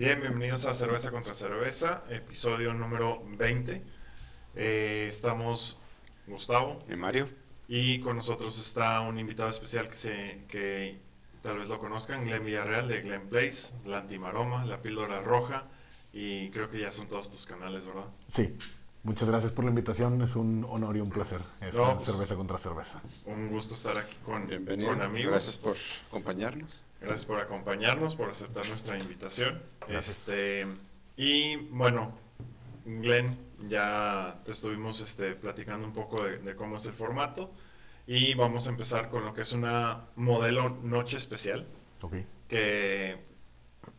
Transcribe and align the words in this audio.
Bien, 0.00 0.18
bienvenidos 0.18 0.64
a 0.64 0.72
Cerveza 0.72 1.10
contra 1.10 1.34
Cerveza, 1.34 2.04
episodio 2.08 2.72
número 2.72 3.22
20. 3.36 3.82
Eh, 4.54 5.04
estamos 5.06 5.78
Gustavo 6.26 6.78
y 6.90 6.96
Mario. 6.96 7.28
Y 7.68 8.00
con 8.00 8.16
nosotros 8.16 8.58
está 8.58 9.02
un 9.02 9.18
invitado 9.18 9.50
especial 9.50 9.88
que, 9.88 9.94
se, 9.94 10.46
que 10.48 10.98
tal 11.42 11.58
vez 11.58 11.68
lo 11.68 11.78
conozcan, 11.78 12.24
Glenn 12.24 12.46
Villarreal 12.46 12.88
de 12.88 13.02
Glenn 13.02 13.28
Place, 13.28 13.74
La 13.84 13.98
Antimaroma, 13.98 14.64
La 14.64 14.80
Píldora 14.80 15.20
Roja. 15.20 15.64
Y 16.14 16.48
creo 16.48 16.70
que 16.70 16.80
ya 16.80 16.90
son 16.90 17.06
todos 17.06 17.28
tus 17.28 17.44
canales, 17.44 17.84
¿verdad? 17.84 18.06
Sí. 18.26 18.56
Muchas 19.02 19.28
gracias 19.28 19.52
por 19.52 19.64
la 19.66 19.70
invitación, 19.70 20.22
es 20.22 20.34
un 20.34 20.64
honor 20.70 20.96
y 20.96 21.00
un 21.00 21.10
placer 21.10 21.40
esta 21.60 21.94
pues, 21.94 22.06
cerveza 22.06 22.36
contra 22.36 22.56
cerveza. 22.56 23.02
Un 23.26 23.48
gusto 23.48 23.74
estar 23.74 23.98
aquí 23.98 24.16
con, 24.24 24.46
con 24.46 25.02
amigos. 25.02 25.30
Gracias 25.30 25.58
por 25.58 25.76
acompañarnos. 26.08 26.84
Gracias 27.00 27.24
por 27.24 27.40
acompañarnos, 27.40 28.14
por 28.14 28.28
aceptar 28.28 28.66
nuestra 28.68 28.98
invitación. 28.98 29.60
Este, 29.88 30.66
y 31.16 31.56
bueno, 31.56 32.12
Glenn, 32.84 33.36
ya 33.68 34.38
te 34.44 34.52
estuvimos 34.52 35.00
este, 35.00 35.34
platicando 35.34 35.86
un 35.86 35.92
poco 35.92 36.22
de, 36.24 36.54
cómo 36.54 36.76
es 36.76 36.86
el 36.86 36.92
formato. 36.92 37.50
Y 38.06 38.34
vamos 38.34 38.66
a 38.66 38.70
empezar 38.70 39.08
con 39.08 39.24
lo 39.24 39.32
que 39.32 39.42
es 39.42 39.52
una 39.52 40.06
modelo 40.16 40.70
noche 40.82 41.16
especial. 41.16 41.66
Okay. 42.02 42.26
Que 42.48 43.18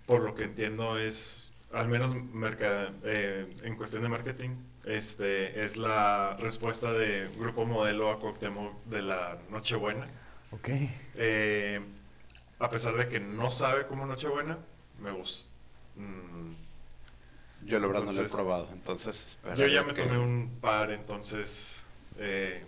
por 0.05 0.21
lo 0.21 0.35
que 0.35 0.43
entiendo 0.43 0.99
es, 0.99 1.53
al 1.71 1.87
menos 1.87 2.13
eh, 2.13 3.55
en 3.63 3.75
cuestión 3.75 4.03
de 4.03 4.09
marketing, 4.09 4.49
este, 4.85 5.63
es 5.63 5.77
la 5.77 6.35
respuesta 6.39 6.91
de 6.91 7.29
Grupo 7.37 7.65
Modelo 7.65 8.09
a 8.09 8.19
Cuauhtémoc 8.19 8.83
de 8.85 9.01
la 9.01 9.37
Nochebuena. 9.49 10.07
Ok. 10.51 10.69
Eh, 11.15 11.79
a 12.61 12.69
pesar 12.69 12.95
de 12.95 13.07
que 13.07 13.19
no 13.19 13.49
sabe 13.49 13.87
como 13.87 14.05
Nochebuena, 14.05 14.57
me 14.99 15.11
gusta. 15.11 15.49
Mm, 15.95 16.53
yo 17.65 17.79
la 17.79 17.87
verdad 17.87 18.03
no 18.03 18.11
lo 18.11 18.21
he 18.21 18.29
probado, 18.29 18.69
entonces... 18.71 19.37
Yo 19.57 19.65
ya 19.67 19.83
me 19.83 19.93
tomé 19.93 20.17
un 20.17 20.57
par, 20.61 20.91
entonces... 20.91 21.83
Eh, 22.17 22.63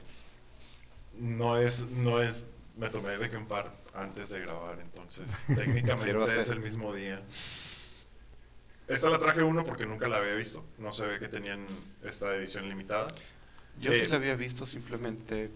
no 1.19 1.57
es, 1.57 1.91
no 1.91 2.21
es... 2.21 2.47
Me 2.75 2.89
tomé 2.89 3.17
de 3.17 3.29
que 3.29 3.37
un 3.37 3.45
par 3.45 3.71
antes 3.93 4.29
de 4.29 4.39
grabar, 4.39 4.79
entonces 4.79 5.45
técnicamente 5.55 6.39
es 6.39 6.49
el 6.49 6.59
mismo 6.59 6.93
día. 6.93 7.21
Esta 8.87 9.09
la 9.09 9.19
traje 9.19 9.43
uno 9.43 9.63
porque 9.63 9.85
nunca 9.85 10.07
la 10.07 10.17
había 10.17 10.33
visto. 10.33 10.65
No 10.79 10.91
se 10.91 11.05
ve 11.05 11.19
que 11.19 11.27
tenían 11.27 11.65
esta 12.03 12.35
edición 12.35 12.67
limitada. 12.67 13.05
Yo 13.79 13.91
sí 13.91 13.99
eh, 13.99 14.07
la 14.07 14.15
había 14.15 14.35
visto, 14.35 14.65
simplemente. 14.65 15.51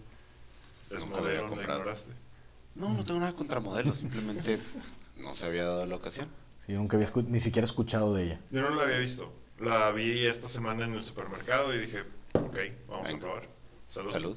Es 0.90 1.06
modelo, 1.06 1.54
la 1.54 1.62
ignoraste. 1.62 2.12
No, 2.78 2.94
no 2.94 3.04
tengo 3.04 3.18
nada 3.20 3.32
contra 3.32 3.60
modelos, 3.60 3.98
simplemente 3.98 4.58
no 5.16 5.34
se 5.34 5.44
había 5.44 5.64
dado 5.64 5.84
la 5.84 5.96
ocasión. 5.96 6.28
Sí, 6.64 6.72
nunca 6.72 6.96
había 6.96 7.10
ni 7.26 7.40
siquiera 7.40 7.66
escuchado 7.66 8.14
de 8.14 8.24
ella. 8.24 8.38
Yo 8.50 8.62
no 8.62 8.70
la 8.70 8.84
había 8.84 8.98
visto. 8.98 9.32
La 9.58 9.90
vi 9.90 10.24
esta 10.24 10.46
semana 10.46 10.84
en 10.84 10.94
el 10.94 11.02
supermercado 11.02 11.74
y 11.74 11.78
dije, 11.78 12.04
ok, 12.34 12.56
vamos 12.88 13.12
a 13.12 13.18
probar. 13.18 13.48
Salud. 13.88 14.10
Salud. 14.12 14.36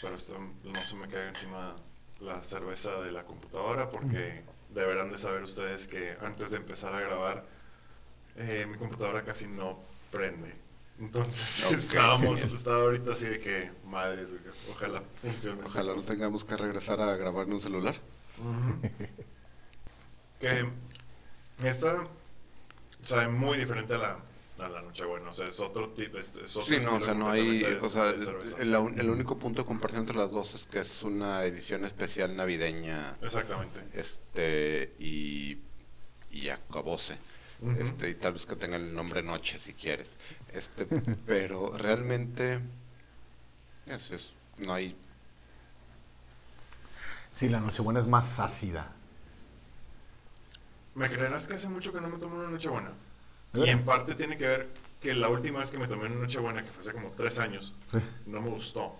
Pero 0.00 0.14
esto 0.14 0.38
no 0.64 0.74
se 0.74 0.96
me 0.96 1.08
caiga 1.08 1.28
encima 1.28 1.76
la 2.20 2.40
cerveza 2.40 3.00
de 3.02 3.12
la 3.12 3.24
computadora 3.24 3.90
porque 3.90 4.42
deberán 4.70 5.10
de 5.10 5.18
saber 5.18 5.42
ustedes 5.42 5.86
que 5.86 6.16
antes 6.22 6.50
de 6.50 6.56
empezar 6.56 6.94
a 6.94 7.00
grabar 7.00 7.44
eh, 8.36 8.66
mi 8.70 8.78
computadora 8.78 9.22
casi 9.24 9.46
no 9.46 9.78
prende. 10.10 10.54
Entonces 10.98 11.72
estábamos, 11.72 12.40
estaba 12.40 12.82
ahorita 12.82 13.10
así 13.10 13.26
de 13.26 13.40
que, 13.40 13.70
madres, 13.84 14.30
ojalá 14.70 15.02
funcione. 15.20 15.60
Ojalá 15.62 15.94
no 15.94 16.02
tengamos 16.02 16.44
que 16.44 16.56
regresar 16.56 17.00
a 17.00 17.16
grabar 17.16 17.46
en 17.46 17.54
un 17.54 17.60
celular. 17.60 17.94
que 20.40 20.68
esta 21.62 22.02
sabe 23.02 23.28
muy 23.28 23.58
diferente 23.58 23.94
a 23.94 23.98
la, 23.98 24.18
a 24.58 24.68
la 24.68 24.82
Nochebuena, 24.82 25.28
o 25.28 25.32
sea, 25.32 25.46
es 25.46 25.60
otro 25.60 25.90
tipo. 25.90 26.16
Es, 26.16 26.34
es 26.36 26.50
sí, 26.50 26.78
no, 26.82 26.96
o 26.96 27.00
sea, 27.00 27.12
no 27.12 27.30
hay. 27.30 27.62
o 27.64 27.88
sea, 27.88 28.10
el, 28.58 28.74
el, 28.98 29.10
único 29.10 29.38
punto 29.38 29.62
de 29.62 29.68
comparación 29.68 30.02
entre 30.02 30.16
las 30.16 30.30
dos 30.30 30.54
es 30.54 30.66
que 30.66 30.78
es 30.78 31.02
una 31.02 31.44
edición 31.44 31.84
especial 31.84 32.34
navideña. 32.36 33.18
Exactamente. 33.20 33.80
Este, 33.92 34.94
y. 34.98 35.58
y 36.30 36.48
acabóse 36.48 37.18
este, 37.78 38.10
y 38.10 38.14
tal 38.14 38.34
vez 38.34 38.46
que 38.46 38.56
tenga 38.56 38.76
el 38.76 38.94
nombre 38.94 39.22
Noche 39.22 39.58
si 39.58 39.72
quieres. 39.72 40.18
Este, 40.52 40.86
pero 41.26 41.76
realmente 41.76 42.60
es, 43.86 44.34
no 44.58 44.72
hay. 44.72 44.96
Sí, 47.32 47.48
la 47.48 47.60
Nochebuena 47.60 48.00
es 48.00 48.06
más 48.06 48.40
ácida. 48.40 48.92
¿Me 50.94 51.08
creerás 51.08 51.46
que 51.46 51.54
hace 51.54 51.68
mucho 51.68 51.92
que 51.92 52.00
no 52.00 52.08
me 52.08 52.18
tomo 52.18 52.36
una 52.36 52.48
Nochebuena? 52.48 52.90
Y 53.52 53.68
en 53.68 53.84
parte 53.84 54.14
tiene 54.14 54.36
que 54.36 54.46
ver 54.46 54.68
que 55.00 55.14
la 55.14 55.28
última 55.28 55.58
vez 55.58 55.70
que 55.70 55.78
me 55.78 55.86
tomé 55.86 56.06
una 56.06 56.16
Nochebuena, 56.16 56.62
que 56.62 56.70
fue 56.70 56.82
hace 56.82 56.92
como 56.92 57.10
tres 57.10 57.38
años, 57.38 57.74
no 58.26 58.40
me 58.40 58.48
gustó. 58.50 58.96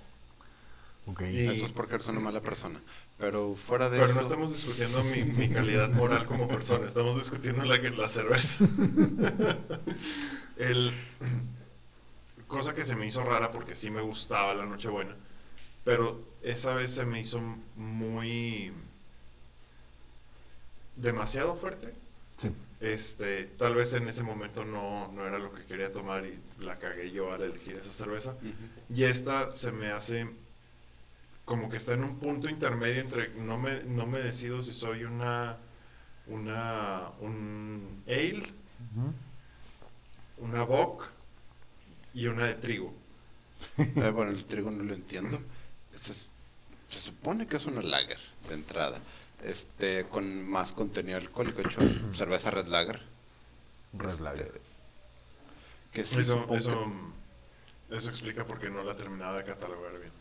Okay. 1.06 1.47
Eso 1.49 1.67
es 1.67 1.72
porque 1.72 1.94
eres 1.94 2.09
una 2.09 2.21
mala 2.21 2.41
persona. 2.41 2.81
Pero 3.19 3.55
fuera 3.55 3.89
de 3.89 3.99
Pero 3.99 4.12
no 4.15 4.21
estamos 4.21 4.53
discutiendo 4.53 5.03
mi, 5.05 5.22
mi, 5.22 5.49
calidad 5.49 5.89
moral 5.91 6.27
como 6.27 6.49
persona, 6.49 6.84
estamos 6.84 7.15
discutiendo 7.15 7.65
la, 7.65 7.77
la 7.77 8.09
cerveza. 8.09 8.67
El, 10.56 10.91
cosa 12.47 12.75
que 12.75 12.83
se 12.83 12.97
me 12.97 13.06
hizo 13.06 13.22
rara 13.22 13.50
porque 13.50 13.75
sí 13.75 13.91
me 13.91 14.00
gustaba 14.00 14.55
la 14.55 14.67
Nochebuena, 14.67 15.15
pero 15.84 16.21
esa 16.43 16.75
vez 16.75 16.91
se 16.91 17.05
me 17.05 17.21
hizo 17.21 17.41
muy 17.77 18.73
demasiado 20.97 21.56
fuerte. 21.56 21.94
Sí. 22.37 22.50
Este, 22.81 23.44
tal 23.44 23.75
vez 23.75 23.94
en 23.94 24.09
ese 24.09 24.23
momento 24.23 24.65
no, 24.65 25.11
no, 25.12 25.27
era 25.27 25.38
lo 25.38 25.53
que 25.53 25.65
quería 25.65 25.91
tomar 25.91 26.27
y 26.27 26.38
la 26.62 26.77
cagué 26.77 27.11
yo 27.11 27.33
al 27.33 27.43
elegir 27.43 27.77
esa 27.77 27.91
cerveza. 27.91 28.37
Y 28.93 29.05
esta 29.05 29.53
se 29.53 29.73
me 29.73 29.91
hace 29.91 30.28
como 31.46 31.70
que 31.70 31.76
está 31.76 31.94
en 31.94 32.02
un 32.02 32.18
punto 32.18 32.50
intermedio 32.50 33.00
entre 33.00 33.30
no 33.36 33.56
me, 33.56 33.84
no 33.84 34.04
me 34.06 34.18
decido 34.18 34.60
si 34.60 34.74
soy 34.74 35.04
una 35.04 35.56
una 36.26 37.12
un 37.20 38.02
ale, 38.06 38.52
una 40.38 40.64
bock 40.64 41.06
y 42.12 42.26
una 42.26 42.46
de 42.46 42.54
trigo. 42.54 42.92
Eh, 43.78 44.10
bueno, 44.10 44.32
el 44.32 44.44
trigo 44.44 44.70
no 44.70 44.82
lo 44.82 44.92
entiendo. 44.92 45.40
Se, 45.94 46.12
se, 46.12 46.26
supone 46.88 47.46
que 47.46 47.56
es 47.56 47.64
una 47.64 47.80
lager 47.80 48.18
de 48.48 48.54
entrada, 48.54 49.00
este 49.42 50.04
con 50.04 50.46
más 50.48 50.72
contenido 50.72 51.16
alcohólico, 51.16 51.62
hecho 51.62 51.80
cerveza 52.14 52.50
red 52.50 52.66
lager. 52.66 53.00
Red 53.94 54.10
este, 54.10 54.22
lager. 54.22 54.60
Que 55.92 56.00
eso, 56.02 56.46
eso, 56.50 56.92
eso 57.90 58.08
explica 58.10 58.44
por 58.44 58.58
qué 58.58 58.68
no 58.68 58.82
la 58.82 58.94
terminaba 58.94 59.38
de 59.38 59.44
catalogar 59.44 59.98
bien. 59.98 60.12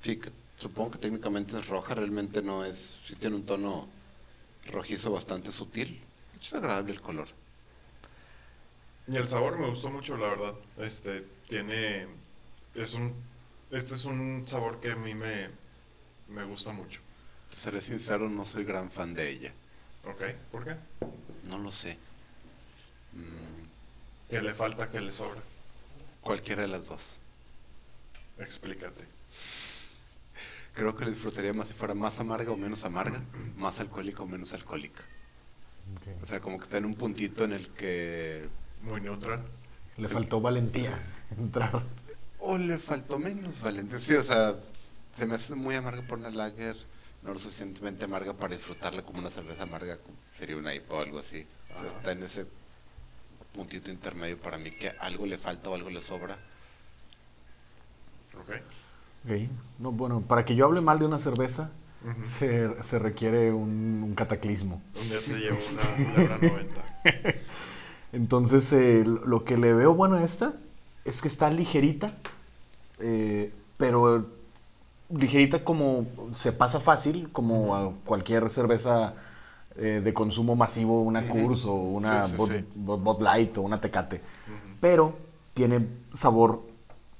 Sí, 0.00 0.16
que 0.18 0.30
Supongo 0.56 0.92
que 0.92 0.98
técnicamente 0.98 1.58
es 1.58 1.68
roja, 1.68 1.94
realmente 1.94 2.40
no 2.42 2.64
es, 2.64 2.98
sí 3.04 3.16
tiene 3.16 3.36
un 3.36 3.44
tono 3.44 3.88
rojizo 4.66 5.10
bastante 5.10 5.50
sutil. 5.50 6.00
Es 6.40 6.52
agradable 6.54 6.92
el 6.92 7.00
color. 7.00 7.28
Y 9.08 9.16
el 9.16 9.26
sabor 9.26 9.58
me 9.58 9.66
gustó 9.66 9.90
mucho, 9.90 10.16
la 10.16 10.28
verdad. 10.28 10.54
Este 10.78 11.24
tiene 11.48 12.06
es 12.74 12.94
un 12.94 13.14
este 13.70 13.94
es 13.94 14.04
un 14.04 14.46
sabor 14.46 14.80
que 14.80 14.92
a 14.92 14.96
mí 14.96 15.14
me 15.14 15.50
me 16.28 16.44
gusta 16.44 16.72
mucho. 16.72 17.00
seré 17.60 17.80
sincero, 17.80 18.28
no 18.28 18.44
soy 18.44 18.64
gran 18.64 18.90
fan 18.90 19.14
de 19.14 19.28
ella. 19.28 19.52
Ok, 20.04 20.22
¿por 20.50 20.64
qué? 20.64 20.76
No 21.48 21.58
lo 21.58 21.72
sé. 21.72 21.98
Mm. 23.12 23.64
¿Qué 24.30 24.40
le 24.40 24.54
falta, 24.54 24.88
qué 24.88 25.00
le 25.00 25.10
sobra? 25.10 25.40
Cualquiera 26.20 26.62
de 26.62 26.68
las 26.68 26.86
dos. 26.86 27.18
Explícate 28.38 29.04
creo 30.74 30.94
que 30.94 31.04
lo 31.04 31.10
disfrutaría 31.10 31.54
más 31.54 31.68
si 31.68 31.74
fuera 31.74 31.94
más 31.94 32.18
amarga 32.18 32.50
o 32.50 32.56
menos 32.56 32.84
amarga, 32.84 33.22
más 33.56 33.80
alcohólica 33.80 34.22
o 34.22 34.26
menos 34.26 34.52
alcohólica. 34.52 35.02
O 36.22 36.26
sea, 36.26 36.40
como 36.40 36.58
que 36.58 36.64
está 36.64 36.78
en 36.78 36.86
un 36.86 36.94
puntito 36.94 37.44
en 37.44 37.52
el 37.52 37.68
que... 37.68 38.48
Muy 38.82 39.00
neutral. 39.00 39.44
Le 39.96 40.08
faltó 40.08 40.40
valentía 40.40 40.98
entrar. 41.38 41.82
O 42.40 42.58
le 42.58 42.78
faltó 42.78 43.18
menos 43.18 43.60
valentía. 43.60 43.98
Sí, 43.98 44.14
o 44.14 44.22
sea, 44.22 44.54
se 45.16 45.26
me 45.26 45.36
hace 45.36 45.54
muy 45.54 45.76
amarga 45.76 46.02
por 46.02 46.18
una 46.18 46.30
lager, 46.30 46.76
no 47.22 47.32
lo 47.32 47.38
suficientemente 47.38 48.04
amarga 48.04 48.34
para 48.34 48.54
disfrutarla 48.54 49.02
como 49.02 49.20
una 49.20 49.30
cerveza 49.30 49.62
amarga, 49.62 49.98
sería 50.32 50.56
una 50.56 50.74
IPA 50.74 50.94
o 50.94 51.00
algo 51.00 51.18
así. 51.20 51.46
O 51.74 51.80
sea, 51.80 51.90
está 51.90 52.12
en 52.12 52.22
ese 52.24 52.46
puntito 53.52 53.90
intermedio 53.90 54.38
para 54.38 54.58
mí 54.58 54.72
que 54.72 54.90
algo 55.00 55.26
le 55.26 55.38
falta 55.38 55.70
o 55.70 55.74
algo 55.74 55.88
le 55.88 56.02
sobra. 56.02 56.36
Ok. 59.24 59.32
No, 59.78 59.92
bueno, 59.92 60.20
para 60.22 60.44
que 60.44 60.54
yo 60.54 60.66
hable 60.66 60.80
mal 60.80 60.98
de 60.98 61.06
una 61.06 61.18
cerveza, 61.18 61.70
se, 62.22 62.82
se, 62.82 62.98
requiere 62.98 63.52
un, 63.52 64.12
cataclismo. 64.14 64.82
Un 65.00 65.08
día 65.08 65.18
te 65.26 65.34
llevo 65.34 65.58
una, 66.22 66.36
90. 66.36 66.84
Entonces, 68.12 68.72
eh, 68.72 69.04
lo 69.04 69.44
que 69.44 69.56
le 69.56 69.74
veo 69.74 69.94
bueno 69.94 70.16
a 70.16 70.22
esta 70.22 70.54
es 71.04 71.22
que 71.22 71.28
está 71.28 71.50
ligerita, 71.50 72.12
eh, 73.00 73.52
pero 73.76 74.28
ligerita 75.10 75.64
como 75.64 76.06
se 76.34 76.52
pasa 76.52 76.78
fácil, 76.78 77.30
como 77.32 77.74
a 77.74 77.92
cualquier 78.04 78.50
cerveza 78.50 79.14
eh, 79.76 80.00
de 80.04 80.14
consumo 80.14 80.54
masivo 80.54 81.02
una. 81.02 81.26
Coors 81.28 81.64
o 81.64 81.74
una 81.74 82.28
Sí, 82.28 82.36
Light 83.20 83.58
o 83.58 83.62
una 83.62 83.80
Tecate. 83.80 84.20
Pero 84.80 85.16
tiene 85.54 85.86
sabor 86.12 86.62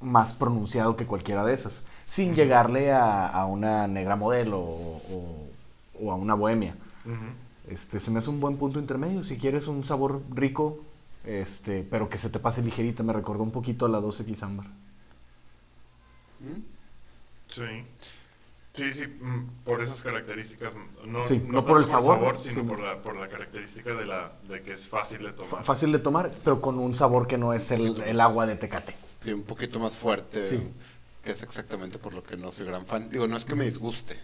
más 0.01 0.35
pronunciado 0.35 0.97
que 0.97 1.07
cualquiera 1.07 1.45
de 1.45 1.55
esas. 1.55 1.83
Sin 2.15 2.35
llegarle 2.37 2.93
a, 2.93 3.27
a 3.27 3.47
una 3.47 3.89
negra 3.89 4.15
modelo 4.15 4.59
o, 4.61 5.03
o- 5.11 5.49
o 6.01 6.13
a 6.13 6.15
una 6.15 6.35
bohemia. 6.35 6.77
Este, 7.69 7.99
se 7.99 8.11
me 8.13 8.19
hace 8.21 8.31
un 8.31 8.39
buen 8.39 8.57
punto 8.57 8.79
intermedio. 8.79 9.25
Si 9.25 9.37
quieres 9.39 9.67
un 9.67 9.85
sabor 9.85 10.23
rico, 10.31 10.85
este, 11.25 11.83
pero 11.83 12.09
que 12.09 12.19
se 12.19 12.31
te 12.31 12.39
pase 12.39 12.63
ligerita, 12.63 13.03
me 13.03 13.13
recordó 13.13 13.43
un 13.43 13.51
poquito 13.51 13.87
a 13.87 13.89
la 13.89 13.99
12X 14.01 14.43
Ámbar. 14.45 14.67
¿Mm? 16.41 16.61
Sí. 17.49 17.63
Sí, 18.73 18.93
sí, 18.93 19.07
mm, 19.07 19.65
por 19.65 19.81
esas 19.81 20.03
características. 20.03 20.73
No, 21.07 21.25
Sí, 21.25 21.43
no 21.49 21.65
por 21.65 21.79
el 21.81 21.87
tanto 21.87 22.03
sabor, 22.03 22.37
sino 22.37 22.63
sí. 22.63 22.69
por, 22.69 22.81
la, 22.81 22.99
por 22.99 23.17
la 23.17 23.29
característica 23.29 23.95
de, 23.95 24.05
la, 24.05 24.33
de 24.49 24.63
que 24.63 24.73
es 24.73 24.87
fácil 24.89 25.19
de 25.23 25.29
F- 25.31 25.43
tomar. 25.45 25.65
Fácil 25.65 25.93
de 25.93 25.99
tomar, 26.01 26.33
pero 26.45 26.61
con 26.61 26.79
un 26.79 26.95
sabor 26.97 27.27
que 27.27 27.39
no 27.39 27.53
es 27.55 27.71
el, 27.71 28.01
el 28.03 28.21
agua 28.21 28.47
de 28.47 28.57
Tecate. 28.57 28.95
Sí, 29.23 29.33
un 29.33 29.43
poquito 29.45 29.79
más 29.79 29.97
fuerte, 29.97 30.47
Sí. 30.49 30.61
Que 31.25 31.33
es 31.33 31.43
exactamente 31.43 31.99
por 31.99 32.15
lo 32.15 32.23
que 32.23 32.37
no 32.37 32.53
soy 32.53 32.67
gran 32.67 32.87
fan. 32.87 33.09
Digo, 33.11 33.27
no 33.27 33.37
es 33.37 33.45
que 33.45 33.55
me 33.55 33.65
disguste. 33.65 34.17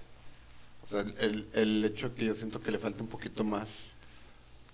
O 0.84 0.86
sea, 0.86 1.00
el, 1.20 1.48
el 1.52 1.84
hecho 1.84 2.14
que 2.14 2.26
yo 2.26 2.34
siento 2.34 2.60
que 2.60 2.70
le 2.70 2.78
falta 2.78 3.02
un 3.02 3.08
poquito 3.08 3.44
más, 3.44 3.92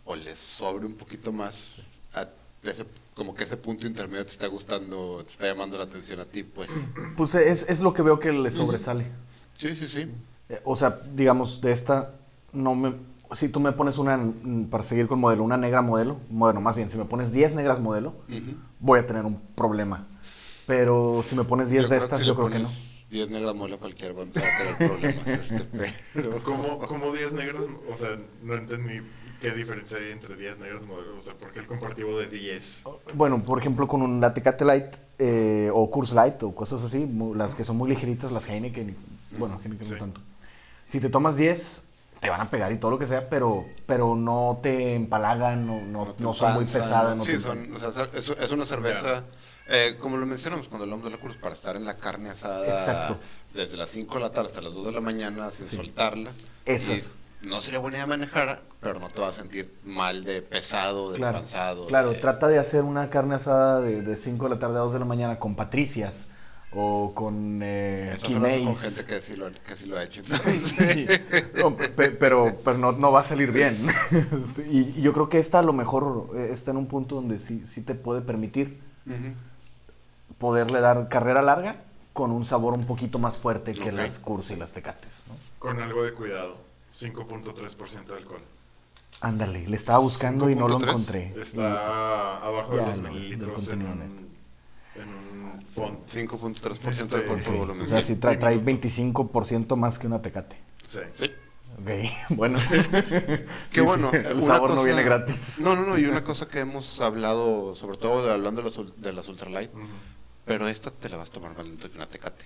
o 0.05 0.15
le 0.17 0.35
sobre 0.37 0.87
un 0.87 0.95
poquito 0.95 1.33
más, 1.33 1.83
a 2.15 2.29
ese- 2.63 2.87
como 3.15 3.35
que 3.35 3.45
ese 3.45 3.57
punto 3.57 3.87
intermedio 3.87 4.25
te 4.25 4.31
está 4.31 4.47
gustando, 4.47 5.23
te 5.25 5.31
está 5.33 5.47
llamando 5.47 5.79
la 5.79 5.85
atención 5.85 6.21
a 6.21 6.25
ti, 6.25 6.43
pues. 6.43 6.69
Pues 7.17 7.35
es, 7.35 7.69
es 7.69 7.81
lo 7.81 7.93
que 7.95 8.03
veo 8.03 8.19
que 8.19 8.33
le 8.33 8.51
sobresale. 8.51 9.07
Sí, 9.53 9.75
sí, 9.75 9.89
sí. 9.89 10.11
Eh, 10.49 10.61
O 10.65 10.77
sea, 10.77 11.01
digamos, 11.15 11.61
de 11.61 11.73
esta, 11.73 12.13
no 12.53 12.75
me... 12.75 12.95
Si 13.33 13.49
tú 13.49 13.59
me 13.59 13.73
pones 13.73 13.99
una, 13.99 14.17
mm, 14.17 14.67
para 14.71 14.85
seguir 14.85 15.09
con 15.09 15.19
modelo, 15.19 15.43
una 15.43 15.57
negra 15.57 15.83
modelo, 15.83 16.21
bueno, 16.31 16.61
más 16.61 16.77
bien, 16.77 16.91
si 16.91 16.97
me 16.99 17.05
pones 17.07 17.33
10 17.33 17.55
negras 17.55 17.81
modelo, 17.81 18.15
voy 18.79 19.01
a 19.01 19.07
tener 19.07 19.25
un 19.25 19.41
problema. 19.57 20.07
Pero 20.67 21.23
si 21.27 21.37
me 21.37 21.45
pones 21.45 21.71
10 21.71 21.89
de 21.89 21.97
estas, 21.99 22.21
si 22.21 22.27
yo 22.27 22.35
creo 22.35 22.49
que 22.49 22.59
no. 22.59 22.65
pones 22.65 23.07
10 23.11 23.31
negras 23.31 23.55
mole 23.55 23.77
cualquiera 23.79 24.15
va 24.15 24.23
a 24.23 24.27
tener 24.27 24.77
problemas. 24.79 25.27
este, 25.51 25.95
pero... 26.15 26.39
¿Cómo, 26.43 26.79
cómo 26.81 27.13
10 27.13 27.33
negras? 27.35 27.63
O 27.91 27.95
sea, 27.95 28.19
no 28.43 28.55
entendí 28.55 29.01
qué 29.41 29.53
diferencia 29.53 29.99
hay 29.99 30.11
entre 30.11 30.35
10 30.35 30.59
negras 30.59 30.85
modelos. 30.85 31.17
O 31.19 31.21
sea, 31.21 31.35
¿por 31.35 31.53
qué 31.53 31.61
el 31.61 31.67
comparativo 31.67 32.19
de 32.19 32.27
10? 32.27 32.83
Bueno, 33.15 33.41
por 33.43 33.59
ejemplo, 33.61 33.87
con 33.87 34.03
un 34.03 34.21
Tecate 34.35 34.65
Light 34.65 34.97
eh, 35.19 35.71
o 35.73 35.89
Coors 35.91 36.13
Light 36.13 36.43
o 36.43 36.55
cosas 36.55 36.83
así, 36.83 36.99
mu- 37.07 37.35
las 37.35 37.55
que 37.55 37.63
son 37.65 37.77
muy 37.77 37.89
ligeritas, 37.89 38.33
las 38.33 38.49
Heineken, 38.49 38.97
bueno, 39.39 39.61
Heineken 39.65 39.87
Sí. 39.87 39.93
no 39.93 39.99
tanto. 39.99 40.21
Si 40.87 41.01
te 41.01 41.09
tomas 41.09 41.37
10, 41.37 41.83
te 42.21 42.29
van 42.31 42.41
a 42.41 42.51
pegar 42.51 42.73
y 42.73 42.79
todo 42.79 42.91
lo 42.91 42.99
que 42.99 43.07
sea, 43.07 43.29
pero, 43.29 43.67
pero 43.87 44.15
no 44.17 44.59
te 44.63 44.95
empalagan, 44.95 45.67
no, 45.67 45.81
no, 45.83 46.13
te 46.13 46.23
no 46.23 46.35
son 46.35 46.55
muy 46.55 46.65
pesadas. 46.65 47.17
no 47.17 47.25
sí, 47.25 47.33
te 47.33 47.39
son, 47.41 47.75
o 47.75 47.79
sea, 47.79 48.09
es, 48.15 48.29
es 48.31 48.51
una 48.53 48.65
cerveza, 48.67 49.25
eh, 49.69 49.97
como 50.01 50.17
lo 50.17 50.27
mencionamos 50.27 50.69
cuando 50.69 50.85
hablamos 50.85 51.05
de 51.05 51.11
la 51.11 51.19
cruz, 51.19 51.37
para 51.37 51.55
estar 51.55 51.77
en 51.77 51.85
la 51.85 51.95
carne 51.97 52.31
asada 52.31 52.67
Exacto. 52.67 53.19
desde 53.55 53.77
las 53.77 53.89
5 53.91 54.15
de 54.15 54.21
la 54.21 54.31
tarde 54.31 54.49
hasta 54.49 54.61
las 54.63 54.75
2 54.75 54.87
de 54.87 54.93
la 54.93 55.01
mañana 55.01 55.51
sin 55.51 55.67
Sí. 55.67 55.77
soltarla. 55.77 56.31
Y 56.67 57.47
no 57.49 57.61
sería 57.61 57.79
buena 57.79 57.99
idea 57.99 58.07
manejar, 58.07 58.63
pero 58.81 58.99
no 58.99 59.09
te 59.09 59.21
vas 59.21 59.35
a 59.37 59.41
sentir 59.43 59.73
mal 59.85 60.25
de 60.25 60.43
pesado, 60.43 61.13
de 61.13 61.19
Claro, 61.19 61.39
cansado. 61.39 61.87
claro 61.87 62.11
de- 62.11 62.19
trata 62.19 62.49
de 62.49 62.59
hacer 62.59 62.83
una 62.83 63.09
carne 63.11 63.35
asada 63.37 63.81
de 63.81 64.17
5 64.17 64.45
de 64.49 64.55
la 64.55 64.59
tarde 64.59 64.77
a 64.77 64.81
2 64.81 64.93
de 64.95 64.99
la 64.99 65.05
mañana 65.05 65.39
con 65.39 65.55
patricias 65.55 66.29
o 66.73 67.13
con 67.15 67.61
eh, 67.63 68.11
Eso 68.15 68.27
con 68.27 68.43
gente 68.77 69.05
que 69.07 69.21
sí 69.23 69.37
lo, 69.37 69.51
que 69.53 69.77
sí 69.77 69.87
lo 69.87 69.97
ha 69.97 70.03
hecho. 70.03 70.23
Sí. 70.65 71.07
No, 71.63 71.77
pero 72.19 72.57
pero 72.65 72.79
no, 72.79 72.93
no 72.93 73.13
va 73.13 73.21
a 73.21 73.25
salir 73.25 73.53
bien. 73.53 73.77
Y, 74.71 74.99
y 74.99 75.03
yo 75.03 75.13
creo 75.13 75.29
que 75.29 75.39
esta 75.39 75.61
a 75.61 75.63
lo 75.63 75.73
mejor 75.73 76.31
eh, 76.35 76.49
está 76.53 76.73
en 76.73 76.79
un 76.79 76.87
punto 76.89 77.15
donde 77.17 77.39
sí, 77.41 77.63
sí 77.67 77.83
te 77.83 77.95
puede 77.95 78.21
permitir. 78.23 78.81
Poderle 80.39 80.81
dar 80.81 81.09
carrera 81.09 81.43
larga 81.43 81.83
con 82.13 82.31
un 82.31 82.47
sabor 82.47 82.75
un 82.75 82.87
poquito 82.87 83.19
más 83.19 83.37
fuerte 83.39 83.73
que 83.75 83.93
las 83.93 84.19
Coors 84.19 84.51
y 84.51 84.57
las 84.57 84.73
Tecates. 84.73 85.23
¿no? 85.29 85.35
Con 85.59 85.81
algo 85.83 86.03
de 86.03 86.13
cuidado. 86.13 86.57
5.3% 86.93 88.05
de 88.07 88.17
alcohol. 88.17 88.41
Ándale, 89.21 89.67
le 89.67 89.77
estaba 89.77 89.99
buscando 89.99 90.49
y 90.51 90.55
no 90.55 90.69
lo 90.69 90.79
5.3. 90.79 90.89
encontré. 90.89 91.35
Está 91.39 92.37
abajo 92.47 92.77
de 92.77 92.83
los 92.83 92.99
lo- 92.99 93.11
mililitros 93.11 93.67
del 93.67 93.81
en 93.81 93.87
contenido 93.87 94.17
un, 94.97 95.03
en 95.03 95.09
un 95.55 95.63
font. 95.63 96.07
5.3% 96.07 96.89
Este, 96.91 97.17
de 97.17 97.23
alcohol 97.23 97.43
por 97.43 97.57
volumen. 97.57 97.83
O 97.87 97.89
sea, 97.89 98.03
sí. 98.03 98.17
trae, 98.17 98.37
trae 98.37 98.59
25% 98.63 99.77
más 99.77 99.99
que 99.99 100.07
una 100.07 100.21
Tecate. 100.23 100.57
Sí. 100.85 101.01
Sí. 101.15 101.31
Ok, 101.79 101.91
bueno. 102.37 102.59
Qué 102.71 103.45
Sí, 103.73 103.81
bueno. 103.81 104.11
sí, 104.11 104.17
el 104.17 104.37
una 104.39 104.47
sabor 104.47 104.75
no 104.75 104.85
viene 104.85 105.03
gratis. 105.03 105.61
No, 105.61 105.75
no, 105.77 105.83
no. 105.83 105.99
Y 105.99 106.05
una 106.07 106.23
cosa 106.25 106.49
que 106.49 106.61
hemos 106.61 107.01
hablado, 107.01 107.75
sobre 107.77 107.99
todo 107.99 108.31
hablando 108.33 108.63
de 108.63 108.71
las, 108.71 109.01
de 109.03 109.13
las 109.13 109.29
ultralight. 109.29 109.71
Pero 110.47 110.67
esta 110.69 110.91
te 110.91 111.09
la 111.11 111.19
vas 111.19 111.29
a 111.29 111.33
tomar 111.33 111.55
más 111.57 111.67
lento 111.67 111.91
que 111.91 111.97
una 111.97 112.07
tecate. 112.09 112.45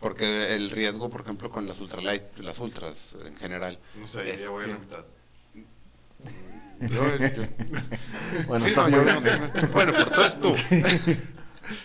Porque 0.00 0.54
el 0.54 0.70
riesgo, 0.70 1.08
por 1.10 1.22
ejemplo, 1.22 1.50
con 1.50 1.66
las 1.66 1.80
ultralight, 1.80 2.38
las 2.38 2.58
ultras 2.58 3.16
en 3.24 3.36
general. 3.36 3.78
No 3.96 4.06
sé, 4.06 4.30
es 4.30 4.42
ya 4.42 4.50
voy 4.50 4.64
a 4.64 4.66
la 4.68 4.74
que- 4.74 4.80
mitad. 4.80 5.04
Yo- 6.80 7.16
yo- 7.16 7.46
Bueno, 8.48 8.66
Sí, 8.66 8.72
no, 8.76 8.88
yo- 8.88 9.04
bien. 9.04 9.50
bueno, 9.72 9.92
pero 9.92 10.06
tú 10.10 10.20
eres 10.20 10.40
tú. 10.40 10.52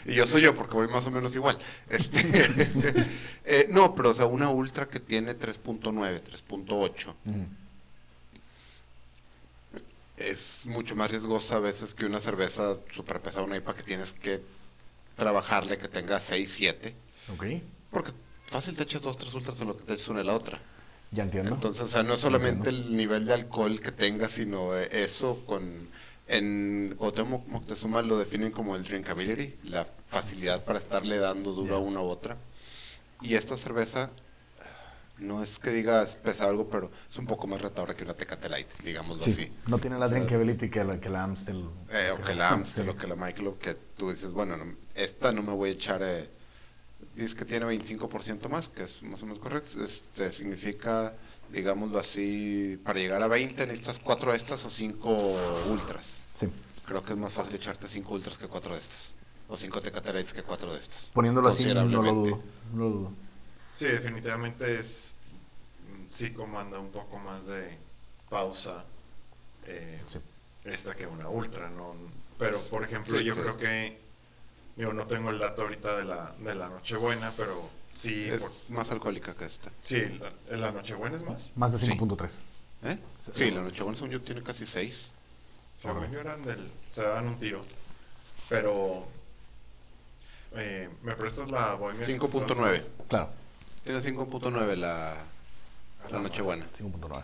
Y 0.05 0.13
yo 0.13 0.27
soy 0.27 0.41
yo, 0.41 0.53
porque 0.53 0.73
voy 0.73 0.89
más 0.89 1.05
o 1.07 1.11
menos 1.11 1.33
igual. 1.35 1.57
Este, 1.89 2.19
eh, 3.45 3.67
no, 3.69 3.95
pero 3.95 4.09
o 4.09 4.13
sea, 4.13 4.25
una 4.25 4.49
ultra 4.49 4.85
que 4.89 4.99
tiene 4.99 5.33
3.9, 5.37 6.21
3.8, 6.21 7.07
Ujú. 7.25 7.45
es 10.17 10.63
mucho 10.65 10.97
más 10.97 11.09
riesgosa 11.09 11.55
a 11.55 11.59
veces 11.59 11.93
que 11.93 12.05
una 12.05 12.19
cerveza 12.19 12.77
super 12.93 13.21
pesada, 13.21 13.45
una 13.45 13.55
IPA 13.55 13.73
que 13.75 13.83
tienes 13.83 14.11
que 14.11 14.41
trabajarle 15.19 15.77
que 15.77 15.87
tenga 15.87 16.19
6, 16.19 16.51
7. 16.51 16.95
Ok, 17.33 17.45
Porque 17.91 18.11
fácil 18.47 18.75
te 18.75 18.83
echas 18.83 19.03
dos, 19.03 19.17
tres 19.17 19.33
ultras 19.35 19.59
en 19.61 19.67
lo 19.67 19.77
que 19.77 19.83
te 19.83 19.93
echas 19.93 20.07
una 20.07 20.21
en 20.21 20.27
la 20.27 20.33
otra. 20.35 20.59
ya 21.11 21.23
entiendo. 21.23 21.53
Entonces, 21.53 21.83
o 21.83 21.87
sea, 21.87 22.01
no 22.03 22.13
es 22.15 22.19
solamente 22.19 22.69
el 22.69 22.95
nivel 22.95 23.25
de 23.25 23.33
alcohol 23.35 23.79
que 23.79 23.91
tengas, 23.91 24.31
sino 24.31 24.75
eh, 24.75 24.89
eso 24.91 25.43
con... 25.45 25.87
En 26.31 26.93
Cuauhtémoc 26.95 27.47
Moctezuma 27.47 28.03
lo 28.03 28.17
definen 28.19 28.51
como 28.51 28.75
el 28.75 28.83
drinkability, 28.83 29.55
la 29.69 29.83
facilidad 30.07 30.63
para 30.63 30.77
estarle 30.77 31.17
dando 31.17 31.53
duro 31.53 31.75
a 31.75 31.79
una 31.79 32.01
u 32.01 32.05
otra. 32.05 32.37
Y 33.23 33.33
esta 33.33 33.57
cerveza, 33.57 34.11
no 35.19 35.41
es 35.43 35.59
que 35.59 35.69
digas 35.71 36.15
pesa 36.15 36.45
algo, 36.47 36.69
pero 36.69 36.89
es 37.09 37.17
un 37.17 37.25
poco 37.25 37.47
más 37.47 37.61
retadora 37.61 37.95
que 37.95 38.03
una 38.03 38.13
Tecate 38.13 38.49
Light, 38.49 38.67
digámoslo 38.83 39.21
sí, 39.23 39.31
así. 39.31 39.51
no 39.67 39.77
tiene 39.77 39.97
la 39.99 40.05
O 40.05 40.09
sea, 40.09 40.17
drinkability 40.17 40.69
que 40.69 40.83
la, 40.83 40.99
que 40.99 41.09
la 41.09 41.23
Amstel. 41.23 41.65
eh, 41.91 42.11
o 42.11 42.23
que 42.23 42.35
la 42.35 42.49
Amstel 42.53 42.85
Sí. 42.85 42.89
o 42.91 42.95
que 42.97 43.07
la 43.07 43.15
Michelob, 43.15 43.57
que 43.59 43.73
tú 43.75 44.09
dices, 44.11 44.31
bueno, 44.31 44.57
no, 44.57 44.65
esta 44.95 45.31
no 45.31 45.41
me 45.43 45.53
voy 45.53 45.69
a 45.69 45.73
echar... 45.73 46.01
Eh, 46.03 46.29
dices 47.15 47.35
que 47.35 47.45
tiene 47.45 47.65
25% 47.65 48.47
más, 48.49 48.69
que 48.69 48.83
es 48.83 49.03
más 49.03 49.21
o 49.23 49.25
menos 49.25 49.39
correcto. 49.39 49.83
Este, 49.83 50.31
significa, 50.31 51.13
digámoslo 51.51 51.99
así, 51.99 52.79
para 52.83 52.99
llegar 52.99 53.21
a 53.23 53.27
20 53.27 53.65
necesitas 53.67 53.99
4 53.99 54.31
de 54.31 54.37
estas 54.37 54.63
o 54.65 54.69
5 54.69 55.35
ultras. 55.69 56.21
Sí, 56.35 56.47
Creo 56.85 57.03
que 57.03 57.11
es 57.13 57.19
más 57.19 57.33
fácil 57.33 57.53
echarte 57.53 57.87
5 57.87 58.13
ultras 58.13 58.37
que 58.37 58.47
4 58.47 58.73
de 58.73 58.79
estas. 58.79 59.11
O 59.47 59.57
5 59.57 59.81
Tecate 59.81 60.23
que 60.25 60.43
4 60.43 60.73
de 60.73 60.79
estas. 60.79 61.09
poniéndolo 61.13 61.49
así, 61.49 61.65
no 61.65 61.85
lo 61.85 62.13
dudo. 62.13 62.43
No 62.73 62.79
lo 62.83 62.89
dudo. 62.89 63.11
Sí, 63.71 63.85
definitivamente 63.85 64.75
es. 64.77 65.17
Sí, 66.09 66.33
comanda 66.33 66.79
un 66.79 66.91
poco 66.91 67.17
más 67.19 67.45
de 67.45 67.77
pausa 68.29 68.83
eh, 69.65 70.01
Sí. 70.07 70.19
esta 70.65 70.95
que 70.95 71.05
una 71.05 71.29
ultra, 71.29 71.69
¿no? 71.69 71.93
Pero, 72.39 72.57
por 72.71 72.83
ejemplo, 72.83 73.17
Sí, 73.17 73.23
yo 73.23 73.35
que- 73.35 73.41
creo 73.41 73.57
que. 73.57 73.99
Digo, 74.75 74.93
no 74.93 75.05
tengo 75.05 75.29
el 75.29 75.37
dato 75.39 75.61
ahorita 75.63 75.97
de 75.97 76.05
la, 76.05 76.33
de 76.39 76.55
la 76.55 76.69
Nochebuena, 76.69 77.31
pero 77.37 77.53
sí. 77.91 78.27
por- 78.29 78.49
Es 78.49 78.69
más 78.69 78.89
alcohólica 78.91 79.35
que 79.35 79.45
esta. 79.45 79.69
sí, 79.81 80.19
la, 80.49 80.57
la 80.57 80.71
Nochebuena 80.71 81.15
es 81.17 81.23
más. 81.23 81.51
Más 81.57 81.71
de 81.73 81.77
Sí. 81.77 81.85
5.3. 81.87 82.31
¿Eh? 82.83 82.97
Sí, 83.33 83.51
la 83.51 83.61
Nochebuena 83.61 83.97
según 83.97 84.11
yo 84.11 84.21
tiene 84.21 84.41
casi 84.41 84.65
6. 84.65 85.11
Según 85.75 86.09
yo 86.11 86.19
eran 86.21 86.43
del. 86.45 86.71
Se 86.89 87.03
daban 87.03 87.27
un 87.27 87.37
tiro. 87.37 87.61
Pero. 88.47 89.07
eh, 90.55 90.89
¿Me 91.03 91.13
prestas 91.15 91.49
la 91.51 91.75
bohemia? 91.75 91.99
que 92.05 92.05
te 92.07 92.25
estás 92.25 92.31
5.9. 92.31 92.83
Claro, 93.07 93.29
Tiene 93.83 94.01
5.9 94.01 94.75
la, 94.77 95.15
la 96.09 96.19
Nochebuena. 96.19 96.65
5.9. 96.79 97.05
Ok, 97.17 97.23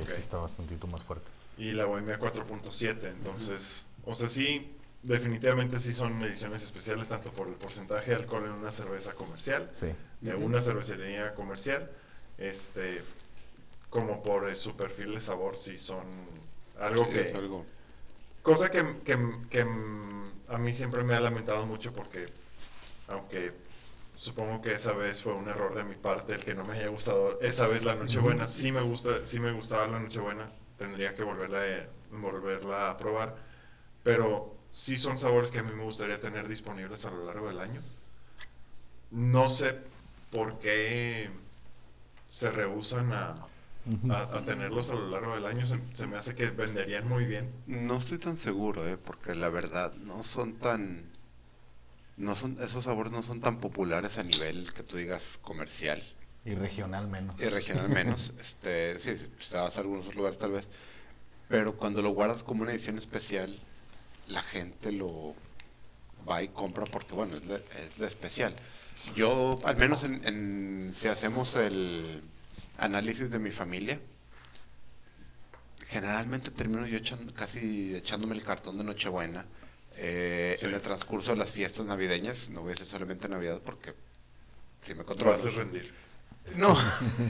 Ok. 0.00 0.06
sí 0.08 0.12
está 0.20 0.38
bastantito 0.38 0.86
más 0.86 1.02
fuerte. 1.02 1.26
y 1.58 1.72
la 1.72 1.86
Bohemia 1.86 2.18
4.7. 2.18 3.04
Entonces, 3.08 3.86
o 4.04 4.12
sea, 4.12 4.26
sí, 4.26 4.76
definitivamente 5.02 5.78
sí 5.78 5.90
son 5.92 6.22
ediciones 6.22 6.62
especiales, 6.62 7.08
tanto 7.08 7.30
por 7.30 7.48
el 7.48 7.54
porcentaje 7.54 8.10
de 8.10 8.16
alcohol 8.16 8.44
en 8.44 8.52
una 8.52 8.68
cerveza 8.68 9.12
comercial, 9.14 9.70
Sí. 9.74 9.88
de 10.20 10.34
una 10.34 10.58
cervecería 10.58 11.32
comercial, 11.34 11.90
este, 12.36 13.02
como 13.88 14.22
por 14.22 14.48
eh, 14.50 14.54
su 14.54 14.76
perfil 14.76 15.14
de 15.14 15.20
sabor, 15.20 15.56
sí 15.56 15.78
son 15.78 16.04
algo 16.78 17.04
Sí, 17.06 17.10
que. 17.10 17.20
es 17.30 17.34
algo. 17.34 17.64
Cosa 18.42 18.70
que, 18.70 18.84
que- 19.04 19.18
que, 19.50 19.66
a 20.48 20.58
mí 20.58 20.72
siempre 20.74 21.02
me 21.04 21.14
ha 21.14 21.20
lamentado 21.20 21.64
mucho 21.64 21.92
porque, 21.94 22.28
aunque 23.08 23.52
supongo 24.16 24.60
que 24.62 24.72
esa 24.74 24.92
vez 24.94 25.22
fue 25.22 25.34
un 25.34 25.48
error 25.48 25.74
de 25.74 25.84
mi 25.84 25.94
parte 25.96 26.34
el 26.34 26.44
que 26.44 26.54
no 26.54 26.64
me 26.64 26.74
haya 26.74 26.88
gustado. 26.88 27.40
Esa 27.40 27.68
vez 27.68 27.84
la 27.84 27.94
Nochebuena 27.96 28.46
sí 28.46 28.72
me 28.72 28.82
gusta, 28.82 29.24
sí 29.24 29.40
me 29.40 29.52
gustaba 29.52 29.86
la 29.88 30.00
Nochebuena. 30.00 30.52
Tendría 30.78 31.14
que 31.14 31.22
volverla, 31.24 31.58
a- 31.60 32.16
volverla 32.16 32.90
a 32.90 32.96
probar. 32.98 33.36
Pero 34.02 34.56
sí 34.70 34.96
son 34.96 35.18
sabores 35.18 35.50
que 35.52 35.60
a 35.60 35.64
mí 35.64 35.72
me 35.74 35.84
gustaría 35.84 36.20
tener 36.20 36.48
disponibles 36.48 37.06
a 37.06 37.12
lo 37.12 37.24
largo 37.26 37.48
del 37.48 37.60
año. 37.60 37.82
No 39.10 39.48
sé 39.48 39.74
por 40.30 40.58
qué 40.60 41.30
se 42.28 42.50
rehusan 42.52 43.12
a, 43.12 43.48
a, 44.08 44.22
a 44.38 44.44
tenerlos 44.44 44.90
a 44.90 44.94
lo 44.94 45.08
largo 45.10 45.34
del 45.34 45.46
año. 45.46 45.64
Se, 45.66 45.80
se 45.92 46.06
me 46.06 46.16
hace 46.16 46.34
que 46.36 46.50
venderían 46.50 47.08
muy 47.08 47.24
bien. 47.26 47.52
No 47.66 47.98
estoy 47.98 48.18
tan 48.18 48.36
seguro, 48.36 48.88
¿eh? 48.88 48.96
porque 48.98 49.34
la 49.34 49.48
verdad 49.50 49.94
no 49.94 50.22
son 50.24 50.58
tan... 50.58 51.15
No 52.16 52.34
son, 52.34 52.56
esos 52.62 52.84
sabores 52.84 53.12
no 53.12 53.22
son 53.22 53.40
tan 53.40 53.58
populares 53.58 54.16
a 54.18 54.22
nivel 54.22 54.72
que 54.72 54.82
tú 54.82 54.96
digas 54.96 55.38
comercial 55.42 56.02
Y 56.44 56.54
regional 56.54 57.08
menos. 57.08 57.38
y 57.40 57.44
regional 57.46 57.88
menos. 57.90 58.32
este, 58.40 58.98
sí, 58.98 59.28
te 59.50 59.56
vas 59.56 59.76
a 59.76 59.80
algunos 59.80 60.14
lugares 60.14 60.38
tal 60.38 60.52
vez. 60.52 60.64
Pero 61.48 61.76
cuando 61.76 62.02
lo 62.02 62.10
guardas 62.10 62.42
como 62.42 62.62
una 62.62 62.72
edición 62.72 62.98
especial, 62.98 63.56
la 64.28 64.42
gente 64.42 64.92
lo 64.92 65.34
va 66.28 66.42
y 66.42 66.48
compra 66.48 66.84
porque, 66.86 67.12
bueno, 67.14 67.36
es 67.36 67.44
la, 67.44 67.56
es 67.56 67.98
la 67.98 68.06
especial. 68.06 68.54
Yo, 69.14 69.60
al 69.64 69.76
menos 69.76 70.02
en, 70.02 70.26
en- 70.26 70.94
si 70.96 71.08
hacemos 71.08 71.54
el 71.54 72.22
análisis 72.78 73.30
de 73.30 73.38
mi 73.38 73.50
familia, 73.50 74.00
generalmente 75.86 76.50
termino 76.50 76.86
yo 76.86 76.96
echando, 76.96 77.32
casi 77.34 77.94
echándome 77.94 78.34
el 78.34 78.44
cartón 78.44 78.78
de 78.78 78.84
Nochebuena 78.84 79.44
eh, 79.96 80.56
Sí. 80.58 80.66
en 80.66 80.74
el 80.74 80.80
transcurso 80.82 81.30
de 81.32 81.36
las 81.36 81.50
fiestas 81.50 81.86
navideñas. 81.86 82.48
No 82.50 82.60
voy 82.62 82.70
a 82.70 82.72
decir 82.72 82.86
solamente 82.86 83.28
Navidad 83.28 83.60
porque 83.64 83.94
si 84.82 84.92
me 84.92 84.98
Lo 85.00 85.06
controlo. 85.06 85.32
haces 85.34 85.54
rendir. 85.54 85.92
No, 86.56 86.76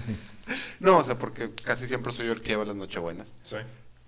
no, 0.81 0.99
o 0.99 1.05
sea, 1.05 1.19
porque 1.19 1.53
casi 1.55 1.87
siempre 1.87 2.13
soy 2.13 2.27
yo 2.27 2.33
el 2.33 2.43
que 2.43 2.49
lleva 2.51 2.65
las 2.65 2.77
Nochebuenas. 2.77 3.29
Sí. 3.43 3.57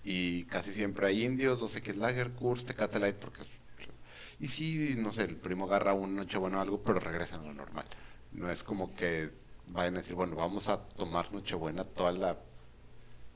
Y 0.05 0.45
casi 0.45 0.73
siempre 0.73 1.07
hay 1.07 1.25
indios, 1.25 1.59
2X 1.61 1.95
Lager, 1.97 2.31
Kurz, 2.31 2.65
Tecate 2.65 2.99
Light, 2.99 3.17
porque... 3.17 3.43
es- 3.43 3.49
Y 4.41 4.49
sí, 4.49 4.95
no 4.97 5.13
sé, 5.13 5.25
el 5.25 5.37
primo 5.37 5.65
agarra 5.65 5.95
un 5.95 6.15
Nochebuena 6.15 6.59
o 6.59 6.61
algo, 6.61 6.83
pero 6.83 7.01
regresan 7.01 7.41
a 7.41 7.45
lo 7.45 7.55
normal. 7.55 7.87
No 8.33 8.51
es 8.51 8.63
como 8.63 8.95
que 8.95 9.31
vayan 9.69 9.95
a 9.97 9.99
decir, 10.01 10.15
bueno, 10.15 10.37
vamos 10.37 10.69
a 10.69 10.79
tomar 10.81 11.33
Nochebuena 11.33 11.85
toda 11.85 12.13
la 12.13 12.39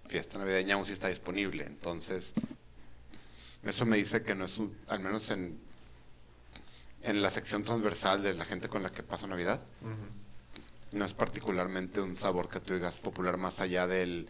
fiesta 0.07 0.38
navideña, 0.38 0.75
aún 0.75 0.87
si 0.87 0.93
está 0.93 1.09
disponible. 1.09 1.64
Entonces, 1.64 2.35
eso 3.64 3.87
me 3.87 3.97
dice 3.97 4.23
que 4.23 4.35
no 4.35 4.45
es 4.45 4.59
un, 4.59 4.76
al 4.88 5.00
menos 5.00 5.31
en, 5.31 5.59
en 7.02 7.23
la 7.23 7.31
sección 7.31 7.62
transversal 7.62 8.23
de 8.23 8.35
la 8.35 8.45
gente 8.45 8.69
con 8.69 8.83
la 8.83 8.90
que 8.90 9.02
paso 9.02 9.26
Navidad, 9.26 9.62
no 10.92 11.04
es 11.04 11.14
particularmente 11.14 12.00
un 12.00 12.14
sabor 12.14 12.49
que 12.49 12.61
tú 12.61 12.75
digas 12.75 12.97
popular 12.97 13.37
más 13.38 13.61
allá 13.61 13.87
del... 13.87 14.28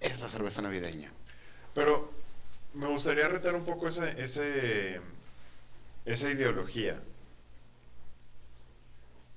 Es 0.00 0.18
la 0.20 0.28
cerveza 0.28 0.62
navideña. 0.62 1.12
Pero 1.74 2.12
me 2.74 2.88
gustaría 2.88 3.28
retar 3.28 3.54
un 3.54 3.64
poco 3.64 3.86
ese, 3.86 4.20
ese, 4.20 5.00
esa 6.04 6.30
ideología. 6.30 7.00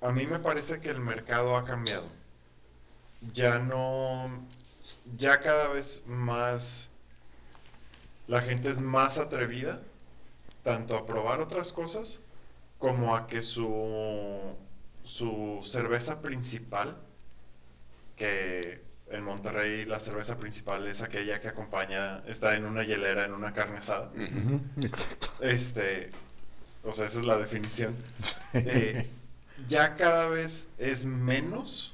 A 0.01 0.11
mí 0.11 0.25
me 0.25 0.39
parece 0.39 0.81
que 0.81 0.89
el 0.89 0.99
mercado 0.99 1.55
ha 1.55 1.65
cambiado. 1.65 2.09
Ya 3.33 3.59
no, 3.59 4.47
ya 5.17 5.39
cada 5.39 5.67
vez 5.69 6.05
más, 6.07 6.91
la 8.27 8.41
gente 8.41 8.69
es 8.69 8.81
más 8.81 9.17
atrevida, 9.17 9.81
tanto 10.63 10.97
a 10.97 11.05
probar 11.05 11.39
otras 11.41 11.71
cosas, 11.71 12.21
como 12.79 13.15
a 13.15 13.27
que 13.27 13.41
su, 13.41 14.55
su 15.03 15.59
cerveza 15.63 16.21
principal, 16.21 16.97
que 18.15 18.83
en 19.09 19.23
Monterrey 19.23 19.85
la 19.85 19.99
cerveza 19.99 20.37
principal 20.37 20.87
es 20.87 21.01
aquella 21.01 21.39
que 21.39 21.47
acompaña, 21.47 22.23
está 22.27 22.55
en 22.55 22.65
una 22.65 22.83
hielera, 22.83 23.25
en 23.25 23.33
una 23.33 23.51
carne 23.51 23.77
asada. 23.77 24.11
Exacto. 24.81 25.29
Este, 25.41 26.09
o 26.83 26.91
sea, 26.91 27.05
esa 27.05 27.19
es 27.19 27.25
la 27.25 27.37
definición. 27.37 27.95
Eh, 28.53 29.09
ya 29.67 29.95
cada 29.95 30.27
vez 30.27 30.71
es 30.77 31.05
menos 31.05 31.93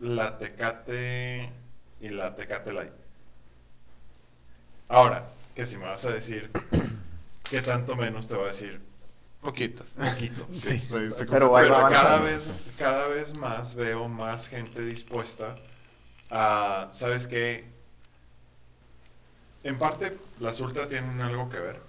la 0.00 0.38
Tecate 0.38 1.50
y 2.00 2.08
la 2.08 2.34
Tecate 2.34 2.72
Light. 2.72 2.92
Ahora, 4.88 5.28
que 5.56 5.64
si 5.64 5.78
me 5.78 5.86
vas 5.86 6.04
a 6.04 6.12
decir 6.12 6.52
¿qué 7.50 7.62
tanto 7.62 7.96
menos 7.96 8.28
te 8.28 8.34
voy 8.34 8.44
a 8.44 8.46
decir? 8.48 8.80
Poquito. 9.40 9.84
Poquito. 9.96 10.46
Sí, 10.52 10.82
pero 10.90 11.14
Pero 11.30 11.50
va 11.50 11.88
cada 11.88 12.16
avanzando. 12.16 12.24
vez, 12.24 12.52
cada 12.78 13.08
vez 13.08 13.34
más 13.34 13.74
veo 13.74 14.08
más 14.08 14.48
gente 14.48 14.82
dispuesta 14.82 15.56
a, 16.30 16.88
¿sabes 16.90 17.26
qué? 17.26 17.64
En 19.62 19.78
parte, 19.78 20.16
las 20.40 20.60
ultra 20.60 20.88
tienen 20.88 21.20
algo 21.20 21.48
que 21.48 21.58
ver, 21.60 21.80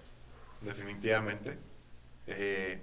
definitivamente. 0.61 1.57
Eh, 2.27 2.81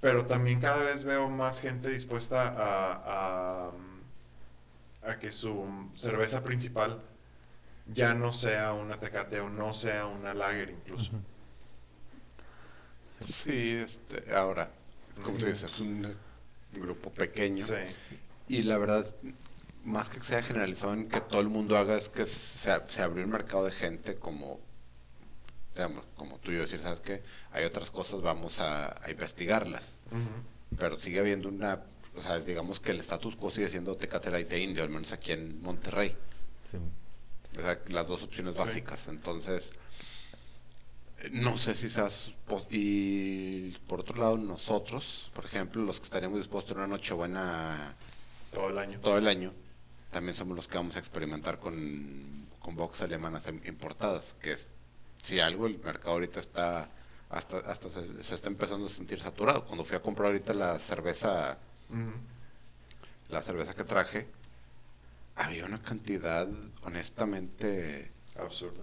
pero 0.00 0.24
también 0.26 0.60
cada 0.60 0.82
vez 0.82 1.04
veo 1.04 1.28
más 1.28 1.60
gente 1.60 1.88
dispuesta 1.88 2.48
a, 2.48 3.70
a, 5.04 5.10
a 5.10 5.18
que 5.18 5.30
su 5.30 5.90
cerveza 5.94 6.44
principal 6.44 7.02
ya 7.92 8.14
no 8.14 8.32
sea 8.32 8.72
una 8.72 8.98
tecate 8.98 9.40
o 9.40 9.48
no 9.48 9.72
sea 9.72 10.06
una 10.06 10.34
lager 10.34 10.70
incluso. 10.70 11.12
Sí, 13.18 13.72
este, 13.72 14.34
ahora, 14.34 14.70
como 15.22 15.38
tú 15.38 15.46
dices, 15.46 15.64
es 15.64 15.80
un 15.80 16.14
grupo 16.72 17.10
pequeño. 17.10 17.64
Sí. 17.64 17.74
Y 18.48 18.62
la 18.62 18.78
verdad, 18.78 19.04
más 19.84 20.08
que 20.08 20.20
sea 20.20 20.42
generalizado 20.42 20.92
en 20.92 21.08
que 21.08 21.20
todo 21.20 21.40
el 21.40 21.48
mundo 21.48 21.76
haga, 21.76 21.96
es 21.96 22.08
que 22.08 22.26
se, 22.26 22.70
se 22.88 23.02
abrió 23.02 23.24
un 23.24 23.30
mercado 23.30 23.64
de 23.64 23.72
gente 23.72 24.16
como, 24.16 24.60
digamos, 25.74 26.04
como 26.16 26.38
tú 26.38 26.52
y 26.52 26.56
yo 26.56 26.60
decir, 26.62 26.80
¿sabes 26.80 27.00
qué? 27.00 27.22
Hay 27.52 27.64
otras 27.64 27.90
cosas, 27.90 28.22
vamos 28.22 28.60
a, 28.60 29.04
a 29.04 29.10
investigarlas. 29.10 29.82
Pero 30.78 31.00
sigue 31.00 31.18
habiendo 31.18 31.48
una, 31.48 31.82
o 32.16 32.22
sea, 32.22 32.38
digamos 32.38 32.80
que 32.80 32.92
el 32.92 33.00
status 33.00 33.36
quo 33.36 33.50
sigue 33.50 33.68
siendo 33.68 33.96
Tecate 33.96 34.30
Light 34.30 34.48
de 34.48 34.60
Indio, 34.60 34.82
al 34.84 34.90
menos 34.90 35.12
aquí 35.12 35.32
en 35.32 35.60
Monterrey. 35.62 36.16
Sí. 36.70 36.78
Las 37.88 38.08
dos 38.08 38.22
opciones 38.22 38.54
Sí. 38.54 38.60
básicas. 38.60 39.08
Entonces, 39.08 39.70
no 41.32 41.58
sé 41.58 41.74
si 41.74 41.88
seas... 41.88 42.30
Y 42.70 43.70
por 43.88 44.00
otro 44.00 44.16
lado, 44.20 44.36
nosotros, 44.38 45.30
por 45.34 45.44
ejemplo, 45.44 45.82
los 45.82 45.98
que 45.98 46.04
estaríamos 46.04 46.38
dispuestos 46.38 46.72
a 46.76 46.78
una 46.78 46.86
noche 46.86 47.14
buena 47.14 47.96
Todo 48.52 48.68
el 48.70 48.78
año. 48.78 49.00
todo 49.00 49.18
el 49.18 49.26
año, 49.28 49.52
también 50.10 50.34
somos 50.34 50.56
los 50.56 50.68
que 50.68 50.76
vamos 50.78 50.96
a 50.96 50.98
experimentar 51.00 51.58
con, 51.58 52.46
con 52.60 52.76
box 52.76 53.02
alemanas 53.02 53.46
im- 53.48 53.66
importadas, 53.66 54.34
que 54.40 54.52
es, 54.52 54.66
si 55.20 55.40
algo, 55.40 55.66
el 55.66 55.78
mercado 55.80 56.12
ahorita 56.12 56.40
está... 56.40 56.90
Hasta, 57.30 57.58
hasta 57.58 57.90
se, 57.90 58.24
se 58.24 58.34
está 58.36 58.48
empezando 58.48 58.86
a 58.86 58.90
sentir 58.90 59.20
saturado. 59.20 59.66
Cuando 59.66 59.84
fui 59.84 59.96
a 59.96 60.00
comprar 60.00 60.28
ahorita 60.28 60.54
la 60.54 60.78
cerveza, 60.78 61.58
la 63.28 63.42
cerveza 63.42 63.74
que 63.74 63.84
traje, 63.84 64.26
había 65.38 65.64
una 65.64 65.80
cantidad, 65.82 66.48
honestamente, 66.82 68.10
Absurda. 68.38 68.82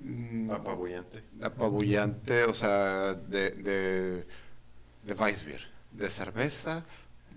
mm, 0.00 0.50
Apabullante. 0.50 1.22
apabullante, 1.42 2.44
o 2.44 2.54
sea, 2.54 3.14
de, 3.14 3.50
de, 3.50 4.26
de 5.04 5.14
Weissbier, 5.14 5.60
de 5.92 6.08
cerveza 6.08 6.84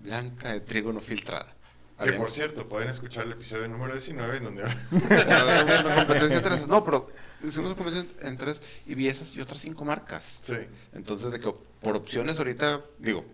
blanca 0.02 0.52
de 0.52 0.60
trigo 0.60 0.92
no 0.92 1.00
filtrada. 1.00 1.54
Que 1.98 2.04
Había- 2.04 2.18
por 2.18 2.30
cierto, 2.30 2.68
pueden 2.68 2.88
escuchar 2.88 3.24
el 3.24 3.32
episodio 3.32 3.68
número 3.68 3.92
19 3.92 4.36
en 4.36 4.44
donde... 4.44 4.62
una 4.64 5.94
competencia 5.96 6.36
entre 6.36 6.54
esas. 6.56 6.68
No, 6.68 6.84
pero 6.84 7.06
es 7.42 7.56
una 7.56 7.74
competencia 7.74 8.28
entre 8.28 8.50
esas 8.52 8.62
y 8.86 8.94
vi 8.94 9.08
esas 9.08 9.34
y 9.34 9.40
otras 9.40 9.60
cinco 9.60 9.84
marcas. 9.84 10.22
sí. 10.40 10.56
Entonces, 10.92 11.32
de 11.32 11.40
que 11.40 11.54
por 11.80 11.96
opciones 11.96 12.36
ahorita, 12.38 12.82
digo, 12.98 13.24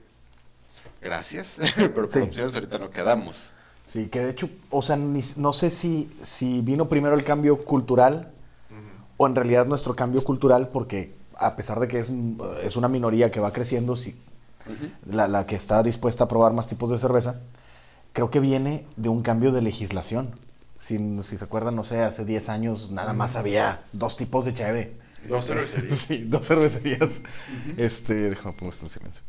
gracias, 1.00 1.56
pero 1.76 1.92
por 1.92 2.12
Sí. 2.12 2.20
opciones 2.20 2.54
ahorita 2.54 2.78
no 2.78 2.90
quedamos. 2.90 3.50
Sí, 3.92 4.06
que 4.08 4.20
de 4.20 4.30
hecho, 4.30 4.48
o 4.70 4.80
sea, 4.80 4.96
ni- 4.96 5.20
no 5.36 5.52
sé 5.52 5.70
si, 5.70 6.08
si 6.22 6.62
vino 6.62 6.88
primero 6.88 7.14
el 7.14 7.24
cambio 7.24 7.58
cultural 7.62 8.30
o 9.18 9.26
en 9.26 9.34
realidad 9.34 9.66
nuestro 9.66 9.94
cambio 9.94 10.24
cultural, 10.24 10.68
porque 10.68 11.12
a 11.36 11.56
pesar 11.56 11.78
de 11.78 11.88
que 11.88 11.98
es, 11.98 12.10
es 12.64 12.76
una 12.76 12.88
minoría 12.88 13.30
que 13.30 13.38
va 13.40 13.52
creciendo, 13.52 13.94
sí, 13.94 14.16
la, 15.04 15.28
la 15.28 15.44
que 15.44 15.56
está 15.56 15.82
dispuesta 15.82 16.24
a 16.24 16.28
probar 16.28 16.54
más 16.54 16.68
tipos 16.68 16.90
de 16.90 16.96
cerveza, 16.96 17.40
creo 18.14 18.30
que 18.30 18.40
viene 18.40 18.86
de 18.96 19.10
un 19.10 19.20
cambio 19.22 19.52
de 19.52 19.60
legislación. 19.60 20.30
Si, 20.80 20.98
si 21.22 21.36
se 21.36 21.44
acuerdan, 21.44 21.76
no 21.76 21.84
sé, 21.84 22.00
hace 22.00 22.24
10 22.24 22.48
años 22.48 22.90
nada 22.90 23.12
más 23.12 23.36
había 23.36 23.82
dos 23.92 24.16
tipos 24.16 24.46
de 24.46 24.54
cheve. 24.54 24.96
Dos 25.28 25.46
cervecerías. 25.46 25.96
Sí, 26.08 26.24
dos 26.24 26.46
cervecerías. 26.46 27.20
Este, 27.76 28.14
déjame 28.30 28.54
pongo 28.56 28.72
esto 28.72 28.86
en 28.86 28.90
silencio. 28.90 29.22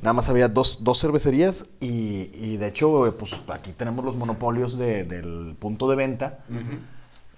Nada 0.00 0.12
más 0.14 0.28
había 0.28 0.48
dos, 0.48 0.82
dos 0.84 1.00
cervecerías 1.00 1.66
y, 1.80 2.30
y 2.34 2.56
de 2.56 2.68
hecho, 2.68 3.06
eh, 3.06 3.12
pues 3.12 3.32
aquí 3.48 3.72
tenemos 3.72 4.04
los 4.04 4.16
monopolios 4.16 4.78
de- 4.78 5.04
del 5.04 5.54
punto 5.58 5.88
de 5.88 5.96
venta. 5.96 6.38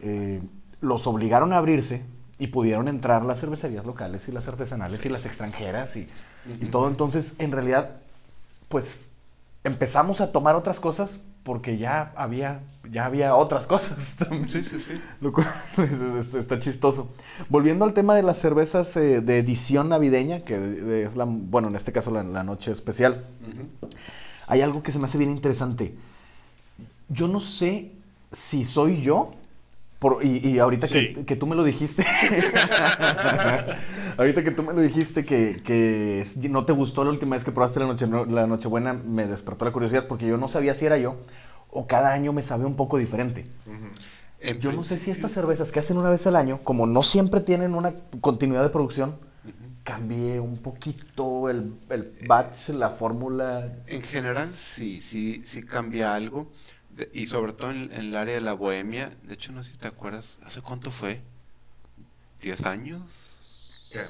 Eh, 0.00 0.40
los 0.80 1.06
obligaron 1.06 1.52
a 1.52 1.58
abrirse 1.58 2.04
y 2.38 2.48
pudieron 2.48 2.88
entrar 2.88 3.24
las 3.24 3.40
cervecerías 3.40 3.84
locales 3.86 4.28
y 4.28 4.32
las 4.32 4.48
artesanales 4.48 5.04
y 5.06 5.08
las 5.08 5.24
extranjeras 5.26 5.96
y 5.96 6.06
y 6.60 6.66
todo. 6.66 6.88
Entonces, 6.88 7.36
en 7.38 7.52
realidad, 7.52 7.96
pues 8.68 9.10
empezamos 9.62 10.20
a 10.20 10.30
tomar 10.32 10.56
otras 10.56 10.78
cosas 10.80 11.22
porque 11.44 11.78
ya 11.78 12.12
había, 12.16 12.60
ya 12.90 13.04
había 13.06 13.36
otras 13.36 13.66
cosas 13.66 14.16
también. 14.18 14.48
Sí, 14.48 14.64
sí, 14.64 14.80
sí. 14.80 15.00
Lo 15.20 15.32
cual 15.32 15.46
es- 15.78 16.28
es- 16.28 16.34
está 16.34 16.58
chistoso. 16.58 17.10
Volviendo 17.48 17.84
al 17.84 17.92
tema 17.94 18.14
de 18.16 18.22
las 18.24 18.38
cervezas 18.38 18.96
eh, 18.96 19.20
de 19.20 19.38
edición 19.38 19.88
navideña, 19.90 20.40
que 20.40 21.04
es 21.04 21.14
la, 21.16 21.24
bueno, 21.26 21.68
en 21.68 21.76
este 21.76 21.92
caso 21.92 22.10
la, 22.10 22.22
la 22.24 22.42
noche 22.42 22.72
especial, 22.72 23.22
hay 24.46 24.60
algo 24.62 24.82
que 24.82 24.90
se 24.92 24.98
me 24.98 25.04
hace 25.04 25.18
bien 25.18 25.30
interesante. 25.30 25.94
Yo 27.08 27.28
no 27.28 27.40
sé 27.40 27.92
si 28.32 28.64
soy 28.64 29.00
yo, 29.02 29.32
por, 30.04 30.22
y, 30.22 30.46
y 30.46 30.58
ahorita 30.58 30.86
Sí. 30.86 31.14
que, 31.14 31.24
que 31.24 31.34
tú 31.34 31.46
me 31.46 31.56
lo 31.56 31.64
dijiste, 31.64 32.04
ahorita 34.18 34.44
que 34.44 34.50
tú 34.50 34.62
me 34.62 34.74
lo 34.74 34.82
dijiste 34.82 35.24
que, 35.24 35.62
que 35.64 36.26
no 36.50 36.66
te 36.66 36.74
gustó 36.74 37.04
la 37.04 37.10
última 37.10 37.36
vez 37.36 37.44
que 37.44 37.52
probaste 37.52 37.80
la, 37.80 37.86
noche, 37.86 38.06
la 38.06 38.46
Nochebuena, 38.46 38.92
me 38.92 39.26
despertó 39.26 39.64
la 39.64 39.72
curiosidad 39.72 40.06
porque 40.06 40.26
yo 40.26 40.36
no 40.36 40.48
sabía 40.48 40.74
si 40.74 40.84
era 40.84 40.98
yo 40.98 41.16
o 41.70 41.86
cada 41.86 42.12
año 42.12 42.34
me 42.34 42.42
sabe 42.42 42.66
un 42.66 42.76
poco 42.76 42.98
diferente. 42.98 43.46
En 44.40 44.60
Yo 44.60 44.72
no 44.72 44.84
sé 44.84 44.98
si 44.98 45.10
estas 45.10 45.32
cervezas 45.32 45.72
que 45.72 45.80
hacen 45.80 45.96
una 45.96 46.10
vez 46.10 46.26
al 46.26 46.36
año, 46.36 46.60
como 46.62 46.86
no 46.86 47.02
siempre 47.02 47.40
tienen 47.40 47.74
una 47.74 47.94
continuidad 48.20 48.62
de 48.62 48.68
producción, 48.68 49.16
cambie 49.84 50.38
un 50.38 50.58
poquito 50.58 51.48
el, 51.48 51.74
el 51.88 52.12
batch, 52.28 52.68
la 52.70 52.90
fórmula. 52.90 53.72
En 53.86 54.02
general, 54.02 54.52
sí, 54.54 55.00
sí, 55.00 55.42
sí 55.44 55.62
cambia 55.62 56.14
algo. 56.14 56.52
De- 56.96 57.10
y 57.12 57.26
sobre 57.26 57.52
todo 57.52 57.70
en, 57.70 57.92
en 57.92 58.00
el 58.00 58.16
área 58.16 58.34
de 58.34 58.40
la 58.40 58.52
bohemia. 58.52 59.10
De 59.24 59.34
hecho, 59.34 59.52
no 59.52 59.62
sé 59.64 59.72
si 59.72 59.76
te 59.78 59.88
acuerdas, 59.88 60.38
¿hace 60.44 60.60
cuánto 60.62 60.90
fue? 60.90 61.20
¿10 62.42 62.66
años? 62.66 63.70
¿Qué? 63.90 64.04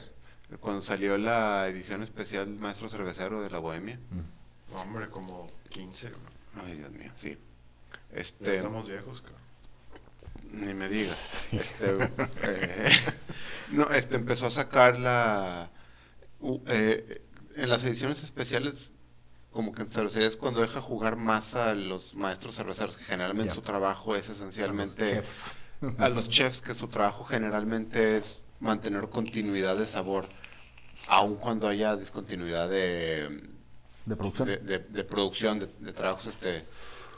Cuando 0.60 0.82
salió 0.82 1.16
la 1.18 1.66
edición 1.68 2.02
especial 2.02 2.48
Maestro 2.48 2.88
Cervecero 2.88 3.42
de 3.42 3.50
la 3.50 3.58
Bohemia. 3.58 3.98
No, 4.70 4.80
hombre, 4.80 5.08
como 5.08 5.48
15. 5.70 6.10
güey. 6.10 6.66
Ay, 6.66 6.76
Dios 6.78 6.92
mío, 6.92 7.10
sí. 7.16 7.38
Ya 8.12 8.20
Este, 8.20 8.56
estamos 8.56 8.86
viejos, 8.88 9.22
cabrón. 9.22 9.40
Ni 10.52 10.72
me 10.74 10.88
digas. 10.88 11.46
Sí. 11.50 11.56
Este, 11.56 11.96
eh, 12.44 12.88
no, 13.72 13.88
este 13.90 14.14
empezó 14.16 14.46
a 14.46 14.50
sacar 14.52 14.98
la. 14.98 15.70
eh, 16.66 17.22
en 17.56 17.68
las 17.68 17.82
ediciones 17.84 18.22
especiales, 18.22 18.92
como 19.54 19.72
que 19.72 19.82
en 19.82 19.88
cervecerías, 19.88 20.36
cuando 20.36 20.60
deja 20.60 20.80
jugar 20.82 21.16
más 21.16 21.54
a 21.54 21.74
los 21.74 22.14
maestros 22.14 22.56
cerveceros, 22.56 22.96
que 22.98 23.04
generalmente 23.04 23.54
su 23.54 23.62
trabajo 23.62 24.14
es 24.16 24.28
esencialmente. 24.28 25.22
A 25.98 26.08
los 26.08 26.28
chefs, 26.28 26.60
que 26.60 26.74
su 26.74 26.88
trabajo 26.88 27.24
generalmente 27.24 28.16
es 28.18 28.40
mantener 28.60 29.08
continuidad 29.08 29.76
de 29.76 29.86
sabor, 29.86 30.26
aun 31.08 31.36
cuando 31.36 31.68
haya 31.68 31.96
discontinuidad 31.96 32.68
de 32.68 33.42
De 34.06 34.16
producción. 34.16 34.48
de, 34.48 34.56
de- 34.58 34.78
de 34.78 35.04
producción, 35.04 35.58
de, 35.60 35.68
de 35.80 35.92
trabajos, 35.92 36.26
este, 36.26 36.64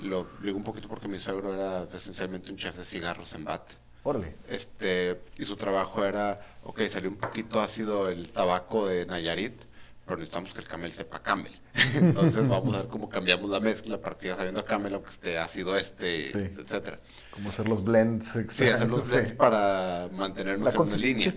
lo 0.00 0.26
digo 0.43 0.57
un 0.57 0.64
poquito 0.64 0.88
porque 0.88 1.09
mi 1.09 1.19
suegro 1.19 1.55
era 1.55 1.87
esencialmente 1.95 2.50
un 2.50 2.57
chef 2.59 2.76
de 2.76 2.85
cigarros 2.85 3.33
en 3.35 3.45
BAT. 3.45 3.62
Órale. 4.02 4.37
Este, 4.49 5.21
y 5.38 5.45
su 5.45 5.57
trabajo 5.57 6.05
era, 6.05 6.40
ok, 6.64 6.81
salió 6.88 7.09
un 7.11 7.16
poquito 7.16 7.61
ácido 7.61 8.09
el 8.09 8.31
tabaco 8.33 8.87
de 8.87 9.07
Nayarit, 9.07 9.55
pero 10.07 10.19
necesitamos 10.19 10.55
que 10.55 10.61
el 10.61 10.69
camel 10.69 10.93
sepa 10.93 11.21
camel. 11.21 11.53
Entonces 11.97 12.49
vamos 12.49 12.75
a 12.75 12.79
ver 12.83 12.89
cómo 12.89 13.09
cambiamos 13.09 13.51
la 13.51 13.61
mezcla, 13.61 14.01
partida 14.01 14.37
sabiendo 14.37 14.61
a 14.61 14.65
camel, 14.65 14.95
aunque 14.95 15.11
esté 15.11 15.37
ácido 15.39 15.77
este, 15.77 16.31
Sí. 16.31 16.39
etcétera. 16.39 17.01
Como 17.33 17.51
hacer 17.51 17.69
los 17.69 17.83
blends. 17.85 18.29
Sí, 18.51 18.69
hacer 18.69 18.89
los 18.89 19.03
sí. 19.05 19.09
blends 19.11 19.33
para 19.33 20.09
mantenernos 20.13 20.73
en 20.75 20.81
una 20.81 20.97
línea. 20.97 21.35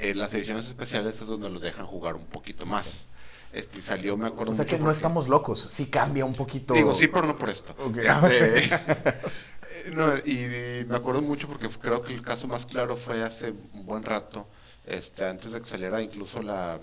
En 0.00 0.18
las 0.18 0.34
ediciones 0.34 0.66
especiales 0.66 1.20
es 1.20 1.26
donde 1.28 1.48
los 1.48 1.62
dejan 1.62 1.86
jugar 1.86 2.16
un 2.16 2.26
poquito 2.26 2.66
más. 2.66 3.04
Este, 3.52 3.80
salió, 3.80 4.16
me 4.16 4.26
acuerdo 4.26 4.50
O 4.50 4.54
sea 4.56 4.64
mucho 4.64 4.76
que 4.76 4.80
no 4.80 4.86
porque- 4.86 4.96
estamos 4.96 5.28
locos. 5.28 5.68
Sí 5.72 5.86
cambia 5.86 6.24
un 6.24 6.34
poquito. 6.34 6.74
Digo, 6.74 6.92
sí, 6.92 7.06
pero 7.06 7.28
no 7.28 7.38
por 7.38 7.48
esto. 7.48 7.76
Ok. 7.78 7.98
Este, 7.98 8.74
eh, 8.74 9.92
no, 9.92 10.12
y, 10.24 10.80
y 10.80 10.84
me 10.88 10.96
acuerdo 10.96 11.22
mucho 11.22 11.46
porque 11.46 11.68
creo 11.68 12.02
que 12.02 12.12
el 12.12 12.22
caso 12.22 12.48
más 12.48 12.66
claro 12.66 12.96
fue 12.96 13.22
hace 13.22 13.54
un 13.72 13.86
buen 13.86 14.02
rato, 14.02 14.48
este, 14.84 15.24
antes 15.24 15.52
de 15.52 15.60
que 15.62 15.68
saliera 15.68 16.02
incluso 16.02 16.42
la... 16.42 16.80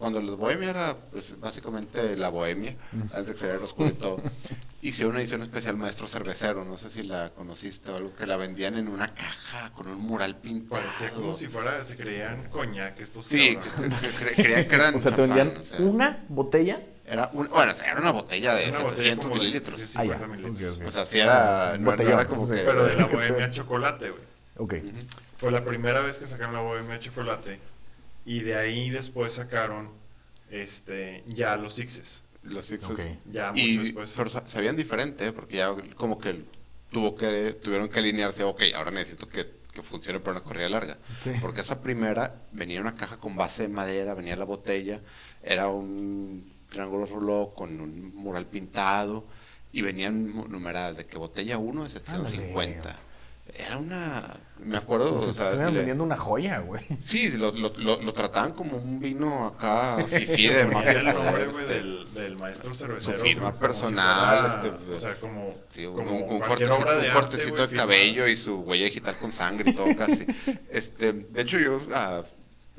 Cuando 0.00 0.20
la 0.22 0.32
bohemia 0.34 0.70
era 0.70 0.96
pues, 0.96 1.38
básicamente 1.38 2.16
la 2.16 2.30
bohemia, 2.30 2.74
antes 3.14 3.26
de 3.26 3.32
que 3.34 3.38
saliera 3.38 3.62
oscuro 3.62 3.90
y 3.90 3.92
todo, 3.92 4.22
hicieron 4.80 5.12
una 5.12 5.20
edición 5.20 5.42
especial 5.42 5.76
Maestro 5.76 6.06
Cervecero, 6.08 6.64
no 6.64 6.78
sé 6.78 6.88
si 6.88 7.02
la 7.02 7.28
conociste 7.34 7.90
o 7.90 7.96
algo, 7.96 8.16
que 8.16 8.26
la 8.26 8.38
vendían 8.38 8.76
en 8.78 8.88
una 8.88 9.12
caja 9.14 9.70
con 9.74 9.86
un 9.88 10.00
mural 10.00 10.36
pintado. 10.38 10.80
Parecía 10.80 11.10
como 11.10 11.34
si 11.34 11.48
fuera, 11.48 11.84
se 11.84 11.98
creían 11.98 12.48
coñac 12.48 12.98
estos 12.98 13.26
Sí, 13.26 13.58
que- 13.58 13.58
que- 13.58 14.34
que 14.34 14.42
creían 14.42 14.68
que 14.68 14.74
eran 14.74 14.94
O 14.96 14.98
sea, 14.98 15.14
te 15.14 15.20
vendían 15.20 15.48
o 15.54 15.62
sea, 15.62 15.78
una 15.80 16.24
botella. 16.28 16.80
era 17.04 17.28
un- 17.34 17.48
bueno, 17.48 17.70
o 17.70 17.74
sea, 17.74 17.90
era 17.92 18.00
una 18.00 18.12
botella 18.12 18.54
de 18.54 18.70
Una 18.70 18.78
botella 18.78 18.96
700 18.96 19.24
como 19.26 19.34
de 19.34 19.40
mililitros. 19.42 19.76
50 19.76 20.24
Ah, 20.24 20.28
mililitros. 20.28 20.80
O 20.86 20.90
sea, 20.90 21.04
si 21.04 21.20
era, 21.20 21.76
no, 21.78 21.94
no 21.94 22.02
era 22.02 22.26
como 22.26 22.48
que... 22.48 22.54
Pero 22.56 22.86
de 22.86 22.96
la 22.96 23.04
bohemia 23.12 23.50
te- 23.50 23.56
chocolate, 23.56 24.10
güey. 24.10 24.22
Ok. 24.56 24.74
Fue 25.36 25.50
la 25.50 25.62
primera 25.62 26.00
vez 26.00 26.18
que 26.18 26.26
sacaron 26.26 26.54
la 26.54 26.60
bohemia 26.60 26.98
chocolate. 26.98 27.58
Y 28.24 28.40
de 28.40 28.56
ahí 28.56 28.90
después 28.90 29.32
sacaron 29.32 29.90
este 30.50 31.22
ya 31.26 31.56
los 31.56 31.74
sixes. 31.74 32.22
Los 32.42 32.64
Sixes. 32.64 33.18
Ya 33.30 33.50
mucho 33.52 33.62
Y, 33.62 33.76
después. 33.76 34.14
pero 34.16 34.30
sa- 34.30 34.46
sabían 34.46 34.74
diferente, 34.74 35.26
¿eh? 35.26 35.32
porque 35.32 35.58
ya 35.58 35.74
como 35.96 36.18
que 36.18 36.42
tuvo 36.90 37.14
que 37.14 37.52
tuvieron 37.52 37.88
que 37.90 37.98
alinearse, 37.98 38.44
ok, 38.44 38.62
ahora 38.74 38.90
necesito 38.90 39.28
que, 39.28 39.46
que 39.74 39.82
funcione 39.82 40.20
para 40.20 40.38
una 40.38 40.44
corrida 40.44 40.68
larga. 40.70 40.96
Sí. 41.22 41.32
Porque 41.40 41.60
esa 41.60 41.82
primera 41.82 42.34
venía 42.52 42.76
en 42.76 42.82
una 42.82 42.94
caja 42.94 43.18
con 43.18 43.36
base 43.36 43.64
de 43.64 43.68
madera, 43.68 44.14
venía 44.14 44.36
la 44.36 44.46
botella, 44.46 45.02
era 45.42 45.68
un 45.68 46.50
triángulo 46.70 47.04
ruló 47.04 47.52
con 47.54 47.78
un 47.78 48.14
mural 48.14 48.46
pintado 48.46 49.26
y 49.70 49.82
venían 49.82 50.34
numeradas 50.50 50.96
de 50.96 51.04
que 51.06 51.18
botella 51.18 51.58
1 51.58 51.84
de 51.84 51.90
750. 51.90 52.98
Era 53.54 53.78
una, 53.78 54.36
me 54.64 54.76
acuerdo, 54.76 55.08
Como 55.10 55.22
si 55.24 55.30
o 55.30 55.34
sea, 55.34 55.44
estuvieran 55.46 55.72
le- 55.72 55.78
vendiendo 55.80 56.04
una 56.04 56.16
joya, 56.16 56.60
güey. 56.60 56.84
sí, 57.00 57.30
lo, 57.30 57.50
lo, 57.52 57.72
lo, 57.78 58.00
lo 58.00 58.12
trataban 58.12 58.52
como 58.52 58.76
un 58.76 59.00
vino 59.00 59.46
acá, 59.46 59.96
fifí 60.08 60.46
de 60.48 60.64
mafia. 60.66 60.92
el 61.00 61.04
nombre, 61.06 61.42
este, 61.42 61.52
güey, 61.52 61.66
del, 61.66 62.14
del 62.14 62.36
maestro 62.36 62.72
cervecero. 62.72 63.18
Su 63.18 63.24
firma 63.24 63.52
como 63.52 63.54
si 63.54 63.60
personal, 63.60 64.50
fuera, 64.50 64.70
este, 64.76 64.92
o 64.94 64.98
sea, 64.98 65.14
como, 65.20 65.54
Sí, 65.68 65.86
un, 65.86 65.94
como 65.94 66.10
un 66.12 66.38
cualquier 66.38 66.68
cortecito, 66.68 66.74
obra 66.76 66.92
de 66.92 66.98
un 66.98 67.04
arte, 67.06 67.20
cortecito 67.20 67.66
de 67.66 67.76
cabello 67.76 68.26
y 68.28 68.36
su 68.36 68.60
huella 68.60 68.84
digital 68.84 69.16
con 69.16 69.32
sangre 69.32 69.70
y 69.70 69.74
todo 69.74 69.94
casi. 69.96 70.24
este, 70.70 71.12
de 71.12 71.40
hecho, 71.42 71.58
yo 71.58 71.80
a, 71.94 72.22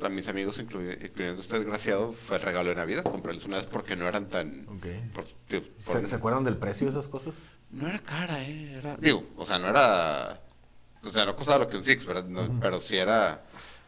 a 0.02 0.08
mis 0.08 0.26
amigos, 0.28 0.58
incluy- 0.58 0.98
incluyendo 1.04 1.42
este 1.42 1.56
desgraciado, 1.58 2.12
fue 2.12 2.36
el 2.36 2.42
regalo 2.42 2.70
de 2.70 2.76
Navidad. 2.76 3.02
Comprarles 3.02 3.44
una 3.44 3.58
vez 3.58 3.66
porque 3.66 3.94
no 3.96 4.08
eran 4.08 4.26
tan. 4.28 4.66
Ok. 4.68 4.86
por- 5.14 5.24
digo, 5.48 5.64
por- 5.84 6.00
¿Se, 6.00 6.06
se 6.06 6.14
acuerdan 6.16 6.44
del 6.44 6.56
precio 6.56 6.86
de 6.86 6.92
esas 6.92 7.08
cosas? 7.08 7.34
no 7.70 7.88
era 7.88 7.98
cara, 8.00 8.38
¿eh? 8.44 8.72
Era, 8.78 8.96
digo, 8.98 9.24
o 9.36 9.46
sea, 9.46 9.58
no 9.58 9.68
era. 9.68 10.40
O 11.04 11.10
sea, 11.10 11.24
no 11.24 11.34
costaba 11.36 11.58
lo 11.60 11.68
que 11.68 11.76
un 11.76 11.84
Six, 11.84 12.04
¿verdad? 12.06 12.24
No, 12.24 12.60
Pero 12.60 12.80
sí 12.80 12.96
era. 12.96 13.42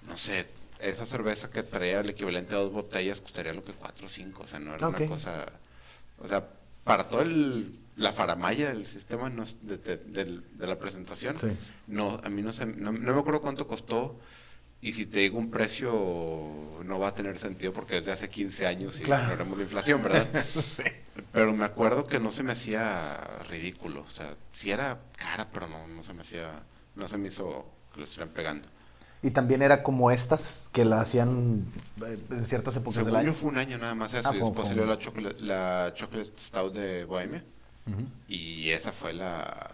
No 0.09 0.19
sé, 0.19 0.47
esa 0.81 1.07
cerveza 1.07 1.49
que 1.51 1.63
traía 1.63 2.01
el 2.01 2.11
equivalente 2.11 2.55
a 2.55 2.59
dos 2.59 2.73
botellas 2.73 3.21
costaría 3.21 3.53
lo 3.55 3.65
que 3.65 3.73
cuatro 3.73 4.07
o 4.07 4.11
cinco. 4.11 4.43
O 4.43 4.47
sea, 4.47 4.59
no 4.61 4.75
era 4.75 4.89
una 4.89 5.07
cosa. 5.07 5.47
O 6.19 6.29
sea, 6.29 6.47
para 6.85 7.05
todo 7.09 7.23
el. 7.23 7.81
La 7.97 8.13
faramaya 8.13 8.71
del 8.71 8.85
sistema 8.87 9.31
no 9.31 9.45
de, 9.63 9.79
de- 9.79 9.97
del- 9.99 10.43
de 10.59 10.67
la 10.67 10.77
presentación, 10.81 11.39
Sí. 11.39 11.47
no, 11.87 12.21
a 12.25 12.29
mí 12.29 12.43
no, 12.43 12.53
sé, 12.53 12.67
no, 12.67 12.91
no 12.91 13.15
me 13.15 13.21
acuerdo 13.21 13.41
cuánto 13.41 13.69
costó. 13.69 14.19
Y 14.81 14.93
si 14.95 15.07
te 15.07 15.21
digo 15.21 15.39
un 15.39 15.49
precio, 15.51 15.93
no 16.85 16.99
va 16.99 17.09
a 17.09 17.15
tener 17.15 17.39
sentido 17.39 17.73
porque 17.73 17.99
es 17.99 18.05
de 18.05 18.11
hace 18.13 18.29
15 18.29 18.67
años 18.67 18.99
y 18.99 19.05
Claro. 19.05 19.45
no 19.47 19.55
de 19.55 19.63
inflación, 19.63 20.03
¿verdad? 20.03 20.29
Pero 21.33 21.55
me 21.55 21.65
acuerdo 21.65 22.07
que 22.09 22.19
no 22.19 22.33
se 22.33 22.43
me 22.43 22.51
hacía 22.53 23.15
ridículo. 23.49 24.03
O 24.03 24.11
sea, 24.11 24.35
sí 24.53 24.73
era 24.73 24.99
cara, 25.17 25.49
pero 25.53 25.69
no, 25.69 25.87
no 25.87 26.03
se 26.03 26.13
me 26.15 26.23
hacía. 26.23 26.51
No 26.97 27.09
se 27.09 27.19
me 27.19 27.29
hizo 27.29 27.67
que 27.93 28.01
lo 28.01 28.05
estuvieran 28.05 28.33
pegando. 28.35 28.69
Y 29.23 29.31
también 29.31 29.63
era 29.63 29.83
como 29.83 30.11
estas 30.11 30.69
que 30.73 30.85
la 30.85 31.01
hacían 31.01 31.65
eh, 32.07 32.19
en 32.31 32.47
ciertas 32.47 32.77
épocas 32.77 33.05
del 33.07 33.17
año. 33.17 33.29
yo 33.29 33.33
fue 33.33 33.49
un 33.51 33.57
año 33.59 33.79
nada 33.79 33.95
más 33.95 34.13
eso. 34.13 34.29
Ah, 34.29 34.33
y 34.35 34.39
fue- 34.39 34.49
después 34.49 34.55
fue 34.61 34.69
salió 34.69 34.83
un- 34.83 34.89
la 34.91 34.99
chocolate, 34.99 35.41
la 35.41 35.93
chocolate 35.95 36.33
Stout 36.39 36.75
de 36.75 37.05
Bohemia. 37.05 37.43
Y 38.29 38.71
esa 38.71 38.93
fue 38.93 39.13
la. 39.13 39.71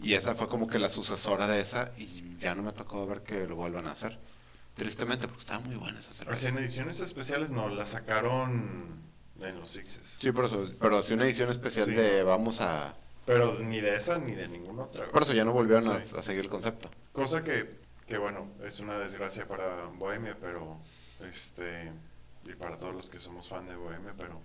Y 0.00 0.14
esa 0.14 0.34
fue 0.34 0.48
como 0.48 0.66
que 0.66 0.78
la 0.78 0.88
sucesora 0.88 1.46
de 1.46 1.60
esa. 1.60 1.92
Y 1.98 2.36
ya 2.38 2.54
no 2.54 2.62
me 2.62 2.72
tocó 2.72 3.06
ver 3.06 3.22
que 3.22 3.46
lo 3.46 3.56
vuelvan 3.56 3.86
a 3.86 3.92
hacer. 3.92 4.18
Tristemente, 4.74 5.26
porque 5.28 5.42
estaba 5.42 5.60
muy 5.60 5.76
buena 5.76 6.00
esa 6.00 6.12
cerveza. 6.14 6.48
en 6.48 6.58
ediciones 6.58 6.98
especiales 7.00 7.50
no, 7.50 7.68
la 7.68 7.84
sacaron 7.84 9.02
en 9.40 9.58
los 9.60 9.68
sixes. 9.70 10.16
Sí, 10.18 10.32
por 10.32 10.46
eso. 10.46 10.66
Pero 10.80 10.98
hacía 10.98 11.14
una 11.16 11.24
edición 11.24 11.50
especial 11.50 11.86
Sí. 11.88 11.92
de 11.94 12.22
vamos 12.22 12.60
a. 12.60 12.96
Pero 13.24 13.58
ni 13.60 13.80
de 13.80 13.94
esa 13.94 14.18
ni 14.18 14.32
de 14.34 14.48
ninguna 14.48 14.82
otra. 14.84 15.02
güey. 15.02 15.12
Por 15.12 15.22
eso 15.22 15.32
ya 15.32 15.44
no 15.44 15.52
volvieron 15.52 15.88
a- 15.88 16.02
Sí. 16.04 16.14
a 16.16 16.22
seguir 16.22 16.42
el 16.42 16.48
concepto. 16.50 16.90
Cosa 17.12 17.42
que, 17.44 17.78
que, 18.06 18.18
bueno, 18.18 18.48
es 18.64 18.80
una 18.80 18.98
desgracia 18.98 19.46
para 19.46 19.86
Bohemia, 19.98 20.36
pero 20.40 20.78
este 21.28 21.92
y 22.44 22.54
para 22.54 22.76
todos 22.76 22.94
los 22.94 23.08
que 23.08 23.18
somos 23.18 23.48
fan 23.48 23.68
de 23.68 23.76
Bohemia, 23.76 24.14
pero 24.16 24.40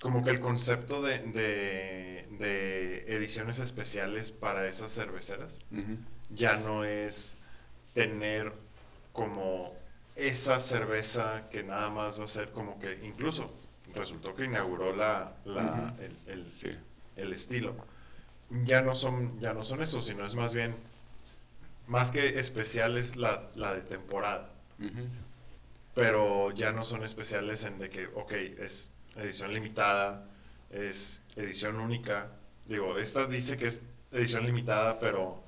como 0.00 0.24
que 0.24 0.30
el 0.30 0.40
concepto 0.40 1.02
de, 1.02 1.18
de, 1.18 2.26
de 2.38 3.14
ediciones 3.14 3.58
especiales 3.58 4.30
para 4.30 4.66
esas 4.66 4.90
cerveceras 4.94 5.58
ya 6.30 6.56
no 6.56 6.84
es 6.84 7.36
tener 7.92 8.52
como 9.12 9.74
esa 10.16 10.58
cerveza 10.58 11.46
que 11.50 11.62
nada 11.62 11.90
más 11.90 12.18
va 12.18 12.24
a 12.24 12.26
ser 12.26 12.50
como 12.52 12.78
que 12.78 12.98
incluso 13.04 13.52
resultó 13.94 14.34
que 14.34 14.46
inauguró 14.46 14.96
la, 14.96 15.36
la, 15.44 15.92
el, 16.00 16.12
el- 16.32 16.52
Sí. 16.60 16.70
el 17.16 17.32
estilo. 17.32 17.76
Ya 18.64 18.82
no 18.82 18.92
son, 18.92 19.38
ya 19.40 19.52
no 19.54 19.62
son 19.62 19.82
eso, 19.82 20.00
sino 20.00 20.24
es 20.24 20.34
más 20.34 20.54
bien, 20.54 20.70
más 21.86 22.10
que 22.10 22.38
especiales 22.38 23.16
la, 23.16 23.50
la 23.54 23.74
de 23.74 23.80
temporada. 23.82 24.50
Pero 25.94 26.50
ya 26.52 26.72
no 26.72 26.82
son 26.82 27.02
especiales 27.02 27.64
en 27.64 27.78
de 27.78 27.90
que, 27.90 28.06
ok, 28.06 28.32
es 28.32 28.92
edición 29.16 29.52
limitada, 29.52 30.26
es 30.70 31.24
edición 31.36 31.76
única. 31.76 32.28
Digo, 32.66 32.98
esta 32.98 33.26
dice 33.26 33.58
que 33.58 33.66
es 33.66 33.82
edición 34.10 34.46
limitada, 34.46 34.98
pero 34.98 35.41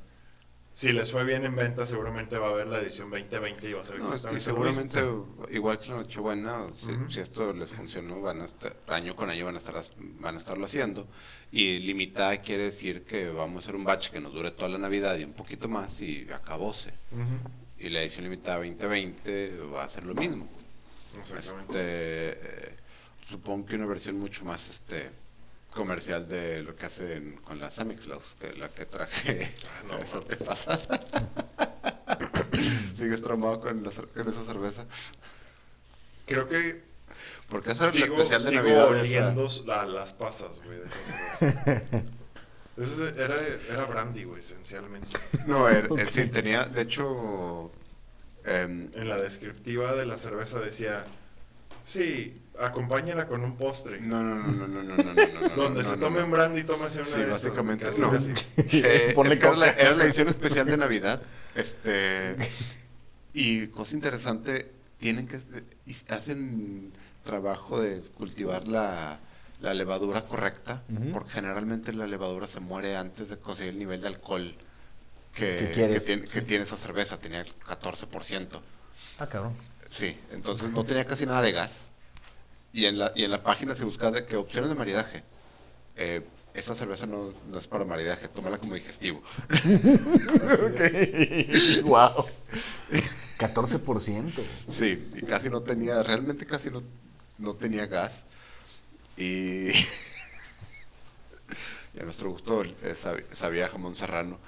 si 0.74 0.92
les 0.92 1.10
fue 1.12 1.22
bien 1.24 1.44
en 1.44 1.54
venta, 1.54 1.86
seguramente 1.86 2.36
va 2.36 2.48
a 2.48 2.50
haber 2.50 2.66
la 2.66 2.80
edición 2.80 3.08
2020 3.08 3.68
y 3.68 3.72
va 3.72 3.80
a 3.80 3.82
ser 3.84 3.98
No, 4.00 4.04
exactamente 4.06 4.32
y 4.32 4.34
lo 4.34 4.40
seguramente, 4.40 5.02
mismo. 5.02 5.46
igual 5.52 5.78
que 5.78 5.88
la 5.88 5.94
Nochebuena, 5.96 6.66
si, 6.74 6.90
Ujú. 6.90 7.10
si 7.10 7.20
esto 7.20 7.52
les 7.52 7.68
funcionó, 7.70 8.20
van 8.20 8.40
a 8.40 8.44
estar, 8.46 8.76
año 8.88 9.14
con 9.14 9.30
año 9.30 9.44
van 9.46 9.54
a, 9.54 9.58
estar, 9.58 9.82
van 10.20 10.34
a 10.34 10.38
estarlo 10.38 10.66
haciendo. 10.66 11.06
Y 11.52 11.78
limitada 11.78 12.36
quiere 12.38 12.64
decir 12.64 13.04
que 13.04 13.28
vamos 13.30 13.56
a 13.56 13.58
hacer 13.64 13.76
un 13.76 13.84
batch 13.84 14.10
que 14.10 14.20
nos 14.20 14.32
dure 14.32 14.50
toda 14.50 14.68
la 14.68 14.78
Navidad 14.78 15.16
y 15.16 15.22
un 15.24 15.32
poquito 15.32 15.68
más 15.68 16.00
y 16.00 16.26
acabóse. 16.32 16.92
Y 17.78 17.88
la 17.90 18.02
edición 18.02 18.24
limitada 18.24 18.56
2020 18.56 19.58
va 19.72 19.84
a 19.84 19.88
ser 19.88 20.02
lo 20.04 20.14
mismo. 20.14 20.48
Exactamente. 21.16 22.30
Este, 22.30 22.70
eh, 22.70 22.76
supongo 23.28 23.66
que 23.66 23.76
una 23.76 23.86
versión 23.86 24.18
mucho 24.18 24.44
más 24.44 24.68
este 24.68 25.10
comercial 25.74 26.28
de 26.28 26.62
lo 26.62 26.74
que 26.76 26.86
hacen 26.86 27.36
con 27.44 27.58
las 27.58 27.78
Amixlaws, 27.78 28.36
que 28.40 28.46
es 28.48 28.58
la 28.58 28.68
que 28.68 28.84
traje 28.86 29.52
Ah, 29.66 29.82
no, 29.88 30.20
pasada. 30.24 31.00
¿Sigues 32.96 33.22
traumado 33.22 33.60
con, 33.60 33.82
la 33.82 33.90
con 33.90 34.28
esa 34.28 34.44
cerveza? 34.46 34.86
Creo 36.26 36.48
que 36.48 36.82
Porque 37.48 37.72
esa 37.72 37.88
es 37.88 37.94
la 37.96 38.06
sigo, 38.06 38.16
especial 38.16 38.42
de 38.44 38.48
sigo 38.50 38.62
Navidad. 38.62 38.88
oliendo 38.88 39.48
la- 39.66 39.86
las 39.86 40.12
pasas, 40.12 40.60
güey, 40.64 40.78
de. 40.78 42.04
Ese 42.76 43.08
era, 43.10 43.36
era 43.70 43.84
brandy, 43.84 44.24
güey, 44.24 44.38
esencialmente. 44.40 45.16
No, 45.46 45.68
er- 45.68 45.88
er- 45.90 46.10
sí, 46.10 46.26
tenía, 46.26 46.64
de 46.64 46.82
hecho, 46.82 47.70
em, 48.44 48.90
En 48.94 49.08
la 49.08 49.16
descriptiva 49.16 49.94
de 49.94 50.04
la 50.06 50.16
cerveza 50.16 50.58
decía, 50.58 51.04
sí, 51.84 52.42
acompáñala 52.60 53.26
con 53.26 53.42
un 53.42 53.56
postre. 53.56 54.00
No, 54.00 54.22
no, 54.22 54.34
no, 54.34 54.66
no, 54.66 54.82
no, 54.82 54.96
no, 54.96 55.12
no. 55.12 55.48
Donde 55.56 55.82
se 55.82 55.96
tome 55.96 56.22
un 56.22 56.30
brandy 56.30 56.60
y 56.60 56.64
tómase 56.64 57.00
una 57.00 57.08
sí, 57.08 57.18
de 57.18 57.26
básicamente 57.26 57.86
no. 57.98 58.12
Era, 59.66 59.94
la, 59.94 60.04
edición 60.04 60.28
especial 60.28 60.66
de 60.66 60.76
Navidad. 60.76 61.20
Este 61.54 62.36
y 63.32 63.66
cosa 63.68 63.94
interesante, 63.96 64.70
tienen 64.98 65.26
que 65.26 65.40
hacen 66.08 66.92
trabajo 67.24 67.80
de 67.80 68.00
cultivar 68.00 68.68
la, 68.68 69.18
la 69.60 69.74
levadura 69.74 70.22
correcta, 70.22 70.84
porque 71.12 71.30
generalmente 71.30 71.92
la 71.92 72.06
levadura 72.06 72.46
se 72.46 72.60
muere 72.60 72.96
antes 72.96 73.28
de 73.28 73.38
conseguir 73.38 73.72
el 73.72 73.78
nivel 73.80 74.00
de 74.00 74.06
alcohol 74.06 74.54
que, 75.34 75.72
que, 75.74 76.00
tiene, 76.00 76.26
que 76.26 76.42
tiene 76.42 76.62
esa 76.62 76.76
cerveza, 76.76 77.18
tenía 77.18 77.40
el 77.40 77.48
14%. 77.58 78.60
Ah, 79.18 79.26
cabrón. 79.26 79.52
Sí, 79.88 80.16
entonces 80.30 80.70
no 80.70 80.84
tenía 80.84 81.04
casi 81.04 81.26
nada 81.26 81.42
de 81.42 81.50
gas 81.50 81.88
y 82.74 82.84
en 82.86 82.98
la, 82.98 83.12
y 83.14 83.22
en 83.24 83.30
la 83.30 83.38
página 83.38 83.74
se 83.74 83.84
buscaba 83.84 84.10
de 84.10 84.26
que 84.26 84.34
opciones 84.36 84.68
de 84.68 84.74
maridaje. 84.76 85.22
Eh, 85.96 86.22
esa 86.54 86.74
cerveza 86.74 87.06
no, 87.06 87.32
no 87.48 87.56
es 87.58 87.66
para 87.68 87.84
maridaje, 87.84 88.26
tómala 88.28 88.58
como 88.58 88.74
digestivo. 88.74 89.22
wow. 91.84 92.26
14%. 93.38 94.32
Sí, 94.70 95.08
y 95.14 95.22
casi 95.22 95.48
no 95.50 95.62
tenía, 95.62 96.02
realmente 96.02 96.46
casi 96.46 96.70
no, 96.70 96.82
no 97.38 97.54
tenía 97.54 97.86
gas. 97.86 98.12
Y, 99.16 99.68
y 101.94 102.00
a 102.00 102.04
nuestro 102.04 102.30
gusto 102.30 102.64
sab- 102.64 103.24
sabía 103.34 103.68
jamón 103.68 103.94
serrano. 103.94 104.38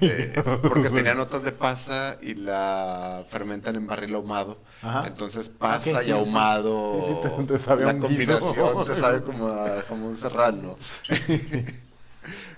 Este, 0.00 0.42
porque 0.42 0.88
tenía 0.88 1.14
notas 1.14 1.42
de 1.42 1.52
pasa 1.52 2.16
y 2.22 2.34
la 2.34 3.24
fermentan 3.28 3.76
en 3.76 3.86
barril 3.86 4.14
ahumado. 4.14 4.56
Ajá. 4.82 5.06
Entonces 5.06 5.50
Ah, 5.54 5.56
pasa 5.58 6.02
y 6.02 6.10
ahumado. 6.10 7.04
sí. 7.06 7.28
Te- 7.28 7.44
te 7.44 7.58
sabe 7.58 7.84
a 7.84 7.88
la 7.88 7.92
guiso. 7.92 8.38
combinación 8.40 8.86
te 8.86 8.94
sabe 8.94 9.22
como 9.22 9.48
a 9.48 9.82
jamón 9.86 10.16
serrano. 10.16 10.76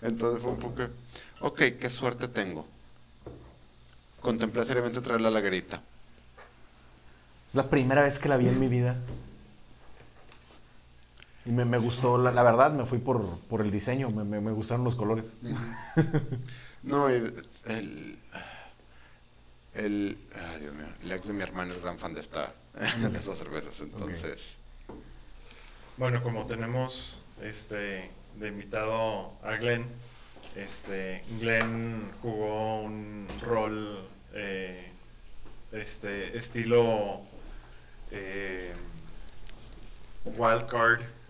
Entonces 0.03 0.43
fue 0.43 0.53
un 0.53 0.59
poco, 0.59 0.83
ok, 1.41 1.59
qué 1.81 1.91
suerte 1.91 2.29
tengo. 2.29 2.67
Contemplé 4.21 4.65
seriamente 4.65 5.01
traer 5.01 5.21
la 5.21 5.31
lagerita. 5.31 5.83
La 7.55 7.69
primera 7.69 8.03
vez 8.03 8.19
que 8.19 8.29
la 8.29 8.37
vi 8.37 8.49
en 8.49 8.59
mi 8.61 8.69
vida. 8.69 8.97
Y 11.45 11.51
me, 11.51 11.65
me 11.65 11.79
gustó, 11.79 12.19
la, 12.19 12.31
la 12.31 12.43
verdad, 12.45 12.73
me 12.73 12.87
fui 12.87 12.99
por, 12.99 13.39
por 13.49 13.61
el 13.63 13.71
diseño, 13.73 14.11
me, 14.11 14.23
me- 14.25 14.41
me 14.41 14.53
gustaron 14.53 14.85
los 14.85 14.95
colores. 14.95 15.35
No, 16.83 17.09
y 17.11 17.15
el, 17.15 18.19
el, 19.75 20.19
ay, 20.35 20.61
Dios 20.61 20.75
mío, 20.75 20.87
el 21.03 21.13
ex 21.13 21.27
de 21.27 21.33
mi 21.33 21.43
hermano 21.43 21.75
es 21.75 21.81
gran 21.81 21.99
fan 21.99 22.15
de 22.15 22.21
esta, 22.21 22.53
de 22.75 23.19
esas 23.19 23.39
cervezas, 23.39 23.81
entonces, 23.81 24.57
Bueno, 25.97 26.23
como 26.23 26.47
tenemos 26.47 27.23
este 27.41 28.11
de 28.39 28.49
invitado 28.49 29.33
a 29.43 29.57
Glenn, 29.57 29.85
este 30.57 31.23
Glenn 31.41 32.11
jugó 32.23 32.83
un 32.83 33.27
rol 33.43 34.09
eh, 34.35 34.91
este 35.73 36.37
estilo 36.37 37.21
eh, 38.11 38.73
wildcard 40.25 41.01
mm, 41.01 41.22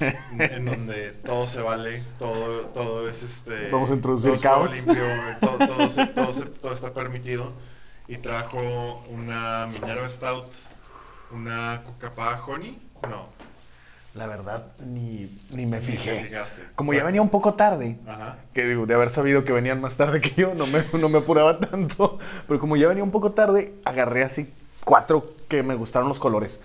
es- 0.00 0.14
en 0.38 0.64
donde 0.64 1.10
todo 1.24 1.46
se 1.46 1.62
vale, 1.62 2.02
todo, 2.18 2.66
todo 2.68 3.08
es 3.08 3.22
este 3.22 3.70
Vamos 3.70 3.90
a 3.90 3.94
introducir 3.94 4.32
todo 4.32 4.40
caos. 4.42 4.70
limpio, 4.72 5.02
todo, 5.40 5.58
todo, 5.66 5.88
se- 5.88 6.06
todo 6.14 6.32
se- 6.32 6.46
todo 6.46 6.72
está 6.72 6.92
permitido 6.92 7.52
y 8.08 8.16
trajo 8.18 9.02
una 9.10 9.66
Minerva 9.72 10.06
Stout, 10.06 10.46
una 11.32 11.82
Cucapá 11.84 12.42
Honey, 12.46 12.78
no, 13.08 13.28
La 14.14 14.26
verdad, 14.26 14.66
ni, 14.86 15.34
ni 15.50 15.66
me 15.66 15.80
Ni 15.80 15.86
fijé. 15.86 16.30
Como 16.76 16.92
ya 16.94 17.02
venía 17.02 17.20
un 17.22 17.30
poco 17.30 17.54
tarde, 17.54 17.98
Ajá. 18.06 18.36
que 18.52 18.64
digo, 18.64 18.86
de 18.86 18.94
haber 18.94 19.10
sabido 19.10 19.42
que 19.44 19.52
venían 19.52 19.80
más 19.80 19.96
tarde 19.96 20.20
que 20.20 20.30
yo, 20.40 20.54
no 20.54 20.66
me, 20.66 20.84
no 21.00 21.08
me 21.08 21.18
apuraba 21.18 21.58
tanto. 21.58 22.18
Pero 22.46 22.60
como 22.60 22.76
ya 22.76 22.86
venía 22.88 23.02
un 23.02 23.10
poco 23.10 23.32
tarde, 23.32 23.74
agarré 23.84 24.22
así 24.22 24.52
cuatro 24.84 25.24
que 25.48 25.62
me 25.62 25.74
gustaron 25.74 26.08
los 26.08 26.20
colores. 26.20 26.60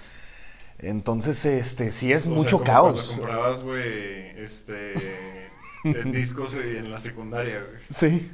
Entonces, 0.79 1.45
este, 1.45 1.91
sí 1.91 2.13
es 2.13 2.27
O 2.27 2.33
sea, 2.33 2.33
mucho 2.33 2.59
como 2.59 2.63
caos. 2.63 3.07
Cuando 3.07 3.11
comprabas, 3.13 3.63
güey, 3.63 4.29
este, 4.39 5.51
discos 6.05 6.55
en 6.55 6.91
la 6.91 6.97
secundaria, 6.97 7.63
güey. 7.63 7.81
Sí, 7.89 8.31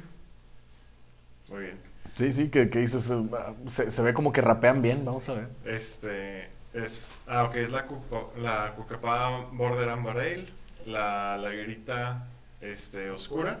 Muy 1.48 1.60
bien. 1.62 1.78
sí, 2.14 2.32
sí, 2.32 2.48
que, 2.50 2.70
que 2.70 2.80
dices, 2.80 3.10
eh, 3.10 3.22
se, 3.68 3.90
se 3.90 4.02
ve 4.02 4.14
como 4.14 4.32
que 4.32 4.40
rapean 4.40 4.82
bien, 4.82 5.04
vamos 5.04 5.28
a 5.28 5.34
ver. 5.34 5.48
Este, 5.64 6.50
es, 6.72 7.18
ah, 7.26 7.44
ok, 7.44 7.54
es 7.56 7.70
la, 7.72 7.86
cupa, 7.86 8.22
la 8.38 8.74
Cucapá 8.76 9.46
Border 9.52 9.88
Amber 9.88 10.16
Ale, 10.18 10.46
la 10.86 11.36
lagerita, 11.38 12.28
este, 12.60 13.10
oscura, 13.10 13.60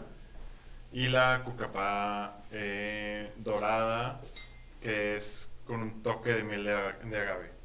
y 0.92 1.08
la 1.08 1.42
Cucapá 1.44 2.42
eh, 2.52 3.32
dorada, 3.38 4.20
que 4.80 5.14
es 5.14 5.50
con 5.66 5.80
un 5.82 6.02
toque 6.02 6.32
de 6.34 6.44
miel 6.44 6.64
de, 6.64 6.72
de 7.10 7.16
agave. 7.20 7.55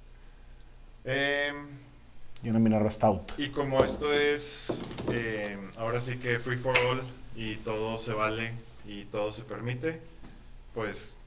Y 2.43 2.49
una 2.49 2.59
Minerva 2.59 2.89
Stout. 2.89 3.33
Y 3.37 3.49
como 3.49 3.83
esto 3.83 4.11
es, 4.13 4.81
eh, 5.11 5.57
ahora 5.77 5.99
sí 5.99 6.17
que 6.17 6.39
free 6.39 6.57
for 6.57 6.77
all 6.89 7.01
y 7.35 7.55
todo 7.57 7.97
se 7.97 8.13
vale 8.13 8.51
y 8.87 9.05
todo 9.05 9.31
se 9.31 9.43
permite, 9.43 9.99
pues, 10.73 11.17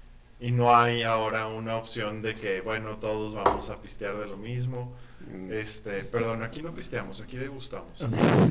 y 0.41 0.51
no 0.51 0.75
hay 0.77 1.03
ahora 1.03 1.47
una 1.47 1.77
opción 1.77 2.21
de 2.21 2.35
que, 2.35 2.61
bueno, 2.61 2.97
todos 2.97 3.35
vamos 3.35 3.71
a 3.71 3.81
pistear 3.81 4.19
de 4.19 4.27
lo 4.27 4.37
mismo. 4.37 4.93
mm, 5.33 5.53
Este, 5.53 6.03
perdón, 6.05 6.43
aquí 6.43 6.63
no 6.63 6.73
pisteamos, 6.75 7.21
aquí 7.21 7.37
degustamos. 7.37 8.05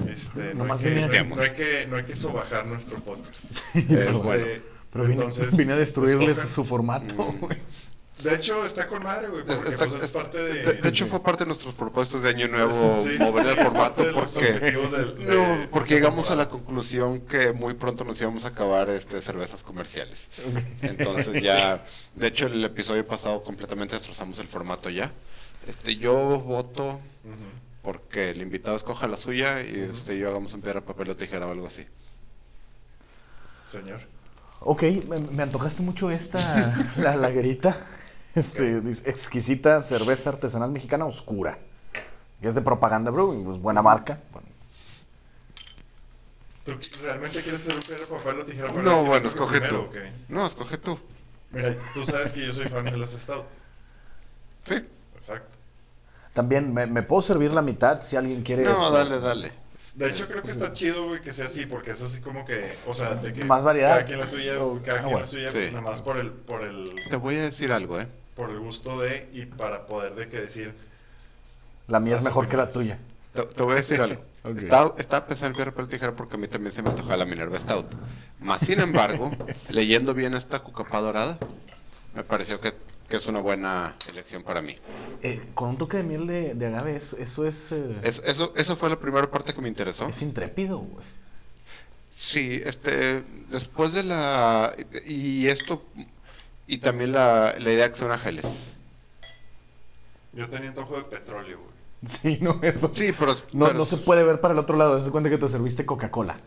Este, 0.09 0.53
no, 0.55 0.63
hay 0.73 0.79
que, 0.79 1.23
no, 1.25 1.41
hay 1.41 1.51
que, 1.51 1.85
no 1.87 1.97
hay 1.97 2.03
que 2.05 2.15
sobajar 2.15 2.65
nuestro 2.65 2.97
podcast. 2.99 3.45
Pero 3.73 4.01
Este, 4.01 4.17
bueno, 4.19 4.45
Pero 4.91 5.03
vine, 5.03 5.13
entonces, 5.15 5.55
vine 5.57 5.73
a 5.73 5.77
destruirles 5.77 6.37
escojan. 6.37 6.55
su 6.55 6.65
formato. 6.65 7.35
De 8.23 8.35
hecho, 8.35 8.65
está 8.65 8.87
con 8.87 9.03
madre, 9.03 9.27
güey, 9.27 9.43
porque 9.43 9.69
Está- 9.69 9.85
pues, 9.87 10.03
es 10.03 10.11
parte 10.11 10.37
de... 10.37 10.53
de, 10.63 10.73
de 10.81 10.89
hecho 10.89 11.05
fue 11.07 11.21
parte 11.21 11.43
de 11.43 11.47
nuestros 11.47 11.73
propósitos 11.75 12.23
de 12.23 12.29
año 12.29 12.47
nuevo 12.47 12.95
Sí, 13.01 13.15
mover 13.19 13.43
sí, 13.43 13.49
el 13.49 13.57
formato 13.57 14.03
porque 14.13 14.19
objetivos 14.53 14.91
del- 14.91 15.17
de- 15.17 15.25
no 15.25 15.31
de 15.57 15.67
porque 15.67 15.93
llegamos 15.95 16.31
a 16.31 16.35
la 16.35 16.49
conclusión 16.49 17.21
que 17.21 17.51
muy 17.51 17.73
pronto 17.73 18.03
nos 18.03 18.19
íbamos 18.21 18.45
a 18.45 18.49
acabar 18.49 18.89
este 18.89 19.21
cervezas 19.21 19.63
comerciales. 19.63 20.27
Entonces 20.81 21.41
ya 21.43 21.83
de 22.15 22.27
hecho 22.27 22.47
el 22.47 22.63
episodio 22.63 23.05
pasado 23.05 23.43
completamente 23.43 23.95
destrozamos 23.95 24.39
el 24.39 24.47
formato 24.47 24.89
ya. 24.89 25.11
Este 25.67 25.95
yo 25.95 26.13
voto 26.39 26.99
porque 27.81 28.29
el 28.29 28.41
invitado 28.41 28.77
escoja 28.77 29.07
la 29.07 29.17
suya 29.17 29.61
y 29.61 29.79
este 29.79 30.17
yo 30.17 30.29
hagamos 30.29 30.53
un 30.53 30.61
piedra 30.61 30.81
papel 30.81 31.09
o 31.09 31.15
tijera 31.15 31.47
o 31.47 31.51
algo 31.51 31.67
así. 31.67 31.85
Señor. 33.69 34.01
Ok, 34.61 34.83
me, 35.09 35.19
me 35.35 35.43
antojaste 35.43 35.81
mucho 35.83 36.09
esta, 36.11 36.39
la 36.97 37.15
lagerita. 37.15 37.75
Este, 38.35 38.81
dice, 38.81 39.07
exquisita 39.09 39.83
cerveza 39.83 40.31
artesanal 40.31 40.71
mexicana 40.71 41.05
oscura. 41.05 41.59
Y 42.41 42.47
es 42.47 42.55
de 42.55 42.61
Propaganda 42.61 43.11
Brewing, 43.11 43.43
pues 43.45 43.59
buena 43.59 43.81
marca. 43.81 44.19
Bueno, 44.31 44.47
¿Tú 46.65 46.73
realmente 47.03 47.41
quieres 47.41 47.61
ser 47.61 47.75
un 47.75 47.81
piedra, 47.81 48.05
papel 48.07 48.39
o 48.39 48.43
tijera? 48.43 48.67
para 48.69 48.81
No, 48.81 49.03
bueno, 49.05 49.27
escoge 49.27 49.59
tú. 49.61 49.89
primero? 49.89 50.15
No, 50.29 50.47
escoge 50.47 50.77
tú. 50.77 50.97
Mira, 51.51 51.75
tú 51.93 52.03
sabes 52.05 52.31
que 52.31 52.45
yo 52.45 52.53
soy 52.53 52.65
fan 52.69 52.85
de 52.85 52.97
las 52.97 53.11
Stout. 53.11 53.45
Sí. 54.59 54.75
Exacto. 55.15 55.55
También 56.33 56.73
me, 56.73 56.87
me 56.87 57.03
puedo 57.03 57.21
servir 57.21 57.51
la 57.51 57.61
mitad 57.61 58.01
si 58.01 58.15
alguien 58.15 58.41
quiere. 58.41 58.63
No, 58.63 58.89
dale, 58.89 59.19
dale. 59.19 59.51
De 59.93 60.09
hecho, 60.09 60.27
creo 60.27 60.41
que 60.41 60.49
está 60.49 60.73
chido, 60.73 61.05
güey, 61.07 61.21
que 61.21 61.31
sea 61.31 61.45
así, 61.45 61.67
porque 61.67 61.91
es 61.91 62.01
así 62.01 62.21
como 62.21 62.43
que, 62.45 62.75
o 62.87 62.93
sea, 62.95 63.13
de 63.13 63.31
que 63.31 63.45
Más 63.45 63.61
variedad. 63.61 63.89
cada 63.91 64.05
quien 64.05 64.19
la 64.19 64.29
tuya, 64.29 64.53
cada 64.53 64.97
ah, 64.97 65.01
quien 65.01 65.03
bueno. 65.03 65.19
la 65.19 65.25
suya, 65.25 65.49
Sí. 65.49 65.67
nada 65.67 65.81
más 65.81 66.01
por 66.01 66.17
el, 66.17 66.31
por 66.31 66.63
el, 66.63 66.89
Te 67.11 67.17
voy 67.17 67.35
a 67.35 67.43
decir 67.43 67.71
algo, 67.71 67.99
¿eh? 68.01 68.07
Por 68.35 68.49
el 68.49 68.59
gusto 68.59 68.99
de 68.99 69.29
y 69.33 69.45
para 69.45 69.85
poder 69.85 70.15
de 70.15 70.29
que 70.29 70.41
decir, 70.41 70.73
La 71.87 71.99
mía 71.99 72.15
es 72.17 72.23
mejor 72.23 72.47
que 72.47 72.57
la 72.57 72.69
tuya. 72.69 72.97
Te, 73.33 73.43
te 73.43 73.63
voy 73.63 73.73
a 73.73 73.75
decir 73.75 74.01
algo. 74.01 74.21
Ok. 74.45 74.57
Estaba, 74.57 74.93
estaba 74.97 75.25
pensando 75.25 75.51
en 75.51 75.55
piedra, 75.55 75.71
papel, 75.71 75.87
tijera 75.87 76.13
porque 76.13 76.35
a 76.35 76.37
mí 76.37 76.49
también 76.49 76.73
se 76.73 76.81
me 76.81 76.89
antoja 76.89 77.15
la 77.15 77.23
Minerva 77.23 77.57
Stout. 77.57 77.85
Más 78.41 78.59
sin 78.59 78.81
embargo, 78.81 79.31
leyendo 79.69 80.13
bien 80.13 80.33
esta 80.33 80.59
cucapá 80.59 80.99
dorada, 80.99 81.39
me 82.13 82.25
pareció 82.25 82.59
que, 82.59 82.73
que 83.07 83.15
es 83.15 83.25
una 83.25 83.39
buena 83.39 83.95
elección 84.09 84.43
para 84.43 84.61
mí. 84.61 84.75
Eh, 85.21 85.41
con 85.53 85.69
un 85.69 85.77
toque 85.77 85.95
de 85.95 86.03
miel 86.03 86.27
de, 86.27 86.55
de 86.55 86.65
agave, 86.65 86.97
eso, 86.97 87.15
eso 87.17 87.47
es. 87.47 87.71
eh, 87.71 87.99
Eso, 88.03 88.21
eso, 88.25 88.53
eso 88.57 88.75
fue 88.75 88.89
la 88.89 88.99
primera 88.99 89.31
parte 89.31 89.53
que 89.53 89.61
me 89.61 89.69
interesó. 89.69 90.09
es 90.09 90.21
intrépido, 90.21 90.79
güey. 90.79 91.05
Sí, 92.11 92.61
este, 92.65 93.23
después 93.49 93.93
de 93.93 94.03
la, 94.03 94.75
y 95.05 95.47
esto, 95.47 95.85
y 96.67 96.77
también 96.77 97.11
la, 97.11 97.55
la 97.59 97.71
idea 97.71 97.89
que 97.89 97.97
son 97.97 98.17
geles. 98.19 98.45
yo 100.33 100.47
tenía 100.49 100.69
antojo 100.69 100.97
de 100.97 101.03
petróleo, 101.03 101.59
güey. 101.59 101.73
Sí, 102.05 102.37
no, 102.41 102.59
eso. 102.63 102.91
Sí, 102.93 103.13
pero, 103.17 103.33
No, 103.53 103.67
pero- 103.67 103.77
no 103.79 103.85
se 103.85 103.97
puede 103.97 104.23
ver 104.23 104.41
para 104.41 104.53
el 104.53 104.59
otro 104.59 104.75
lado. 104.77 104.99
Se 105.01 105.09
cuenta 105.11 105.29
que 105.29 105.37
te 105.37 105.47
serviste 105.47 105.85
Coca-Cola. 105.85 106.37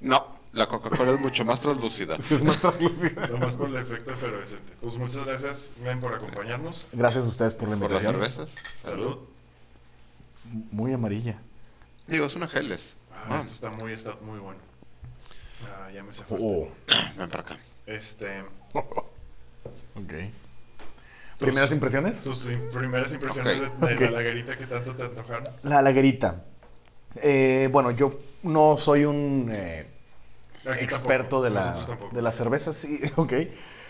No, 0.00 0.24
la 0.52 0.68
Coca-Cola 0.68 1.12
es 1.12 1.20
mucho 1.20 1.44
más 1.44 1.60
translúcida. 1.60 2.16
Sí, 2.20 2.34
es 2.36 2.44
más 2.44 2.60
translúcida. 2.60 3.26
Nomás 3.28 3.56
por 3.56 3.68
el 3.68 3.76
efecto 3.78 4.12
efervescente. 4.12 4.72
Pues 4.80 4.94
muchas 4.94 5.24
gracias, 5.26 5.72
men, 5.82 5.98
por 6.00 6.14
acompañarnos. 6.14 6.86
Gracias 6.92 7.24
a 7.24 7.28
ustedes 7.28 7.54
por 7.54 7.68
la 7.68 7.76
Por 7.76 7.90
las 7.90 8.02
invitación. 8.04 8.32
cervezas. 8.46 8.74
Salud. 8.82 9.18
Muy 10.70 10.92
amarilla. 10.92 11.38
Digo, 12.06 12.26
es 12.26 12.34
una 12.36 12.46
geles. 12.48 12.96
Ah, 13.28 13.36
esto 13.36 13.52
está 13.52 13.70
muy, 13.70 13.92
está 13.92 14.14
muy 14.22 14.38
bueno. 14.38 14.58
Ah, 15.66 15.90
ya 15.92 16.02
me 16.02 16.10
se 16.12 16.22
fue. 16.24 16.38
Oh, 16.40 16.68
Ven 17.16 17.28
para 17.28 17.42
acá. 17.42 17.58
Este, 17.86 18.44
ok. 19.94 20.12
¿Primeras 21.38 21.72
impresiones? 21.72 22.22
tus 22.22 22.50
im- 22.50 22.68
primeras 22.70 23.12
impresiones 23.14 23.60
de, 23.80 23.96
la 24.00 24.10
laguerita 24.10 24.56
que 24.58 24.66
tanto 24.66 24.94
te 24.94 25.02
antojaron. 25.04 25.48
La 25.62 25.80
laguerita. 25.80 26.44
Eh, 27.16 27.68
bueno, 27.72 27.90
yo 27.92 28.20
no 28.42 28.76
soy 28.76 29.04
un 29.04 29.50
eh, 29.52 29.86
experto 30.78 31.42
tampoco, 31.42 31.42
de, 31.42 31.50
la, 31.50 32.08
de 32.12 32.22
las 32.22 32.36
cervezas, 32.36 32.76
sí, 32.76 33.00
ok. 33.16 33.32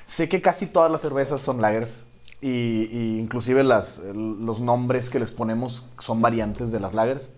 Sé 0.07 0.29
que 0.29 0.41
casi 0.41 0.67
todas 0.67 0.91
las 0.93 1.01
cervezas 1.01 1.41
son 1.41 1.61
lagers 1.61 2.05
y, 2.41 2.85
y 2.91 3.19
inclusive 3.19 3.63
las, 3.65 3.99
los 3.99 4.61
nombres 4.61 5.11
que 5.11 5.19
les 5.19 5.31
ponemos 5.33 5.89
son 5.99 6.21
variantes 6.23 6.71
de 6.73 6.81
las 6.81 6.95
lagers. 6.95 7.31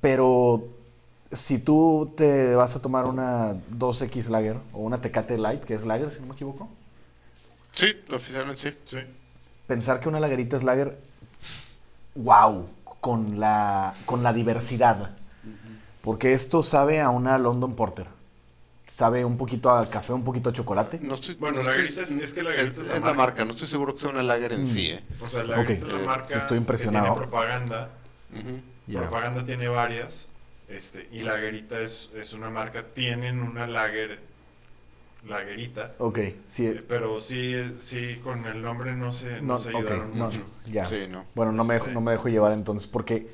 Pero 0.00 0.68
si 1.32 1.58
tú 1.58 2.12
te 2.16 2.54
vas 2.54 2.74
a 2.76 2.82
tomar 2.82 3.06
una 3.06 3.52
2X 3.76 4.28
lager 4.28 4.56
o 4.72 4.80
una 4.80 5.00
Tecate 5.00 5.38
Light, 5.38 5.62
que 5.64 5.74
es 5.74 5.86
lager, 5.86 6.10
si 6.10 6.20
no 6.20 6.26
me 6.28 6.34
equivoco, 6.34 6.68
Sí, 7.72 7.86
oficialmente 8.12 8.60
sí. 8.60 8.76
Sí. 8.84 8.98
pensar 9.68 10.00
que 10.00 10.08
una 10.08 10.18
lagerita 10.18 10.56
es 10.56 10.64
lager, 10.64 10.98
wow, 12.16 12.68
con 13.00 13.38
la, 13.38 13.94
con 14.06 14.22
la 14.22 14.32
diversidad. 14.32 15.10
Porque 16.02 16.32
esto 16.32 16.62
sabe 16.62 17.00
a 17.00 17.10
una 17.10 17.38
London 17.38 17.74
Porter. 17.76 18.06
Sabe 18.86 19.24
un 19.24 19.36
poquito 19.36 19.70
a 19.70 19.88
café, 19.88 20.12
un 20.12 20.24
poquito 20.24 20.50
a 20.50 20.52
chocolate. 20.52 20.98
No 21.00 21.14
estoy, 21.14 21.34
Bueno, 21.36 21.58
no 21.58 21.62
la 21.62 21.70
estoy- 21.76 21.84
Garita 21.94 22.02
es- 22.02 22.10
es 22.22 22.34
que 22.34 22.42
la 22.42 22.50
Garita 22.52 22.80
es 22.80 22.86
la 22.88 22.94
marca. 23.00 23.14
marca. 23.14 23.44
No 23.44 23.52
estoy 23.52 23.68
seguro 23.68 23.94
que 23.94 24.00
sea 24.00 24.10
una 24.10 24.22
lager 24.22 24.52
en 24.54 24.66
sí, 24.66 24.86
¿eh? 24.90 25.04
O 25.20 25.28
sea, 25.28 25.44
la 25.44 25.60
Ok. 25.60 25.70
es 25.70 25.82
la 25.86 25.98
marca 26.00 26.28
sí 26.28 26.34
estoy 26.38 26.58
impresionado. 26.58 27.06
que 27.06 27.12
tiene 27.12 27.26
propaganda. 27.28 27.90
Ya. 28.88 29.00
Propaganda 29.02 29.44
tiene 29.44 29.68
varias. 29.68 30.26
Este, 30.70 31.08
y 31.12 31.20
Lagerita 31.20 31.80
es, 31.80 32.10
es 32.14 32.32
una 32.32 32.48
marca. 32.50 32.84
Tienen 32.94 33.40
una 33.42 33.66
lager. 33.66 34.20
Lagerita. 35.28 35.92
Ok, 35.98 36.18
sí. 36.48 36.66
eh, 36.66 36.82
Pero 36.88 37.20
sí, 37.20 37.54
sí, 37.76 38.16
con 38.22 38.46
el 38.46 38.62
nombre 38.62 38.94
no 38.96 39.10
se, 39.10 39.42
no, 39.42 39.48
No, 39.48 39.56
se 39.58 39.68
ok, 39.70 39.76
ayudaron 39.76 40.18
no, 40.18 40.24
mucho. 40.26 40.42
ya. 40.70 40.86
Sí, 40.86 41.06
no. 41.10 41.26
Bueno, 41.34 41.52
no 41.52 41.62
me, 41.64 41.74
dejo, 41.74 41.86
Este- 41.86 41.94
no 41.94 42.00
me 42.00 42.12
dejo 42.12 42.28
llevar 42.28 42.52
entonces 42.52 42.86
porque 42.88 43.28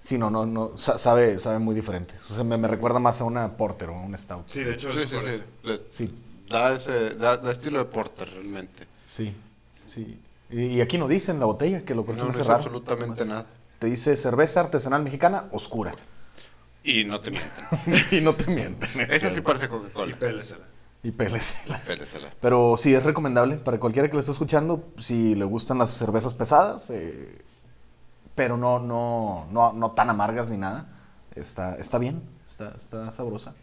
si 0.00 0.18
no, 0.18 0.30
no, 0.30 0.46
no, 0.46 0.78
sa- 0.78 0.98
sabe, 0.98 1.38
sabe 1.40 1.58
muy 1.58 1.74
diferente. 1.74 2.14
O 2.30 2.34
sea, 2.34 2.44
me, 2.44 2.56
me 2.58 2.68
recuerda 2.68 3.00
más 3.00 3.20
a 3.20 3.24
una 3.24 3.56
Porter 3.56 3.88
o 3.88 3.96
a 3.96 4.02
una 4.02 4.18
Stout. 4.18 4.48
Sí, 4.48 4.62
de 4.62 4.74
hecho, 4.74 4.92
Sí, 4.92 5.00
sí, 5.08 5.16
sí. 5.26 5.42
Le- 5.64 5.80
Sí, 5.90 6.14
Da, 6.48 6.74
ese, 6.74 7.16
da, 7.16 7.38
da 7.38 7.50
estilo 7.50 7.78
de 7.78 7.86
porter 7.86 8.28
realmente. 8.30 8.86
sí, 9.08 9.34
sí. 9.88 10.20
Y, 10.50 10.64
y 10.76 10.80
aquí 10.82 10.98
no 10.98 11.08
dice 11.08 11.32
en 11.32 11.40
la 11.40 11.46
botella 11.46 11.82
que 11.84 11.94
lo 11.94 12.04
se 12.04 12.12
No, 12.12 12.26
no 12.26 12.38
es 12.38 12.46
absolutamente 12.46 13.24
nada. 13.24 13.46
Te 13.78 13.86
dice 13.88 14.16
cerveza 14.16 14.60
artesanal 14.60 15.02
mexicana 15.02 15.48
oscura. 15.50 15.94
Y 16.84 17.04
no 17.04 17.20
te 17.20 17.30
mienten. 17.30 17.64
y 18.10 18.20
no 18.20 18.34
te 18.34 18.46
mienten. 18.50 19.00
Esa 19.10 19.32
sí 19.32 19.40
parece 19.40 19.66
Y 19.66 19.68
Coca-Cola. 19.68 20.16
pélesela. 20.16 20.66
Y 21.02 21.10
pélecela. 21.10 21.82
Péresela. 21.82 22.32
Pero 22.40 22.76
sí, 22.76 22.94
es 22.94 23.02
recomendable 23.02 23.56
para 23.56 23.78
cualquiera 23.78 24.08
que 24.08 24.14
lo 24.14 24.20
esté 24.20 24.32
escuchando, 24.32 24.92
si 24.98 25.34
le 25.34 25.44
gustan 25.44 25.78
las 25.78 25.90
cervezas 25.90 26.34
pesadas, 26.34 26.90
eh, 26.90 27.42
pero 28.34 28.56
no, 28.56 28.78
no, 28.78 29.46
no, 29.50 29.72
no 29.72 29.90
tan 29.92 30.08
amargas 30.10 30.48
ni 30.48 30.56
nada. 30.56 30.88
Está, 31.34 31.76
está 31.76 31.98
bien, 31.98 32.22
está, 32.48 32.74
está 32.76 33.12
sabrosa. 33.12 33.54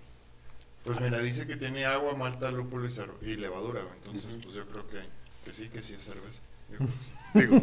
Pues 0.84 1.00
mira, 1.00 1.20
dice 1.20 1.48
que 1.48 1.56
tiene 1.56 1.86
agua, 1.86 2.16
malta, 2.16 2.52
lúpulo 2.52 2.88
y, 2.88 3.30
y 3.30 3.36
levadura. 3.36 3.82
Entonces, 3.96 4.38
pues 4.44 4.54
yo 4.54 4.68
creo 4.68 4.88
que, 4.88 5.02
que 5.44 5.52
sí, 5.52 5.70
que 5.70 5.82
sí 5.82 5.96
es 5.96 6.04
cerveza. 6.04 6.40
Digo, 7.34 7.62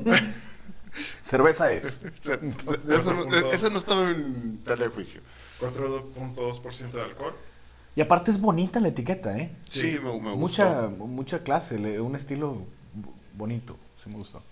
Cerveza 1.23 1.71
es. 1.73 2.03
eso, 2.05 3.13
no, 3.13 3.51
eso 3.53 3.71
no 3.71 3.79
estaba 3.79 4.11
en 4.11 4.63
de 4.65 4.89
juicio. 4.89 5.21
4.2% 5.61 6.91
de 6.93 7.03
alcohol. 7.03 7.35
Y 7.95 8.01
aparte 8.03 8.31
es 8.31 8.41
bonita 8.41 8.79
la 8.81 8.89
etiqueta, 8.89 9.37
¿eh? 9.39 9.55
Sí, 9.69 9.81
Sí. 9.81 9.99
me, 10.03 10.13
me 10.21 10.35
Mucha, 10.37 10.83
gustó. 10.87 11.07
mucha 11.07 11.43
clase, 11.43 12.01
un 12.01 12.15
estilo 12.15 12.59
bonito, 13.35 13.77
sí 14.03 14.11
me 14.11 14.17
gustó. 14.17 14.43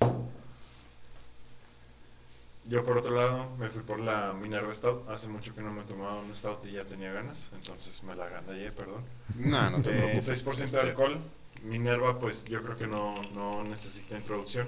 Yo 2.67 2.83
por 2.83 2.97
otro 2.97 3.15
lado 3.15 3.51
me 3.59 3.69
fui 3.69 3.83
por 3.83 4.01
la 4.01 4.33
Minerva 4.33 4.73
Stout. 4.73 5.07
Hace 5.11 5.29
mucho 5.29 5.55
que 5.55 5.61
no 5.61 5.71
me 5.71 5.83
tomaba 5.83 6.17
un 6.21 6.35
Stout 6.35 6.65
y 6.65 6.73
ya 6.73 6.85
tenía 6.85 7.13
ganas. 7.13 7.51
Entonces 7.55 8.03
me 8.05 8.17
la 8.17 8.27
gané, 8.31 8.71
perdón. 8.71 9.03
No, 9.39 9.69
no 9.71 9.83
te 9.83 9.91
Eh, 9.91 9.99
preocupes. 9.99 10.29
6% 10.47 10.71
de 10.71 10.81
alcohol. 10.81 11.19
Minerva, 11.63 12.19
pues 12.19 12.45
yo 12.47 12.63
creo 12.63 12.77
que 12.77 12.87
no, 12.87 13.15
no 13.35 13.63
necesita 13.65 14.17
introducción. 14.17 14.67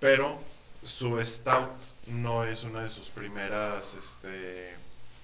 Pero 0.00 0.38
su 0.82 1.22
Stout 1.22 1.68
no 2.06 2.44
es 2.44 2.64
una 2.64 2.80
de 2.80 2.88
sus 2.88 3.10
primeras 3.10 3.94
este, 3.94 4.74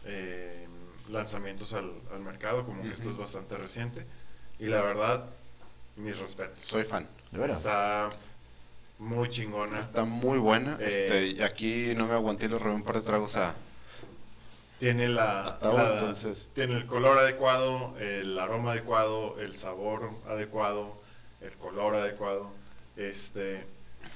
eh, 0.04 0.66
lanzamientos 1.08 1.74
al, 1.74 1.92
al 2.12 2.20
mercado. 2.20 2.64
Como 2.64 2.82
que 2.82 2.90
esto 2.90 3.10
es 3.10 3.16
bastante 3.16 3.56
reciente. 3.56 4.06
Y 4.58 4.66
la 4.66 4.82
verdad, 4.82 5.26
mis 5.96 6.18
respetos. 6.18 6.64
Soy 6.64 6.84
fan. 6.84 7.08
Está 7.44 8.10
muy 8.98 9.28
chingona. 9.28 9.78
Está 9.78 10.04
muy 10.04 10.38
buena. 10.38 10.76
Eh, 10.80 11.06
este, 11.06 11.26
y 11.28 11.42
aquí 11.42 11.94
no 11.96 12.06
me 12.06 12.14
aguanté 12.14 12.46
y 12.46 12.48
le 12.48 12.58
robé 12.58 12.74
un 12.74 12.84
par 12.84 12.96
de 12.96 13.02
tragos 13.02 13.36
a. 13.36 13.54
Tiene 14.78 15.08
la, 15.08 15.58
entonces. 15.62 16.48
tiene 16.52 16.76
el 16.76 16.84
color 16.86 17.18
adecuado, 17.18 17.96
el 17.98 18.38
aroma 18.38 18.72
adecuado, 18.72 19.40
el 19.40 19.54
sabor 19.54 20.10
adecuado, 20.28 21.00
el 21.40 21.52
color 21.52 21.94
adecuado. 21.94 22.50
Este, 22.96 23.64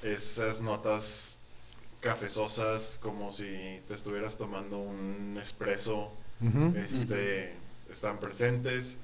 esas 0.03 0.61
notas 0.61 1.43
cafezosas 2.01 2.99
como 3.03 3.31
si 3.31 3.81
te 3.87 3.95
estuvieras 3.95 4.37
tomando 4.37 4.79
un 4.79 5.37
espresso, 5.41 6.13
Ujú. 6.41 6.75
este, 6.77 7.55
están 7.91 8.19
presentes. 8.21 8.99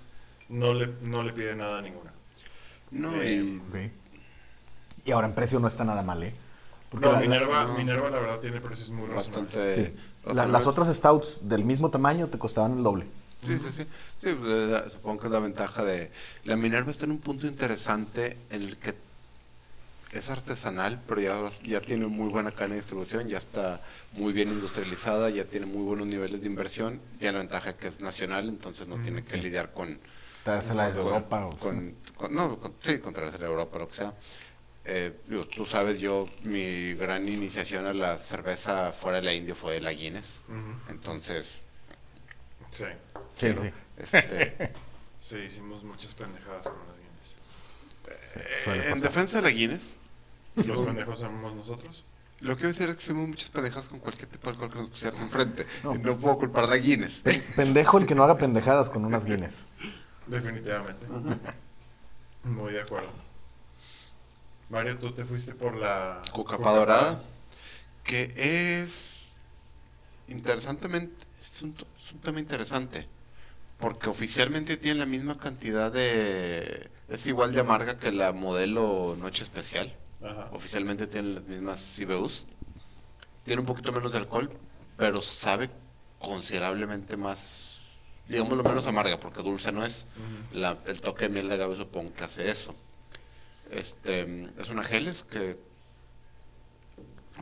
No 0.48 0.74
le, 0.74 0.88
no 1.02 1.22
le 1.22 1.32
pide 1.32 1.54
nada 1.56 1.78
a 1.78 1.82
ninguna. 1.82 2.12
No, 2.90 3.14
Eh, 3.22 3.34
y. 3.36 3.58
Ok. 3.58 3.92
Y 5.06 5.10
ahora 5.12 5.26
en 5.26 5.34
precio 5.34 5.58
no 5.60 5.68
está 5.68 5.84
nada 5.84 6.02
mal, 6.02 6.22
¿eh? 6.22 6.32
Porque 6.90 7.06
No, 7.06 7.12
la- 7.12 7.18
la- 7.20 7.26
Minerva, 7.26 7.64
no. 7.64 7.74
Minerva 7.76 8.10
la 8.10 8.18
verdad 8.20 8.40
tiene 8.40 8.60
precios 8.60 8.90
muy 8.90 9.08
razonables. 9.08 9.54
Bastante. 9.54 9.86
sí. 9.86 9.94
La- 10.32 10.46
las 10.46 10.66
otras 10.66 10.94
stouts 10.94 11.40
del 11.48 11.64
mismo 11.64 11.90
tamaño 11.90 12.28
te 12.28 12.38
costaban 12.38 12.76
el 12.78 12.82
doble. 12.82 13.06
Sí, 13.44 13.58
sí, 13.58 13.66
sí. 13.76 13.82
Sí, 14.22 14.34
pues, 14.38 14.50
eh, 14.50 14.66
la- 14.70 14.88
supongo 14.90 15.20
que 15.20 15.26
es 15.26 15.32
la 15.32 15.40
ventaja 15.40 15.84
de... 15.84 16.10
La 16.44 16.56
Minerva 16.56 16.90
está 16.90 17.04
en 17.04 17.10
un 17.10 17.18
punto 17.18 17.46
interesante 17.46 18.38
en 18.48 18.62
el 18.62 18.76
que 18.78 18.94
es 20.14 20.30
artesanal, 20.30 21.00
pero 21.06 21.20
ya, 21.20 21.50
ya 21.62 21.80
tiene 21.80 22.06
muy 22.06 22.28
buena 22.30 22.50
cadena 22.52 22.74
de 22.74 22.80
distribución, 22.80 23.28
ya 23.28 23.38
está 23.38 23.80
muy 24.12 24.32
bien 24.32 24.48
industrializada, 24.48 25.28
ya 25.30 25.44
tiene 25.44 25.66
muy 25.66 25.82
buenos 25.82 26.06
niveles 26.06 26.40
de 26.40 26.46
inversión, 26.46 27.00
tiene 27.18 27.32
la 27.34 27.38
ventaja 27.40 27.76
que 27.76 27.88
es 27.88 28.00
nacional, 28.00 28.48
entonces 28.48 28.86
no 28.86 28.96
Mm, 28.98 29.02
tiene 29.02 29.24
que 29.24 29.34
sí. 29.34 29.40
lidiar 29.40 29.72
con... 29.72 29.98
Traérsela 30.44 30.86
desde 30.86 31.00
con- 31.02 31.08
Europa. 31.14 31.46
o- 31.46 31.56
con- 31.58 31.96
con- 32.16 32.34
no, 32.34 32.58
con- 32.58 32.74
sí, 32.82 32.98
con 32.98 33.12
traerse 33.14 33.38
de 33.38 33.46
Europa, 33.46 33.78
lo 33.78 33.88
que 33.88 33.94
sea. 33.96 34.14
eh, 34.86 35.12
digo, 35.26 35.46
tú 35.46 35.64
sabes, 35.64 35.98
yo, 35.98 36.28
mi 36.42 36.92
gran 36.92 37.26
iniciación 37.26 37.86
a 37.86 37.94
la 37.94 38.18
cerveza 38.18 38.92
fuera 38.92 39.16
de 39.18 39.24
la 39.24 39.32
India 39.32 39.54
fue 39.54 39.80
la 39.80 39.92
Guinness. 39.94 40.26
Entonces, 40.90 41.60
Sí. 42.70 42.84
Sí, 43.32 43.46
pero, 43.46 43.62
sí. 43.62 43.70
este, 43.96 44.72
Sí, 45.18 45.36
hicimos 45.38 45.82
muchas 45.84 46.12
pendejadas 46.12 46.64
con 46.64 46.76
las 46.86 46.98
Guinness. 46.98 48.94
En 48.94 49.00
defensa 49.00 49.38
de 49.38 49.42
la 49.44 49.50
Guinness, 49.50 49.94
¿Los 50.56 50.78
pendejos 50.80 51.18
somos 51.18 51.54
nosotros? 51.54 52.04
lo 52.40 52.56
que 52.56 52.62
quiero 52.62 52.68
decir 52.74 52.88
es 52.90 52.96
que 52.96 53.02
hicimos 53.02 53.28
muchas 53.28 53.48
pendejadas 53.48 53.88
con 53.88 54.00
cualquier 54.00 54.28
tipo 54.28 54.44
de 54.44 54.50
alcohol 54.50 54.70
que 54.70 54.78
nos 54.78 54.88
pusieras 54.90 55.18
enfrente. 55.20 55.66
No. 55.82 55.94
No, 55.94 56.16
puedo 56.18 56.36
culpar 56.38 56.64
a 56.64 56.66
la 56.66 56.76
Guinness. 56.76 57.22
Pendejo 57.56 57.96
el 57.98 58.06
que 58.06 58.14
no 58.14 58.22
haga 58.24 58.36
pendejadas 58.36 58.90
con 58.90 59.04
unas 59.04 59.24
Guinness. 59.24 59.68
Definitivamente. 60.26 61.06
Muy 62.44 62.72
de 62.74 62.82
acuerdo. 62.82 63.08
Mario, 64.68 64.98
tú 64.98 65.12
te 65.12 65.24
fuiste 65.24 65.54
por 65.54 65.74
la 65.74 66.20
Cucapá 66.32 66.72
dorada, 66.74 67.22
que 68.02 68.34
es 68.82 69.30
interesantemente, 70.28 71.22
es 71.40 71.62
un, 71.62 71.72
to- 71.74 71.86
es 72.04 72.12
un 72.12 72.18
tema 72.20 72.40
interesante, 72.40 73.06
porque 73.78 74.08
oficialmente 74.08 74.76
tiene 74.76 75.00
la 75.00 75.06
misma 75.06 75.38
cantidad 75.38 75.92
de, 75.92 76.90
es 77.08 77.26
igual 77.26 77.52
de 77.52 77.60
amarga 77.60 77.98
que 77.98 78.10
la 78.12 78.32
modelo 78.32 79.16
Noche 79.18 79.42
Especial, 79.44 79.94
Ajá. 80.24 80.48
oficialmente 80.52 81.06
tiene 81.06 81.34
las 81.34 81.44
mismas 81.44 81.98
IBUs, 81.98 82.46
tiene 83.44 83.60
un 83.60 83.66
poquito 83.66 83.92
menos 83.92 84.12
de 84.12 84.18
alcohol, 84.18 84.48
pero 84.96 85.20
sabe 85.20 85.68
considerablemente 86.18 87.16
más, 87.16 87.76
digamos 88.28 88.56
lo 88.56 88.62
menos 88.64 88.86
amarga, 88.86 89.20
porque 89.20 89.42
dulce 89.42 89.70
no 89.72 89.84
es, 89.84 90.06
la- 90.52 90.78
el 90.86 91.00
toque 91.02 91.24
de 91.24 91.28
miel 91.30 91.48
de 91.48 91.54
agave 91.54 91.76
supongo 91.76 92.12
que 92.14 92.24
hace 92.24 92.48
eso. 92.48 92.74
Este, 93.70 94.50
es 94.58 94.68
una 94.70 94.82
Geles 94.84 95.24
que, 95.24 95.58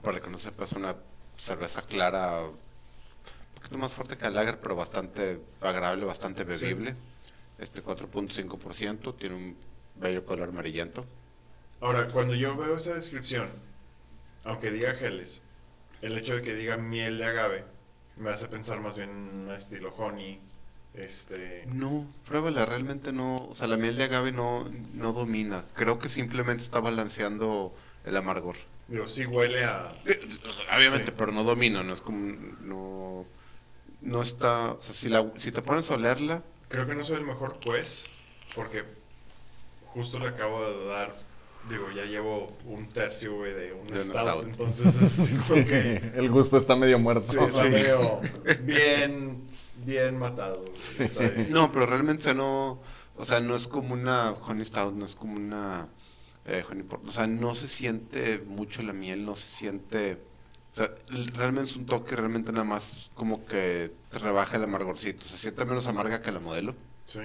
para 0.03 0.21
que 0.21 0.31
no 0.31 0.39
sepa, 0.39 0.65
es 0.65 0.73
una 0.73 0.97
cerveza 1.39 1.83
clara, 1.83 2.43
un 2.43 3.55
poquito 3.55 3.79
más 3.79 3.93
fuerte 3.93 4.17
que 4.17 4.27
el 4.27 4.35
lager, 4.35 4.59
pero 4.61 4.75
bastante 4.75 5.41
agradable, 5.61 6.05
bastante 6.05 6.45
bebible. 6.45 6.97
Este 7.59 7.83
4.5%, 7.83 9.15
tiene 9.17 9.37
un 9.37 9.57
bello 9.97 10.25
color 10.25 10.49
amarillento. 10.49 11.05
Ahora, 11.83 12.09
cuando 12.13 12.35
yo 12.37 12.57
veo 12.57 12.77
esa 12.77 12.95
descripción, 12.95 13.51
aunque 14.45 14.71
diga 14.71 14.95
geles, 14.95 15.43
el 16.01 16.17
hecho 16.17 16.37
de 16.37 16.43
que 16.43 16.55
diga 16.55 16.77
miel 16.77 17.19
de 17.19 17.25
agave 17.25 17.65
me 18.17 18.31
hace 18.31 18.47
pensar 18.47 18.81
más 18.81 18.97
bien 18.97 19.11
en 19.11 19.17
un 19.47 19.51
estilo 19.51 19.93
honey. 19.97 20.41
Este. 20.95 21.65
No, 21.67 22.07
pruébala, 22.27 22.67
realmente 22.67 23.13
no, 23.13 23.35
o 23.37 23.55
sea, 23.57 23.67
la 23.67 23.77
miel 23.77 23.97
de 23.97 24.05
agave 24.05 24.31
no, 24.31 24.65
no 24.95 25.13
domina. 25.13 25.65
Creo 25.75 25.99
que 25.99 26.09
simplemente 26.09 26.63
está 26.63 26.79
balanceando 26.81 27.75
el 28.05 28.17
amargor. 28.17 28.55
Digo, 28.87 29.09
sí 29.09 29.27
huele 29.27 29.65
a. 29.65 29.93
Eh, 30.07 30.21
Obviamente, 30.77 31.07
Sí. 31.07 31.15
pero 31.19 31.33
no 31.33 31.43
domina, 31.43 31.83
no 31.83 31.95
es 31.95 32.01
como, 32.01 32.37
no, 32.61 33.27
no 34.03 34.23
está, 34.23 34.73
o 34.73 34.81
sea, 34.81 34.95
si, 34.95 35.09
la, 35.09 35.33
si 35.35 35.51
te 35.51 35.63
pones 35.63 35.91
a 35.91 35.95
olerla, 35.95 36.45
Creo 36.69 36.87
que 36.87 36.95
no 36.95 37.03
soy 37.05 37.17
el 37.17 37.25
mejor 37.25 37.59
juez, 37.63 38.07
porque 38.55 38.85
justo 39.87 40.19
le 40.21 40.29
acabo 40.29 40.65
de 40.65 40.87
dar. 40.87 41.13
Digo, 41.69 41.91
ya 41.93 42.05
llevo 42.05 42.57
un 42.67 42.87
tercio, 42.89 43.37
güey, 43.37 43.53
de 43.55 43.73
un 43.73 43.87
De 43.87 43.95
un 43.95 44.01
stout, 44.01 44.27
stout. 44.29 44.45
entonces 44.49 45.19
es 45.31 45.43
como 45.49 45.65
que. 45.65 46.13
El 46.15 46.29
gusto 46.31 46.57
está 46.59 46.75
medio 46.77 46.99
muerto. 46.99 47.23
Sí, 47.23 47.39
está 47.39 47.63
medio 47.63 48.21
bien, 48.63 49.47
bien 49.85 50.19
matado. 50.19 50.65
güey, 50.65 50.73
está 51.09 51.29
bien. 51.29 51.53
no, 51.53 51.71
pero 51.73 51.87
realmente 51.87 52.35
no, 52.35 52.81
o 53.17 53.25
sea, 53.25 53.41
no 53.41 53.55
es 53.55 53.69
como 53.69 53.95
una 53.95 54.33
honey 54.33 54.65
stout, 54.65 54.95
no 54.95 55.07
es 55.07 55.15
como 55.15 55.37
una 55.37 55.89
eh, 56.47 56.65
honey 56.69 56.83
port, 56.83 57.07
o 57.07 57.13
sea, 57.13 57.27
no 57.29 57.55
se 57.55 57.69
siente 57.69 58.39
mucho 58.47 58.83
la 58.83 58.93
miel, 58.93 59.25
no 59.25 59.37
se 59.37 59.49
siente, 59.49 60.19
o 60.73 60.75
sea, 60.75 60.91
realmente 61.35 61.71
es 61.71 61.77
un 61.77 61.87
toque 61.87 62.17
realmente 62.17 62.51
nada 62.51 62.65
más 62.65 63.11
como 63.15 63.47
que 63.47 63.93
te 64.11 64.19
rebaja 64.19 64.57
el 64.57 64.65
amargorcito, 64.65 65.25
se 65.25 65.37
siente 65.37 65.65
menos 65.65 65.87
amarga 65.87 66.23
que 66.23 66.33
la 66.33 66.41
modelo. 66.41 66.75
Sí. 67.05 67.21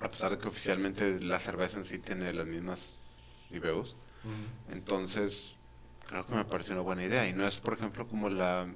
a 0.00 0.08
pesar 0.10 0.30
de 0.32 0.38
que 0.38 0.48
oficialmente 0.48 1.20
la 1.20 1.38
cerveza 1.38 1.78
en 1.78 1.84
sí 1.84 1.98
tiene 1.98 2.32
las 2.32 2.46
mismas 2.46 2.98
IBUs. 3.52 3.96
Ujú. 4.24 4.72
Entonces, 4.72 5.56
creo 6.08 6.26
que 6.26 6.34
me 6.34 6.44
pareció 6.44 6.74
una 6.74 6.82
buena 6.82 7.04
idea. 7.04 7.26
Y 7.28 7.32
no 7.32 7.46
es, 7.46 7.58
por 7.58 7.74
ejemplo, 7.74 8.06
como 8.08 8.28
la... 8.28 8.66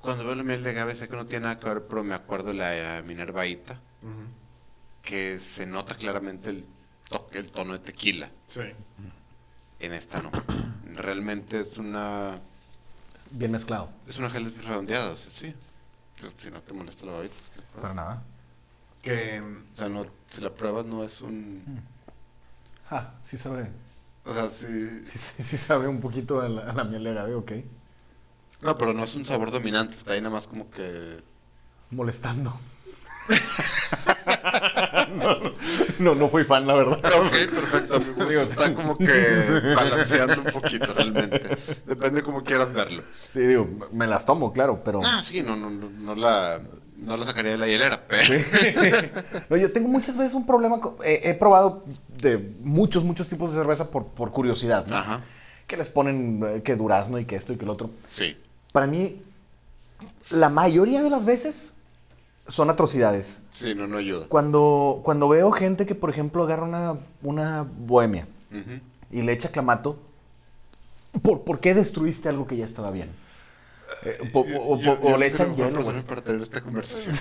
Cuando 0.00 0.24
veo 0.24 0.34
la 0.34 0.42
miel 0.42 0.62
de 0.62 0.70
agave, 0.70 0.94
sé 0.94 1.08
que 1.08 1.16
no 1.16 1.24
tiene 1.26 1.44
nada 1.44 1.58
que 1.58 1.66
ver, 1.66 1.86
pero 1.88 2.04
me 2.04 2.14
acuerdo 2.14 2.52
la 2.52 2.98
eh, 2.98 3.02
Minervaita, 3.04 3.80
que 5.02 5.38
se 5.40 5.64
nota 5.66 5.94
claramente 5.94 6.50
el 6.50 6.66
toque, 7.08 7.38
el 7.38 7.50
tono 7.50 7.72
de 7.72 7.78
tequila. 7.78 8.30
Sí. 8.46 8.60
En 9.80 9.92
esta 9.94 10.20
no. 10.22 10.30
Realmente 10.94 11.60
es 11.60 11.78
una... 11.78 12.38
Bien 13.30 13.50
mezclado. 13.52 13.90
Es 14.06 14.18
una 14.18 14.28
gel 14.30 14.54
redondeada, 14.62 15.12
o 15.12 15.16
sea, 15.16 15.30
sí. 15.30 15.54
Si 16.42 16.50
no 16.50 16.60
te 16.60 16.74
molesta 16.74 17.06
la 17.06 17.12
babita. 17.12 17.34
es 17.34 17.50
que- 17.50 17.80
Para 17.80 17.94
nada. 17.94 18.22
Que. 19.00 19.40
O 19.40 19.74
sea, 19.74 19.88
no, 19.88 20.06
si 20.28 20.40
la 20.42 20.52
pruebas 20.52 20.84
no 20.84 21.02
es 21.04 21.20
un... 21.22 21.82
Ah, 22.90 23.14
sí 23.22 23.36
sabe. 23.36 23.70
O 24.24 24.32
sea, 24.32 24.48
sí... 24.48 24.66
Sí, 25.06 25.18
sí, 25.18 25.42
sí 25.42 25.58
sabe 25.58 25.88
un 25.88 26.00
poquito 26.00 26.40
a 26.40 26.48
la, 26.48 26.62
a 26.62 26.72
la 26.72 26.84
miel 26.84 27.04
de 27.04 27.10
agave, 27.10 27.34
ok. 27.34 27.52
No, 28.62 28.76
pero 28.76 28.92
no 28.92 29.04
es 29.04 29.14
un 29.14 29.24
sabor 29.24 29.50
dominante, 29.50 29.94
está 29.94 30.12
ahí 30.12 30.20
nada 30.20 30.34
más 30.34 30.46
como 30.46 30.70
que... 30.70 31.22
Molestando. 31.90 32.52
no, 35.14 35.38
no, 35.98 36.14
no, 36.14 36.28
fui 36.28 36.44
fan, 36.44 36.66
la 36.66 36.74
verdad. 36.74 36.98
Ok, 36.98 37.30
perfecto. 37.30 37.94
Gusta. 37.94 38.24
Digo, 38.24 38.40
Está 38.42 38.74
como 38.74 38.96
que 38.96 39.38
balanceando 39.74 40.42
un 40.42 40.52
poquito 40.52 40.86
realmente. 40.94 41.56
Depende 41.86 42.22
cómo 42.22 42.42
quieras 42.42 42.72
verlo. 42.72 43.02
Sí, 43.30 43.40
digo, 43.40 43.68
me 43.92 44.06
las 44.06 44.26
tomo, 44.26 44.52
claro, 44.52 44.82
pero... 44.84 45.00
Ah, 45.04 45.22
sí, 45.22 45.42
no, 45.42 45.56
no, 45.56 45.70
no, 45.70 45.88
no 45.90 46.14
la, 46.14 46.60
no 46.98 47.16
la 47.16 47.24
sacaría 47.26 47.52
de 47.52 47.58
la 47.58 47.66
hielera, 47.66 48.04
pero... 48.08 48.34
No, 49.50 49.56
yo 49.56 49.72
tengo 49.72 49.88
muchas 49.88 50.16
veces 50.16 50.34
un 50.34 50.46
problema. 50.46 50.80
con- 50.80 50.96
eh, 51.04 51.20
he 51.24 51.34
probado 51.34 51.84
de 52.20 52.54
muchos, 52.60 53.04
muchos 53.04 53.28
tipos 53.28 53.52
de 53.52 53.58
cerveza 53.60 53.90
por, 53.90 54.06
por 54.06 54.30
curiosidad. 54.32 54.86
¿no? 54.86 54.96
Ajá, 54.96 55.22
Que 55.66 55.76
les 55.76 55.88
ponen 55.88 56.42
eh, 56.46 56.62
que 56.62 56.76
durazno 56.76 57.18
y 57.18 57.24
que 57.24 57.36
esto 57.36 57.52
y 57.52 57.56
que 57.56 57.64
el 57.64 57.70
otro. 57.70 57.90
sí. 58.08 58.36
Para 58.72 58.86
mí, 58.86 59.22
la 60.30 60.50
mayoría 60.50 61.02
de 61.02 61.08
las 61.08 61.24
veces 61.24 61.72
son 62.48 62.68
atrocidades. 62.68 63.42
Sí, 63.50 63.74
no, 63.74 63.86
no 63.86 63.96
ayuda. 63.96 64.26
Cuando, 64.28 65.00
cuando 65.02 65.26
veo 65.28 65.50
gente 65.52 65.86
que, 65.86 65.94
por 65.94 66.10
ejemplo, 66.10 66.42
agarra 66.42 66.64
una, 66.64 66.96
una 67.22 67.66
bohemia 67.78 68.26
y 69.10 69.22
le 69.22 69.32
echa 69.32 69.50
clamato, 69.50 69.98
¿por, 71.22 71.42
por 71.44 71.60
qué 71.60 71.72
destruiste 71.74 72.28
algo 72.28 72.46
que 72.46 72.56
ya 72.58 72.64
estaba 72.66 72.90
bien? 72.90 73.08
Eh, 74.04 74.18
po- 74.32 74.40
o, 74.40 74.74
o- 74.74 74.78
Yo- 74.80 74.92
o 75.00 75.10
yo 75.10 75.16
le 75.16 75.26
echan 75.26 75.56
hielo. 75.56 75.72
persona 75.76 75.92
pues. 75.92 76.02
para 76.04 76.22
tener 76.22 76.42
esta 76.42 76.60
conversación. 76.60 77.14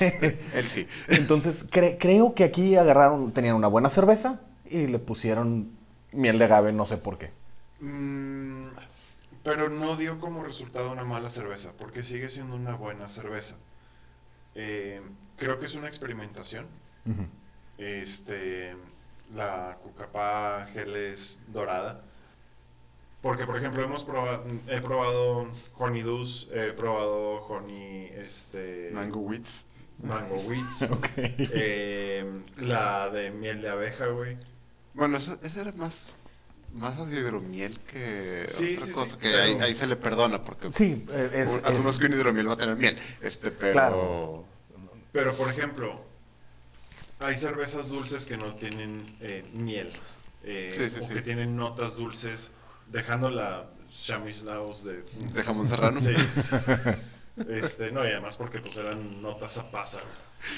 Él 0.54 0.64
sí. 0.64 0.86
Entonces, 1.08 1.70
cre- 1.70 1.96
creo 1.98 2.34
que 2.34 2.44
aquí 2.44 2.76
agarraron, 2.76 3.32
tenían 3.32 3.54
una 3.56 3.68
buena 3.68 3.88
cerveza 3.88 4.40
y 4.68 4.86
le 4.86 4.98
pusieron 4.98 5.70
miel 6.12 6.38
de 6.38 6.44
agave, 6.46 6.72
no 6.72 6.84
sé 6.86 6.96
por 6.98 7.16
qué. 7.18 7.30
Mm, 7.80 8.64
pero 9.44 9.68
no 9.70 9.96
dio 9.96 10.18
como 10.20 10.42
resultado 10.44 10.92
una 10.92 11.04
mala 11.04 11.28
cerveza, 11.28 11.72
porque 11.78 12.02
sigue 12.02 12.28
siendo 12.28 12.56
una 12.56 12.74
buena 12.74 13.06
cerveza. 13.08 13.56
Eh, 14.54 15.00
creo 15.36 15.58
que 15.58 15.66
es 15.66 15.74
una 15.76 15.86
experimentación. 15.86 16.66
Este, 17.78 18.76
la 19.34 19.78
Cucapá 19.82 20.68
Geles 20.72 21.44
dorada. 21.48 22.02
Porque, 23.22 23.44
por 23.44 23.56
ejemplo, 23.56 23.82
hemos 23.84 24.02
probado, 24.04 24.44
he 24.68 24.80
probado 24.80 25.46
Honey 25.76 26.02
Dews, 26.02 26.48
he 26.54 26.72
probado 26.72 27.36
Honey, 27.46 28.10
este, 28.16 28.90
Mango 28.92 29.20
Wits. 29.20 29.64
Mango 30.02 30.36
Wheats, 30.36 30.82
Ok. 30.90 31.08
eh, 31.16 32.24
la 32.56 33.10
de 33.10 33.30
miel 33.30 33.60
de 33.60 33.68
abeja, 33.68 34.06
güey. 34.06 34.38
Bueno, 34.94 35.18
eso, 35.18 35.38
eso 35.42 35.60
era 35.60 35.72
más, 35.72 35.94
más 36.72 36.98
a 36.98 37.02
hidromiel 37.10 37.78
que 37.80 38.46
Sí, 38.48 38.76
otra 38.76 38.86
sí, 38.86 38.92
cosa, 38.92 39.10
sí, 39.10 39.16
que 39.18 39.34
ahí, 39.34 39.58
ahí 39.60 39.74
se 39.74 39.86
le 39.86 39.96
perdona, 39.96 40.40
porque 40.42 40.72
Sí, 40.72 41.04
eh, 41.10 41.30
es, 41.34 41.50
es- 41.50 41.98
que 41.98 42.06
un 42.06 42.14
hidromiel 42.14 42.48
va 42.48 42.54
a 42.54 42.56
tener 42.56 42.76
miel, 42.76 42.96
este, 43.20 43.50
pero... 43.50 43.72
Claro. 43.72 44.44
Pero, 45.12 45.34
por 45.34 45.50
ejemplo, 45.50 46.00
hay 47.18 47.36
cervezas 47.36 47.88
dulces 47.88 48.24
que 48.24 48.38
no 48.38 48.54
tienen 48.54 49.04
eh, 49.20 49.44
miel. 49.52 49.92
eh, 50.44 50.72
Sí, 50.74 50.88
sí, 50.88 50.96
o 51.02 51.06
sí. 51.06 51.12
que 51.12 51.20
tienen 51.20 51.56
notas 51.56 51.96
dulces, 51.96 52.52
dejando 52.90 53.30
la 53.30 53.70
Chamislaus 53.90 54.84
de... 54.84 55.02
De 55.02 55.42
jamón 55.42 55.68
serrano. 55.68 56.00
Sí. 56.00 56.14
Este, 57.48 57.90
no, 57.90 58.04
y 58.04 58.08
además 58.08 58.36
porque 58.36 58.58
pues 58.58 58.76
eran 58.76 59.22
notas 59.22 59.56
a 59.56 59.70
pasa. 59.70 60.00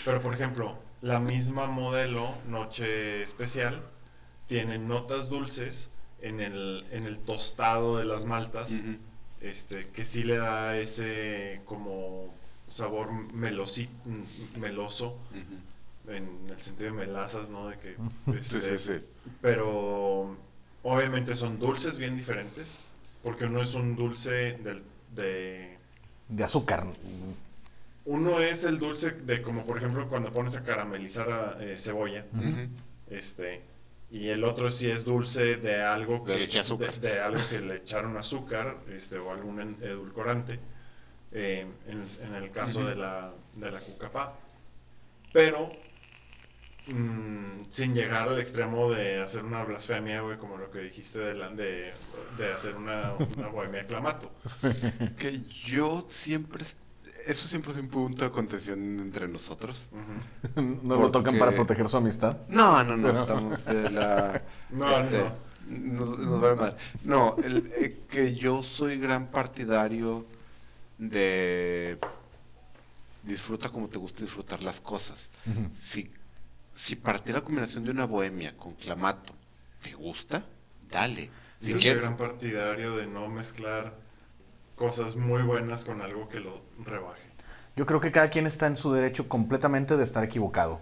Pero, 0.05 0.21
por 0.21 0.35
ejemplo, 0.35 0.77
la 1.01 1.21
misma 1.21 1.67
modelo 1.67 2.35
Noche 2.49 3.23
Especial 3.23 3.83
tiene 4.47 4.79
notas 4.79 5.29
dulces 5.29 5.91
en 6.21 6.41
el, 6.41 6.85
en 6.91 7.07
el 7.07 7.19
tostado 7.21 7.99
de 7.99 8.05
las 8.05 8.25
maltas 8.25 8.81
este, 9.41 9.87
que 9.91 10.03
sí 10.03 10.25
le 10.25 10.39
da 10.39 10.77
ese 10.77 11.61
como 11.67 12.35
sabor 12.67 13.11
melosi- 13.33 13.89
meloso 14.59 15.19
en 16.09 16.49
el 16.51 16.61
sentido 16.61 16.91
de 16.91 16.97
melazas, 17.07 17.49
¿no? 17.49 17.69
De 17.69 17.79
que, 17.79 17.97
Sí, 18.25 18.57
este, 18.57 18.79
sí, 18.79 18.99
sí. 18.99 19.07
pero 19.41 20.37
obviamente 20.83 21.35
son 21.35 21.59
dulces 21.59 21.99
bien 21.99 22.17
diferentes, 22.17 22.79
porque 23.23 23.45
uno 23.45 23.61
es 23.61 23.75
un 23.75 23.95
dulce 23.97 24.55
del, 24.55 24.83
de... 25.15 25.79
De 26.29 26.45
azúcar. 26.45 26.87
Uno 28.05 28.41
es 28.41 28.65
el 28.65 28.79
dulce 28.79 29.13
de 29.13 29.43
como 29.43 29.65
por 29.65 29.77
ejemplo 29.77 30.09
cuando 30.09 30.33
pones 30.33 30.57
a 30.57 30.65
caramelizar 30.65 31.31
a, 31.31 31.65
eh, 31.65 31.77
cebolla, 31.77 32.25
este, 33.09 33.61
y 34.11 34.29
el 34.29 34.43
otro 34.45 34.69
sí 34.71 34.91
es 34.91 35.05
dulce 35.05 35.57
de 35.57 35.83
algo 35.83 36.25
De 36.27 36.35
que, 36.35 36.39
leche 36.41 36.59
azúcar. 36.59 36.95
de, 36.95 37.09
de 37.11 37.21
algo 37.21 37.41
que 37.49 37.61
le 37.61 37.77
echaron 37.77 38.17
azúcar, 38.17 38.79
este, 38.91 39.19
o 39.19 39.31
algún 39.31 39.61
edulcorante, 39.81 40.59
eh, 41.31 41.67
en, 41.87 42.01
el- 42.03 42.27
en 42.27 42.35
el 42.43 42.51
caso 42.51 42.85
de 42.85 42.97
la 42.97 43.33
de 43.57 43.71
la 43.71 43.79
cucapá, 43.81 44.33
pero 45.33 45.71
mm, 46.93 47.65
sin 47.69 47.95
llegar 47.95 48.29
al 48.29 48.39
extremo 48.39 48.91
de 48.91 49.21
hacer 49.23 49.45
una 49.45 49.65
blasfemia, 49.65 50.21
güey, 50.21 50.39
como 50.39 50.57
lo 50.57 50.71
que 50.71 50.81
dijiste 50.81 51.19
de, 51.19 51.35
la- 51.35 51.51
de, 51.51 51.93
de 52.39 52.53
hacer 52.53 52.77
una, 52.77 53.13
una 53.37 53.49
bohemia 53.49 53.87
clamato. 53.87 54.31
Que 55.19 55.41
yo 55.65 56.05
siempre. 56.09 56.65
Eso 57.27 57.47
siempre 57.47 57.71
es 57.73 57.79
un 57.79 57.89
punto 57.89 58.25
de 58.25 58.31
contención 58.33 58.79
entre 59.01 59.29
nosotros. 59.29 59.85
Ujú. 59.93 60.61
Nos 60.83 61.01
lo 61.01 61.11
tocan 61.11 61.39
para 61.39 61.53
proteger 61.53 61.89
su 61.89 61.97
amistad. 61.97 62.37
No, 62.49 62.83
no, 62.85 62.97
no, 62.97 63.09
estamos 63.11 63.65
de 63.65 63.91
la. 63.91 64.43
No, 64.71 64.91
este, 64.99 65.19
no. 65.19 65.53
Nos, 65.69 66.19
nos 66.19 66.41
vale 66.41 66.57
madre. 66.57 66.77
No, 67.05 67.37
el, 67.45 67.73
eh, 67.77 68.01
que 68.09 68.35
yo 68.35 68.63
soy 68.63 68.99
gran 68.99 69.27
partidario 69.31 70.27
de 70.99 71.99
disfruta 73.23 73.69
como 73.69 73.89
te 73.89 73.99
gusta 73.99 74.23
disfrutar 74.23 74.63
las 74.63 74.81
cosas. 74.81 75.31
Si, 75.77 76.11
si 76.75 76.97
para 76.97 77.19
ti 77.19 77.33
la 77.33 77.43
combinación 77.43 77.85
de 77.85 77.91
una 77.91 78.07
bohemia 78.07 78.57
con 78.57 78.75
clamato 78.75 79.35
te 79.83 79.93
gusta, 79.95 80.45
dale. 80.91 81.31
Si 81.61 81.67
Yo 81.69 81.73
soy 81.73 81.81
quieres, 81.83 82.03
gran 82.03 82.17
partidario 82.17 82.97
de 82.97 83.07
no 83.07 83.29
mezclar 83.29 83.95
cosas 84.77 85.17
muy 85.17 85.43
buenas 85.43 85.85
con 85.85 86.01
algo 86.01 86.29
que 86.29 86.41
lo 86.41 86.63
rebaje. 86.85 87.23
Yo 87.77 87.87
creo 87.87 88.01
que 88.01 88.13
cada 88.13 88.31
quien 88.31 88.47
está 88.47 88.67
en 88.67 88.77
su 88.77 88.93
derecho 88.93 89.29
completamente 89.29 89.97
de 89.97 90.05
estar 90.05 90.25
equivocado. 90.25 90.81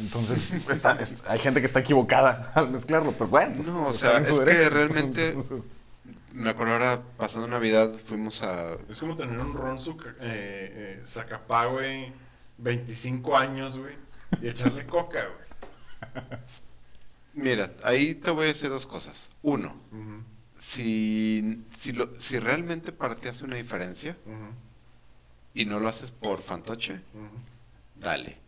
Entonces, 0.00 0.52
está, 0.70 0.92
es- 1.00 1.22
hay 1.26 1.38
gente 1.38 1.60
que 1.60 1.66
está 1.66 1.80
equivocada 1.80 2.52
al 2.54 2.70
mezclarlo, 2.70 3.12
pero 3.12 3.28
bueno. 3.28 3.62
No, 3.64 3.86
o 3.88 3.92
sea, 3.92 4.18
es 4.18 4.40
que 4.40 4.70
realmente 4.70 5.36
me 6.32 6.50
acuerdo 6.50 6.74
ahora 6.74 7.02
pasando 7.16 7.46
Navidad 7.48 7.92
fuimos 8.04 8.42
a 8.42 8.74
Es 8.88 8.98
como 8.98 9.16
tener 9.16 9.38
un 9.38 9.54
ron 9.54 9.76
eh, 9.76 10.18
eh, 10.20 11.00
Zacapá, 11.04 11.66
güey, 11.66 12.12
25 12.58 13.36
años, 13.36 13.78
güey, 13.78 13.94
y 14.40 14.48
echarle 14.48 14.86
coca, 14.86 15.24
güey. 15.26 16.22
Mira, 17.34 17.72
ahí 17.82 18.14
te 18.14 18.30
voy 18.30 18.44
a 18.44 18.48
decir 18.48 18.68
dos 18.70 18.86
cosas. 18.86 19.30
Uno, 19.42 19.74
si, 20.56 21.64
si, 21.76 21.92
lo, 21.92 22.14
si 22.18 22.38
realmente 22.38 22.92
para 22.92 23.14
ti 23.14 23.28
hace 23.28 23.44
una 23.44 23.56
diferencia 23.56 24.16
y 25.54 25.64
no 25.64 25.80
lo 25.80 25.88
haces 25.88 26.10
por 26.10 26.42
fantoche, 26.42 27.00
dale. 27.96 28.38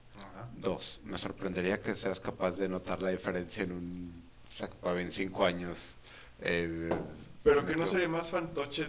Dos, 0.56 1.00
me 1.04 1.18
sorprendería 1.18 1.80
que 1.80 1.94
seas 1.94 2.20
capaz 2.20 2.52
de 2.52 2.68
notar 2.68 3.02
la 3.02 3.10
diferencia 3.10 3.64
en 3.64 3.72
un 3.72 4.24
Zacapa 4.48 5.00
en 5.00 5.10
cinco 5.10 5.44
años. 5.44 5.98
eh, 6.40 6.90
Pero 7.42 7.64
que 7.66 7.76
no 7.76 7.84
sería 7.86 8.08
más 8.08 8.30
fantoche 8.30 8.86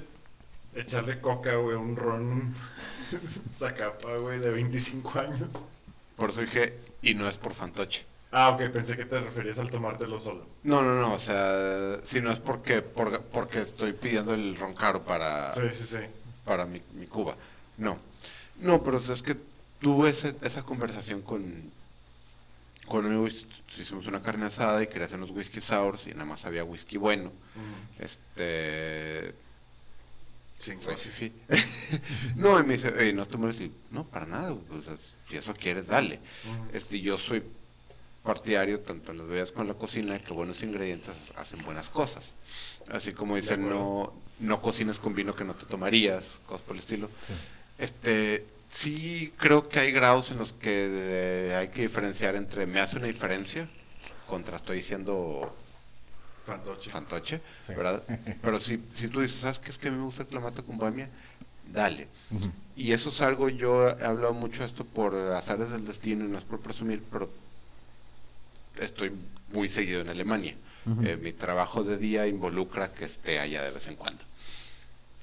echarle 0.73 1.19
coca, 1.21 1.55
güey, 1.55 1.75
a 1.75 1.79
un 1.79 1.95
ron 1.95 2.53
Zacapa, 3.51 4.17
güey, 4.17 4.39
de 4.39 4.51
25 4.51 5.19
años. 5.19 5.63
Por 6.15 6.29
eso 6.29 6.41
dije, 6.41 6.79
y 7.01 7.13
no 7.13 7.27
es 7.27 7.37
por 7.37 7.53
fantoche. 7.53 8.05
Ah, 8.31 8.49
ok, 8.49 8.69
pensé 8.71 8.97
que 8.97 9.05
te 9.05 9.19
referías 9.19 9.59
al 9.59 9.69
tomártelo 9.69 10.19
solo. 10.19 10.45
No, 10.63 10.81
no, 10.81 10.95
no, 10.99 11.13
o 11.13 11.19
sea, 11.19 11.99
si 12.03 12.19
no 12.21 12.31
es 12.31 12.39
porque, 12.39 12.81
por- 12.81 13.21
porque 13.25 13.59
estoy 13.59 13.93
pidiendo 13.93 14.33
el 14.33 14.55
ron 14.57 14.73
caro 14.73 15.03
para, 15.03 15.51
Sí, 15.51 15.61
sí, 15.71 15.83
sí. 15.85 15.97
para 16.43 16.65
mi, 16.65 16.81
mi 16.93 17.05
Cuba. 17.07 17.35
No, 17.77 17.99
no, 18.61 18.83
pero 18.83 18.97
o 18.97 19.01
sea, 19.01 19.15
es 19.15 19.23
que 19.23 19.35
tuve 19.79 20.09
ese- 20.09 20.35
esa 20.41 20.63
conversación 20.63 21.21
con, 21.21 21.71
con 22.87 23.05
un 23.05 23.11
amigo, 23.13 23.27
hicimos 23.27 24.07
una 24.07 24.21
carne 24.21 24.45
asada 24.47 24.81
y 24.83 24.87
quería 24.87 25.05
hacer 25.05 25.17
unos 25.17 25.31
whisky 25.31 25.61
sours 25.61 26.07
y 26.07 26.11
nada 26.11 26.25
más 26.25 26.45
había 26.45 26.63
whisky 26.63 26.97
bueno. 26.97 27.31
Este, 27.99 29.33
Fifí. 30.73 31.31
no, 32.35 32.59
y 32.59 32.63
me 32.63 32.73
dice, 32.75 32.93
"Ey, 32.97 33.13
no 33.13 33.27
tomes 33.27 33.59
y 33.59 33.71
no, 33.91 34.05
para 34.07 34.25
nada, 34.25 34.55
si 35.29 35.37
eso 35.37 35.53
quieres, 35.53 35.87
dale. 35.87 36.19
Este, 36.73 36.99
yo 36.99 37.17
soy 37.17 37.43
partidario 38.23 38.79
tanto 38.79 39.11
en 39.11 39.19
las 39.19 39.27
bebidas 39.27 39.51
como 39.51 39.63
en 39.63 39.67
la 39.69 39.73
cocina 39.75 40.19
que 40.19 40.33
buenos 40.33 40.63
ingredientes 40.63 41.13
hacen 41.35 41.63
buenas 41.63 41.89
cosas. 41.89 42.33
Así 42.89 43.13
como 43.13 43.35
dicen, 43.35 43.69
no, 43.69 44.13
no 44.39 44.61
cocines 44.61 44.99
con 44.99 45.13
vino 45.13 45.35
que 45.35 45.43
no 45.43 45.55
te 45.55 45.65
tomarías, 45.65 46.39
cosas 46.47 46.61
por 46.63 46.75
el 46.75 46.81
estilo. 46.81 47.09
Este, 47.77 48.45
sí 48.69 49.31
creo 49.37 49.69
que 49.69 49.79
hay 49.79 49.91
grados 49.91 50.31
en 50.31 50.37
los 50.37 50.53
que 50.53 50.87
eh, 50.89 51.55
hay 51.55 51.67
que 51.69 51.83
diferenciar 51.83 52.35
entre 52.35 52.65
me 52.65 52.79
hace 52.79 52.97
una 52.97 53.07
diferencia 53.07 53.69
contra 54.27 54.57
estoy 54.57 54.77
diciendo 54.77 55.55
Fantoche. 56.45 56.89
fantoche, 56.89 57.41
Sí. 57.65 57.73
¿verdad? 57.73 58.03
Pero 58.41 58.59
si, 58.59 58.79
si 58.93 59.07
tú 59.07 59.21
dices, 59.21 59.39
¿sabes 59.39 59.59
qué 59.59 59.69
es 59.71 59.77
que 59.77 59.87
a 59.87 59.91
mí 59.91 59.97
me 59.97 60.03
gusta 60.03 60.21
el 60.23 60.27
clamato 60.27 60.63
con 60.65 60.77
bohemia? 60.77 61.09
Dale. 61.71 62.07
Y 62.75 62.91
eso 62.91 63.09
es 63.09 63.21
algo, 63.21 63.49
yo 63.49 63.89
he 63.89 64.03
hablado 64.05 64.33
mucho 64.33 64.61
de 64.61 64.67
esto 64.67 64.85
por 64.85 65.15
azares 65.15 65.71
del 65.71 65.85
destino 65.85 66.23
y 66.25 66.27
no 66.27 66.37
es 66.37 66.43
por 66.43 66.59
presumir, 66.59 67.03
pero 67.11 67.29
estoy 68.79 69.11
muy 69.53 69.69
seguido 69.69 70.01
en 70.01 70.09
Alemania. 70.09 70.55
Eh, 71.03 71.17
mi 71.19 71.33
trabajo 71.33 71.83
de 71.83 71.97
día 71.97 72.27
involucra 72.27 72.91
que 72.93 73.05
esté 73.05 73.39
allá 73.39 73.63
de 73.63 73.71
vez 73.71 73.87
en 73.87 73.95
cuando. 73.95 74.23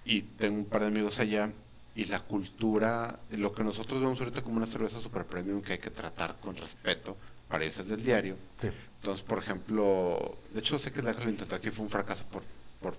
Y 0.04 0.22
tengo 0.22 0.56
un 0.56 0.64
par 0.64 0.80
de 0.80 0.88
amigos 0.88 1.20
allá 1.20 1.52
y 1.94 2.06
la 2.06 2.18
cultura, 2.20 3.20
lo 3.30 3.52
que 3.52 3.62
nosotros 3.62 4.00
vemos 4.00 4.18
ahorita 4.18 4.42
como 4.42 4.56
una 4.56 4.66
cerveza 4.66 4.98
super 5.00 5.24
premium 5.24 5.62
que 5.62 5.74
hay 5.74 5.78
que 5.78 5.90
tratar 5.90 6.40
con 6.40 6.56
respeto, 6.56 7.16
para 7.48 7.62
ellos 7.64 7.78
es 7.78 7.88
del 7.88 8.02
diario. 8.02 8.36
Sí. 8.58 8.70
Entonces, 9.02 9.24
por 9.24 9.38
ejemplo, 9.38 10.38
de 10.54 10.60
hecho 10.60 10.78
sé 10.78 10.92
que 10.92 11.02
la 11.02 11.12
que 11.12 11.24
lo 11.24 11.30
intentó 11.30 11.56
aquí 11.56 11.70
fue 11.70 11.84
un 11.84 11.90
fracaso 11.90 12.22
por, 12.30 12.44
por 12.80 12.96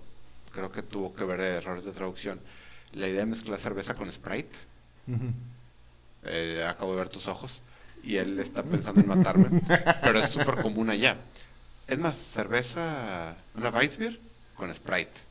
creo 0.52 0.70
que 0.70 0.82
tuvo 0.82 1.16
que 1.16 1.24
ver 1.24 1.40
errores 1.40 1.86
de 1.86 1.94
traducción. 1.94 2.42
La 2.92 3.08
idea 3.08 3.22
de 3.22 3.28
mezclar 3.28 3.58
cerveza 3.58 3.96
con 3.96 4.12
Sprite, 4.12 4.54
eh, 6.26 6.66
acabo 6.68 6.92
de 6.92 6.98
ver 6.98 7.08
tus 7.08 7.30
ojos, 7.30 7.62
y 8.04 8.18
él 8.18 8.38
está 8.38 8.64
pensando 8.64 9.00
en 9.00 9.08
matarme, 9.08 9.62
pero 10.02 10.20
es 10.20 10.30
súper 10.30 10.62
común 10.62 10.90
allá. 10.90 11.16
Es 11.88 11.98
más, 12.00 12.18
cerveza, 12.18 13.38
una 13.56 13.70
Weissbier 13.70 14.20
con 14.56 14.74
Sprite. 14.74 15.22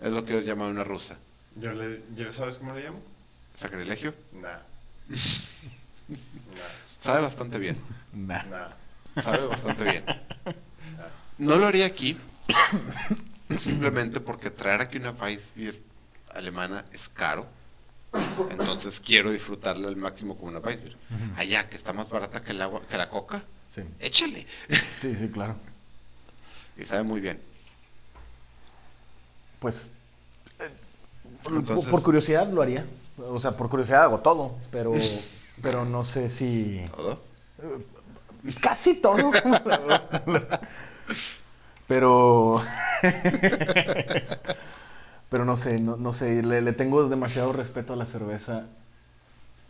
Es 0.00 0.12
lo 0.12 0.24
que 0.24 0.34
ellos 0.34 0.46
llaman 0.46 0.68
una 0.68 0.84
rusa. 0.84 1.18
Yo 1.56 1.72
le, 1.72 2.04
yo, 2.14 2.30
¿Sabes 2.30 2.58
cómo 2.58 2.72
le 2.72 2.84
llamo? 2.84 3.00
Sacrilegio. 3.58 4.14
Nah. 4.32 4.58
nah, 6.08 6.16
Sabe 7.00 7.20
bastante 7.20 7.58
bien. 7.58 7.76
Nah. 8.12 8.44
nah. 8.44 8.83
Sabe 9.22 9.46
bastante 9.46 9.84
bien. 9.84 10.04
No 11.38 11.56
lo 11.56 11.66
haría 11.66 11.86
aquí, 11.86 12.16
simplemente 13.58 14.20
porque 14.20 14.50
traer 14.50 14.80
aquí 14.80 14.98
una 14.98 15.10
Weissbier 15.10 15.80
alemana 16.34 16.84
es 16.92 17.08
caro. 17.08 17.46
Entonces 18.50 19.00
quiero 19.00 19.30
disfrutarla 19.32 19.88
al 19.88 19.96
máximo 19.96 20.36
como 20.36 20.48
una 20.50 20.60
Weissbier. 20.60 20.96
Allá, 21.36 21.66
que 21.66 21.76
está 21.76 21.92
más 21.92 22.08
barata 22.08 22.42
que 22.42 22.52
el 22.52 22.62
agua, 22.62 22.82
que 22.88 22.96
la 22.96 23.08
coca, 23.08 23.42
Sí. 23.74 23.82
échale. 23.98 24.46
sí, 25.00 25.14
sí, 25.16 25.28
claro. 25.30 25.56
Y 26.76 26.84
sabe 26.84 27.02
muy 27.02 27.20
bien. 27.20 27.40
Pues, 29.58 29.86
eh, 30.60 30.70
por- 31.42 31.54
Entonces- 31.54 31.90
por 31.90 32.02
curiosidad 32.02 32.48
lo 32.48 32.62
haría. 32.62 32.86
O 33.18 33.38
sea, 33.40 33.52
por 33.56 33.68
curiosidad 33.68 34.02
hago 34.02 34.20
todo, 34.20 34.56
pero, 34.70 34.92
pero 35.62 35.84
no 35.84 36.04
sé 36.04 36.30
si... 36.30 36.84
¿Todo? 36.94 37.22
Casi 38.60 38.94
todo. 38.96 39.32
pero... 41.86 42.60
pero 45.30 45.44
no 45.44 45.56
sé, 45.56 45.76
no, 45.76 45.96
no 45.96 46.12
sé. 46.12 46.42
Le, 46.42 46.60
le 46.60 46.72
tengo 46.72 47.08
demasiado 47.08 47.52
respeto 47.52 47.92
a 47.92 47.96
la 47.96 48.06
cerveza 48.06 48.64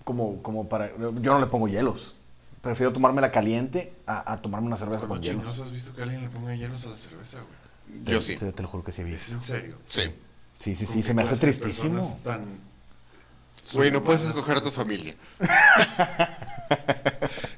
como, 0.04 0.42
como 0.42 0.68
para... 0.68 0.90
Yo 0.96 1.10
no 1.34 1.40
le 1.40 1.46
pongo 1.46 1.68
hielos. 1.68 2.14
Prefiero 2.60 2.92
tomármela 2.92 3.30
caliente 3.30 3.92
a, 4.06 4.32
a 4.32 4.40
tomarme 4.40 4.66
una 4.68 4.76
cerveza 4.76 5.02
¿Cómo 5.02 5.14
con 5.14 5.22
hielos. 5.22 5.42
chingados 5.42 5.60
has 5.60 5.70
visto 5.70 5.94
que 5.94 6.02
alguien 6.02 6.22
le 6.22 6.28
ponga 6.30 6.54
hielos 6.54 6.86
a 6.86 6.90
la 6.90 6.96
cerveza, 6.96 7.38
güey? 7.38 8.02
Yo 8.04 8.18
Te- 8.20 8.24
sí. 8.26 8.36
Te, 8.36 8.52
te 8.52 8.62
lo 8.62 8.68
juro 8.68 8.82
que 8.82 8.92
sí 8.92 9.02
he 9.02 9.04
¿Es 9.04 9.10
visto. 9.10 9.32
en 9.34 9.40
serio? 9.40 9.76
Sí. 9.88 10.02
Sí, 10.58 10.74
sí, 10.74 10.86
¿Con 10.86 10.94
sí, 10.94 11.02
se 11.02 11.14
me 11.14 11.22
hace 11.22 11.36
tristísimo. 11.36 12.20
tan 12.24 12.44
Güey, 13.72 13.90
no 13.90 14.02
puedes 14.04 14.22
escoger 14.22 14.58
a 14.58 14.60
tu 14.60 14.70
familia. 14.70 15.14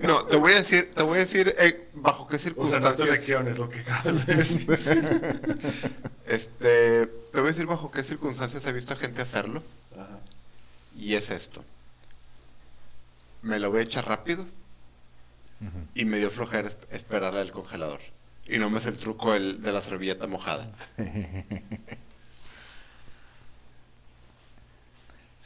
No, 0.01 0.25
te 0.25 0.37
voy 0.37 0.53
a 0.53 0.57
decir, 0.57 0.93
te 0.95 1.03
voy 1.03 1.17
a 1.19 1.21
decir 1.21 1.55
eh, 1.59 1.89
bajo 1.95 2.27
qué 2.29 2.37
O 2.37 2.39
sea, 2.39 2.51
no 2.81 2.91
es 2.91 2.97
tu 2.97 3.03
circunstancias. 3.05 3.09
elección, 3.09 3.49
es 3.49 3.59
lo 3.59 3.69
que 3.69 3.81
acabas 3.81 4.27
de 4.27 4.35
decir. 4.35 6.01
Este, 6.27 7.07
te 7.07 7.39
voy 7.41 7.45
a 7.49 7.53
decir 7.53 7.67
bajo 7.67 7.91
qué 7.93 8.03
circunstancias 8.03 8.67
he 8.67 8.73
visto 8.73 8.95
a 8.95 8.97
gente 8.97 9.23
hacerlo. 9.23 9.63
Ajá. 9.95 10.19
Y 10.97 11.15
es 11.15 11.31
esto. 11.31 11.65
Me 13.43 13.61
lo 13.61 13.71
voy 13.71 13.79
a 13.81 13.83
echar 13.83 14.09
rápido 14.09 14.45
y 15.95 16.05
me 16.05 16.19
dio 16.19 16.31
flojera 16.31 16.69
es- 16.69 16.77
esperarle 16.91 17.41
al 17.41 17.53
congelador. 17.53 18.01
Y 18.45 18.59
no 18.59 18.69
me 18.71 18.79
es 18.79 18.87
el 18.87 18.97
truco 18.99 19.35
el 19.35 19.63
de 19.63 19.73
la 19.73 19.81
servilleta 19.81 20.27
mojada. 20.27 20.69
Sí, 20.97 21.05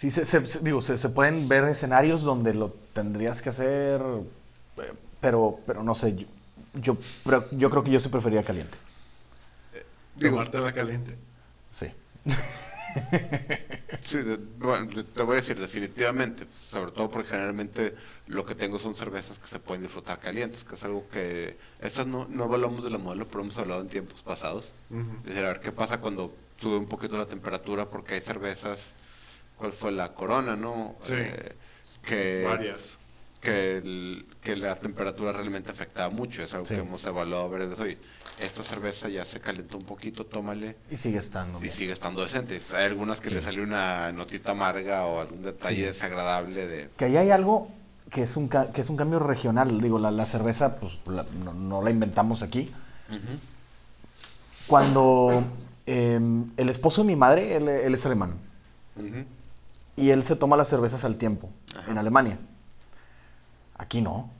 se, 0.08 0.24
se- 0.24 0.46
se- 0.46 0.60
digo, 0.60 0.80
se, 0.80 0.96
se 0.96 1.08
pueden 1.10 1.48
ver 1.48 1.64
escenarios 1.64 2.22
donde 2.22 2.54
lo 2.54 2.70
tendrías 2.94 3.42
que 3.42 3.50
hacer, 3.50 4.00
eh, 4.78 4.92
pero, 5.20 5.60
pero 5.66 5.82
no 5.82 5.94
sé, 5.94 6.14
yo, 6.16 6.26
yo, 6.74 6.96
pero 7.24 7.44
yo 7.50 7.68
creo 7.68 7.82
que 7.82 7.90
yo 7.90 8.00
sí 8.00 8.08
prefería 8.08 8.42
caliente. 8.42 8.78
Digo, 10.16 10.36
Tomártela 10.36 10.72
caliente. 10.72 11.18
Sí. 11.72 11.86
Sí, 14.00 14.18
de- 14.22 14.36
bueno, 14.58 14.88
te 15.04 15.22
voy 15.22 15.34
a 15.34 15.40
decir 15.40 15.58
definitivamente, 15.60 16.44
sobre 16.70 16.90
todo 16.90 17.08
porque 17.10 17.28
generalmente 17.28 17.94
lo 18.26 18.44
que 18.44 18.54
tengo 18.54 18.78
son 18.78 18.94
cervezas 18.94 19.38
que 19.38 19.46
se 19.46 19.58
pueden 19.60 19.82
disfrutar 19.82 20.18
calientes, 20.18 20.64
que 20.64 20.74
es 20.74 20.82
algo 20.84 21.06
que, 21.08 21.56
estas 21.80 22.06
no, 22.06 22.26
no 22.28 22.44
hablamos 22.44 22.82
de 22.82 22.90
la 22.90 22.98
modelo, 22.98 23.28
pero 23.28 23.42
hemos 23.42 23.58
hablado 23.58 23.82
en 23.82 23.88
tiempos 23.88 24.22
pasados. 24.22 24.72
Es 25.20 25.24
decir, 25.26 25.44
a 25.44 25.48
ver 25.48 25.60
qué 25.60 25.70
pasa 25.70 26.00
cuando 26.00 26.34
sube 26.60 26.78
un 26.78 26.86
poquito 26.86 27.16
la 27.16 27.26
temperatura, 27.26 27.86
porque 27.86 28.14
hay 28.14 28.20
cervezas, 28.20 28.78
¿cuál 29.60 29.72
fue 29.74 29.92
la 29.92 30.14
corona, 30.14 30.56
no? 30.56 30.96
Sí. 31.00 31.12
Eh, 31.16 31.52
que, 32.02 32.44
Varias. 32.48 32.96
que, 33.42 33.76
el- 33.76 34.26
que 34.40 34.56
la 34.56 34.74
temperatura 34.76 35.32
realmente 35.32 35.70
afectaba 35.70 36.08
mucho, 36.10 36.42
es 36.42 36.52
algo 36.54 36.64
Sí. 36.64 36.74
que 36.76 36.80
hemos 36.80 37.04
evaluado 37.04 37.50
veces. 37.50 37.78
Oye, 37.78 37.98
esta 38.40 38.62
cerveza 38.62 39.08
ya 39.10 39.22
se 39.26 39.38
calentó 39.40 39.76
un 39.76 39.84
poquito, 39.84 40.24
tómale 40.24 40.76
Y 40.90 40.96
sigue 40.96 41.18
estando 41.18 41.58
y 41.58 41.62
bien. 41.64 41.74
sigue 41.74 41.92
estando 41.92 42.22
decente. 42.22 42.58
Hay 42.74 42.84
algunas 42.86 43.20
que 43.20 43.28
Sí. 43.28 43.34
le 43.34 43.42
salió 43.42 43.62
una 43.62 44.10
notita 44.12 44.52
amarga 44.52 45.04
o 45.04 45.20
algún 45.20 45.42
detalle 45.42 45.76
Sí. 45.76 45.82
desagradable 45.82 46.66
de... 46.66 46.88
Que 46.96 47.04
ahí 47.04 47.16
hay 47.18 47.30
algo 47.30 47.68
que 48.10 48.22
es 48.22 48.36
un, 48.38 48.48
ca- 48.48 48.72
que 48.72 48.80
es 48.80 48.88
un 48.88 48.96
cambio 48.96 49.18
regional. 49.18 49.78
Digo, 49.80 49.98
la, 49.98 50.10
la 50.10 50.24
cerveza, 50.24 50.76
pues 50.76 50.98
la- 51.06 51.26
no, 51.44 51.52
no 51.52 51.82
la 51.82 51.90
inventamos 51.90 52.42
aquí. 52.42 52.72
Cuando 54.66 55.44
em, 55.86 56.50
el 56.56 56.68
esposo 56.70 57.02
de 57.02 57.08
mi 57.08 57.16
madre, 57.16 57.56
él, 57.56 57.68
él 57.68 57.94
es 57.94 58.06
alemán. 58.06 58.34
Y 59.96 60.10
él 60.10 60.24
se 60.24 60.36
toma 60.36 60.56
las 60.56 60.68
cervezas 60.68 61.04
al 61.04 61.16
tiempo 61.16 61.50
Ajá. 61.76 61.90
en 61.90 61.98
Alemania. 61.98 62.38
Aquí 63.76 64.00
no, 64.02 64.30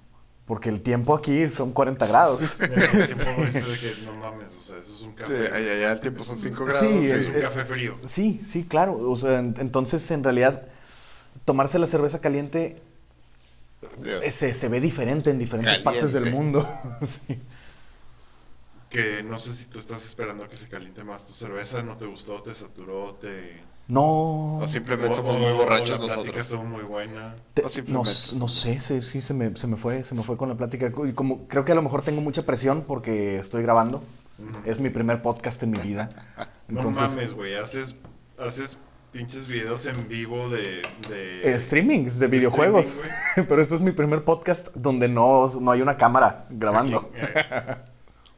porque 0.47 0.69
el 0.69 0.83
tiempo 0.83 1.15
aquí 1.15 1.49
son 1.49 1.73
40 1.73 2.07
grados. 2.07 2.57
El 2.61 2.69
tiempo 2.71 3.43
de 3.71 3.79
que 3.79 3.95
no 4.05 4.15
mames, 4.15 4.55
o 4.55 4.63
sea, 4.63 4.79
eso 4.79 4.95
es 4.95 5.01
un 5.03 5.11
Sí, 5.11 5.17
café. 5.17 5.47
allá, 5.53 5.73
allá 5.73 5.93
el 5.93 6.01
tiempo 6.01 6.25
son 6.25 6.39
5 6.39 6.65
Sí, 6.67 6.71
grados. 6.73 6.93
es 6.93 7.11
es- 7.23 7.27
un 7.29 7.35
eh, 7.37 7.41
café 7.41 7.65
frío. 7.65 7.95
Sí, 8.05 8.41
sí, 8.47 8.65
claro. 8.65 8.99
O 9.11 9.17
sea, 9.17 9.39
en- 9.39 9.55
entonces, 9.59 10.11
en 10.11 10.23
realidad, 10.25 10.63
tomarse 11.45 11.79
la 11.79 11.87
cerveza 11.87 12.21
caliente 12.21 12.83
eh, 14.05 14.31
se, 14.31 14.53
se 14.53 14.69
ve 14.69 14.81
diferente 14.81 15.31
en 15.31 15.39
diferentes 15.39 15.79
partes 15.79 16.13
del 16.13 16.33
mundo. 16.33 16.69
Sí. 17.07 17.39
Que 18.91 19.23
no 19.23 19.37
sé 19.39 19.53
si 19.53 19.67
tú 19.67 19.79
estás 19.79 20.05
esperando 20.05 20.43
a 20.45 20.49
que 20.49 20.57
se 20.57 20.69
caliente 20.69 21.05
más 21.05 21.25
tu 21.25 21.33
cerveza, 21.33 21.81
no 21.83 21.97
te 21.97 22.07
gustó, 22.07 22.43
te 22.43 22.53
saturó, 22.53 23.15
te... 23.21 23.63
No. 23.91 24.59
O 24.59 24.67
simplemente 24.69 25.17
somos 25.17 25.39
muy 25.39 25.53
borrachos 25.53 25.91
la 25.91 25.97
plática 25.99 26.17
nosotros. 26.17 26.37
estuvo 26.45 26.65
muy 26.65 26.83
buena. 26.85 27.35
Te- 27.55 27.63
no, 27.89 28.03
no 28.37 28.49
sé, 28.49 28.81
se- 28.81 29.03
sí, 29.03 29.21
se 29.21 29.35
me, 29.35 29.57
se 29.57 29.67
me 29.67 29.77
fue, 29.77 30.05
se 30.05 30.15
me 30.15 30.23
fue 30.23 30.37
con 30.37 30.49
la 30.49 30.57
plática. 30.57 30.93
Y 31.09 31.13
como 31.13 31.49
creo 31.49 31.65
que 31.65 31.73
a 31.73 31.75
lo 31.75 31.83
mejor 31.83 32.03
tengo 32.03 32.21
mucha 32.21 32.47
presión 32.47 32.83
porque 32.87 33.39
estoy 33.39 33.63
grabando. 33.63 34.03
Es 34.65 34.79
mi 34.81 34.89
primer 34.91 35.21
podcast 35.23 35.63
en 35.63 35.71
mi 35.73 35.79
vida. 35.79 36.11
No 36.69 36.89
mames, 36.93 37.33
güey, 37.33 37.57
haces, 37.57 37.97
haces 38.39 38.77
pinches 39.11 39.51
videos 39.51 39.87
en 39.87 40.07
vivo 40.07 40.49
de... 40.49 40.83
de 41.09 41.53
eh, 41.53 41.59
streamings 41.61 42.21
de 42.21 42.29
videojuegos. 42.29 42.87
streaming, 42.87 43.47
Pero 43.49 43.61
este 43.61 43.75
es 43.75 43.81
mi 43.81 43.91
primer 43.91 44.23
podcast 44.23 44.69
donde 44.77 45.09
no, 45.09 45.49
no 45.61 45.73
hay 45.73 45.83
una 45.83 45.97
cámara 45.97 46.47
grabando. 46.49 47.11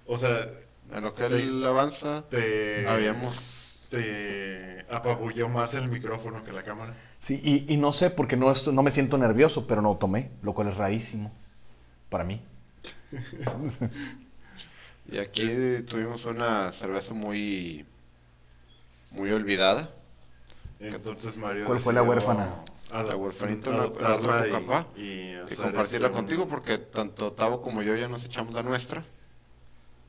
O 0.06 0.16
sea, 0.16 0.48
En 0.94 1.04
lo 1.04 1.14
que 1.14 1.24
Te- 1.24 1.36
él 1.42 1.62
avanza, 1.66 2.24
te... 2.30 2.88
habíamos... 2.88 3.86
Te 3.90 4.81
apabulló 4.92 5.48
más 5.48 5.74
el 5.74 5.88
micrófono 5.88 6.44
que 6.44 6.52
la 6.52 6.62
cámara. 6.62 6.94
Sí, 7.18 7.40
y, 7.42 7.72
y 7.72 7.76
no 7.76 7.92
sé, 7.92 8.10
porque 8.10 8.36
no, 8.36 8.50
esto, 8.50 8.72
no 8.72 8.82
me 8.82 8.90
siento 8.90 9.18
nervioso, 9.18 9.66
pero 9.66 9.82
no 9.82 9.96
tomé, 9.96 10.30
lo 10.42 10.54
cual 10.54 10.68
es 10.68 10.76
rarísimo 10.76 11.32
para 12.08 12.24
mí. 12.24 12.42
Y 15.10 15.18
aquí 15.18 15.46
tuvimos 15.86 16.24
una 16.24 16.70
cerveza 16.72 17.14
muy... 17.14 17.86
Muy 19.10 19.30
olvidada. 19.30 19.90
Entonces 20.80 21.36
Mario 21.36 21.66
¿Cuál 21.66 21.80
fue 21.80 21.92
la 21.92 22.02
huérfana? 22.02 22.48
adop- 22.90 23.06
La 23.08 23.16
huérfanita, 23.16 23.70
la- 23.70 23.86
la 23.88 24.86
y- 24.96 25.34
y 25.50 25.56
compartirla 25.56 26.08
este, 26.08 26.10
contigo 26.10 26.48
porque 26.48 26.78
tanto 26.78 27.32
Tavo 27.32 27.62
como 27.62 27.82
yo 27.82 27.94
ya 27.96 28.08
nos 28.08 28.24
echamos 28.24 28.54
la 28.54 28.62
nuestra. 28.62 29.04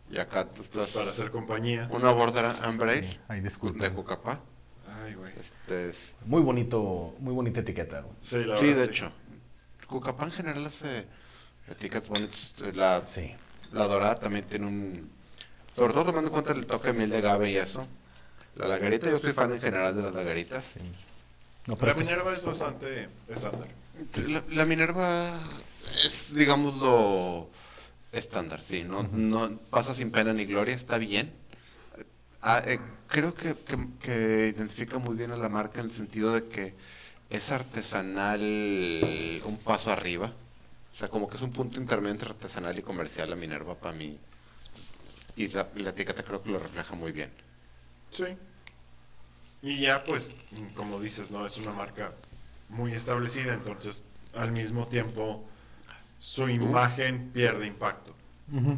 Y 0.10 0.18
acá 0.20 0.46
tú 0.46 0.64
pues, 0.64 0.70
estás... 0.70 0.90
para 0.92 1.10
hacer 1.12 1.32
compañía. 1.32 1.88
Una 1.92 2.12
Border 2.12 2.46
Amber 2.64 2.90
Ale 2.90 3.20
Ay, 3.28 3.42
disculpe. 3.42 3.84
de 3.84 3.94
Cucapá. 3.94 4.40
Güey. 5.24 5.34
Este 5.40 5.90
es... 5.90 6.16
Muy 6.26 6.42
bonito, 6.42 7.14
muy 7.20 7.34
bonita 7.34 7.62
etiqueta. 7.62 8.02
güey. 8.02 8.16
Sí, 8.22 8.44
la 8.44 8.58
Sí, 8.58 8.66
verdad, 8.68 8.80
de 8.82 8.86
hecho. 8.86 9.12
Cucapá 9.88 10.26
en 10.26 10.32
general 10.32 10.66
hace 10.66 11.06
etiquetas 11.68 12.08
bonitas. 12.10 12.54
La, 12.76 13.04
Sí. 13.08 13.34
la 13.72 13.88
dorada 13.88 14.16
también 14.16 14.46
tiene 14.46 14.68
un... 14.68 15.10
Sobre 15.76 15.94
todo 15.94 16.06
tomando 16.06 16.28
en 16.30 16.34
cuenta 16.34 16.52
el 16.54 16.66
toque 16.66 16.88
de 16.90 16.94
miel 16.94 17.10
de 17.10 17.18
agave 17.18 17.50
y 17.52 17.58
eso. 17.58 17.88
La 18.56 18.68
lagarita, 18.68 19.10
yo 19.10 19.18
soy 19.20 19.34
fan 19.34 19.52
en 19.54 19.60
general 19.60 19.96
de 19.96 20.02
las 20.04 20.14
lagaritas. 20.14 20.66
sí. 20.74 20.80
No, 21.66 21.76
pero 21.78 21.88
La 21.88 21.92
es- 21.94 21.98
Minerva 22.08 22.34
es 22.34 22.46
bastante 22.46 23.10
estándar. 23.30 23.68
La, 24.28 24.44
la 24.50 24.66
Minerva 24.66 25.32
es, 26.04 26.34
digamos, 26.36 26.76
lo 26.78 27.50
estándar, 28.12 28.62
sí. 28.62 28.84
No, 28.84 29.04
no 29.04 29.58
pasa 29.70 29.96
sin 29.96 30.12
pena 30.12 30.34
ni 30.34 30.46
gloria, 30.46 30.76
está 30.76 30.98
bien. 30.98 31.34
Ah, 32.42 32.62
eh, 32.66 32.80
creo 33.14 33.34
que, 33.40 33.50
que- 33.68 33.88
que 34.04 34.18
identifica 34.56 34.98
muy 35.06 35.16
bien 35.16 35.32
a 35.32 35.38
la 35.38 35.50
marca 35.58 35.80
en 35.80 35.88
el 35.88 35.92
sentido 36.02 36.34
de 36.34 36.42
que 36.54 36.66
es 37.30 37.52
artesanal 37.52 38.42
un 39.46 39.58
paso 39.64 39.92
arriba. 39.92 40.28
O 40.94 40.96
sea, 40.98 41.08
como 41.10 41.28
que 41.30 41.38
es 41.38 41.42
un 41.48 41.52
punto 41.58 41.80
intermedio 41.80 42.12
entre 42.14 42.30
artesanal 42.30 42.78
y 42.78 42.84
comercial 42.84 43.30
la 43.30 43.36
Minerva 43.36 43.76
para 43.76 43.98
mí. 43.98 44.20
Y 45.36 45.48
la, 45.50 45.68
la 45.76 45.90
etiqueta 45.92 46.24
creo 46.24 46.42
que 46.42 46.50
lo 46.52 46.60
refleja 46.60 46.96
muy 46.96 47.12
bien. 47.12 47.30
Sí. 48.10 48.26
Y 49.62 49.80
ya, 49.80 50.04
pues, 50.04 50.34
como 50.76 51.00
dices, 51.00 51.32
¿no? 51.32 51.46
Es 51.46 51.58
una 51.58 51.72
marca 51.72 52.14
muy 52.70 52.94
establecida, 52.94 53.54
entonces, 53.54 54.06
al 54.34 54.52
mismo 54.52 54.88
tiempo, 54.88 55.44
su 56.18 56.50
imagen 56.50 57.32
pierde 57.34 57.68
impacto. 57.68 58.16
Ujú. 58.52 58.78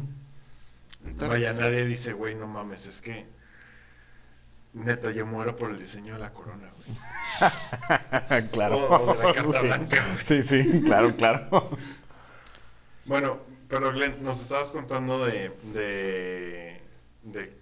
Entonces, 1.04 1.28
Vaya, 1.28 1.52
nadie 1.52 1.84
dice, 1.86 2.12
güey, 2.12 2.34
no 2.34 2.46
mames, 2.46 2.86
es 2.86 3.00
que... 3.00 3.26
Neta, 4.76 5.10
yo 5.10 5.24
muero 5.26 5.56
por 5.56 5.70
el 5.70 5.78
diseño 5.78 6.14
de 6.14 6.20
la 6.20 6.32
corona, 6.32 6.70
güey. 6.76 8.48
claro. 8.52 8.76
O- 8.76 9.10
o 9.10 9.14
de 9.14 9.24
la 9.24 9.32
Casa 9.34 9.60
Sí. 9.60 9.66
Blanca, 9.66 10.04
güey. 10.12 10.24
Sí, 10.24 10.42
sí, 10.42 10.82
claro, 10.84 11.14
claro. 11.16 11.70
Bueno, 13.06 13.38
pero 13.68 13.92
Glenn, 13.92 14.22
nos 14.22 14.40
estabas 14.42 14.70
contando 14.70 15.24
de, 15.24 15.50
de, 15.72 16.80
de 17.22 17.56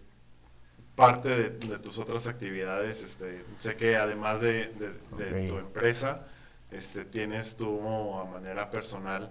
parte 0.97 1.29
de, 1.29 1.51
de 1.51 1.79
tus 1.79 1.99
otras 1.99 2.27
actividades. 2.27 3.03
Este, 3.03 3.45
sé 3.57 3.77
que 3.77 3.97
además 3.97 4.41
de, 4.41 4.67
tu 5.49 5.59
empresa, 5.59 6.27
este, 6.71 7.05
tienes 7.05 7.57
tú 7.57 8.19
a 8.19 8.25
manera 8.25 8.71
personal 8.71 9.31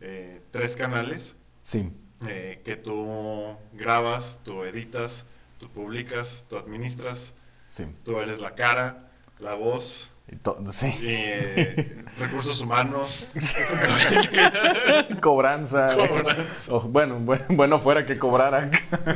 eh, 0.00 0.42
tres 0.52 0.76
canales 0.76 1.36
Sí. 1.64 1.90
eh, 2.28 2.60
que 2.64 2.76
tú 2.76 3.56
grabas, 3.72 4.42
tú 4.44 4.62
editas, 4.62 5.26
tú 5.58 5.68
publicas, 5.70 6.44
tú 6.48 6.56
administras, 6.58 7.34
Sí. 7.70 7.84
tú 8.04 8.18
eres 8.20 8.40
la 8.40 8.54
cara, 8.54 9.08
la 9.38 9.54
voz, 9.54 10.10
Y 10.30 10.36
to- 10.36 10.58
sí. 10.72 10.86
y, 11.00 11.06
eh, 11.08 12.04
recursos 12.18 12.60
humanos. 12.60 13.26
Cobranza. 15.20 15.94
Cobranza. 15.96 16.72
Oh, 16.74 16.80
bueno, 16.80 17.18
bueno, 17.20 17.44
bueno 17.50 17.78
fuera 17.80 18.04
que 18.06 18.18
cobrara. 18.18 18.70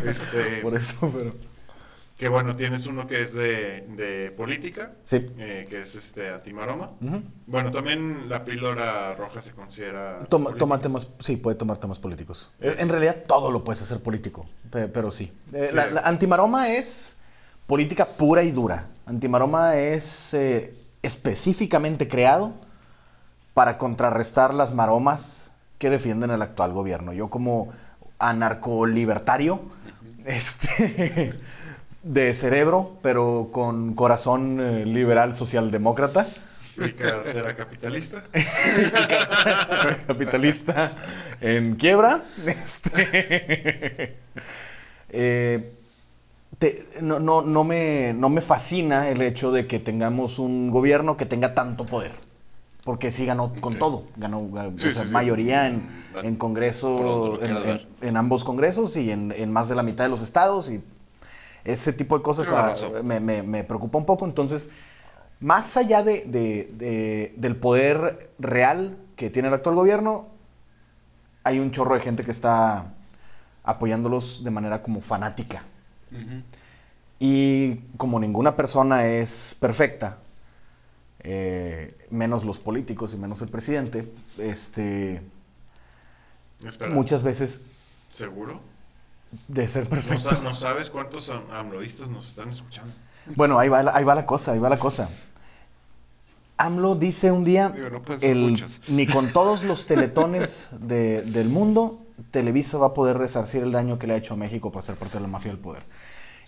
Este, 0.04 0.58
Por 0.62 0.76
eso, 0.76 1.10
pero. 1.12 1.34
Que 2.20 2.28
bueno, 2.28 2.54
tienes 2.54 2.86
uno 2.86 3.06
que 3.06 3.22
es 3.22 3.32
de, 3.32 3.86
de 3.96 4.30
política, 4.32 4.92
Sí. 5.04 5.26
eh, 5.38 5.66
que 5.70 5.80
es 5.80 5.94
este 5.96 6.28
antimaroma. 6.28 6.90
Bueno, 7.46 7.70
también 7.70 8.28
la 8.28 8.44
píldora 8.44 9.14
roja 9.14 9.40
se 9.40 9.52
considera. 9.52 10.26
Toma, 10.28 10.52
toma 10.54 10.78
temas, 10.82 11.08
sí, 11.20 11.38
puede 11.38 11.56
tomar 11.56 11.78
temas 11.78 11.98
políticos. 11.98 12.50
Eh, 12.60 12.74
Es- 12.74 12.80
En 12.82 12.90
realidad 12.90 13.24
todo 13.26 13.50
lo 13.50 13.64
puedes 13.64 13.80
hacer 13.80 14.00
político, 14.02 14.44
pe- 14.70 14.88
pero 14.88 15.10
sí. 15.10 15.32
Eh, 15.54 15.68
Sí. 15.70 15.74
La, 15.76 15.86
la 15.90 16.00
antimaroma 16.02 16.68
es 16.74 17.16
política 17.66 18.04
pura 18.06 18.42
y 18.42 18.50
dura. 18.50 18.88
Antimaroma 19.06 19.76
es 19.76 20.34
eh, 20.34 20.74
específicamente 21.00 22.06
creado 22.06 22.52
para 23.54 23.78
contrarrestar 23.78 24.52
las 24.52 24.74
maromas 24.74 25.50
que 25.78 25.88
defienden 25.88 26.30
el 26.32 26.42
actual 26.42 26.74
gobierno. 26.74 27.14
Yo 27.14 27.30
como 27.30 27.70
anarcolibertario, 28.18 29.62
este, 30.26 31.32
de 32.02 32.34
cerebro, 32.34 32.92
pero 33.02 33.48
con 33.52 33.94
corazón 33.94 34.58
eh, 34.60 34.86
liberal 34.86 35.36
socialdemócrata, 35.36 36.26
Y 36.76 36.92
cartera 36.92 37.54
capitalista. 37.54 38.22
capitalista 40.06 40.96
en 41.40 41.76
quiebra. 41.76 42.24
Este, 42.46 44.16
eh, 45.10 45.72
te- 46.58 46.86
no, 47.00 47.20
no, 47.20 47.42
no, 47.42 47.64
me, 47.64 48.12
no 48.14 48.28
me 48.28 48.40
fascina 48.40 49.08
el 49.10 49.20
hecho 49.22 49.52
de 49.52 49.66
que 49.66 49.78
tengamos 49.78 50.38
un 50.38 50.70
gobierno 50.70 51.16
que 51.16 51.26
tenga 51.26 51.54
tanto 51.54 51.86
poder. 51.86 52.12
Porque 52.84 53.12
sí 53.12 53.26
ganó 53.26 53.52
con 53.60 53.78
todo. 53.78 54.04
Ganó 54.16 54.40
ga- 54.50 54.72
Sí, 54.74 54.88
o 54.88 54.92
sea, 54.92 55.02
sí, 55.02 55.08
sí. 55.08 55.12
mayoría 55.12 55.68
en, 55.68 55.86
en 56.22 56.36
Congreso, 56.36 57.38
en, 58.00 58.16
ambos 58.16 58.42
congresos 58.42 58.96
y 58.96 59.10
en, 59.10 59.32
en 59.36 59.52
más 59.52 59.68
de 59.68 59.74
la 59.74 59.82
mitad 59.82 60.04
de 60.04 60.10
los 60.10 60.22
estados. 60.22 60.70
Y 60.70 60.80
ese 61.64 61.92
tipo 61.92 62.16
de 62.16 62.22
cosas 62.24 62.46
me, 63.02 63.20
me- 63.20 63.42
me 63.42 63.64
preocupa 63.64 63.98
un 63.98 64.06
poco. 64.06 64.24
Entonces, 64.24 64.70
más 65.40 65.76
allá 65.76 66.02
de, 66.02 66.24
de- 66.26 66.70
de- 66.74 67.34
del 67.36 67.56
poder 67.56 68.30
real 68.38 68.96
que 69.16 69.30
tiene 69.30 69.48
el 69.48 69.54
actual 69.54 69.74
gobierno, 69.76 70.28
hay 71.44 71.58
un 71.58 71.70
chorro 71.70 71.94
de 71.94 72.00
gente 72.00 72.24
que 72.24 72.30
está 72.30 72.92
apoyándolos 73.64 74.42
de 74.44 74.50
manera 74.50 74.82
como 74.82 75.00
fanática. 75.00 75.62
Y 77.18 77.76
como 77.96 78.18
ninguna 78.18 78.56
persona 78.56 79.06
es 79.06 79.56
perfecta, 79.60 80.18
eh, 81.22 81.94
menos 82.10 82.44
los 82.44 82.58
políticos 82.58 83.12
y 83.14 83.18
menos 83.18 83.42
el 83.42 83.48
presidente, 83.50 84.10
este, 84.38 85.22
Espera, 86.64 86.90
muchas 86.92 87.22
veces 87.22 87.62
¿seguro? 88.10 88.60
De 89.48 89.68
ser 89.68 89.84
¿No, 89.84 89.90
perfecto. 89.90 90.30
no 90.42 90.52
sabes 90.52 90.90
cuántos 90.90 91.30
am- 91.30 91.42
amloístas 91.52 92.08
nos 92.08 92.28
están 92.28 92.48
escuchando? 92.48 92.92
Bueno, 93.36 93.58
ahí 93.58 93.68
va, 93.68 93.82
la- 93.82 93.94
ahí 93.96 94.04
va 94.04 94.14
la 94.14 94.26
cosa, 94.26 94.52
ahí 94.52 94.58
va 94.58 94.68
la 94.68 94.78
cosa. 94.78 95.08
AMLO 96.56 96.94
dice 96.94 97.32
un 97.32 97.44
día, 97.44 97.70
Digo, 97.70 97.88
no 97.90 98.02
el- 98.20 98.62
ni 98.88 99.06
con 99.06 99.32
todos 99.32 99.62
los 99.64 99.86
teletones 99.86 100.68
de- 100.78 101.22
del 101.22 101.48
mundo, 101.48 102.02
Televisa 102.30 102.76
va 102.78 102.88
a 102.88 102.94
poder 102.94 103.16
resarcir 103.16 103.62
el 103.62 103.72
daño 103.72 103.98
que 103.98 104.06
le 104.06 104.12
ha 104.14 104.16
hecho 104.16 104.34
a 104.34 104.36
México 104.36 104.70
por 104.70 104.82
ser 104.82 104.96
parte 104.96 105.14
de 105.14 105.20
la 105.22 105.28
mafia 105.28 105.50
del 105.52 105.60
poder. 105.60 105.82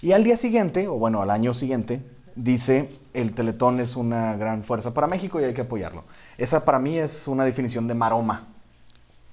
Y 0.03 0.13
al 0.13 0.23
día 0.25 0.37
siguiente, 0.37 0.87
o 0.89 0.95
bueno, 0.95 1.23
al 1.23 1.31
año 1.31 1.55
siguiente, 1.55 2.03
dice, 2.37 2.91
el 3.15 3.33
teletón 3.33 3.81
es 3.81 3.97
una 3.97 4.37
gran 4.37 4.65
fuerza 4.65 4.93
para 4.93 5.07
México 5.07 5.41
y 5.41 5.45
hay 5.45 5.55
que 5.55 5.63
apoyarlo. 5.63 6.05
Esa 6.37 6.65
para 6.65 6.79
mí 6.79 6.97
es 6.99 7.27
una 7.29 7.45
definición 7.45 7.87
de 7.89 7.95
maroma. 7.95 8.49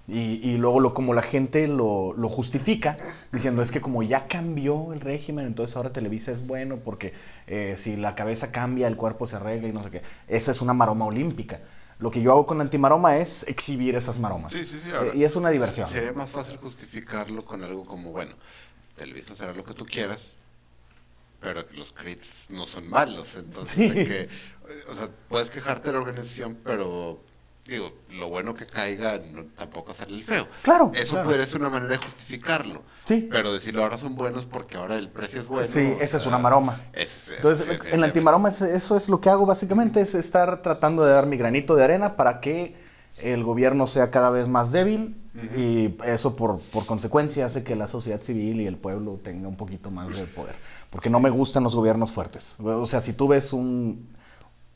Y, 0.10 0.40
y 0.44 0.58
luego 0.58 0.80
lo, 0.80 0.94
como 0.94 1.14
la 1.14 1.22
gente 1.22 1.68
lo, 1.68 2.14
lo 2.14 2.30
justifica, 2.30 2.98
diciendo 3.32 3.62
es 3.62 3.72
que 3.72 3.80
como 3.80 4.02
ya 4.02 4.28
cambió 4.28 4.92
el 4.94 5.00
régimen, 5.02 5.46
entonces 5.46 5.76
ahora 5.78 5.92
Televisa 5.92 6.32
es 6.32 6.48
bueno 6.48 6.78
porque 6.78 7.14
eh, 7.48 7.76
si 7.78 7.96
la 7.96 8.16
cabeza 8.16 8.52
cambia, 8.52 8.88
el 8.88 8.96
cuerpo 8.96 9.28
se 9.28 9.36
arregla 9.36 9.68
y 9.68 9.72
no 9.74 9.84
sé 9.84 9.92
qué. 9.92 10.02
Esa 10.28 10.52
es 10.52 10.62
una 10.62 10.74
maroma 10.74 11.06
olímpica. 11.06 11.60
Lo 12.00 12.12
que 12.12 12.22
yo 12.22 12.32
hago 12.32 12.46
con 12.46 12.62
antimaroma 12.62 13.18
es 13.18 13.44
exhibir 13.48 13.96
esas 13.96 14.20
maromas. 14.20 14.52
Sí, 14.54 14.64
sí, 14.66 14.80
sí. 14.84 14.90
Eh, 14.90 15.12
y 15.18 15.24
es 15.26 15.36
una 15.36 15.50
diversión. 15.50 15.88
Sería 15.90 16.14
más 16.14 16.30
fácil 16.30 16.56
justificarlo 16.58 17.44
con 17.46 17.64
algo 17.64 17.84
como, 17.84 18.12
bueno, 18.12 18.32
Televisa 18.96 19.36
será 19.36 19.54
lo 19.54 19.64
que 19.64 19.74
tú 19.74 19.86
quieras, 19.86 20.34
pero 21.40 21.64
los 21.74 21.92
crits 21.92 22.48
no 22.50 22.66
son 22.66 22.90
malos. 22.90 23.36
Entonces, 23.36 23.76
Sí. 23.76 23.90
de 23.90 24.06
que, 24.08 24.30
o 24.90 24.96
sea, 24.96 25.10
puedes 25.28 25.50
quejarte 25.50 25.90
de 25.90 25.94
la 25.94 26.00
organización, 26.00 26.58
pero, 26.64 27.20
digo, 27.66 27.92
lo 28.18 28.30
bueno 28.30 28.54
que 28.56 28.66
caiga 28.66 29.20
no- 29.32 29.44
tampoco 29.56 29.94
sale 29.94 30.16
el 30.16 30.24
feo. 30.24 30.48
Claro, 30.64 30.92
Eso 30.96 31.14
claro. 31.14 31.28
podría 31.30 31.46
ser 31.46 31.60
una 31.62 31.70
manera 31.70 31.92
de 31.92 31.98
justificarlo. 31.98 32.82
Sí. 33.06 33.28
Pero 33.32 33.54
decirlo 33.54 33.84
ahora 33.84 33.98
son 33.98 34.16
buenos 34.16 34.46
porque 34.46 34.78
ahora 34.78 34.96
el 34.98 35.10
precio 35.10 35.42
es 35.42 35.48
bueno. 35.48 35.68
Sí, 35.68 35.94
esa 36.00 36.18
es 36.18 36.26
una 36.26 36.38
maroma. 36.40 36.80
Entonces, 36.94 37.70
ese- 37.70 37.88
en 37.90 37.96
el 37.96 38.04
antimaroma 38.04 38.50
es- 38.50 38.62
eso 38.62 38.98
es 38.98 39.08
lo 39.10 39.22
que 39.22 39.30
hago 39.30 39.46
básicamente, 39.46 40.02
es 40.02 40.16
estar 40.16 40.62
tratando 40.62 41.06
de 41.06 41.14
dar 41.14 41.26
mi 41.28 41.38
granito 41.38 41.76
de 41.76 41.84
arena 41.84 42.16
para 42.16 42.40
que 42.42 42.76
el 43.22 43.44
gobierno 43.44 43.86
sea 43.88 44.10
cada 44.12 44.30
vez 44.30 44.48
más 44.48 44.72
débil 44.72 45.16
y 45.56 45.96
eso 46.06 46.36
por, 46.36 46.60
por 46.60 46.86
consecuencia 46.86 47.46
hace 47.46 47.64
que 47.64 47.76
la 47.76 47.88
sociedad 47.88 48.22
civil 48.22 48.62
y 48.62 48.68
el 48.68 48.78
pueblo 48.78 49.20
tenga 49.24 49.48
un 49.48 49.56
poquito 49.58 49.92
más 49.92 50.16
de 50.18 50.24
poder. 50.26 50.56
Porque 50.90 51.10
no 51.10 51.20
me 51.20 51.30
gustan 51.30 51.64
los 51.64 51.76
gobiernos 51.76 52.12
fuertes. 52.12 52.56
O 52.60 52.88
sea, 52.88 53.00
si 53.02 53.14
tú 53.14 53.28
ves 53.28 53.54
un, 53.54 54.10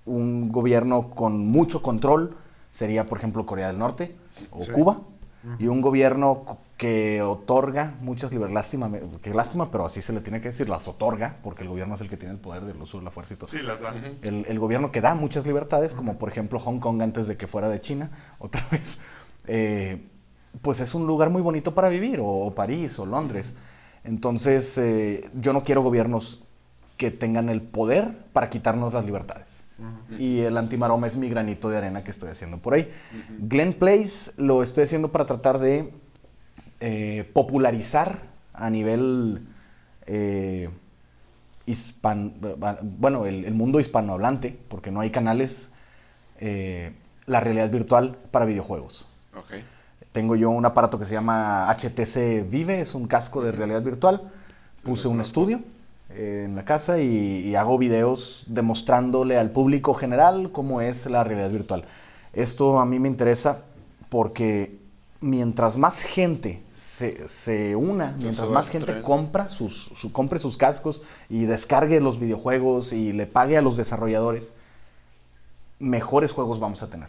un 0.05 0.51
gobierno 0.51 1.09
con 1.09 1.47
mucho 1.47 1.81
control, 1.81 2.37
sería 2.73 3.05
por 3.05 3.19
ejemplo 3.19 3.45
Corea 3.45 3.67
del 3.67 3.77
Norte 3.79 4.13
o 4.51 4.61
Sí. 4.61 4.71
Cuba. 4.73 4.99
Y 5.59 5.67
un 5.67 5.81
gobierno 5.81 6.59
que 6.77 7.21
otorga 7.21 7.95
muchas 7.99 8.31
libertades, 8.31 8.53
lástima, 8.55 8.89
que 9.21 9.33
lástima, 9.33 9.69
pero 9.71 9.85
así 9.85 10.01
se 10.01 10.13
le 10.13 10.21
tiene 10.21 10.39
que 10.39 10.47
decir, 10.47 10.69
las 10.69 10.87
otorga, 10.87 11.35
porque 11.43 11.63
el 11.63 11.69
gobierno 11.69 11.95
es 11.95 12.01
el 12.01 12.07
que 12.07 12.15
tiene 12.15 12.33
el 12.33 12.39
poder 12.39 12.63
del 12.63 12.81
uso 12.81 12.97
de 12.99 13.03
la 13.03 13.11
fuerza 13.11 13.33
y 13.33 13.37
todo. 13.37 13.49
Sí, 13.49 13.57
las 13.61 13.81
dan. 13.81 13.95
El, 14.21 14.45
el 14.47 14.59
gobierno 14.59 14.91
que 14.93 15.01
da 15.01 15.15
muchas 15.15 15.45
libertades, 15.45 15.93
como 15.93 16.17
por 16.17 16.29
ejemplo 16.29 16.59
Hong 16.59 16.79
Kong 16.79 17.01
antes 17.01 17.27
de 17.27 17.35
que 17.35 17.47
fuera 17.47 17.67
de 17.67 17.81
China, 17.81 18.09
otra 18.39 18.65
vez, 18.71 19.01
eh, 19.47 20.07
pues 20.61 20.79
es 20.79 20.95
un 20.95 21.07
lugar 21.07 21.29
muy 21.29 21.41
bonito 21.41 21.75
para 21.75 21.89
vivir, 21.89 22.21
o, 22.21 22.25
o 22.25 22.55
París, 22.55 22.97
o 22.99 23.05
Londres. 23.05 23.55
Entonces, 24.05 24.77
eh, 24.77 25.29
yo 25.33 25.51
no 25.51 25.63
quiero 25.63 25.81
gobiernos 25.83 26.41
que 26.95 27.11
tengan 27.11 27.49
el 27.49 27.61
poder 27.61 28.17
para 28.31 28.49
quitarnos 28.49 28.93
las 28.93 29.03
libertades. 29.05 29.52
Y 30.19 30.41
el 30.41 30.57
antimaroma 30.57 31.07
es 31.07 31.17
mi 31.17 31.29
granito 31.29 31.69
de 31.69 31.77
arena 31.77 32.03
que 32.03 32.11
estoy 32.11 32.29
haciendo 32.29 32.59
por 32.59 32.75
ahí. 32.75 32.89
Glen 33.39 33.73
Place 33.73 34.31
lo 34.37 34.61
estoy 34.61 34.83
haciendo 34.83 35.11
para 35.11 35.25
tratar 35.25 35.59
de 35.59 35.91
eh, 36.79 37.29
popularizar 37.33 38.19
a 38.53 38.69
nivel 38.69 39.47
eh, 40.05 40.69
hispan, 41.65 42.33
bueno, 42.81 43.25
el, 43.25 43.45
el 43.45 43.53
mundo 43.53 43.79
hispanohablante, 43.79 44.57
porque 44.67 44.91
no 44.91 44.99
hay 44.99 45.09
canales, 45.09 45.71
eh, 46.39 46.93
la 47.25 47.39
realidad 47.39 47.69
virtual 47.69 48.17
para 48.31 48.45
videojuegos. 48.45 49.09
Tengo 50.11 50.35
yo 50.35 50.51
un 50.51 50.65
aparato 50.65 50.99
que 50.99 51.05
se 51.05 51.13
llama 51.13 51.67
HTC 51.73 52.47
Vive, 52.49 52.81
es 52.81 52.93
un 52.93 53.07
casco 53.07 53.41
de 53.41 53.51
realidad 53.51 53.81
virtual. 53.81 54.31
Puse 54.83 55.07
un 55.07 55.21
estudio 55.21 55.61
en 56.15 56.55
la 56.55 56.65
casa 56.65 56.99
y, 56.99 57.07
y 57.47 57.55
hago 57.55 57.77
videos 57.77 58.43
demostrándole 58.47 59.37
al 59.37 59.51
público 59.51 59.93
general 59.93 60.51
cómo 60.51 60.81
es 60.81 61.05
la 61.07 61.23
realidad 61.23 61.49
virtual. 61.51 61.85
Esto 62.33 62.79
a 62.79 62.85
mí 62.85 62.99
me 62.99 63.07
interesa 63.07 63.61
porque 64.09 64.77
mientras 65.21 65.77
más 65.77 66.03
gente 66.03 66.61
se, 66.73 67.27
se 67.29 67.75
una, 67.75 68.11
mientras 68.21 68.49
más 68.49 68.69
gente 68.69 68.91
tren. 68.91 69.01
compra 69.03 69.47
sus, 69.49 69.91
su- 69.95 70.11
compre 70.11 70.39
sus 70.39 70.57
cascos 70.57 71.01
y 71.29 71.45
descargue 71.45 72.01
los 72.01 72.19
videojuegos 72.19 72.91
y 72.93 73.13
le 73.13 73.25
pague 73.25 73.57
a 73.57 73.61
los 73.61 73.77
desarrolladores, 73.77 74.51
mejores 75.79 76.31
juegos 76.31 76.59
vamos 76.59 76.83
a 76.83 76.89
tener. 76.89 77.07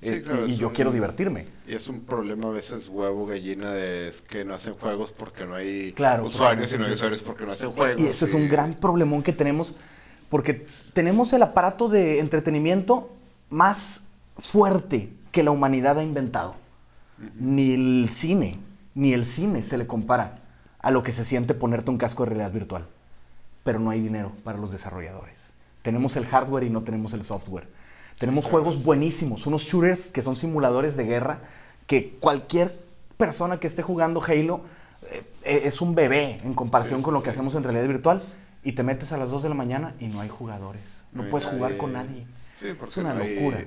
Sí, 0.00 0.08
Eh, 0.10 0.22
claro, 0.22 0.46
y 0.46 0.52
es 0.52 0.58
yo 0.58 0.68
un- 0.68 0.74
quiero 0.74 0.92
divertirme. 0.92 1.46
Y 1.66 1.72
es 1.74 1.88
un 1.88 2.00
problema 2.02 2.48
a 2.48 2.50
veces 2.50 2.88
huevo 2.88 3.26
gallina 3.26 3.70
de 3.70 4.08
es 4.08 4.20
que 4.20 4.44
no 4.44 4.54
hacen 4.54 4.74
juegos 4.74 5.10
porque 5.12 5.46
no 5.46 5.54
hay 5.54 5.92
Claro, 5.92 6.24
usuarios 6.26 6.70
y 6.72 6.78
no 6.78 6.84
hay 6.84 6.92
usuarios 6.92 7.22
porque 7.22 7.46
no 7.46 7.52
hacen 7.52 7.70
juegos. 7.70 8.00
Y 8.02 8.06
ese 8.06 8.26
es 8.26 8.34
un 8.34 8.48
gran 8.48 8.74
problemón 8.74 9.22
que 9.22 9.32
tenemos, 9.32 9.76
porque 10.28 10.62
tenemos 10.92 11.32
el 11.32 11.42
aparato 11.42 11.88
de 11.88 12.18
entretenimiento 12.20 13.10
más 13.48 14.02
fuerte 14.38 15.12
que 15.32 15.42
la 15.42 15.50
humanidad 15.50 15.98
ha 15.98 16.02
inventado. 16.02 16.56
Ni 17.38 17.72
el 17.72 18.10
cine, 18.12 18.58
ni 18.94 19.14
el 19.14 19.24
cine 19.24 19.62
se 19.62 19.78
le 19.78 19.86
compara 19.86 20.40
a 20.78 20.90
lo 20.90 21.02
que 21.02 21.12
se 21.12 21.24
siente 21.24 21.54
ponerte 21.54 21.90
un 21.90 21.96
casco 21.96 22.24
de 22.24 22.30
realidad 22.30 22.52
virtual. 22.52 22.86
Pero 23.64 23.78
no 23.80 23.88
hay 23.90 24.00
dinero 24.02 24.32
para 24.44 24.58
los 24.58 24.70
desarrolladores. 24.70 25.52
Tenemos 25.80 26.16
el 26.16 26.26
hardware 26.26 26.64
y 26.64 26.70
no 26.70 26.82
tenemos 26.82 27.14
el 27.14 27.24
software. 27.24 27.66
Tenemos 28.18 28.46
juegos 28.46 28.82
buenísimos, 28.82 29.46
unos 29.46 29.62
shooters 29.64 30.08
que 30.08 30.22
son 30.22 30.36
simuladores 30.36 30.96
de 30.96 31.04
guerra, 31.04 31.40
que 31.86 32.16
cualquier 32.18 32.72
persona 33.18 33.60
que 33.60 33.66
esté 33.66 33.82
jugando 33.82 34.22
Halo 34.26 34.62
eh, 35.10 35.22
eh, 35.44 35.60
es 35.64 35.80
un 35.80 35.94
bebé 35.94 36.40
en 36.42 36.54
comparación 36.54 37.00
Sí, 37.00 37.04
con 37.04 37.14
lo 37.14 37.22
que 37.22 37.30
sí. 37.30 37.34
hacemos 37.34 37.54
en 37.54 37.62
realidad 37.62 37.86
virtual. 37.86 38.22
Y 38.62 38.72
te 38.72 38.82
metes 38.82 39.12
a 39.12 39.16
las 39.16 39.30
2 39.30 39.44
de 39.44 39.48
la 39.50 39.54
mañana 39.54 39.94
y 40.00 40.08
no 40.08 40.20
hay 40.20 40.28
jugadores. 40.28 40.82
No, 41.12 41.24
puedes 41.30 41.46
jugar 41.46 41.76
con 41.76 41.92
nadie. 41.92 42.26
Sí, 42.58 42.68
porque 42.76 42.90
es 42.90 42.96
una 42.96 43.14
no 43.14 43.22
hay- 43.22 43.34
locura. 43.36 43.64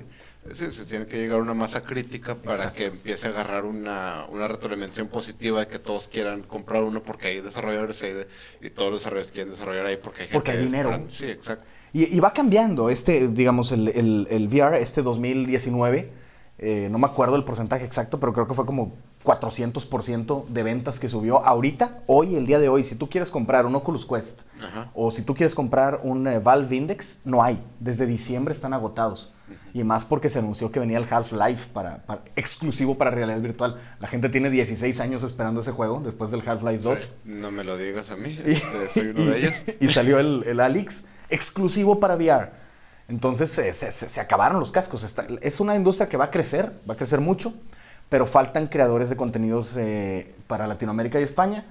sí, 0.52 0.70
se 0.72 0.84
tiene 0.84 1.06
que 1.06 1.16
llegar 1.16 1.38
a 1.38 1.42
una 1.42 1.54
masa 1.54 1.80
crítica 1.80 2.34
para 2.34 2.56
Exacto. 2.56 2.76
que 2.76 2.84
empiece 2.86 3.28
a 3.28 3.30
agarrar 3.30 3.64
una, 3.64 4.26
una 4.30 4.46
retroalimentación 4.48 5.06
positiva 5.08 5.60
de 5.60 5.68
que 5.68 5.78
todos 5.78 6.08
quieran 6.08 6.42
comprar 6.42 6.82
uno 6.82 7.02
porque 7.02 7.28
hay 7.28 7.40
desarrolladores 7.40 8.02
ahí 8.02 8.12
de- 8.12 8.26
y 8.60 8.70
todos 8.70 8.90
los 8.90 9.00
desarrolladores 9.00 9.32
quieren 9.32 9.50
desarrollar 9.52 9.86
ahí 9.86 9.96
porque 9.96 10.22
hay 10.22 10.28
gente 10.28 10.34
Porque 10.38 10.50
hay 10.50 10.58
dinero. 10.64 10.90
esperando. 10.90 11.10
Sí, 11.12 11.30
exacto. 11.30 11.66
Y, 11.92 12.14
y 12.16 12.20
va 12.20 12.32
cambiando 12.32 12.90
este, 12.90 13.28
digamos, 13.28 13.72
el, 13.72 13.88
el- 13.88 14.26
el 14.30 14.46
VR, 14.48 14.80
este 14.80 15.02
2019, 15.02 16.10
eh, 16.58 16.88
no 16.90 16.98
me 16.98 17.06
acuerdo 17.06 17.36
el 17.36 17.44
porcentaje 17.44 17.84
exacto, 17.84 18.20
pero 18.20 18.32
creo 18.32 18.46
que 18.46 18.54
fue 18.54 18.66
como 18.66 18.92
400% 19.24 20.46
de 20.48 20.62
ventas 20.62 20.98
que 20.98 21.08
subió 21.08 21.44
ahorita, 21.44 21.98
hoy, 22.06 22.36
el 22.36 22.46
día 22.46 22.58
de 22.58 22.68
hoy. 22.68 22.84
Si 22.84 22.94
tú 22.94 23.08
quieres 23.08 23.30
comprar 23.30 23.66
un 23.66 23.74
Oculus 23.74 24.06
Quest 24.06 24.40
Ajá. 24.62 24.90
o 24.94 25.10
si 25.10 25.22
tú 25.22 25.34
quieres 25.34 25.54
comprar 25.54 26.00
un 26.02 26.26
eh, 26.26 26.38
Valve 26.38 26.74
Index, 26.76 27.20
no 27.24 27.42
hay. 27.42 27.60
Desde 27.80 28.06
diciembre 28.06 28.52
están 28.52 28.72
agotados. 28.72 29.32
Y 29.74 29.82
más 29.84 30.04
porque 30.04 30.28
se 30.28 30.38
anunció 30.40 30.70
que 30.70 30.78
venía 30.80 30.98
el 30.98 31.06
Half-Life 31.08 31.70
para, 31.72 31.98
para- 32.06 32.22
exclusivo 32.36 32.96
para 32.98 33.10
realidad 33.10 33.40
virtual. 33.40 33.76
La 34.00 34.08
gente 34.08 34.28
tiene 34.28 34.48
16 34.50 35.00
años 35.00 35.22
esperando 35.22 35.60
ese 35.60 35.72
juego 35.72 36.00
después 36.04 36.30
del 36.30 36.42
Half-Life 36.46 36.82
2. 36.82 36.98
Sí, 36.98 37.08
No 37.24 37.50
me 37.50 37.64
lo 37.64 37.76
digas 37.76 38.10
a 38.10 38.16
mí, 38.16 38.38
Y, 38.46 38.50
este, 38.52 38.88
soy 38.92 39.06
uno 39.08 39.24
de 39.30 39.38
ellos. 39.40 39.64
y 39.80 39.88
salió 39.88 40.18
el, 40.18 40.44
el 40.46 40.60
Alix 40.60 41.04
exclusivo 41.30 42.00
para 42.00 42.16
VR. 42.16 42.50
Entonces 43.08 43.50
se, 43.50 44.20
acabaron 44.20 44.60
los 44.60 44.70
cascos. 44.70 45.04
Es 45.40 45.60
una 45.60 45.74
industria 45.74 46.08
que 46.08 46.16
va 46.16 46.26
a 46.26 46.30
crecer, 46.30 46.72
va 46.88 46.94
a 46.94 46.96
crecer 46.96 47.20
mucho, 47.20 47.52
pero 48.08 48.26
faltan 48.26 48.68
creadores 48.68 49.10
de 49.10 49.16
contenidos 49.16 49.76
eh, 49.76 50.32
para 50.46 50.66
Latinoamérica 50.66 51.18
y 51.18 51.24
España. 51.24 51.64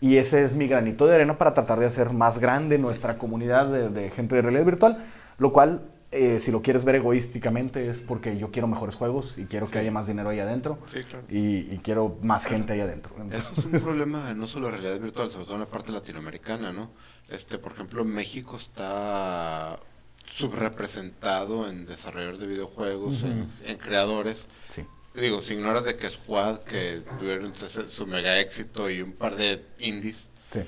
Y 0.00 0.16
ese 0.16 0.42
es 0.44 0.54
mi 0.54 0.66
granito 0.66 1.06
de 1.06 1.16
arena 1.16 1.36
para 1.36 1.52
tratar 1.52 1.78
de 1.78 1.86
hacer 1.86 2.10
más 2.10 2.38
grande 2.38 2.78
nuestra 2.78 3.18
comunidad 3.18 3.70
de, 3.70 3.90
de 3.90 4.10
gente 4.10 4.34
de 4.36 4.42
realidad 4.42 4.64
virtual. 4.64 5.04
Lo 5.36 5.52
cual, 5.52 5.82
eh, 6.12 6.40
si 6.40 6.50
lo 6.50 6.60
quieres 6.62 6.84
ver 6.84 6.96
egoísticamente, 6.96 7.88
es 7.88 8.00
porque 8.00 8.36
yo 8.36 8.50
quiero 8.50 8.66
mejores 8.68 8.96
juegos 8.96 9.34
y 9.38 9.44
quiero 9.44 9.68
que 9.68 9.78
haya 9.78 9.90
más 9.92 10.06
dinero 10.06 10.30
ahí 10.30 10.40
adentro. 10.40 10.78
Sí, 10.86 11.02
claro. 11.04 11.24
Y, 11.28 11.72
y 11.72 11.78
quiero 11.82 12.18
más 12.22 12.46
gente 12.46 12.72
ahí 12.72 12.80
adentro. 12.80 13.14
Eso 13.32 13.52
es 13.56 13.64
un 13.64 13.72
problema 13.80 14.34
no 14.34 14.46
solo 14.46 14.66
de 14.66 14.72
realidad 14.72 14.98
virtual, 15.00 15.30
sobre 15.30 15.44
todo 15.44 15.54
en 15.54 15.60
la 15.60 15.66
parte 15.66 15.92
latinoamericana, 15.92 16.72
¿no? 16.72 16.90
Este, 17.28 17.58
por 17.58 17.72
ejemplo, 17.72 18.04
México 18.04 18.56
está 18.56 19.78
subrepresentado 20.26 21.68
en 21.68 21.86
desarrolladores 21.86 22.40
de 22.40 22.46
videojuegos, 22.46 23.22
en, 23.22 23.48
en 23.66 23.76
creadores. 23.78 24.46
Sí. 24.70 24.82
Digo, 25.14 25.42
si 25.42 25.54
ignoras 25.54 25.84
de 25.84 25.96
que 25.96 26.08
Squad, 26.08 26.60
que 26.60 27.02
tuvieron 27.18 27.54
su, 27.54 27.66
su 27.68 28.06
mega 28.06 28.38
éxito 28.40 28.88
y 28.90 29.02
un 29.02 29.12
par 29.12 29.36
de 29.36 29.64
indies, 29.78 30.28
Sí. 30.52 30.60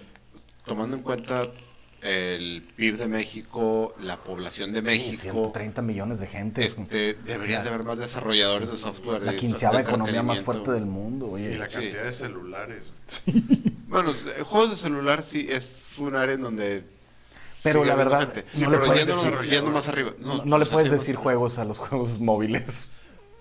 tomando 0.65 0.97
en 0.97 1.03
cuenta 1.03 1.43
el 2.03 2.63
PIB 2.77 2.97
de 2.97 3.07
México, 3.07 3.95
la 4.03 4.17
población 4.19 4.73
de 4.73 4.83
México, 4.83 5.23
130 5.23 5.83
millones 5.83 6.19
de 6.21 6.27
gente. 6.27 6.65
es 6.65 6.77
este, 6.77 7.15
deberían 7.15 7.63
de 7.63 7.69
haber 7.71 7.85
más 7.85 7.97
desarrolladores 7.99 8.71
de 8.71 8.77
software. 8.77 9.23
la 9.23 9.37
quinceava 9.37 9.81
economía 9.81 10.23
más 10.23 10.41
fuerte 10.41 10.73
del 10.73 10.85
mundo. 10.87 11.39
Y 11.39 11.47
Oye, 11.47 11.59
la 11.59 11.69
Sí. 11.69 11.75
cantidad 11.77 12.05
de 12.05 12.13
celulares. 12.13 12.91
Bueno, 13.93 14.11
eh, 14.11 14.43
juegos 14.43 14.71
de 14.71 14.77
celular 14.79 15.23
sí 15.23 15.47
es 15.51 15.97
un 15.99 16.17
área 16.17 16.35
en 16.35 16.41
donde. 16.41 16.83
Pero 17.63 17.85
la 17.85 17.95
verdad, 17.95 18.21
gente. 18.33 18.45
no 18.55 18.59
Sí, 18.59 18.61
le 18.61 18.67
pero 18.71 18.85
puedes 18.87 19.07
yendo, 19.07 19.23
decir- 19.23 19.51
yendo 19.51 19.71
más 19.71 19.89
arriba. 19.89 20.15
no, 20.19 20.37
No, 20.39 20.45
no 20.47 20.59
le 20.59 20.65
sea, 20.65 20.73
puedes 20.73 20.89
sí, 20.89 20.95
decir 20.97 21.17
juegos 21.17 21.59
a 21.59 21.65
los 21.67 21.77
juegos 21.79 22.19
móviles. 22.21 22.89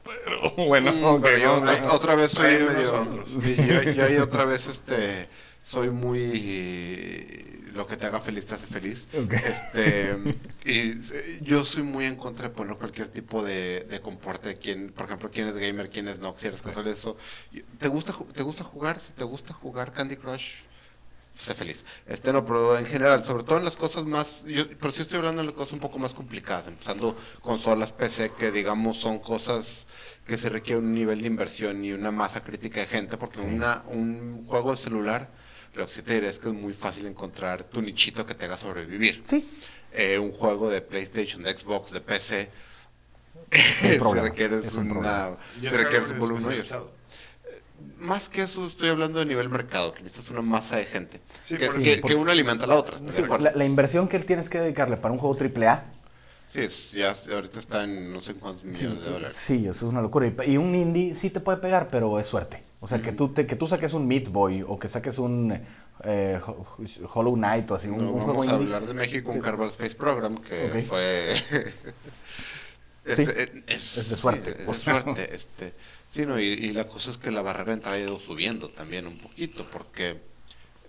Pero 0.03 0.51
bueno, 0.67 0.91
Mm, 0.91 1.21
pero 1.21 1.37
yo 1.37 1.63
otra 1.93 2.15
vez 2.15 2.31
soy 2.31 2.51
medio. 2.59 3.23
sí, 3.25 3.55
yo, 3.55 3.81
yo 3.93 4.03
ahí 4.05 4.17
otra 4.17 4.43
vez 4.45 4.67
este, 4.67 5.29
soy 5.63 5.89
muy. 5.89 7.50
Lo 7.73 7.87
que 7.87 7.97
te 7.97 8.05
haga 8.05 8.19
feliz 8.19 8.45
te 8.45 8.55
hace 8.55 8.67
feliz. 8.67 9.07
Este, 9.13 10.17
y 10.65 11.43
yo 11.43 11.63
soy 11.63 11.83
muy 11.83 12.05
en 12.05 12.15
contra 12.15 12.49
de 12.49 12.53
poner 12.53 12.77
cualquier 12.77 13.09
tipo 13.09 13.43
de, 13.43 13.85
de 13.89 14.01
comporte 14.01 14.49
de 14.49 14.55
quién, 14.55 14.91
por 14.91 15.05
ejemplo, 15.05 15.31
quién 15.31 15.47
es 15.47 15.55
gamer, 15.55 15.89
quién 15.89 16.07
es 16.07 16.19
no, 16.19 16.35
si 16.35 16.47
eres 16.47 16.61
casual, 16.61 16.87
eso. 16.87 17.17
¿Te 17.77 17.87
gusta, 17.87 18.13
¿Te 18.33 18.43
gusta 18.43 18.63
jugar? 18.63 18.99
Si 18.99 19.13
te 19.13 19.23
gusta 19.23 19.53
jugar 19.53 19.91
Candy 19.91 20.17
Crush, 20.17 20.55
sé 21.41 21.53
feliz. 21.55 21.85
Este 22.07 22.31
no, 22.31 22.45
pero 22.45 22.77
en 22.77 22.85
general, 22.85 23.23
sobre 23.23 23.43
todo 23.43 23.57
en 23.57 23.65
las 23.65 23.75
cosas 23.75 24.05
más, 24.05 24.43
yo, 24.45 24.65
pero 24.77 24.91
sí 24.91 25.01
estoy 25.01 25.17
hablando 25.17 25.41
de 25.41 25.47
las 25.47 25.55
cosas 25.55 25.73
un 25.73 25.79
poco 25.79 25.97
más 25.97 26.13
complicadas, 26.13 26.67
empezando 26.67 27.17
consolas 27.41 27.93
PC 27.93 28.31
que 28.37 28.51
digamos 28.51 28.97
son 28.97 29.19
cosas 29.19 29.87
que 30.25 30.37
se 30.37 30.49
requiere 30.49 30.79
un 30.79 30.93
nivel 30.93 31.21
de 31.21 31.27
inversión 31.27 31.83
y 31.83 31.93
una 31.93 32.11
masa 32.11 32.43
crítica 32.43 32.81
de 32.81 32.87
gente, 32.87 33.17
porque 33.17 33.41
una, 33.41 33.83
un 33.87 34.45
juego 34.45 34.71
de 34.75 34.77
celular, 34.77 35.31
lo 35.75 35.85
que 35.87 35.93
sí 35.93 36.01
te 36.01 36.13
diré 36.15 36.27
es 36.27 36.39
que 36.39 36.49
es 36.49 36.53
muy 36.53 36.73
fácil 36.73 37.05
encontrar 37.05 37.63
tu 37.63 37.81
nichito 37.81 38.25
que 38.25 38.35
te 38.35 38.45
haga 38.45 38.57
sobrevivir. 38.57 39.23
Sí, 39.25 39.47
Eh, 39.93 40.17
un 40.17 40.31
juego 40.31 40.69
de 40.69 40.81
PlayStation, 40.81 41.43
de 41.43 41.55
Xbox, 41.55 41.91
de 41.91 41.99
PC, 42.01 42.49
un 43.91 43.97
problema, 43.99 44.27
se 44.27 44.31
requiere 44.33 44.57
es 44.59 44.73
un 44.75 44.91
una, 44.91 45.37
Y 45.61 45.67
es 45.67 45.73
se 45.73 45.77
requiere 45.83 46.05
algo 46.05 46.13
un 46.13 46.19
volumen. 46.19 46.41
especializado. 46.41 46.91
Más 47.99 48.29
que 48.29 48.43
eso, 48.43 48.65
estoy 48.67 48.89
hablando 48.89 49.19
de 49.19 49.25
nivel 49.25 49.49
mercado, 49.49 49.93
que 49.93 50.01
necesitas 50.03 50.29
una 50.31 50.41
masa 50.41 50.77
de 50.77 50.85
gente. 50.85 51.19
Sí, 51.45 51.57
que, 51.57 52.01
que- 52.01 52.15
una 52.15 52.31
alimenta 52.31 52.63
a 52.65 52.67
la 52.67 52.75
otra. 52.75 52.95
¿estás 52.95 53.15
de 53.15 53.21
Sí, 53.23 53.27
la, 53.39 53.51
la 53.53 53.65
inversión 53.65 54.07
que 54.07 54.19
tienes 54.19 54.49
que 54.49 54.59
dedicarle 54.59 54.97
para 54.97 55.13
un 55.13 55.19
juego 55.19 55.35
AAA, 55.35 55.83
Sí, 56.47 56.59
es- 56.61 56.91
ya 56.91 57.15
ahorita 57.33 57.59
está 57.59 57.83
en 57.83 58.11
no 58.11 58.21
sé 58.21 58.33
cuántos 58.35 58.63
millones 58.65 59.01
de 59.03 59.09
dólares. 59.09 59.37
sí, 59.37 59.61
eso 59.67 59.71
es 59.71 59.83
una 59.83 60.01
locura. 60.01 60.27
Y, 60.27 60.51
y 60.51 60.57
un 60.57 60.75
indie 60.75 61.15
sí 61.15 61.29
te 61.29 61.39
puede 61.39 61.57
pegar, 61.59 61.89
pero 61.89 62.19
es 62.19 62.27
suerte. 62.27 62.61
O 62.83 62.87
sea, 62.87 62.99
que, 63.01 63.11
tú 63.11 63.29
te, 63.29 63.45
que 63.45 63.55
tú 63.55 63.67
saques 63.67 63.93
un 63.93 64.07
Meat 64.07 64.29
Boy 64.29 64.63
o 64.67 64.77
que 64.79 64.89
saques 64.89 65.19
un 65.19 65.51
eh, 66.03 66.39
Ho- 66.45 66.65
Hollow 67.13 67.35
Knight 67.35 67.69
o 67.69 67.75
así, 67.75 67.87
un, 67.89 67.99
No, 67.99 68.03
un 68.11 68.23
juego 68.23 68.27
vamos 68.39 68.47
a 68.47 68.55
indie. 68.55 68.65
hablar 68.75 68.87
de 68.87 68.93
México, 68.95 69.31
un 69.31 69.39
Carval 69.39 69.69
Space 69.69 69.93
Program 69.95 70.35
que 70.37 70.65
Ok. 70.65 70.87
fue... 70.87 71.33
Sí, 73.05 73.23
Este, 73.23 73.43
eh, 73.43 73.63
es, 73.67 73.97
es 73.97 74.09
de 74.09 74.15
suerte, 74.17 74.49
es 74.51 74.65
pues. 74.65 74.77
de 74.85 74.91
suerte. 74.91 75.33
Este, 75.35 75.73
sí, 76.09 76.25
no, 76.25 76.39
y, 76.39 76.45
y 76.45 76.71
la 76.73 76.87
cosa 76.87 77.11
es 77.11 77.17
que 77.17 77.31
la 77.31 77.41
barrera 77.41 77.65
de 77.65 77.73
entrada 77.73 77.97
ha 77.97 77.99
ido 77.99 78.19
subiendo 78.19 78.69
también 78.69 79.07
un 79.07 79.17
poquito, 79.17 79.65
porque, 79.71 80.19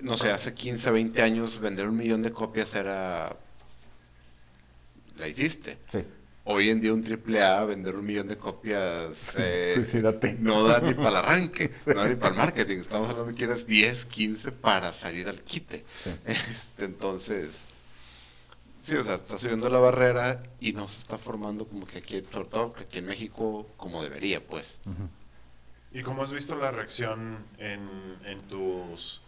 no 0.01 0.15
sé, 0.19 0.31
hace 0.31 0.55
15, 0.55 0.91
20 0.91 1.23
años 1.23 1.59
vender 1.61 1.89
un 1.89 1.97
millón 1.97 2.23
de 2.23 2.31
copias 2.33 2.75
era... 2.75 3.35
La 5.19 5.29
hiciste. 5.29 5.79
Sí. 5.91 6.05
Hoy 6.45 6.71
en 6.71 6.81
día 6.81 6.93
un 6.93 7.03
triple 7.03 7.41
A 7.41 7.65
vender 7.65 7.95
un 7.95 8.05
millón 8.05 8.27
de 8.27 8.37
copias 8.37 9.37
eh, 9.39 9.73
suicídate. 9.77 10.37
no 10.41 10.65
da 10.65 10.81
ni 10.81 10.93
para 10.93 11.11
el 11.11 11.17
arranque, 11.17 11.71
no 11.87 11.95
da 11.95 12.09
ni 12.09 12.17
para 12.17 12.31
el 12.31 12.37
marketing. 12.39 12.79
Estamos 12.79 13.11
hablando 13.11 13.27
de 13.27 13.33
que 13.33 13.47
quieres 13.47 13.67
10, 13.67 14.07
15 14.07 14.53
para 14.53 14.93
salir 14.93 15.29
al 15.29 15.41
quite. 15.43 15.85
Sí. 16.03 16.11
Este, 16.27 16.85
entonces, 16.85 17.51
sí, 18.81 18.97
o 18.97 19.05
sea, 19.05 19.15
está 19.15 19.39
subiendo 19.39 19.69
la 19.69 19.79
barrera 19.79 20.43
y 20.59 20.73
no 20.73 20.89
se 20.89 20.99
está 20.99 21.17
formando 21.17 21.65
como 21.65 21.87
que 21.87 21.99
aquí, 21.99 22.21
sobre 22.25 22.49
todo 22.49 22.73
que 22.73 22.83
aquí 22.83 22.99
en 22.99 23.07
México, 23.07 23.69
como 23.77 24.03
debería, 24.03 24.45
pues. 24.45 24.79
¿Y 25.93 26.03
cómo 26.03 26.23
has 26.23 26.33
visto 26.33 26.57
la 26.57 26.73
reacción 26.73 27.39
en, 27.59 27.83
en 28.25 28.41
tus 28.49 29.21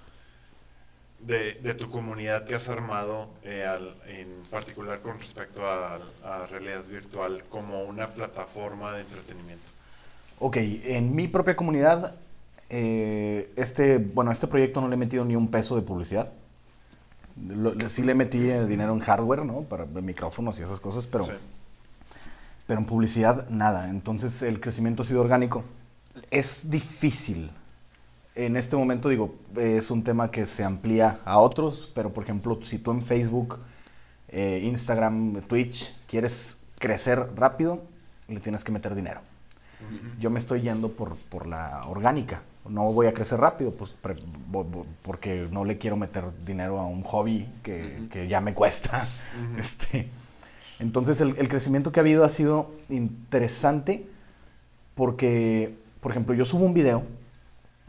de, 1.27 1.55
de 1.55 1.75
tu 1.75 1.91
comunidad 1.91 2.45
que 2.45 2.55
has 2.55 2.69
armado, 2.69 3.29
eh, 3.43 3.65
al- 3.65 3.95
en 4.09 4.29
particular 4.51 5.01
con 5.01 5.19
respecto 5.19 5.67
a, 5.67 5.99
a 6.25 6.47
realidad 6.47 6.85
virtual, 6.85 7.43
como 7.49 7.83
una 7.85 8.09
plataforma 8.09 8.93
de 8.93 9.01
entretenimiento? 9.03 9.65
Ok, 10.39 10.57
en 10.59 11.15
mi 11.15 11.29
propia 11.29 11.57
comunidad, 11.57 12.15
eh, 12.69 13.51
este, 13.57 13.99
bueno, 13.99 14.33
este 14.33 14.47
proyecto 14.47 14.81
no 14.81 14.89
le 14.89 14.95
he 14.95 14.99
metido 14.99 15.25
ni 15.25 15.37
un 15.37 15.49
peso 15.51 15.77
de 15.77 15.83
publicidad. 15.83 16.33
Lo- 17.49 17.75
le- 17.75 17.89
sí 17.89 18.03
le 18.03 18.15
metí 18.15 18.49
eh, 18.51 18.65
dinero 18.67 18.93
en 18.93 19.01
hardware, 19.01 19.45
¿no? 19.45 19.63
Para 19.63 19.87
micrófonos 19.87 20.59
y 20.61 20.63
esas 20.63 20.81
cosas, 20.81 21.07
pero, 21.07 21.25
Sí. 21.25 21.33
pero 22.67 22.81
en 22.81 22.87
publicidad 22.87 23.49
nada. 23.49 23.89
Entonces 23.91 24.43
el 24.43 24.61
crecimiento 24.61 25.03
ha 25.03 25.07
sido 25.07 25.21
orgánico. 25.21 25.65
Es 26.31 26.71
difícil. 26.71 27.51
En 28.35 28.57
este 28.57 28.75
momento 28.77 29.09
digo, 29.09 29.35
es 29.57 29.91
un 29.91 30.03
tema 30.03 30.31
que 30.31 30.47
se 30.47 30.65
amplía 30.65 31.19
a 31.25 31.39
otros, 31.39 31.93
pero 31.95 32.13
por 32.13 32.25
ejemplo, 32.25 32.59
si 32.63 32.79
tú 32.79 32.91
en 32.91 33.03
Facebook, 33.03 33.61
eh, 34.29 34.61
Instagram, 34.65 35.43
Twitch 35.43 35.95
quieres 36.09 36.57
crecer 36.81 37.29
rápido, 37.37 37.83
le 38.29 38.41
tienes 38.41 38.65
que 38.65 38.73
meter 38.73 38.95
dinero. 38.95 39.21
Yo 40.19 40.31
me 40.31 40.39
estoy 40.39 40.63
yendo 40.63 40.91
por, 40.93 41.15
por 41.17 41.47
la 41.47 41.85
orgánica. 41.87 42.43
No 42.69 42.91
voy 42.93 43.07
a 43.07 43.13
crecer 43.13 43.39
rápido, 43.39 43.73
pues 43.73 43.91
pre- 43.91 44.17
bo- 44.49 44.65
bo- 44.65 44.87
porque 45.03 45.47
no 45.53 45.65
le 45.65 45.77
quiero 45.77 45.97
meter 45.97 46.25
dinero 46.47 46.81
a 46.81 46.87
un 46.87 47.03
hobby 47.03 47.47
que, 47.63 48.09
que 48.11 48.27
ya 48.27 48.41
me 48.41 48.55
cuesta. 48.55 49.07
este, 49.59 50.09
entonces 50.81 51.21
el, 51.21 51.37
el 51.39 51.49
crecimiento 51.49 51.93
que 51.93 52.01
ha 52.01 52.03
habido 52.03 52.25
ha 52.25 52.31
sido 52.31 52.73
interesante 52.89 54.07
porque, 54.95 55.77
por 56.01 56.11
ejemplo, 56.13 56.35
yo 56.35 56.45
subo 56.45 56.65
un 56.65 56.75
video 56.75 57.03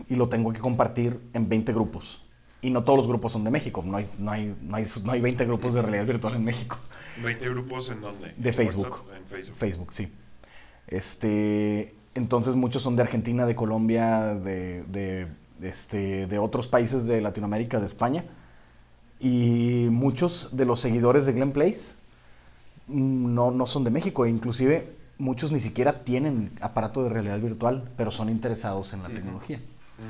y 0.07 0.15
lo 0.15 0.29
tengo 0.29 0.51
que 0.53 0.59
compartir 0.59 1.19
en 1.33 1.49
20 1.49 1.73
grupos. 1.73 2.21
Y 2.61 2.69
no 2.69 2.83
todos 2.83 2.97
los 2.97 3.07
grupos 3.07 3.31
son 3.31 3.43
de 3.43 3.51
México. 3.51 3.83
No 3.85 3.97
hay, 3.97 4.09
no 4.17 4.31
hay, 4.31 4.55
no 4.61 4.75
hay, 4.75 4.85
no 5.03 5.11
hay 5.11 5.21
20 5.21 5.45
grupos 5.45 5.73
de 5.73 5.81
realidad 5.81 6.05
virtual 6.05 6.35
en 6.35 6.43
México. 6.43 6.77
¿20 7.23 7.49
grupos 7.51 7.91
en 7.91 8.01
dónde? 8.01 8.33
De 8.37 8.49
¿En 8.49 8.55
Facebook. 8.55 8.89
WhatsApp? 8.89 9.17
En 9.17 9.25
Facebook. 9.25 9.57
Facebook, 9.57 9.93
sí. 9.93 10.11
Este, 10.87 11.95
entonces 12.15 12.55
muchos 12.55 12.81
son 12.81 12.95
de 12.95 13.03
Argentina, 13.03 13.45
de 13.45 13.55
Colombia, 13.55 14.33
de, 14.35 14.83
de, 14.83 15.27
este, 15.61 16.27
de 16.27 16.39
otros 16.39 16.67
países 16.67 17.05
de 17.05 17.21
Latinoamérica, 17.21 17.79
de 17.79 17.85
España. 17.85 18.25
Y 19.19 19.87
muchos 19.91 20.49
de 20.53 20.65
los 20.65 20.79
seguidores 20.79 21.25
de 21.25 21.33
Glen 21.33 21.51
Place 21.51 21.95
mm, 22.87 23.33
no, 23.33 23.51
no 23.51 23.67
son 23.67 23.83
de 23.83 23.91
México. 23.91 24.25
E 24.25 24.29
inclusive 24.29 24.91
muchos 25.17 25.51
ni 25.51 25.59
siquiera 25.59 26.03
tienen 26.03 26.51
aparato 26.61 27.03
de 27.03 27.09
realidad 27.09 27.39
virtual, 27.39 27.91
pero 27.95 28.11
son 28.11 28.29
interesados 28.29 28.93
en 28.93 29.03
la 29.03 29.09
tecnología. 29.09 29.61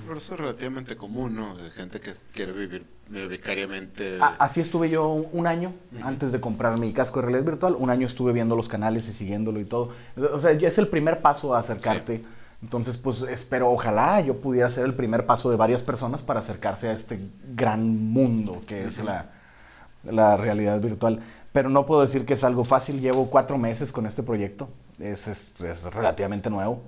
Pero 0.08 0.18
eso 0.18 0.34
es 0.34 0.40
relativamente 0.40 0.96
común, 0.96 1.36
¿no? 1.36 1.56
De 1.56 1.70
gente 1.72 2.00
que 2.00 2.12
quiere 2.34 2.52
vivir 2.54 2.86
vicariamente. 3.30 4.18
A- 4.22 4.36
así 4.40 4.62
estuve 4.62 4.90
yo 4.90 5.08
un 5.10 5.46
año 5.48 5.74
antes 6.02 6.32
de 6.32 6.40
comprar 6.42 6.78
mi 6.78 6.92
casco 6.94 7.20
de 7.20 7.28
realidad 7.28 7.46
virtual. 7.46 7.76
Un 7.78 7.90
año 7.90 8.08
estuve 8.08 8.34
viendo 8.34 8.56
los 8.56 8.68
canales 8.68 9.08
y 9.08 9.14
siguiéndolo 9.14 9.60
y 9.60 9.66
todo. 9.66 9.92
O 10.34 10.40
sea, 10.40 10.54
ya 10.54 10.68
es 10.68 10.78
el 10.78 10.88
primer 10.88 11.22
paso 11.22 11.56
a 11.56 11.60
acercarte. 11.60 12.24
Entonces, 12.64 12.98
pues 12.98 13.22
espero, 13.24 13.70
ojalá 13.70 14.22
yo 14.22 14.38
pudiera 14.42 14.70
ser 14.72 14.86
el 14.86 14.96
primer 14.96 15.26
paso 15.28 15.52
de 15.52 15.58
varias 15.58 15.82
personas 15.84 16.24
para 16.24 16.40
acercarse 16.40 16.90
a 16.90 16.94
este 16.94 17.20
gran 17.54 18.12
mundo 18.12 18.62
que 18.66 18.86
es 18.86 19.04
la, 19.04 19.30
la 20.04 20.36
realidad 20.36 20.80
virtual. 20.80 21.20
Pero 21.52 21.70
no 21.70 21.86
puedo 21.86 22.02
decir 22.02 22.26
que 22.26 22.34
es 22.34 22.44
algo 22.44 22.64
fácil. 22.64 23.02
Llevo 23.02 23.30
cuatro 23.30 23.58
meses 23.60 23.92
con 23.92 24.08
este 24.08 24.24
proyecto. 24.24 24.70
Es, 25.00 25.28
es, 25.28 25.54
es 25.62 25.94
relativamente 25.94 26.50
nuevo. 26.50 26.82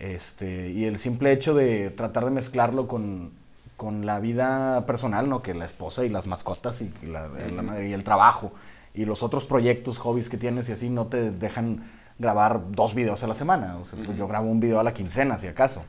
Este, 0.00 0.70
y 0.70 0.86
el 0.86 0.98
simple 0.98 1.30
hecho 1.30 1.54
de 1.54 1.90
tratar 1.90 2.24
de 2.24 2.30
mezclarlo 2.30 2.88
con, 2.88 3.32
con 3.76 4.06
la 4.06 4.18
vida 4.18 4.86
personal, 4.86 5.28
¿no? 5.28 5.42
Que 5.42 5.52
la 5.52 5.66
esposa 5.66 6.06
y 6.06 6.08
las 6.08 6.26
mascotas 6.26 6.80
y, 6.80 6.90
la, 7.06 7.28
la 7.28 7.62
madre 7.62 7.90
y 7.90 7.92
el 7.92 8.02
trabajo 8.02 8.50
y 8.94 9.04
los 9.04 9.22
otros 9.22 9.44
proyectos, 9.44 9.98
hobbies 9.98 10.30
que 10.30 10.38
tienes 10.38 10.68
y 10.70 10.72
así 10.72 10.88
no 10.88 11.06
te 11.06 11.30
dejan 11.30 11.84
grabar 12.18 12.72
dos 12.72 12.94
videos 12.94 13.22
a 13.22 13.26
la 13.26 13.34
semana. 13.34 13.76
O 13.76 13.84
sea, 13.84 14.02
yo 14.16 14.26
grabo 14.26 14.50
un 14.50 14.58
video 14.58 14.80
a 14.80 14.82
la 14.82 14.94
quincena, 14.94 15.38
si 15.38 15.46
acaso. 15.46 15.84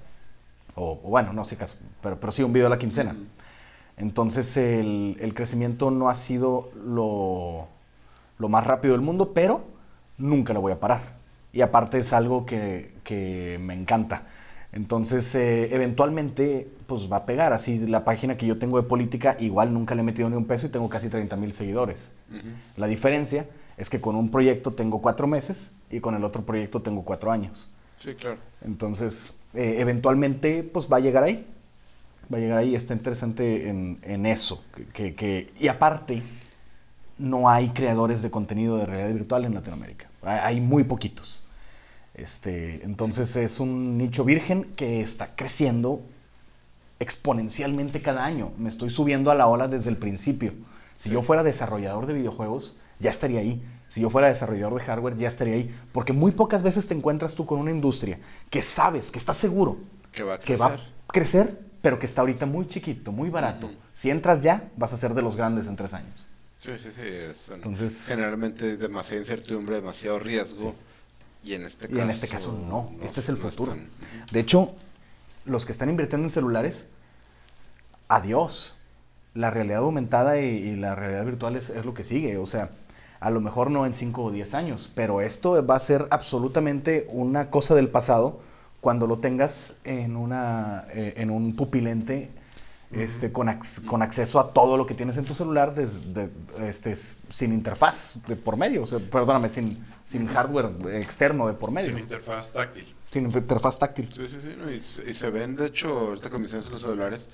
O, 0.76 1.00
o 1.04 1.10
bueno, 1.10 1.32
no 1.32 1.46
si 1.46 1.56
acaso, 1.56 1.78
pero, 2.02 2.20
pero 2.20 2.32
sí 2.34 2.44
un 2.44 2.54
video 2.54 2.68
a 2.68 2.70
la 2.70 2.78
quincena. 2.78 3.16
Entonces 3.96 4.58
el, 4.58 5.18
el 5.22 5.34
crecimiento 5.34 5.90
no 5.90 6.10
ha 6.10 6.16
sido 6.16 6.70
lo, 6.86 7.68
lo 8.40 8.50
más 8.50 8.68
rápido 8.68 8.94
del 8.94 9.02
mundo, 9.02 9.32
pero 9.34 9.64
nunca 10.18 10.54
lo 10.54 10.60
voy 10.60 10.74
a 10.74 10.80
parar. 10.82 11.21
Y 11.54 11.62
aparte 11.62 12.00
es 12.00 12.14
algo 12.14 12.46
que, 12.46 12.94
que 13.04 13.60
me 13.62 13.74
encanta. 13.74 14.28
Entonces, 14.74 15.36
eh, 15.36 15.76
eventualmente, 15.76 16.70
pues 16.88 17.12
va 17.12 17.18
a 17.18 17.26
pegar. 17.26 17.52
Así, 17.52 17.78
la 17.88 18.06
página 18.06 18.38
que 18.38 18.46
yo 18.46 18.58
tengo 18.58 18.82
de 18.82 18.88
política, 18.88 19.36
igual 19.40 19.74
nunca 19.74 19.96
le 19.96 20.02
he 20.02 20.04
metido 20.04 20.30
ni 20.30 20.38
un 20.38 20.46
peso 20.46 20.68
y 20.68 20.70
tengo 20.70 20.88
casi 20.88 21.10
30 21.10 21.36
mil 21.36 21.54
seguidores. 21.54 22.12
La 22.78 22.88
diferencia 22.88 23.48
es 23.78 23.90
que 23.90 24.00
con 24.00 24.16
un 24.16 24.32
proyecto 24.32 24.72
tengo 24.72 25.02
cuatro 25.02 25.28
meses 25.28 25.72
y 25.90 26.00
con 26.00 26.16
el 26.16 26.24
otro 26.24 26.44
proyecto 26.46 26.82
tengo 26.82 27.04
cuatro 27.04 27.32
años. 27.32 27.70
Sí, 27.96 28.14
claro. 28.14 28.38
Entonces, 28.64 29.34
eh, 29.54 29.76
eventualmente, 29.80 30.64
pues 30.64 30.88
va 30.92 30.98
a 30.98 31.00
llegar 31.02 31.24
ahí. 31.26 31.46
Va 32.34 32.38
a 32.38 32.42
llegar 32.42 32.58
ahí. 32.60 32.74
Está 32.74 32.94
interesante 32.94 33.68
en, 33.68 34.00
en 34.04 34.26
eso. 34.26 34.64
Que, 34.74 34.86
que- 34.86 35.16
que- 35.16 35.52
y 35.60 35.68
aparte, 35.68 36.24
no 37.18 37.50
hay 37.50 37.70
creadores 37.70 38.22
de 38.22 38.32
contenido 38.32 38.78
de 38.78 38.86
realidad 38.86 39.14
virtual 39.14 39.44
en 39.46 39.54
Latinoamérica. 39.54 40.10
Hay, 40.24 40.40
hay 40.56 40.62
muy 40.62 40.84
poquitos. 40.86 41.41
Este, 42.14 42.84
entonces 42.84 43.36
es 43.36 43.60
un 43.60 43.98
nicho 43.98 44.24
virgen 44.26 44.66
que 44.76 45.02
está 45.02 45.28
creciendo 45.36 46.02
exponencialmente 47.00 48.02
cada 48.02 48.26
año. 48.26 48.52
Me 48.58 48.70
estoy 48.70 48.90
subiendo 48.90 49.32
a 49.32 49.36
la 49.36 49.48
ola 49.48 49.68
desde 49.68 49.90
el 49.90 49.98
principio. 49.98 50.54
Si 50.98 51.10
yo 51.10 51.24
fuera 51.24 51.44
desarrollador 51.44 52.06
de 52.06 52.14
videojuegos, 52.14 52.76
ya 53.00 53.10
estaría 53.10 53.40
ahí. 53.40 53.62
Si 53.90 54.02
yo 54.02 54.10
fuera 54.10 54.28
desarrollador 54.28 54.80
de 54.80 54.86
hardware, 54.86 55.18
ya 55.18 55.28
estaría 55.28 55.56
ahí. 55.56 55.76
Porque 55.92 56.14
muy 56.14 56.32
pocas 56.32 56.62
veces 56.64 56.88
te 56.88 56.94
encuentras 56.94 57.34
tú 57.36 57.46
con 57.46 57.60
una 57.60 57.72
industria 57.72 58.20
que 58.50 58.62
sabes, 58.62 59.12
que 59.12 59.20
estás 59.20 59.38
seguro 59.38 59.80
Que 60.12 60.24
va 60.24 60.36
a 60.36 60.40
que 60.40 60.56
va 60.56 60.68
a 60.68 60.78
crecer. 61.08 61.60
pero 61.82 61.98
que 61.98 62.06
está 62.06 62.22
ahorita 62.22 62.46
muy 62.46 62.68
chiquito, 62.68 63.12
muy 63.12 63.30
barato. 63.30 63.72
Si 63.96 64.10
entras 64.12 64.42
ya, 64.42 64.70
vas 64.78 64.94
a 64.94 64.98
ser 64.98 65.14
de 65.14 65.22
los 65.22 65.36
grandes 65.36 65.68
en 65.68 65.76
tres 65.76 65.94
años. 65.94 66.14
Sí, 66.58 66.72
sí, 66.82 66.90
sí. 66.96 67.52
Entonces- 67.54 68.06
generalmente 68.06 68.78
demasiada 68.78 69.22
incertidumbre, 69.22 69.78
demasiado 69.78 70.20
riesgo. 70.20 70.76
Y 71.44 71.54
en 71.54 71.64
este 71.66 71.86
Y 71.86 71.90
caso. 71.90 72.02
en 72.04 72.10
este 72.10 72.28
caso 72.28 72.60
no, 72.70 72.90
este 73.04 73.20
es 73.22 73.30
el 73.30 73.36
no 73.36 73.42
futuro. 73.42 73.72
están- 73.74 73.90
De 74.32 74.40
hecho, 74.40 74.74
los 75.46 75.66
que 75.66 75.72
están 75.72 75.90
invirtiendo 75.90 76.28
en 76.28 76.32
celulares, 76.32 76.88
adiós. 78.08 78.76
La 79.34 79.50
realidad 79.50 79.80
aumentada 79.80 80.40
y, 80.42 80.46
y 80.46 80.76
la 80.76 80.94
realidad 80.96 81.26
virtual 81.26 81.56
es, 81.56 81.70
es 81.70 81.86
lo 81.86 81.94
que 81.94 82.04
sigue. 82.04 82.38
O 82.38 82.46
sea, 82.46 82.70
a 83.22 83.30
lo 83.32 83.40
mejor 83.40 83.72
no 83.72 83.86
en 83.86 83.94
5 83.96 84.24
o 84.26 84.32
10 84.32 84.54
años, 84.56 84.92
pero 84.94 85.22
esto 85.22 85.66
va 85.66 85.76
a 85.76 85.80
ser 85.80 86.08
absolutamente 86.12 87.08
una 87.10 87.50
cosa 87.50 87.74
del 87.76 87.88
pasado 87.88 88.42
cuando 88.82 89.08
lo 89.08 89.20
tengas 89.20 89.76
en, 89.86 90.18
una, 90.18 90.86
eh, 90.94 91.14
en 91.18 91.30
un 91.32 91.56
pupilente 91.56 92.30
este, 92.94 93.32
con, 93.32 93.48
ac- 93.48 93.86
con 93.86 94.02
acceso 94.02 94.40
a 94.40 94.52
todo 94.54 94.78
lo 94.78 94.86
que 94.86 94.94
tienes 94.94 95.18
en 95.18 95.26
tu 95.26 95.34
celular 95.36 95.74
desde, 95.74 96.30
este, 96.60 96.96
sin 96.96 97.54
interfaz 97.54 98.18
de 98.28 98.36
por 98.36 98.58
medio, 98.58 98.84
o 98.84 98.86
sea, 98.86 99.00
perdóname, 99.00 99.50
sin, 99.50 99.84
sin 100.08 100.28
hardware 100.28 100.72
externo 100.96 101.48
de 101.48 101.54
por 101.54 101.72
medio, 101.72 101.90
Sin 101.90 102.00
interfaz 102.00 102.52
táctil. 102.52 102.86
sin 103.12 103.26
interfaz 103.26 103.80
táctil. 103.80 104.10
Sí, 104.14 104.28
sí, 104.28 104.38
sí. 104.42 104.56
no, 104.58 104.70
y, 104.72 104.80
se- 104.82 105.10
y 105.10 105.14
se 105.14 105.30
ven, 105.30 105.56
de 105.56 105.68
hecho, 105.68 105.88
ahorita 105.98 106.30
que 106.30 106.38
mencionas 106.38 106.70
los 106.70 106.82
celulares, 106.82 107.26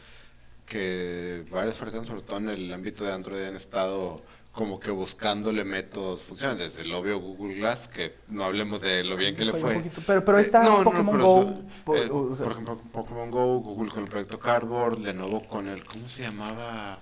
que 0.66 1.46
varias 1.52 1.76
personas, 1.76 2.08
sobre 2.08 2.22
todo 2.22 2.38
en 2.38 2.50
el 2.50 2.74
ámbito 2.74 3.04
de 3.04 3.14
Android, 3.14 3.44
han 3.44 3.56
estado 3.56 4.22
como 4.58 4.80
que 4.80 4.90
buscándole 4.90 5.64
métodos 5.64 6.24
funcionales. 6.24 6.70
Desde 6.74 6.82
el 6.82 6.92
obvio 6.96 7.20
Google 7.20 7.54
Glass, 7.58 7.88
que 7.88 8.16
no 8.28 8.44
hablemos 8.44 8.82
de 8.82 9.04
lo 9.04 9.16
bien 9.16 9.36
que 9.36 9.46
le 9.46 9.52
Fue 9.52 9.76
poquito, 9.76 10.02
pero- 10.08 10.26
pero 10.26 10.40
está 10.40 10.66
Eh, 10.66 10.84
Pokémon 10.84 11.16
pero 11.16 11.28
Go, 11.28 11.42
eso, 11.44 11.62
po- 11.86 11.96
eh, 11.96 12.10
o 12.10 12.36
sea- 12.36 12.44
por 12.46 12.52
ejemplo, 12.54 12.82
Pokémon 12.92 13.30
Go, 13.30 13.60
Google 13.60 13.92
con 13.92 14.04
el 14.04 14.10
proyecto 14.10 14.40
Cardboard, 14.40 14.98
Lenovo 15.00 15.44
con 15.48 15.68
el, 15.68 15.86
¿cómo 15.86 16.10
se 16.10 16.24
llamaba? 16.24 17.00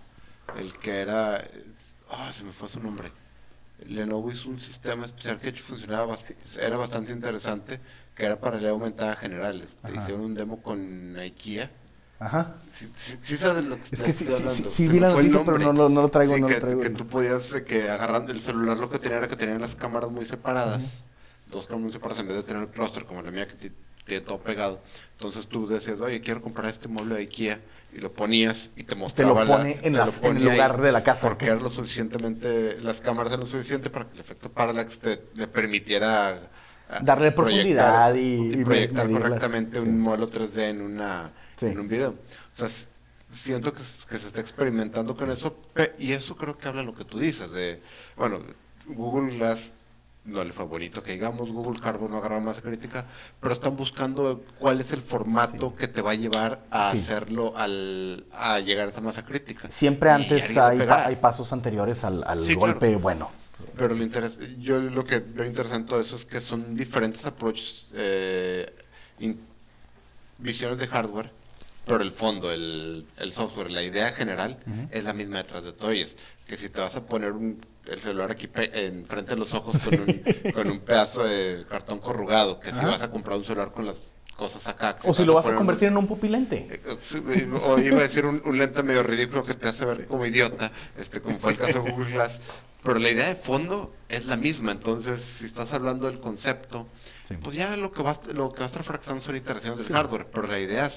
El 0.59 0.73
que 0.77 0.99
era, 0.99 1.47
ah, 2.11 2.31
se 2.35 2.43
me 2.43 2.51
fue 2.51 2.67
su 2.67 2.81
nombre. 2.81 3.09
Lenovo 3.87 4.29
hizo 4.31 4.49
un 4.49 4.59
sistema 4.59 5.05
especial 5.05 5.39
que 5.39 5.53
funcionaba, 5.53 6.17
era 6.59 6.75
bastante 6.75 7.13
interesante, 7.13 7.79
que 8.17 8.25
era 8.25 8.37
para 8.37 8.51
realidad 8.51 8.73
aumentada 8.73 9.15
general. 9.15 9.61
Este, 9.61 9.87
Ajá. 9.87 10.01
hicieron 10.01 10.25
un 10.25 10.33
demo 10.33 10.61
con 10.61 11.15
IKEA. 11.17 11.71
Ajá. 12.19 12.55
Sí, 12.73 12.89
sí- 12.95 13.17
sí 13.21 13.37
sabes 13.37 13.65
lo 13.65 13.75
que 13.75 13.81
Es 13.91 14.03
que 14.03 14.13
sí- 14.13 14.25
sí- 14.49 14.65
sí 14.69 14.87
vi 14.87 14.99
la 14.99 15.09
noticia, 15.09 15.41
pero 15.45 15.57
no 15.59 15.73
lo- 15.73 15.89
no 15.89 16.01
lo 16.03 16.09
traigo, 16.09 16.35
Sí, 16.35 16.41
no 16.41 16.47
lo 16.47 16.53
que, 16.53 16.61
traigo. 16.61 16.81
que 16.81 16.89
tú 16.91 17.05
podías, 17.07 17.51
eh, 17.53 17.63
que 17.63 17.89
agarrando 17.89 18.31
el 18.31 18.39
celular 18.39 18.77
lo 18.77 18.89
que 18.89 18.99
tenía 18.99 19.17
era 19.17 19.27
que 19.27 19.35
tenían 19.35 19.59
las 19.61 19.75
cámaras 19.75 20.09
muy 20.11 20.25
separadas. 20.25 20.81
Dos 21.51 21.65
cámaras 21.65 21.83
muy 21.83 21.93
separadas 21.93 22.21
en 22.21 22.27
vez 22.29 22.37
de 22.37 22.43
tener 22.43 22.63
el 22.63 22.69
clúster 22.69 23.05
como 23.05 23.21
la 23.21 23.31
mía 23.31 23.47
que 23.47 23.55
ti- 23.55 23.71
tiene 24.05 24.21
todo 24.25 24.39
pegado. 24.39 24.81
Entonces 25.17 25.47
tú 25.47 25.67
decías, 25.67 25.99
oye, 25.99 26.21
quiero 26.21 26.41
comprar 26.41 26.67
este 26.69 26.87
mueble 26.87 27.15
de 27.15 27.21
IKEA. 27.21 27.59
Y 27.93 27.99
lo 28.01 28.11
ponías 28.11 28.71
y 28.75 28.83
te 28.83 28.93
mostraba 28.93 29.45
la- 29.45 29.55
pone 29.57 29.71
en 29.75 29.81
te 29.81 29.89
lo 29.91 29.97
las- 29.99 30.21
en 30.21 30.35
el 30.35 30.43
lugar 30.43 30.81
de 30.81 30.91
la 30.91 31.01
casa, 31.01 31.27
Porque 31.29 31.45
¿ok? 31.45 31.51
era 31.53 31.61
lo 31.61 31.69
suficientemente, 31.69 32.77
las 32.81 32.99
cámaras 32.99 33.31
eran 33.31 33.39
lo 33.41 33.45
suficiente 33.45 33.89
para 33.89 34.05
que 34.05 34.15
el 34.15 34.19
efecto 34.19 34.49
parallax 34.51 34.99
te, 34.99 35.21
le 35.35 35.47
permitiera 35.47 36.49
ah, 36.89 36.99
Darle 37.01 37.31
profundidad 37.31 38.13
y- 38.15 38.51
y 38.59 38.63
proyectar 38.65 39.05
medirlas, 39.07 39.29
correctamente 39.29 39.81
sí. 39.81 39.87
un 39.87 40.01
modelo 40.01 40.27
3D 40.27 40.69
en 40.69 40.81
una 40.81 41.31
Sí. 41.57 41.67
en 41.67 41.79
un 41.79 41.87
video. 41.87 42.09
O 42.11 42.15
sea, 42.51 42.67
siento 43.27 43.73
que, 43.73 43.81
se 43.81 44.27
está 44.27 44.39
experimentando 44.41 45.15
con 45.15 45.31
eso 45.31 45.57
y 45.99 46.11
eso 46.11 46.35
creo 46.35 46.57
que 46.57 46.67
habla 46.67 46.83
lo 46.83 46.93
que 46.95 47.05
tú 47.05 47.19
dices 47.19 47.51
de, 47.51 47.81
bueno, 48.15 48.39
Google 48.87 49.35
Glass 49.37 49.71
no 50.25 50.43
le 50.43 50.51
fue 50.53 50.65
bonito 50.65 51.03
que 51.03 51.11
digamos, 51.11 51.51
Google 51.51 51.79
Carbon 51.79 52.09
no 52.09 52.17
agarra 52.17 52.39
masa 52.39 52.61
crítica, 52.61 53.05
pero 53.39 53.53
están 53.53 53.75
buscando 53.75 54.43
cuál 54.57 54.79
es 54.81 54.91
el 54.91 55.01
formato 55.01 55.75
que 55.75 55.87
te 55.87 56.01
va 56.01 56.11
a 56.11 56.15
llevar 56.15 56.65
a 56.71 56.91
Sí. 56.91 56.97
hacerlo 56.97 57.55
al, 57.55 58.25
a 58.31 58.59
llegar 58.59 58.87
a 58.87 58.91
esa 58.91 59.01
masa 59.01 59.23
crítica. 59.23 59.69
Siempre 59.71 60.09
antes 60.09 60.57
hay, 60.57 60.79
pa- 60.79 61.05
hay 61.05 61.15
pasos 61.17 61.53
anteriores 61.53 62.03
al, 62.03 62.23
al 62.25 62.41
Sí, 62.43 62.55
golpe 62.55 62.87
claro. 62.87 62.99
bueno. 62.99 63.31
Pero 63.77 63.93
lo 63.93 64.03
interes- 64.03 64.57
yo 64.57 64.79
lo 64.79 65.03
que 65.03 65.19
veo 65.19 65.45
interesante 65.45 65.81
en 65.81 65.85
todo 65.85 66.01
eso 66.01 66.15
es 66.15 66.25
que 66.25 66.39
son 66.39 66.73
diferentes 66.75 67.23
approaches, 67.25 67.87
eh, 67.93 68.65
in- 69.19 69.39
visiones 70.39 70.79
de 70.79 70.87
hardware, 70.87 71.31
pero 71.85 72.01
el 72.03 72.11
fondo, 72.11 72.51
el, 72.51 73.05
el 73.17 73.31
software, 73.31 73.71
la 73.71 73.83
idea 73.83 74.11
general 74.11 74.57
es 74.91 75.03
la 75.03 75.13
misma 75.13 75.37
detrás 75.37 75.63
de 75.63 75.71
es 76.01 76.17
que 76.45 76.57
si 76.57 76.69
te 76.69 76.79
vas 76.81 76.95
a 76.95 77.05
poner 77.05 77.31
un, 77.31 77.59
el 77.85 77.99
celular 77.99 78.31
aquí 78.31 78.49
enfrente 78.55 79.31
de 79.31 79.37
los 79.37 79.53
ojos 79.53 79.89
con, 79.89 80.01
un, 80.01 80.51
con 80.53 80.71
un 80.71 80.79
pedazo 80.79 81.23
de 81.23 81.65
cartón 81.69 81.99
corrugado, 81.99 82.59
que 82.59 82.71
si 82.71 82.77
Ajá. 82.77 82.87
vas 82.87 83.01
a 83.01 83.11
comprar 83.11 83.37
un 83.37 83.43
celular 83.43 83.71
con 83.71 83.85
las 83.85 83.97
cosas 84.35 84.67
acá. 84.67 84.95
O 85.05 85.13
si 85.13 85.23
lo 85.25 85.33
vas 85.35 85.45
a 85.47 85.55
convertir 85.55 85.89
unos- 85.89 85.97
en 85.99 86.03
un 86.03 86.07
pupilente. 86.07 86.67
eh, 86.69 86.97
sí, 87.09 87.21
O 87.63 87.79
iba 87.79 87.99
a 87.99 88.01
decir 88.01 88.25
un, 88.25 88.41
un 88.45 88.57
lente 88.57 88.83
medio 88.83 89.01
ridículo 89.03 89.43
que 89.43 89.53
te 89.53 89.67
hace 89.69 89.85
ver 89.85 90.05
como 90.07 90.25
idiota, 90.25 90.71
este, 90.97 91.21
como 91.21 91.39
fue 91.39 91.51
el 91.53 91.57
caso 91.57 91.81
de 91.81 91.91
Google 91.91 92.11
Glass. 92.11 92.39
Pero 92.83 92.99
la 92.99 93.09
idea 93.09 93.27
de 93.27 93.35
fondo 93.35 93.95
es 94.09 94.25
la 94.25 94.37
misma. 94.37 94.71
Entonces, 94.71 95.19
si 95.21 95.45
estás 95.45 95.73
hablando 95.73 96.07
del 96.07 96.19
concepto, 96.19 96.87
Sí. 97.27 97.35
pues 97.41 97.55
ya 97.55 97.75
lo 97.77 97.91
que 97.91 98.03
va, 98.03 98.11
a- 98.11 98.33
lo 98.33 98.51
que 98.51 98.59
a 98.65 98.67
estar 98.67 98.83
fracasando 98.83 99.23
son 99.23 99.35
iteraciones 99.35 99.79
del 99.79 99.87
hardware. 99.95 100.27
Pero 100.31 100.45
la 100.47 100.59
idea 100.59 100.91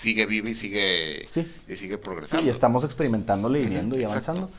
sigue 0.00 0.26
viva 0.26 0.48
y 0.50 0.54
sigue, 0.54 1.26
Sí. 1.30 1.50
y 1.68 1.74
sigue 1.74 1.96
progresando. 1.98 2.44
Y 2.44 2.50
estamos 2.50 2.84
experimentándole 2.84 3.60
y 3.62 3.66
viendo 3.66 3.96
y 3.98 4.02
exacto. 4.02 4.32
avanzando. 4.32 4.50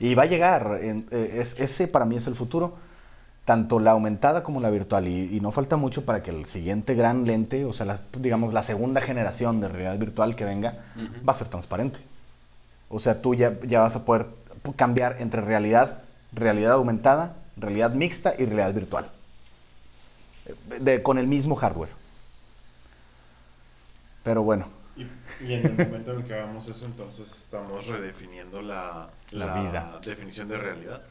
Y 0.00 0.14
va 0.14 0.22
a 0.24 0.26
llegar. 0.26 0.78
en- 0.82 1.06
eh, 1.10 1.38
es- 1.40 1.58
ese 1.60 1.86
para 1.88 2.04
mí 2.04 2.16
es 2.16 2.26
el 2.26 2.34
futuro. 2.34 2.76
Tanto 3.44 3.78
la 3.78 3.92
aumentada 3.92 4.42
como 4.42 4.60
la 4.60 4.70
virtual. 4.70 5.06
Y, 5.06 5.36
y 5.36 5.40
no 5.40 5.52
falta 5.52 5.76
mucho 5.76 6.04
para 6.04 6.22
que 6.22 6.30
el 6.32 6.46
siguiente 6.46 6.94
gran 6.94 7.26
lente, 7.26 7.64
o 7.64 7.72
sea, 7.72 7.86
la- 7.86 8.00
digamos, 8.18 8.52
la 8.52 8.62
segunda 8.62 9.00
generación 9.00 9.60
de 9.60 9.68
realidad 9.68 9.98
virtual 9.98 10.34
que 10.34 10.44
venga, 10.44 10.78
va 11.26 11.32
a 11.32 11.36
ser 11.36 11.48
transparente. 11.48 12.00
O 12.88 12.98
sea, 13.00 13.20
tú 13.22 13.34
ya, 13.34 13.54
ya 13.66 13.80
vas 13.80 13.94
a 13.96 14.04
poder 14.04 14.26
cambiar 14.76 15.16
entre 15.20 15.40
realidad, 15.42 16.02
realidad 16.32 16.72
aumentada, 16.72 17.36
realidad 17.56 17.92
mixta 17.92 18.34
y 18.36 18.46
realidad 18.46 18.72
virtual. 18.74 19.10
Eh, 20.46 20.54
de- 20.80 21.02
con 21.02 21.18
el 21.18 21.26
mismo 21.28 21.54
hardware. 21.54 21.90
Pero 24.24 24.42
bueno, 24.42 24.66
Y, 25.40 25.52
en 25.52 25.66
el 25.66 25.72
momento 25.88 26.12
en 26.12 26.18
el 26.20 26.24
que 26.24 26.34
hagamos 26.34 26.68
eso, 26.68 26.86
entonces 26.86 27.30
estamos 27.30 27.86
redefiniendo 27.86 28.62
la, 28.62 29.08
La 29.32 29.54
vida. 29.54 29.98
definición 30.04 30.48
de 30.48 30.56
realidad. 30.58 31.02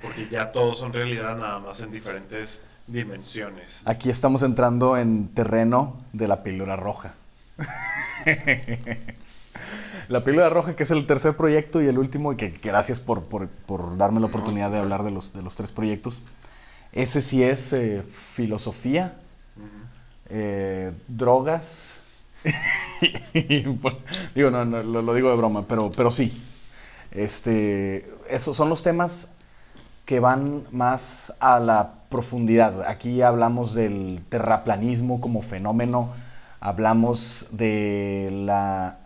Porque 0.00 0.28
ya 0.30 0.52
todos 0.52 0.78
son 0.78 0.92
realidad, 0.92 1.36
nada 1.36 1.58
más 1.58 1.80
en 1.80 1.90
diferentes 1.90 2.62
dimensiones. 2.86 3.82
Aquí 3.84 4.10
estamos 4.10 4.42
entrando 4.42 4.96
en 4.96 5.28
terreno 5.28 5.98
de 6.12 6.28
la 6.28 6.42
píldora 6.42 6.76
roja. 6.76 7.14
la 10.08 10.24
píldora 10.24 10.50
roja, 10.50 10.76
que 10.76 10.82
es 10.82 10.90
el 10.90 11.06
tercer 11.06 11.36
proyecto 11.36 11.80
y 11.82 11.86
el 11.86 11.98
último, 11.98 12.32
y 12.32 12.36
que 12.36 12.52
que 12.52 12.68
gracias 12.68 13.00
por, 13.00 13.24
por- 13.24 13.48
por 13.48 13.96
darme 13.96 14.20
la 14.20 14.26
oportunidad 14.26 14.70
de 14.70 14.78
hablar 14.78 15.02
de 15.04 15.10
los, 15.10 15.32
de 15.32 15.42
los 15.42 15.54
tres 15.54 15.72
proyectos. 15.72 16.22
Ese 16.92 17.22
sí 17.22 17.42
es 17.42 17.72
eh, 17.72 18.02
filosofía, 18.02 19.16
eh, 20.28 20.92
drogas. 21.08 22.00
Bueno, 23.80 23.98
digo, 24.34 24.50
no, 24.50 24.64
no, 24.64 24.82
lo, 24.82 25.02
lo 25.02 25.14
digo 25.14 25.30
de 25.30 25.36
broma, 25.36 25.66
pero, 25.66 25.90
pero 25.90 26.10
sí. 26.10 26.42
Este, 27.10 28.10
esos 28.30 28.56
son 28.56 28.68
los 28.68 28.82
temas 28.82 29.28
que 30.06 30.20
van 30.20 30.64
más 30.72 31.34
a 31.40 31.58
la 31.60 31.94
profundidad. 32.08 32.82
Aquí 32.86 33.22
hablamos 33.22 33.74
del 33.74 34.20
terraplanismo 34.28 35.20
como 35.20 35.42
fenómeno, 35.42 36.08
hablamos 36.60 37.48
de 37.52 38.28
la, 38.32 38.98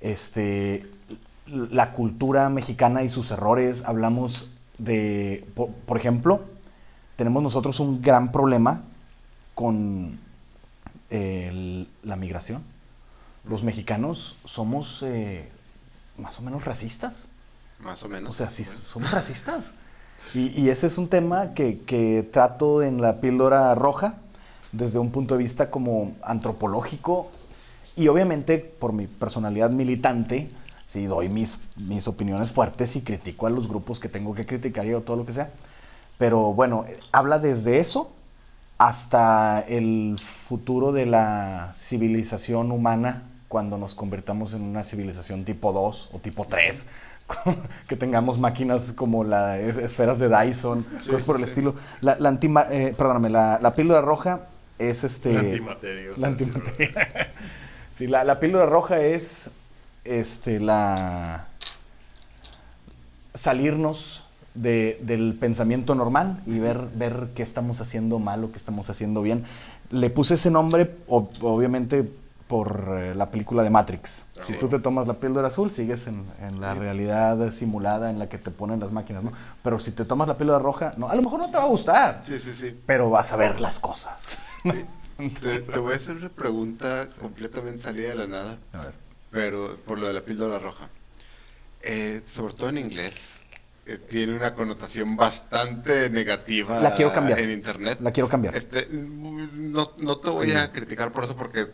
este, 0.00 0.86
la 1.46 1.92
cultura 1.92 2.48
mexicana 2.48 3.02
y 3.02 3.08
sus 3.08 3.30
errores, 3.30 3.84
hablamos 3.86 4.52
de, 4.78 5.46
por, 5.54 5.70
por 5.70 5.98
ejemplo, 5.98 6.40
tenemos 7.16 7.42
nosotros 7.42 7.80
un 7.80 8.02
gran 8.02 8.32
problema 8.32 8.82
con 9.54 10.18
el- 11.10 11.88
la 12.02 12.16
migración. 12.16 12.62
Los 13.48 13.62
mexicanos 13.62 14.36
somos 14.44 15.02
eh, 15.02 15.48
más 16.18 16.38
o 16.38 16.42
menos 16.42 16.64
racistas. 16.64 17.28
Más 17.80 18.02
o 18.02 18.08
menos. 18.08 18.32
O 18.32 18.34
sea, 18.34 18.48
sí, 18.48 18.64
somos 18.64 19.10
racistas. 19.10 19.74
Y, 20.34 20.48
y 20.60 20.70
ese 20.70 20.86
es 20.88 20.98
un 20.98 21.08
tema 21.08 21.54
que, 21.54 21.80
que 21.80 22.28
trato 22.32 22.82
en 22.82 23.00
la 23.00 23.20
píldora 23.20 23.74
roja 23.74 24.14
desde 24.72 24.98
un 24.98 25.10
punto 25.12 25.36
de 25.36 25.42
vista 25.42 25.70
como 25.70 26.16
antropológico 26.22 27.30
y 27.96 28.08
obviamente 28.08 28.58
por 28.58 28.92
mi 28.92 29.06
personalidad 29.06 29.70
militante, 29.70 30.48
sí 30.86 31.06
doy 31.06 31.28
mis, 31.28 31.60
mis 31.76 32.08
opiniones 32.08 32.50
fuertes 32.50 32.96
y 32.96 33.02
critico 33.02 33.46
a 33.46 33.50
los 33.50 33.68
grupos 33.68 34.00
que 34.00 34.08
tengo 34.08 34.34
que 34.34 34.44
criticar 34.44 34.86
y 34.86 34.92
todo 35.00 35.16
lo 35.16 35.24
que 35.26 35.32
sea. 35.32 35.50
Pero 36.18 36.52
bueno, 36.54 36.84
eh, 36.88 36.98
habla 37.12 37.38
desde 37.38 37.78
eso 37.78 38.12
hasta 38.78 39.60
el 39.66 40.16
futuro 40.22 40.92
de 40.92 41.06
la 41.06 41.72
civilización 41.74 42.70
humana 42.72 43.22
cuando 43.48 43.78
nos 43.78 43.94
convertamos 43.94 44.52
en 44.54 44.62
una 44.62 44.84
civilización 44.84 45.44
tipo 45.44 45.72
2 45.72 46.10
o 46.12 46.18
tipo 46.18 46.44
3, 46.46 46.86
que 47.88 47.96
tengamos 47.96 48.38
máquinas 48.38 48.92
como 48.92 49.24
las 49.24 49.58
esferas 49.60 50.18
de 50.18 50.28
Dyson, 50.28 50.84
Sí, 51.00 51.10
cosas 51.10 51.22
por 51.26 51.36
el 51.36 51.44
sí. 51.44 51.50
estilo. 51.50 51.74
La, 52.00 52.16
la 52.18 52.28
antima- 52.30 52.66
eh, 52.70 52.92
perdóname, 52.96 53.30
la, 53.30 53.58
la 53.62 53.74
píldora 53.74 54.00
roja 54.02 54.48
es 54.78 55.04
este... 55.04 55.32
La 55.32 56.26
antimateria. 56.26 56.92
Sí, 57.94 58.06
la, 58.08 58.24
la 58.24 58.38
píldora 58.40 58.66
roja 58.66 59.00
es 59.00 59.50
este 60.04 60.60
la 60.60 61.46
salirnos 63.32 64.25
de- 64.56 64.98
del 65.02 65.36
pensamiento 65.38 65.94
normal 65.94 66.42
y 66.46 66.58
ver, 66.58 66.88
ver 66.94 67.28
qué 67.34 67.42
estamos 67.42 67.80
haciendo 67.80 68.18
mal 68.18 68.42
o 68.44 68.50
qué 68.52 68.58
estamos 68.58 68.88
haciendo 68.90 69.22
bien. 69.22 69.44
Le 69.90 70.10
puse 70.10 70.34
ese 70.34 70.50
nombre, 70.50 70.90
ob- 71.08 71.28
obviamente, 71.42 72.08
por 72.48 72.96
eh, 72.98 73.14
la 73.16 73.30
película 73.30 73.64
de 73.64 73.70
Matrix. 73.70 74.24
Si 74.44 74.52
Sí. 74.52 74.58
tú 74.60 74.68
te 74.68 74.78
tomas 74.78 75.08
la 75.08 75.14
píldora 75.14 75.48
azul, 75.48 75.70
sigues 75.72 76.06
en, 76.06 76.24
en 76.40 76.60
la 76.60 76.74
Sí. 76.74 76.78
realidad 76.78 77.50
simulada 77.52 78.08
en 78.10 78.18
la 78.20 78.28
que 78.28 78.38
te 78.38 78.52
ponen 78.52 78.78
las 78.78 78.92
máquinas, 78.92 79.24
¿no? 79.24 79.32
Pero 79.64 79.80
si 79.80 79.90
te 79.90 80.04
tomas 80.04 80.28
la 80.28 80.36
píldora 80.38 80.60
roja, 80.60 80.92
no, 80.96 81.08
a 81.08 81.14
lo 81.16 81.22
mejor 81.22 81.40
no 81.40 81.50
te 81.50 81.56
va 81.56 81.64
a 81.64 81.68
gustar, 81.68 82.20
Sí, 82.24 82.38
sí, 82.38 82.52
sí. 82.52 82.78
pero 82.86 83.10
vas 83.10 83.32
a 83.32 83.36
ver 83.36 83.60
las 83.60 83.80
cosas. 83.80 84.40
Te, 85.40 85.60
te 85.60 85.78
voy 85.78 85.94
a 85.94 85.96
hacer 85.96 86.14
una 86.16 86.28
pregunta 86.28 87.08
completamente 87.20 87.82
salida 87.82 88.10
de 88.10 88.14
la 88.14 88.26
nada, 88.26 88.58
A 88.74 88.78
ver. 88.78 88.92
pero 89.32 89.76
por 89.84 89.98
lo 89.98 90.06
de 90.06 90.12
la 90.12 90.20
píldora 90.20 90.58
roja. 90.60 90.88
Eh, 91.82 92.22
sobre 92.32 92.54
todo 92.54 92.68
en 92.68 92.78
inglés, 92.78 93.35
tiene 94.10 94.34
una 94.34 94.52
connotación 94.54 95.16
bastante 95.16 96.10
negativa 96.10 96.80
La 96.80 96.94
quiero 96.94 97.12
cambiar. 97.12 97.38
en 97.40 97.50
internet. 97.52 97.98
La 98.00 98.10
quiero 98.10 98.28
cambiar. 98.28 98.56
Este, 98.56 98.88
no, 98.90 99.92
no 99.98 100.18
te 100.18 100.30
voy 100.30 100.50
Sí. 100.50 100.56
a 100.56 100.72
criticar 100.72 101.12
por 101.12 101.24
eso 101.24 101.36
porque 101.36 101.66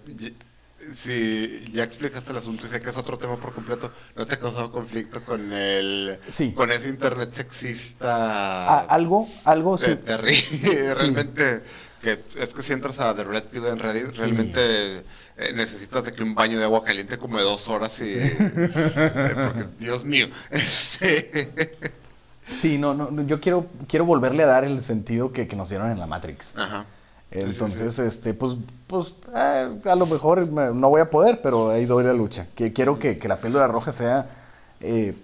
si 0.95 1.71
ya 1.73 1.85
explicaste 1.85 2.33
el 2.33 2.39
asunto 2.39 2.67
y 2.67 2.69
sé 2.69 2.81
que 2.81 2.91
es 2.91 2.97
otro 2.97 3.17
tema 3.17 3.37
por 3.37 3.55
completo, 3.55 3.93
¿no 4.17 4.27
te 4.27 4.35
ha 4.35 4.39
causado 4.39 4.73
conflicto 4.73 5.23
con 5.23 5.53
el 5.53 6.19
Sí. 6.29 6.53
con 6.53 6.71
ese 6.73 6.89
internet 6.89 7.33
sexista? 7.33 8.09
Ah, 8.81 8.87
algo, 8.89 9.29
algo, 9.45 9.79
Te- 9.79 9.97
sí. 10.35 10.61
realmente 10.99 11.63
que 12.03 12.19
es 12.37 12.53
que 12.53 12.63
si 12.65 12.73
entras 12.73 12.99
a 12.99 13.15
The 13.15 13.23
Red 13.23 13.45
Pill 13.45 13.65
en 13.67 13.79
Reddit 13.79 14.17
realmente 14.17 14.97
eh, 15.37 15.53
necesitas 15.55 16.05
de 16.05 16.13
que 16.13 16.25
un 16.25 16.35
baño 16.35 16.59
de 16.59 16.65
agua 16.65 16.83
caliente 16.85 17.17
como 17.17 17.39
de 17.39 17.45
dos 17.45 17.69
horas 17.69 18.01
y 18.01 18.15
eh, 18.19 18.37
porque 19.47 19.69
Dios 19.79 20.05
mío 20.05 20.27
sí. 20.53 21.07
Sí, 22.47 22.77
no, 22.79 22.93
no, 22.95 23.23
yo 23.23 23.41
quiero, 23.41 23.67
quiero 23.89 24.05
volverle 24.05 24.43
a 24.43 24.47
dar 24.47 24.65
el 24.65 24.83
sentido 24.83 25.33
que, 25.33 25.47
que 25.49 25.57
nos 25.57 25.69
dieron 25.69 25.91
en 25.91 25.99
la 25.99 26.07
Matrix. 26.07 26.57
ajá 26.57 26.87
Sí, 27.33 27.41
sí, 27.41 27.47
Entonces, 27.49 27.95
sí. 27.95 28.03
este, 28.03 28.35
pues, 28.35 28.57
pues, 28.87 29.15
eh, 29.35 29.81
a 29.87 29.95
lo 29.95 30.05
mejor 30.05 30.47
me- 30.51 30.71
no 30.75 30.91
voy 30.91 31.01
a 31.01 31.09
poder, 31.09 31.41
pero 31.43 31.71
ahí 31.71 31.87
doy 31.87 32.05
la 32.05 32.13
lucha. 32.13 32.47
Que 32.55 32.75
quiero 32.75 32.99
que, 32.99 33.17
que 33.17 33.27
la 33.27 33.39
píldora 33.39 33.67
roja 33.69 33.91
sea, 33.91 34.27
eh, 34.81 35.15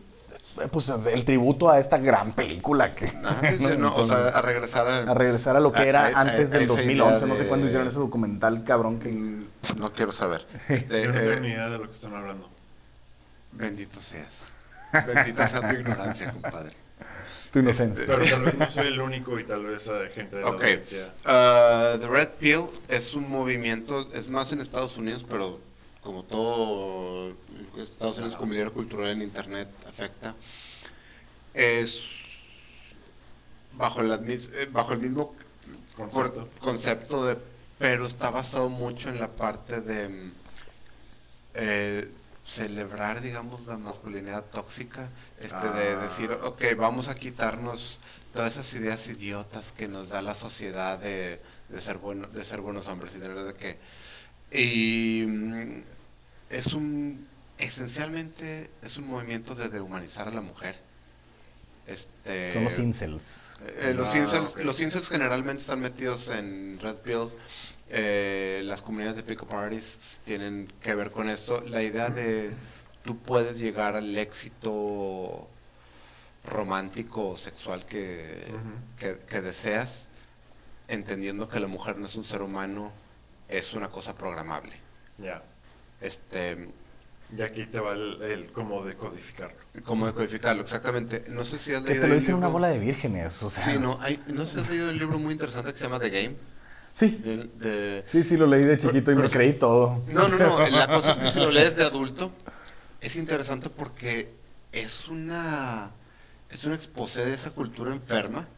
pues, 0.73 0.89
el 0.89 1.25
tributo 1.27 1.69
a 1.69 1.79
esta 1.79 1.99
gran 1.99 2.33
película 2.33 2.95
que, 2.95 3.05
Ajá, 3.09 3.41
sí, 3.51 3.59
sí, 3.59 3.65
¿no? 3.77 3.77
no, 3.77 3.95
o 3.95 4.03
Entonces, 4.03 4.17
sea, 4.17 4.39
a 4.39 4.41
regresar 4.41 4.87
a, 4.89 4.99
a 5.11 5.15
regresar 5.15 5.57
a 5.57 5.61
lo 5.61 5.71
que 5.71 5.81
a- 5.83 5.87
era 5.87 6.07
a- 6.07 6.21
antes 6.23 6.47
a 6.51 6.55
del 6.55 6.63
esa 6.63 6.73
2011, 6.77 7.17
idea 7.19 7.27
no 7.27 7.35
sé 7.37 7.43
de- 7.43 7.49
cuándo 7.49 7.67
hicieron 7.67 7.87
ese 7.89 7.99
documental 7.99 8.65
cabrón 8.65 9.01
que... 9.01 9.43
No 9.79 9.93
quiero 9.93 10.13
saber 10.13 10.47
Este, 10.69 11.03
Yo 11.05 11.13
no 11.13 11.19
eh, 11.19 11.27
tengo 11.29 11.41
ni 11.41 11.49
idea 11.49 11.69
de 11.69 11.77
lo 11.77 11.85
que 11.85 11.93
están 11.93 12.15
hablando. 12.15 12.49
bendito 13.53 14.01
seas 14.01 14.29
bendita 15.07 15.47
sea 15.47 15.69
tu 15.69 15.77
ignorancia 15.77 16.33
compadre 16.33 16.73
Tu 17.53 17.61
inocencia. 17.61 18.05
Pero 18.07 18.23
tal 18.25 18.45
vez 18.45 18.59
no 18.59 18.71
soy 18.71 18.87
el 18.89 19.01
único 19.01 19.39
y 19.39 19.45
tal 19.45 19.65
vez 19.65 19.89
hay 19.89 20.11
gente 20.11 20.37
de 20.37 20.43
la 20.43 20.49
Ok. 20.51 20.63
audiencia. 20.63 21.15
Ah, 21.25 21.97
The 21.99 22.07
Red 22.07 22.29
Pill 22.39 22.67
es 22.89 23.15
un 23.15 23.29
movimiento, 23.31 24.07
es 24.13 24.29
más 24.29 24.53
en 24.53 24.61
Estados 24.61 24.97
Unidos, 24.99 25.25
pero 25.29 25.59
como 26.03 26.25
todo 26.25 27.33
Estados 27.79 28.19
Unidos 28.19 28.37
como 28.37 28.53
líder 28.53 28.71
cultural 28.71 29.09
en 29.11 29.23
Internet 29.23 29.69
afecta, 29.89 30.35
es 31.55 31.99
bajo, 33.75 34.03
mis- 34.03 34.51
eh, 34.55 34.69
bajo 34.71 34.93
el 34.93 35.01
mismo 35.01 35.35
Concepto. 35.97 36.49
concepto 36.61 37.27
de, 37.27 37.37
pero 37.79 38.07
está 38.07 38.31
basado 38.31 38.69
mucho 38.69 39.09
en 39.09 39.19
la 39.21 39.29
parte 39.29 39.81
de 39.81 40.31
eh, 41.55 42.11
celebrar, 42.49 43.21
digamos, 43.21 43.67
la 43.67 43.77
masculinidad 43.77 44.45
tóxica, 44.47 45.11
este, 45.39 45.55
de 45.57 45.91
Ah. 45.93 45.97
decir, 45.97 46.31
ok, 46.33 46.63
vamos 46.77 47.09
a 47.09 47.15
quitarnos 47.15 48.01
todas 48.33 48.53
esas 48.53 48.73
ideas 48.75 49.07
idiotas 49.09 49.73
que 49.73 49.87
nos 49.89 50.09
da 50.09 50.23
la 50.23 50.35
sociedad 50.35 50.99
de, 50.99 51.41
de 51.69 51.81
ser 51.81 51.99
bueno, 51.99 52.27
de 52.29 52.45
ser 52.45 52.61
buenos 52.63 52.87
hombres 52.89 53.13
y 53.15 53.19
de 53.19 53.29
verdad 53.29 53.55
que 53.55 53.79
y 54.51 55.25
mm, 55.27 55.83
es 56.51 56.67
un 56.73 57.27
esencialmente 57.59 58.71
es 58.83 58.97
un 58.97 59.09
movimiento 59.09 59.55
de 59.55 59.69
dehumanizar 59.69 60.29
a 60.29 60.31
la 60.31 60.41
mujer. 60.41 60.79
Este 61.87 62.53
Son 62.53 62.65
los 62.65 62.79
incels. 62.79 63.55
eh, 63.81 63.95
los, 63.97 64.09
Ah, 64.15 64.19
incels, 64.19 64.51
ok. 64.51 64.59
los 64.61 64.81
incels 64.81 65.09
generalmente 65.09 65.63
están 65.63 65.81
metidos 65.81 66.29
en 66.29 66.79
Red 66.81 66.97
Pill. 66.97 67.29
Eh, 67.91 68.63
las 68.65 68.83
comunidades 68.83 69.17
de 69.17 69.23
Pico 69.23 69.47
Parties 69.47 70.21
tienen 70.25 70.69
que 70.83 70.95
ver 70.95 71.11
con 71.11 71.29
esto. 71.29 71.63
La 71.67 71.83
idea 71.83 72.11
de 72.11 72.53
tú 73.03 73.19
puedes 73.19 73.59
llegar 73.59 73.97
al 73.97 74.17
éxito 74.19 75.49
romántico 76.45 77.31
o 77.31 77.37
sexual 77.37 77.85
que, 77.87 78.61
que, 78.99 79.19
que 79.19 79.41
deseas, 79.41 80.09
entendiendo 80.89 81.49
que 81.49 81.61
la 81.61 81.67
mujer 81.69 81.97
no 81.99 82.07
es 82.07 82.17
un 82.17 82.25
ser 82.25 82.43
humano, 82.43 82.93
es 83.49 83.75
una 83.75 83.91
cosa 83.91 84.15
programable. 84.15 84.73
Ya. 85.19 85.43
Este, 86.01 86.73
Y 87.37 87.43
aquí 87.43 87.67
te 87.67 87.81
va 87.81 87.93
el, 87.93 88.23
el 88.23 88.53
cómo 88.53 88.85
decodificarlo. 88.85 89.59
¿Cómo 89.85 90.07
decodificarlo? 90.07 90.63
Exactamente. 90.63 91.25
No 91.29 91.45
sé 91.45 91.59
si 91.59 91.75
has 91.75 91.83
Que 91.83 91.91
leído 91.91 92.03
te 92.03 92.09
lo 92.09 92.15
dicen 92.15 92.35
una 92.35 92.49
bola 92.49 92.69
de 92.69 92.79
vírgenes, 92.79 93.43
o 93.43 93.51
sea. 93.51 93.65
Sí, 93.65 93.79
no, 93.79 93.99
hay, 94.01 94.23
no 94.29 94.47
sé 94.47 94.55
si 94.55 94.61
has 94.61 94.69
leído 94.71 94.91
el 94.91 94.99
libro 94.99 95.19
muy 95.19 95.33
interesante 95.33 95.73
que 95.73 95.79
se 95.79 95.85
llama 95.85 96.01
The 96.01 96.11
Game. 96.11 96.37
Sí, 96.99 97.11
de- 97.11 97.37
de- 97.45 98.05
sí, 98.09 98.25
sí, 98.25 98.37
lo 98.37 98.47
leí 98.49 98.65
de 98.65 98.77
chiquito 98.77 99.13
y 99.13 99.15
me 99.15 99.21
Pero- 99.23 99.33
creí 99.33 99.53
todo. 99.53 100.03
No, 100.09 100.27
no, 100.27 100.37
no. 100.37 100.67
La 100.69 100.89
cosa 100.89 101.13
es 101.13 101.19
que 101.19 101.31
si 101.31 101.39
lo 101.39 101.51
lees 101.53 101.77
de 101.77 101.85
adulto, 101.85 102.33
es 103.01 103.15
interesante 103.15 103.71
porque 103.71 104.31
es 104.73 105.07
una 105.07 105.93
es 106.51 106.65
un 106.65 106.73
exposé 106.73 107.25
de 107.27 107.35
esa 107.35 107.51
cultura 107.53 107.93
enferma. 107.93 108.49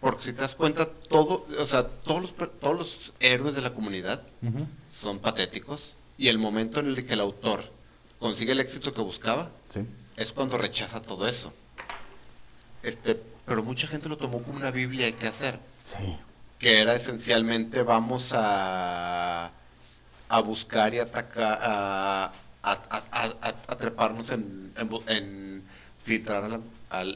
Porque 0.00 0.22
si 0.22 0.32
te 0.32 0.40
das 0.40 0.54
cuenta, 0.54 0.86
todo, 0.88 1.44
o 1.58 1.66
sea, 1.66 1.86
todos 1.86 2.22
los, 2.22 2.34
todos 2.58 2.78
los 2.78 3.12
héroes 3.20 3.54
de 3.54 3.60
la 3.60 3.74
comunidad 3.74 4.22
son 4.90 5.18
patéticos. 5.18 5.96
Y 6.16 6.28
el 6.28 6.38
momento 6.38 6.80
en 6.80 6.86
el 6.86 7.04
que 7.04 7.12
el 7.14 7.20
autor 7.20 7.64
consigue 8.18 8.52
el 8.52 8.60
éxito 8.60 8.94
que 8.94 9.02
buscaba, 9.02 9.50
Sí. 9.68 9.84
es 10.16 10.32
cuando 10.32 10.56
rechaza 10.56 11.02
todo 11.02 11.26
eso. 11.26 11.52
Este, 12.82 13.20
pero 13.44 13.62
mucha 13.62 13.86
gente 13.86 14.08
lo 14.08 14.16
tomó 14.16 14.42
como 14.42 14.56
una 14.56 14.70
Biblia 14.70 15.04
hay 15.06 15.12
que 15.12 15.26
hacer. 15.28 15.58
Sí. 15.84 16.16
Que 16.60 16.80
era 16.80 16.94
esencialmente 16.94 17.82
vamos 17.82 18.32
a, 18.36 19.50
a 20.28 20.40
buscar 20.40 20.94
y 20.94 20.98
atacar, 20.98 21.58
a, 21.62 22.24
a, 22.62 22.72
a- 22.72 23.34
a- 23.42 23.76
treparnos 23.78 24.30
en, 24.30 24.72
en, 24.76 24.90
en 25.08 25.64
filtrar 26.02 26.44
a 26.44 26.48
la, 26.48 26.60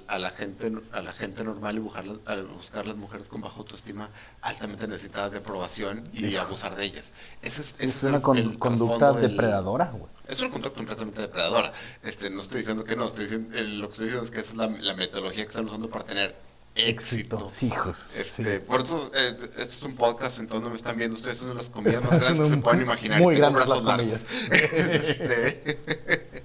a 0.08 0.18
la 0.18 0.30
gente 0.30 0.72
a 0.92 1.02
la 1.02 1.12
gente 1.12 1.44
normal 1.44 1.76
y 1.76 1.80
buscar, 1.80 2.04
a 2.26 2.36
buscar 2.42 2.86
las 2.86 2.96
mujeres 2.96 3.28
con 3.28 3.42
baja 3.42 3.58
autoestima 3.58 4.08
altamente 4.40 4.88
necesitadas 4.88 5.32
de 5.32 5.38
aprobación 5.38 6.08
y 6.14 6.36
abusar 6.36 6.74
de 6.74 6.84
ellas. 6.86 7.04
Ese 7.42 7.60
es, 7.60 7.74
ese 7.78 7.84
Es 7.88 8.02
el- 8.04 8.08
una 8.10 8.22
con- 8.22 8.38
el 8.38 8.58
conducta 8.58 9.12
depredadora, 9.12 9.86
güey. 9.92 10.10
es 10.26 10.40
una 10.40 10.50
conducta 10.52 10.74
completamente 10.76 11.20
depredadora. 11.20 11.70
Este, 12.02 12.30
no 12.30 12.40
estoy 12.40 12.58
diciendo 12.60 12.82
que 12.84 12.96
no, 12.96 13.04
estoy 13.04 13.24
diciendo, 13.24 13.54
eh, 13.58 13.64
lo 13.64 13.88
que 13.88 13.92
estoy 13.92 14.06
diciendo 14.06 14.24
es 14.24 14.30
que 14.30 14.40
esa 14.40 14.50
es 14.52 14.56
la, 14.56 14.68
la 14.68 14.94
metodología 14.94 15.42
que 15.42 15.48
están 15.48 15.66
usando 15.66 15.90
para 15.90 16.04
tener 16.06 16.34
éxito. 16.74 17.50
Hijos. 17.62 18.10
Este, 18.16 18.60
Por 18.60 18.80
eso, 18.80 19.10
eh, 19.14 19.34
este 19.58 19.62
es 19.62 19.82
un 19.82 19.94
podcast, 19.94 20.38
entonces 20.38 20.62
no 20.64 20.70
me 20.70 20.76
están 20.76 20.96
viendo 20.96 21.16
ustedes, 21.16 21.38
son 21.38 21.48
de 21.50 21.54
las 21.54 21.68
comillas 21.68 21.96
Están 22.02 22.10
más 22.18 22.24
grandes 22.24 22.48
que 22.48 22.54
se 22.54 22.60
pueden 22.60 22.82
imaginar. 22.82 23.20
muy 23.20 23.36
grandes 23.36 23.66
las 23.68 23.82
brazos 23.82 23.84
largos. 23.84 24.20
Este, 24.90 26.42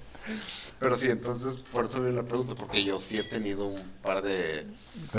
pero 0.78 0.96
sí, 0.96 1.08
entonces, 1.10 1.60
por 1.72 1.84
eso 1.84 2.00
viene 2.00 2.16
la 2.16 2.22
pregunta, 2.22 2.54
porque 2.54 2.82
yo 2.84 3.00
sí 3.00 3.18
he 3.18 3.24
tenido 3.24 3.66
un 3.66 3.82
par 4.02 4.22
de... 4.22 4.66
Sí. 5.12 5.18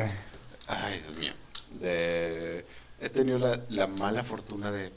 Ay, 0.67 0.99
Dios 1.01 1.19
mío. 1.19 1.33
De, 1.79 2.65
he 2.99 3.09
tenido 3.09 3.37
la, 3.37 3.59
la 3.69 3.85
mala 3.87 4.23
fortuna 4.23 4.71
de, 4.71 4.91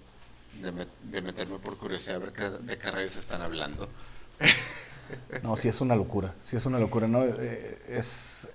de, 0.63 0.73
met- 0.73 0.89
de 1.03 1.21
meterme 1.23 1.59
por 1.59 1.77
curiosidad 1.77 2.17
a 2.17 2.19
ver 2.21 2.33
qué, 2.33 2.49
de 2.49 2.79
qué 2.79 2.91
rayos 2.91 3.17
están 3.17 3.43
hablando. 3.43 3.89
No, 5.43 5.55
sí 5.57 5.69
es 5.69 5.81
una 5.83 5.95
locura, 5.97 6.35
sí 6.49 6.57
es 6.57 6.65
una 6.67 6.79
locura, 6.79 7.07
¿no? 7.09 7.25
Eh, 7.25 7.83
es, 7.89 8.49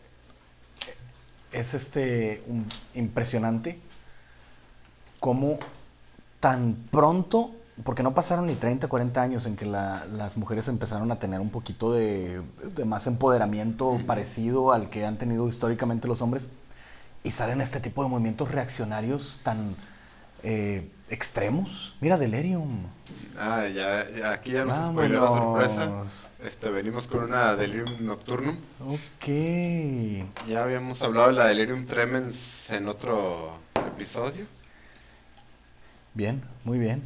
es 1.51 1.73
este, 1.73 2.43
un- 2.47 2.67
impresionante 2.95 3.79
cómo 5.19 5.59
tan 6.39 6.75
pronto, 6.91 7.51
porque 7.83 8.03
no 8.03 8.13
pasaron 8.13 8.47
ni 8.47 8.55
30, 8.55 8.87
40 8.87 9.21
años 9.21 9.45
en 9.45 9.55
que 9.55 9.65
la- 9.65 10.05
las 10.05 10.37
mujeres 10.37 10.67
empezaron 10.67 11.11
a 11.11 11.19
tener 11.19 11.39
un 11.39 11.49
poquito 11.49 11.91
de, 11.93 12.41
de 12.75 12.85
más 12.85 13.07
empoderamiento 13.07 13.99
parecido 14.05 14.71
al 14.73 14.89
que 14.89 15.05
han 15.05 15.17
tenido 15.17 15.47
históricamente 15.49 16.07
los 16.07 16.21
hombres, 16.21 16.49
y 17.23 17.31
salen 17.31 17.59
este 17.61 17.81
tipo 17.81 18.03
de 18.03 18.09
movimientos 18.09 18.51
reaccionarios 18.51 19.41
tan 19.43 19.75
eh, 20.43 20.89
extremos. 21.09 21.95
Mira, 22.01 22.17
Delirium. 22.17 22.85
Ah, 23.37 23.65
ya, 23.67 24.05
ya, 24.17 24.31
aquí 24.31 24.51
ya 24.51 24.65
nos 24.65 24.91
spoiló 24.91 25.21
la 25.21 25.27
sorpresa. 25.27 26.03
Este, 26.45 26.69
venimos 26.69 27.07
con 27.07 27.23
una 27.23 27.55
Delirium 27.55 27.89
Nocturnum. 28.05 28.57
Ok. 28.85 29.27
Ya 30.47 30.63
habíamos 30.63 31.01
hablado 31.01 31.27
de 31.27 31.33
la 31.33 31.47
Delirium 31.47 31.85
Tremens 31.85 32.69
en 32.69 32.87
otro 32.87 33.59
episodio. 33.75 34.45
Bien, 36.13 36.41
muy 36.63 36.79
bien. 36.79 37.03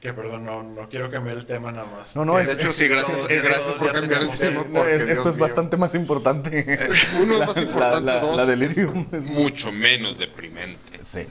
Que 0.00 0.12
perdón, 0.12 0.44
no, 0.44 0.62
no 0.62 0.88
quiero 0.88 1.10
cambiar 1.10 1.36
el 1.38 1.46
tema 1.46 1.72
nada 1.72 1.86
más. 1.96 2.14
No, 2.16 2.24
no, 2.24 2.38
es- 2.38 2.46
De 2.48 2.54
hecho, 2.62 2.72
sí, 2.72 2.86
gracias, 2.86 3.16
todos- 3.16 3.28
sí, 3.28 3.34
gracias 3.36 3.62
todos 3.62 3.78
por 3.78 3.86
ya 3.88 3.92
cambiar 3.94 4.22
el 4.22 4.28
tenemos 4.28 4.38
tema. 4.38 4.62
No, 4.62 4.72
porque, 4.74 4.94
esto 4.94 5.06
Dios 5.06 5.26
es 5.26 5.34
mío. 5.36 5.44
bastante 5.46 5.76
más 5.76 5.94
importante. 5.94 6.78
Uno 7.22 7.34
es 7.34 7.46
más 7.46 7.56
importante, 7.56 8.00
la- 8.02 8.20
dos. 8.20 8.36
la 8.36 8.46
Delirium 8.46 9.06
es 9.10 9.24
es- 9.24 9.30
mucho 9.30 9.72
menos 9.72 10.18
deprimente. 10.18 11.00
Sí. 11.02 11.26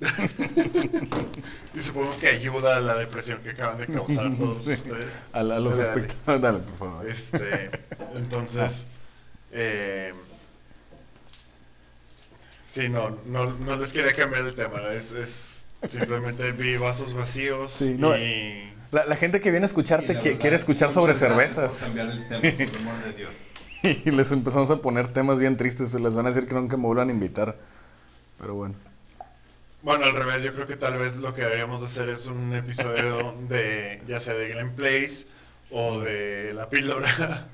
Y 1.74 1.80
supongo 1.80 2.10
que 2.18 2.28
ayuda 2.28 2.76
a 2.76 2.80
la 2.80 2.96
depresión 2.96 3.38
que 3.42 3.50
acaban 3.50 3.78
de 3.78 3.86
causar 3.86 4.34
todos 4.38 4.64
Sí. 4.64 4.72
ustedes. 4.72 5.18
A, 5.32 5.42
la- 5.42 5.56
a 5.56 5.60
los 5.60 5.78
espectadores. 5.78 6.16
Dale, 6.42 6.58
por 6.60 6.76
favor. 6.78 7.08
Este, 7.08 7.70
entonces, 8.16 8.88
eh, 9.52 10.12
sí, 12.64 12.88
no, 12.88 13.16
no, 13.26 13.46
no 13.46 13.76
les 13.76 13.92
quería 13.92 14.12
cambiar 14.14 14.44
el 14.46 14.54
tema. 14.54 14.80
Es, 14.92 15.12
es 15.12 15.66
simplemente 15.84 16.50
vi 16.52 16.76
vasos 16.76 17.14
vacíos 17.14 17.70
Sí, 17.72 17.94
no, 17.98 18.16
y 18.16 18.72
La, 18.90 19.04
la 19.06 19.16
gente 19.16 19.40
que 19.40 19.50
viene 19.50 19.64
a 19.64 19.68
escucharte 19.68 20.14
verdad, 20.14 20.38
quiere 20.40 20.56
escuchar 20.56 20.92
sobre 20.92 21.14
cervezas. 21.14 21.82
cambiar 21.84 22.10
el 22.10 22.28
tema, 22.28 22.40
por 22.40 22.62
el 22.62 22.76
amor 22.76 23.04
de 23.04 23.12
Dios. 23.12 23.30
Y 24.04 24.10
les 24.10 24.32
empezamos 24.32 24.70
a 24.72 24.82
poner 24.82 25.12
temas 25.12 25.38
bien 25.38 25.56
tristes. 25.56 25.90
Se 25.90 26.00
les 26.00 26.12
van 26.14 26.26
a 26.26 26.30
decir 26.30 26.48
que 26.48 26.54
nunca 26.54 26.76
me 26.76 26.82
vuelvan 26.84 27.10
a 27.10 27.12
invitar. 27.12 27.56
Pero 28.40 28.54
bueno. 28.54 28.74
Bueno, 29.82 30.04
al 30.06 30.12
revés, 30.14 30.42
yo 30.42 30.52
creo 30.54 30.66
que 30.66 30.76
tal 30.76 30.98
vez 30.98 31.16
lo 31.16 31.32
que 31.34 31.42
deberíamos 31.42 31.82
hacer 31.82 32.08
es 32.08 32.26
un 32.26 32.52
episodio 32.54 33.34
de, 33.48 34.02
ya 34.08 34.18
sea 34.18 34.34
de 34.34 34.48
Glen 34.48 34.74
Place 34.74 35.26
o 35.70 36.00
de 36.00 36.52
La 36.54 36.68
Píldora 36.68 37.46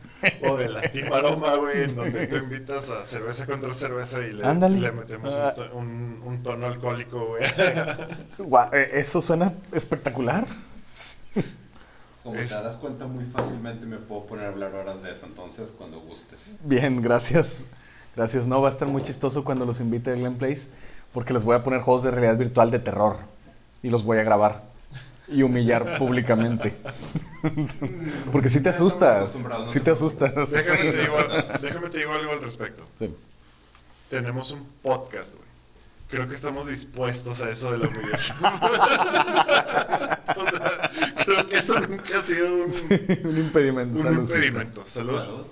o 0.43 0.57
de 0.57 0.69
La 0.71 0.81
Timaroma, 0.83 1.55
güey, 1.57 1.85
en 1.85 1.97
donde 1.97 2.27
tú 2.27 2.37
invitas 2.37 2.89
a 2.91 3.03
cerveza 3.03 3.45
contra 3.47 3.71
cerveza 3.73 4.21
y 4.27 4.33
le, 4.33 4.93
metemos 4.93 5.35
Ah. 5.35 5.49
un, 5.49 5.55
to- 5.55 5.77
un- 5.77 6.23
un 6.25 6.43
tono 6.43 6.67
alcohólico, 6.67 7.27
güey. 7.27 7.43
Gua- 8.39 8.71
eh, 8.73 8.89
Eso 8.95 9.21
suena 9.21 9.53
espectacular. 9.73 10.47
Como 12.23 12.37
Es- 12.37 12.49
te 12.49 12.55
das 12.63 12.77
cuenta 12.79 13.07
muy 13.07 13.27
fácilmente 13.27 13.85
me 13.85 13.99
puedo 13.99 14.25
poner 14.25 14.47
a 14.47 14.49
hablar 14.49 14.75
horas 14.75 15.03
de 15.03 15.13
eso, 15.13 15.27
entonces 15.27 15.71
cuando 15.77 16.01
gustes. 16.01 16.57
Bien, 16.63 17.03
gracias. 17.03 17.65
Gracias. 18.17 18.47
No, 18.47 18.63
va 18.63 18.69
a 18.69 18.71
estar 18.71 18.89
muy 18.89 19.03
chistoso 19.03 19.45
cuando 19.45 19.67
los 19.67 19.81
invite 19.81 20.13
a 20.13 20.15
Glen 20.15 20.37
Place. 20.39 20.69
Porque 21.15 21.33
les 21.33 21.45
voy 21.45 21.55
a 21.57 21.63
poner 21.63 21.81
juegos 21.81 22.03
de 22.03 22.11
realidad 22.11 22.37
virtual 22.37 22.71
de 22.73 22.81
terror. 22.81 23.19
Y 23.83 23.89
los 23.89 24.05
voy 24.05 24.19
a 24.19 24.25
grabar. 24.25 24.65
Y 25.29 25.43
humillar 25.43 25.97
públicamente. 25.99 26.75
porque 28.33 28.51
si 28.51 28.61
te 28.63 28.69
asustas. 28.71 29.37
no 29.37 29.69
Si 29.69 29.79
te 29.79 29.87
te 29.87 29.91
asustas. 29.93 30.35
déjame, 30.51 30.91
te 30.91 31.01
digo, 31.03 31.17
déjame 31.63 31.89
te 31.89 31.99
digo 31.99 32.13
algo 32.13 32.33
al 32.33 32.43
respecto. 32.43 32.85
Sí. 32.99 33.15
Tenemos 34.11 34.51
un 34.51 34.67
podcast, 34.83 35.35
güey. 35.35 35.45
Creo 36.09 36.29
que 36.29 36.35
estamos 36.35 36.67
dispuestos 36.67 37.41
a 37.41 37.49
eso 37.49 37.73
de 37.73 37.79
la 37.79 37.89
humillación. 37.89 38.39
o 38.45 38.51
sea, 40.51 40.91
creo 41.25 41.47
que 41.47 41.57
eso 41.57 41.81
nunca 41.81 42.19
ha 42.19 42.23
sido 42.23 42.47
un, 42.55 42.71
un 43.25 43.39
impedimento. 43.39 43.97
un 43.97 44.03
salud, 44.03 44.21
impedimento. 44.31 44.83
Salud. 44.85 45.19
Salud. 45.19 45.47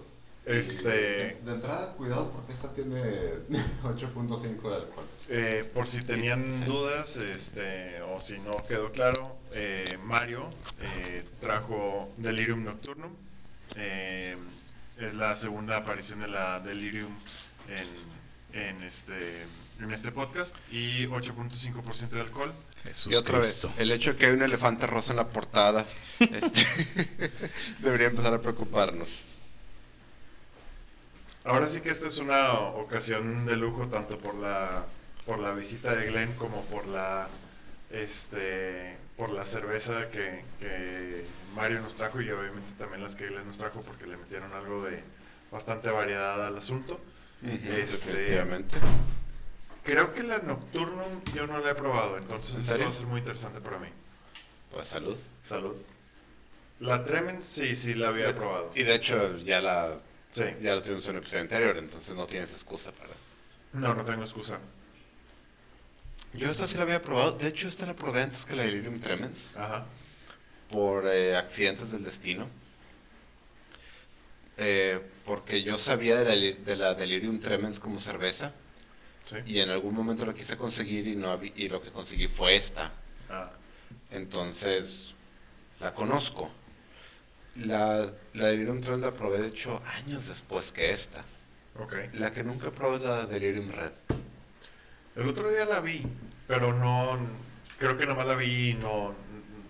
Este, 0.44 1.38
De 1.44 1.52
entrada, 1.52 1.94
cuidado 1.94 2.30
porque 2.32 2.52
esta 2.52 2.72
tiene 2.74 3.00
8.5 3.84 4.40
de 4.70 4.74
alcohol. 4.76 5.06
eh, 5.28 5.70
por 5.72 5.86
si 5.86 6.02
tenían 6.02 6.64
dudas, 6.64 7.16
este, 7.16 8.02
o 8.02 8.18
si 8.18 8.38
no 8.40 8.50
quedó 8.68 8.90
claro, 8.90 9.36
eh, 9.52 9.96
Mario 10.04 10.42
eh, 10.80 11.22
trajo 11.40 12.10
Delirium 12.16 12.64
Nocturnum. 12.64 13.12
Eh, 13.76 14.36
es 14.98 15.14
la 15.14 15.34
segunda 15.36 15.76
aparición 15.78 16.20
de 16.20 16.28
la 16.28 16.58
Delirium 16.60 17.16
en, 17.68 18.60
en 18.60 18.82
este, 18.82 19.42
en 19.80 19.90
este 19.92 20.10
podcast 20.12 20.56
y 20.70 21.06
8.5% 21.06 22.08
de 22.10 22.20
alcohol. 22.20 22.52
y 23.08 23.14
otra 23.14 23.38
vez, 23.38 23.68
el 23.78 23.90
hecho 23.92 24.12
de 24.12 24.18
que 24.18 24.26
hay 24.26 24.32
un 24.32 24.42
elefante 24.42 24.86
rosa 24.88 25.12
en 25.12 25.16
la 25.18 25.28
portada 25.28 25.86
este, 26.18 27.30
debería 27.78 28.08
empezar 28.08 28.34
a 28.34 28.40
preocuparnos. 28.40 29.22
Ahora 31.44 31.66
sí 31.66 31.80
que 31.80 31.90
esta 31.90 32.06
es 32.06 32.18
una 32.18 32.52
ocasión 32.52 33.46
de 33.46 33.56
lujo 33.56 33.88
tanto 33.88 34.18
por 34.18 34.34
la 34.34 34.84
por 35.26 35.38
la 35.38 35.52
visita 35.52 35.94
de 35.94 36.06
Glenn 36.10 36.32
como 36.34 36.64
por 36.66 36.86
la 36.88 37.28
este 37.90 38.96
por 39.16 39.30
la 39.30 39.44
cerveza 39.44 40.08
que, 40.08 40.44
que 40.60 41.24
Mario 41.54 41.80
nos 41.80 41.94
trajo 41.96 42.20
y 42.20 42.30
obviamente 42.30 42.68
también 42.78 43.02
las 43.02 43.14
que 43.16 43.26
Glenn 43.28 43.46
nos 43.46 43.58
trajo 43.58 43.82
porque 43.82 44.06
le 44.06 44.16
metieron 44.16 44.52
algo 44.52 44.82
de 44.84 45.02
bastante 45.50 45.90
variedad 45.90 46.44
al 46.46 46.56
asunto. 46.56 47.00
Ujú, 47.42 47.52
Este- 47.72 48.12
Definitivamente. 48.12 48.78
Creo 49.84 50.12
que 50.12 50.22
la 50.22 50.38
Nocturnum 50.38 51.22
yo 51.34 51.46
no 51.48 51.58
la 51.58 51.72
he 51.72 51.74
probado, 51.74 52.16
entonces 52.16 52.54
¿En 52.54 52.60
esto 52.62 52.78
va 52.84 52.88
a 52.88 52.92
ser 52.92 53.06
muy 53.06 53.18
interesante 53.18 53.60
para 53.60 53.78
mí. 53.78 53.88
Pues 54.70 54.86
salud. 54.86 55.16
Salud. 55.40 55.74
La 56.78 57.02
Tremens 57.02 57.42
sí, 57.44 57.74
sí 57.74 57.94
la 57.94 58.08
había 58.08 58.34
probado. 58.34 58.70
Y 58.76 58.84
de 58.84 58.94
hecho 58.94 59.36
ya 59.38 59.60
la 59.60 59.98
Sí. 60.32 60.44
ya 60.60 60.74
lo 60.74 60.82
tuvimos 60.82 61.04
en 61.04 61.10
un 61.12 61.16
episodio 61.18 61.42
anterior, 61.42 61.76
entonces 61.76 62.14
no 62.16 62.26
tienes 62.26 62.50
excusa 62.52 62.90
para. 62.92 63.10
No, 63.74 63.94
no 63.94 64.02
tengo 64.04 64.22
excusa. 64.22 64.58
Yo 66.34 66.50
esta 66.50 66.66
sí 66.66 66.76
la 66.78 66.82
había 66.84 67.00
probado. 67.02 67.32
De 67.32 67.46
hecho, 67.48 67.68
esta 67.68 67.86
la 67.86 67.94
probé 67.94 68.22
antes 68.22 68.44
que 68.46 68.56
la 68.56 68.62
Delirium 68.64 68.98
Tremens. 68.98 69.54
Ajá. 69.56 69.84
por 70.70 71.06
eh, 71.06 71.36
accidentes 71.36 71.92
del 71.92 72.02
destino. 72.02 72.48
Eh, 74.56 75.00
porque 75.24 75.62
yo 75.62 75.78
sabía 75.78 76.16
de 76.20 76.24
la, 76.36 76.56
de 76.64 76.76
la 76.76 76.94
Delirium 76.94 77.38
Tremens 77.40 77.78
como 77.80 78.00
cerveza 78.00 78.52
Sí. 79.22 79.36
y 79.46 79.60
en 79.60 79.70
algún 79.70 79.94
momento 79.94 80.26
la 80.26 80.34
quise 80.34 80.56
conseguir 80.56 81.06
y, 81.06 81.14
no 81.14 81.38
y 81.42 81.68
lo 81.68 81.80
que 81.80 81.90
conseguí 81.90 82.26
fue 82.26 82.56
esta. 82.56 82.90
Ah, 83.30 83.52
Entonces, 84.10 85.12
la 85.78 85.94
conozco. 85.94 86.50
La, 87.56 88.10
la 88.34 88.46
Delirium 88.46 88.80
Tremens 88.80 89.04
la 89.04 89.12
probé 89.12 89.40
de 89.40 89.48
hecho 89.48 89.82
años 89.98 90.26
después 90.28 90.72
que 90.72 90.90
esta. 90.90 91.24
ok. 91.78 91.94
La 92.14 92.32
que 92.32 92.42
nunca 92.44 92.70
probé 92.70 92.96
es 92.96 93.02
la 93.02 93.26
Delirium 93.26 93.70
Red. 93.70 93.90
El 95.16 95.28
otro 95.28 95.50
día 95.50 95.66
la 95.66 95.80
vi, 95.80 96.02
pero 96.46 96.72
no, 96.72 97.18
creo 97.78 97.96
que 97.98 98.06
nomás 98.06 98.26
la 98.26 98.34
vi 98.34 98.70
y 98.70 98.74
no, 98.74 99.14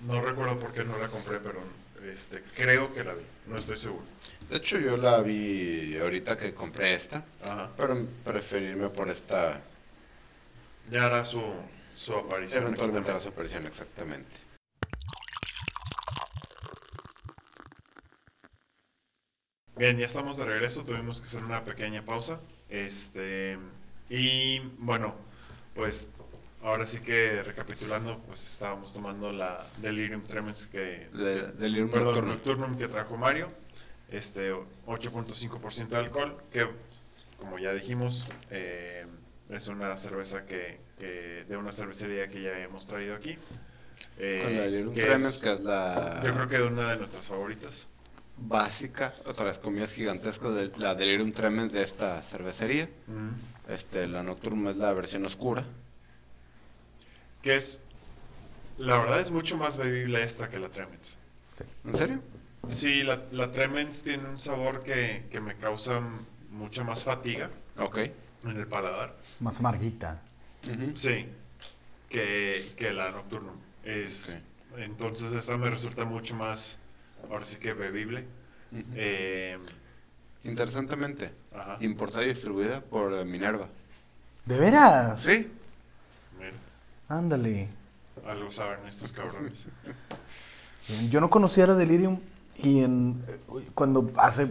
no 0.07 0.23
recuerdo 0.23 0.57
por 0.59 0.73
qué 0.73 0.85
no 0.85 0.97
la 0.99 1.09
compré, 1.09 1.41
pero 1.41 1.61
este, 2.09 2.43
creo 2.55 2.95
que 2.95 3.03
la 3.03 3.15
vi, 3.15 3.23
no 3.49 3.57
estoy 3.57 3.75
seguro. 3.77 4.05
De 4.49 4.59
hecho, 4.59 4.79
yo 4.79 4.97
la 4.97 5.21
vi 5.23 5.97
ahorita 5.99 6.37
que 6.37 6.55
compré 6.55 6.95
esta, 6.95 7.25
Ajá. 7.43 7.71
pero 7.77 8.07
preferirme 8.25 8.89
por 8.91 9.09
esta. 9.09 9.61
Ya 10.91 11.07
hará 11.07 11.25
su, 11.25 11.43
su 11.95 12.15
aparición. 12.15 12.65
Eventualmente 12.65 13.11
hará 13.11 13.19
su 13.19 13.29
aparición, 13.29 13.67
exactamente. 13.67 14.42
Bien, 19.77 19.97
ya 19.97 20.05
estamos 20.05 20.37
de 20.37 20.45
regreso, 20.45 20.85
tuvimos 20.85 21.21
que 21.21 21.27
hacer 21.27 21.43
una 21.45 21.65
pequeña 21.65 22.05
pausa. 22.05 22.41
Este, 22.69 23.59
y 24.11 24.59
bueno, 24.79 25.15
pues 25.75 26.13
ahora 26.63 26.85
sí 26.85 27.01
que 27.03 27.43
recapitulando, 27.43 28.19
pues 28.27 28.49
estábamos 28.51 28.93
tomando 28.93 29.33
la 29.33 29.67
Delirium 29.79 30.23
Tremens 30.23 30.67
que, 30.67 31.09
De- 31.13 31.53
Delirium 31.53 31.91
perdón, 31.91 32.15
Nocturnum. 32.15 32.35
Nocturnum 32.35 32.77
que 32.77 32.89
trajo 32.89 33.17
Mario, 33.17 33.49
este 34.11 34.53
8.5% 34.87 35.89
de 35.89 35.97
alcohol, 35.97 36.43
que 36.51 36.67
como 37.39 37.59
ya 37.59 37.73
dijimos, 37.73 38.25
eh, 38.51 39.07
Es 39.51 39.67
una 39.69 39.95
cerveza 39.97 40.47
que, 40.47 40.81
que- 40.99 41.45
de 41.47 41.57
una 41.59 41.71
cervecería 41.71 42.27
que 42.29 42.41
ya 42.41 42.59
hemos 42.61 42.87
traído 42.87 43.15
aquí. 43.15 43.37
Eh, 44.17 44.41
Con 44.45 44.57
la 44.57 44.63
Delirium 44.63 44.95
que 44.95 45.01
Tremens, 45.03 45.25
es- 45.27 45.39
que 45.43 45.53
es 45.53 45.61
la 45.61 46.23
Yo 46.25 46.33
creo 46.33 46.49
que 46.49 46.57
es 46.57 46.63
una 46.63 46.93
de 46.93 46.97
nuestras 46.97 47.29
favoritas. 47.29 47.89
Básica, 48.49 49.15
otra 49.27 49.47
vez 49.47 49.59
comidas 49.59 49.93
gigantescas 49.93 50.55
de 50.55 50.71
la 50.79 50.95
Delirium 50.95 51.33
Tremens 51.33 51.73
de 51.73 51.83
esta 51.83 52.23
cervecería. 52.23 52.89
Este, 53.69 54.07
la 54.07 54.23
Nocturne 54.23 54.71
es 54.71 54.77
la 54.77 54.93
versión 54.93 55.25
oscura. 55.25 55.65
Que 57.43 57.57
es, 57.57 57.85
la 58.79 58.99
verdad 58.99 59.21
es 59.21 59.31
mucho 59.31 59.57
más 59.57 59.77
bebible 59.77 60.23
esta 60.23 60.49
que 60.49 60.59
la 60.59 60.69
Tremens. 60.69 61.17
¿En 61.85 61.97
serio? 61.97 62.21
Sí, 62.67 63.03
la, 63.03 63.21
la 63.33 63.51
Tremens 63.51 64.03
tiene 64.03 64.29
un 64.29 64.39
sabor 64.39 64.83
que, 64.83 65.25
que 65.31 65.41
me 65.41 65.57
causa 65.57 66.01
mucha 66.51 66.85
más 66.85 67.03
fatiga 67.05 67.51
Ok. 67.79 67.99
en 68.45 68.57
el 68.57 68.67
paladar. 68.67 69.17
Más 69.41 69.59
amarguita. 69.59 70.21
Sí, 70.95 71.27
que, 72.09 72.73
que 72.77 72.93
la 72.93 73.11
Nocturnum. 73.11 73.57
Es, 73.85 74.37
Entonces 74.77 75.33
esta 75.33 75.57
me 75.57 75.69
resulta 75.71 76.05
mucho 76.05 76.37
más, 76.37 76.82
ahora 77.31 77.43
sí 77.45 77.59
que 77.59 77.73
bebible. 77.73 78.27
Eh, 78.95 79.59
Interesantemente, 80.45 81.33
ajá. 81.55 81.77
importada 81.81 82.25
y 82.25 82.29
distribuida 82.29 82.81
por 82.81 83.13
eh, 83.15 83.25
Minerva. 83.25 83.69
¿De 84.45 84.59
veras? 84.59 85.21
Sí. 85.23 85.51
Mira, 86.39 86.53
Ándale. 87.09 87.69
algo 88.27 88.51
saben 88.51 88.85
estos 88.87 89.13
cabrones. 89.13 89.67
Yo 91.11 91.21
no 91.21 91.31
conocía 91.31 91.67
la 91.67 91.75
Delirium 91.75 92.21
y 92.57 92.81
en, 92.81 93.23
eh, 93.29 93.39
cuando 93.75 94.11
hace 94.17 94.49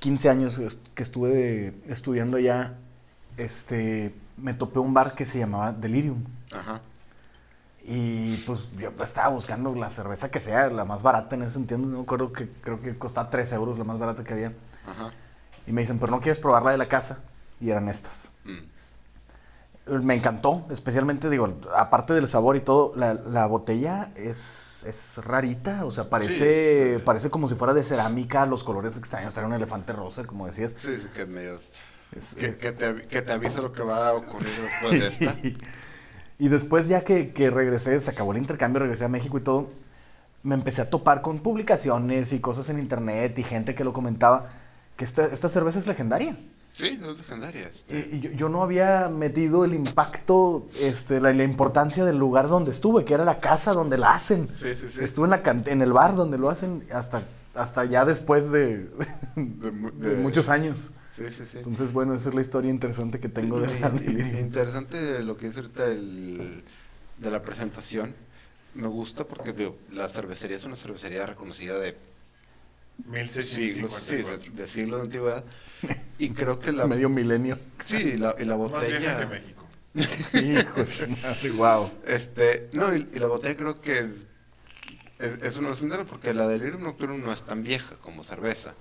15 0.00 0.28
años 0.30 0.60
que 0.94 1.02
estuve 1.02 1.74
estudiando 1.86 2.38
allá, 2.38 2.74
este, 3.36 4.14
me 4.36 4.54
topé 4.54 4.78
un 4.80 4.92
bar 4.94 5.14
que 5.14 5.26
se 5.26 5.38
llamaba 5.38 5.72
Delirium. 5.72 6.24
Ajá. 6.50 6.80
Y 7.82 8.36
pues 8.46 8.70
yo 8.78 8.92
estaba 9.02 9.28
buscando 9.28 9.74
la 9.74 9.90
cerveza 9.90 10.30
que 10.30 10.38
sea, 10.40 10.68
la 10.68 10.84
más 10.84 11.02
barata 11.02 11.34
en 11.34 11.42
ese 11.42 11.52
sentido. 11.54 11.78
No 11.78 11.86
me 11.86 12.00
acuerdo 12.02 12.32
que 12.32 12.48
creo 12.62 12.80
que 12.80 12.96
costaba 12.98 13.30
3 13.30 13.52
euros 13.54 13.78
la 13.78 13.84
más 13.84 13.98
barata 13.98 14.22
que 14.22 14.32
había. 14.34 14.52
Ajá. 14.86 15.10
Y 15.66 15.72
me 15.72 15.80
dicen, 15.82 15.98
pero 15.98 16.12
no 16.12 16.20
quieres 16.20 16.38
probar 16.38 16.64
la 16.64 16.72
de 16.72 16.78
la 16.78 16.88
casa. 16.88 17.20
Y 17.60 17.70
eran 17.70 17.88
estas. 17.88 18.30
Mm. 18.44 18.70
Me 20.04 20.14
encantó, 20.14 20.66
especialmente, 20.70 21.28
digo, 21.30 21.52
aparte 21.74 22.12
del 22.14 22.28
sabor 22.28 22.54
y 22.54 22.60
todo, 22.60 22.92
la, 22.94 23.14
la 23.14 23.46
botella 23.46 24.12
es, 24.14 24.84
es 24.86 25.16
rarita, 25.24 25.84
o 25.84 25.90
sea, 25.90 26.08
parece, 26.08 26.98
Sí, 26.98 27.02
parece 27.04 27.28
como 27.28 27.48
si 27.48 27.56
fuera 27.56 27.74
de 27.74 27.82
cerámica, 27.82 28.46
los 28.46 28.62
colores 28.62 28.96
extraños, 28.96 29.32
trae 29.34 29.46
un 29.46 29.52
elefante 29.52 29.92
rosa, 29.92 30.24
como 30.26 30.46
decías. 30.46 30.74
Sí, 30.76 30.96
sí, 30.96 31.08
que 31.14 31.22
es 31.22 31.28
medio... 31.28 31.58
Es- 32.12 32.36
Que, 32.36 32.56
que 32.56 32.70
te, 32.72 33.02
que 33.02 33.22
te 33.22 33.32
avisa 33.32 33.62
lo 33.62 33.72
que 33.72 33.82
va 33.82 34.10
a 34.10 34.12
ocurrir 34.14 34.46
después 34.46 34.90
de 34.92 35.06
esta. 35.08 35.36
Y 36.40 36.48
después 36.48 36.88
ya 36.88 37.02
que, 37.02 37.32
que 37.32 37.50
regresé, 37.50 38.00
se 38.00 38.10
acabó 38.10 38.32
el 38.32 38.38
intercambio, 38.38 38.80
regresé 38.80 39.04
a 39.04 39.08
México 39.08 39.38
y 39.38 39.42
todo, 39.42 39.70
me 40.42 40.54
empecé 40.54 40.82
a 40.82 40.90
topar 40.90 41.20
con 41.22 41.38
publicaciones 41.40 42.32
y 42.32 42.40
cosas 42.40 42.68
en 42.70 42.78
internet 42.78 43.38
y 43.38 43.42
gente 43.44 43.74
que 43.74 43.84
lo 43.84 43.92
comentaba, 43.92 44.46
que 44.96 45.04
esta, 45.04 45.26
esta 45.26 45.48
cerveza 45.48 45.78
es 45.78 45.86
legendaria. 45.86 46.36
Sí, 46.70 46.98
es 47.02 47.18
legendaria. 47.18 47.68
este. 47.68 48.08
Y- 48.12 48.16
y 48.16 48.20
yo, 48.20 48.30
yo 48.30 48.48
no 48.48 48.62
había 48.62 49.08
metido 49.08 49.64
el 49.64 49.74
impacto, 49.74 50.66
este, 50.80 51.20
la, 51.20 51.32
la 51.32 51.44
importancia 51.44 52.04
del 52.04 52.16
lugar 52.18 52.48
donde 52.48 52.70
estuve, 52.70 53.04
que 53.04 53.12
era 53.14 53.24
la 53.24 53.38
casa 53.40 53.72
donde 53.74 53.98
la 53.98 54.14
hacen. 54.14 54.48
Sí, 54.48 54.74
sí, 54.74 54.86
sí. 54.88 55.00
Estuve 55.04 55.24
en, 55.26 55.30
la 55.30 55.42
en 55.66 55.82
el 55.82 55.92
bar 55.92 56.14
donde 56.16 56.38
lo 56.38 56.48
hacen 56.48 56.84
hasta, 56.94 57.22
hasta 57.54 57.84
ya 57.84 58.04
después 58.04 58.50
de, 58.52 58.88
De 59.36 59.70
mu- 59.72 59.90
de 59.90 60.10
de- 60.10 60.16
muchos 60.22 60.48
años. 60.48 60.90
Sí, 61.20 61.34
sí, 61.36 61.44
sí. 61.52 61.58
Entonces, 61.58 61.92
bueno, 61.92 62.14
esa 62.14 62.30
es 62.30 62.34
la 62.34 62.40
historia 62.40 62.70
interesante 62.70 63.20
que 63.20 63.28
tengo 63.28 63.60
de 63.60 63.70
Y- 63.76 63.80
la 63.80 63.88
y- 63.88 63.98
Delirium. 63.98 64.38
Interesante 64.38 65.22
lo 65.22 65.36
que 65.36 65.46
dice 65.48 65.60
ahorita 65.60 65.86
el- 65.86 66.64
de 67.18 67.30
la 67.30 67.42
presentación. 67.42 68.14
Me 68.74 68.88
gusta 68.88 69.24
porque 69.24 69.52
digo, 69.52 69.76
la 69.92 70.08
cervecería 70.08 70.56
es 70.56 70.64
una 70.64 70.76
cervecería 70.76 71.26
reconocida 71.26 71.78
de 71.78 71.96
siglos, 73.28 73.32
sí, 73.46 73.76
1654. 73.76 74.52
de, 74.52 74.62
de 74.62 74.66
siglos 74.68 74.98
de 75.00 75.04
antigüedad. 75.06 75.44
Y 76.18 76.30
creo 76.30 76.58
que 76.58 76.72
la, 76.72 76.86
Medio 76.86 77.08
milenio. 77.08 77.58
sí, 77.84 78.16
la, 78.16 78.34
y 78.38 78.44
la 78.44 78.54
Es 78.54 78.60
más 78.60 78.70
botella, 78.70 79.26
México. 79.30 79.66
Hijo 79.94 80.80
de 80.80 80.86
su 80.86 81.08
madre, 81.08 81.50
wow. 81.50 81.90
este, 82.06 82.68
no, 82.72 82.94
y, 82.94 83.08
y 83.12 83.18
la 83.18 83.26
botella 83.26 83.56
creo 83.56 83.80
que 83.80 83.98
es, 85.18 85.42
es 85.42 85.56
una 85.56 85.70
legendaria 85.70 86.04
porque 86.04 86.32
la 86.32 86.46
Delirium 86.46 86.82
Nocturnum 86.82 87.20
no 87.20 87.32
es 87.32 87.42
tan 87.42 87.62
vieja 87.62 87.96
como 87.96 88.22
cerveza. 88.22 88.74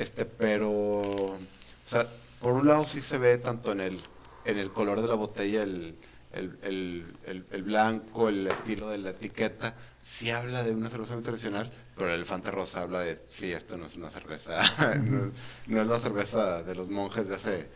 Este, 0.00 0.24
pero, 0.24 0.70
o 0.70 1.38
sea, 1.84 2.08
por 2.40 2.54
un 2.54 2.66
lado 2.66 2.86
sí 2.88 3.02
se 3.02 3.18
ve 3.18 3.36
tanto 3.36 3.72
en 3.72 3.80
el, 3.82 4.00
en 4.46 4.56
el 4.56 4.70
color 4.70 5.02
de 5.02 5.08
la 5.08 5.14
botella, 5.14 5.62
el, 5.62 5.94
el, 6.32 7.04
el, 7.52 7.62
blanco, 7.62 8.30
el 8.30 8.46
estilo 8.46 8.88
de 8.88 8.96
la 8.96 9.10
etiqueta, 9.10 9.74
sí 10.02 10.30
habla 10.30 10.62
de 10.62 10.72
una 10.74 10.88
cerveza 10.88 11.12
muy 11.12 11.22
tradicional, 11.22 11.70
pero 11.94 12.08
el 12.08 12.14
elefante 12.14 12.50
rosa 12.50 12.80
habla 12.80 13.00
de, 13.00 13.20
sí, 13.28 13.52
esto 13.52 13.76
no 13.76 13.84
es 13.84 13.94
una 13.96 14.08
cerveza, 14.08 14.58
no, 15.04 15.26
es- 15.26 15.32
no 15.66 15.82
es 15.82 15.86
la 15.86 15.98
cerveza 15.98 16.62
de 16.62 16.74
los 16.74 16.88
monjes 16.88 17.28
de 17.28 17.34
hace 17.34 17.68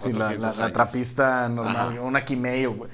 Sí, 0.00 0.12
la, 0.12 0.18
400 0.26 0.40
la- 0.40 0.54
la 0.54 0.64
años. 0.64 0.72
trapista 0.72 1.48
normal, 1.48 1.88
Ajá. 1.90 2.00
una 2.00 2.24
Quimei, 2.24 2.66
o, 2.66 2.72
güey, 2.72 2.90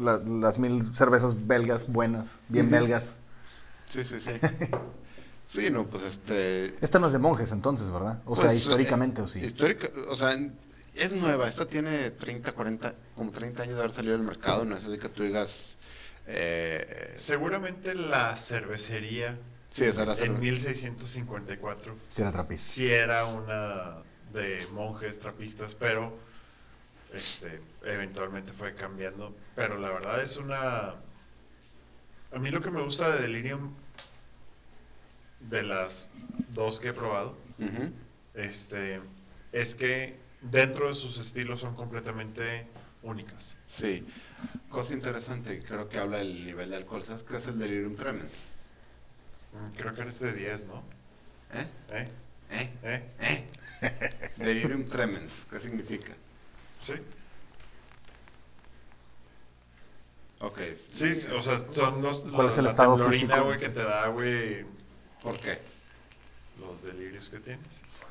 la- 0.00 0.18
las 0.18 0.58
mil 0.58 0.82
cervezas 0.96 1.46
belgas 1.46 1.86
buenas, 1.86 2.26
bien 2.48 2.68
belgas. 2.68 3.14
Sí, 3.88 4.02
sí, 4.04 4.18
sí. 4.18 4.30
Sí, 5.46 5.70
no, 5.70 5.84
pues 5.86 6.02
este... 6.04 6.74
Esta 6.80 6.98
no 6.98 7.06
es 7.08 7.12
de 7.12 7.18
monjes 7.18 7.52
entonces, 7.52 7.90
¿verdad? 7.90 8.22
O 8.24 8.34
sea, 8.34 8.46
Pues, 8.46 8.58
históricamente 8.58 9.20
eh, 9.20 9.24
o 9.24 9.28
sí. 9.28 9.40
Histórica, 9.40 9.90
o 10.08 10.16
sea, 10.16 10.32
es 10.94 11.22
nueva. 11.22 11.48
Esta 11.48 11.66
tiene 11.66 12.10
30, 12.12 12.52
40, 12.52 12.94
como 13.14 13.30
30 13.30 13.62
años 13.64 13.74
de 13.74 13.80
haber 13.82 13.92
salido 13.92 14.16
del 14.16 14.26
mercado. 14.26 14.64
No 14.64 14.76
es 14.76 14.86
de 14.88 14.98
que 14.98 15.08
tú 15.10 15.22
digas. 15.22 15.76
Eh, 16.26 17.10
Seguramente 17.14 17.94
la 17.94 18.34
cervecería 18.34 19.38
sí, 19.70 19.92
sea, 19.92 20.06
la 20.06 20.12
en 20.14 20.36
cerve- 20.36 20.38
1654 20.38 21.94
Sí, 22.08 22.22
era 22.22 22.32
trapista. 22.32 22.64
sí 22.64 22.90
era 22.90 23.26
una 23.26 23.98
de 24.32 24.66
monjes 24.72 25.18
trapistas, 25.20 25.74
pero 25.74 26.16
este 27.12 27.60
eventualmente 27.84 28.52
fue 28.52 28.74
cambiando. 28.74 29.34
Pero 29.54 29.78
la 29.78 29.90
verdad 29.90 30.22
es 30.22 30.38
una... 30.38 30.94
A 32.32 32.38
mí 32.40 32.48
lo 32.50 32.60
que 32.62 32.70
me 32.70 32.82
gusta 32.82 33.10
de 33.14 33.20
Delirium, 33.22 33.72
de 35.48 35.62
las 35.62 36.10
dos 36.50 36.80
que 36.80 36.88
he 36.88 36.92
probado, 36.92 37.36
este, 38.34 39.00
es 39.52 39.74
que 39.74 40.16
dentro 40.42 40.88
de 40.88 40.94
sus 40.94 41.18
estilos 41.18 41.60
son 41.60 41.74
completamente 41.74 42.66
únicas. 43.02 43.58
Sí. 43.66 44.06
Cosa 44.68 44.94
interesante, 44.94 45.62
creo 45.62 45.88
que 45.88 45.98
habla 45.98 46.18
del 46.18 46.44
nivel 46.44 46.70
de 46.70 46.76
alcohol. 46.76 47.02
¿Sabes 47.02 47.22
qué 47.22 47.36
es 47.36 47.46
el 47.46 47.58
delirium 47.58 47.94
tremens? 47.96 48.32
Mm, 49.52 49.76
Creo 49.76 49.94
que 49.94 50.00
eres 50.02 50.20
de 50.20 50.32
10, 50.32 50.66
¿no? 50.66 50.82
¿Eh? 51.52 51.68
¿Eh? 51.90 52.08
¿Eh? 52.82 53.10
¿Eh? 53.20 53.48
Delirium 54.38 54.88
tremens, 54.88 55.30
¿qué 55.50 55.58
significa? 55.60 56.12
Sí. 56.80 56.94
Ok. 60.40 60.58
Sí, 60.90 61.10
o 61.36 61.40
sea, 61.42 61.56
son 61.70 62.02
los, 62.02 62.20
¿Cuál 62.22 62.46
los- 62.46 62.52
es 62.54 62.58
el 62.58 62.64
la 62.64 62.70
estado 62.70 62.98
físico? 63.10 63.44
güey, 63.44 63.58
que 63.58 63.68
te 63.68 63.82
da, 63.82 64.08
güey, 64.08 64.64
¿Por 65.24 65.38
qué? 65.40 65.58
los 66.60 66.84
delirios 66.84 67.28
que 67.30 67.40
tienes. 67.40 67.66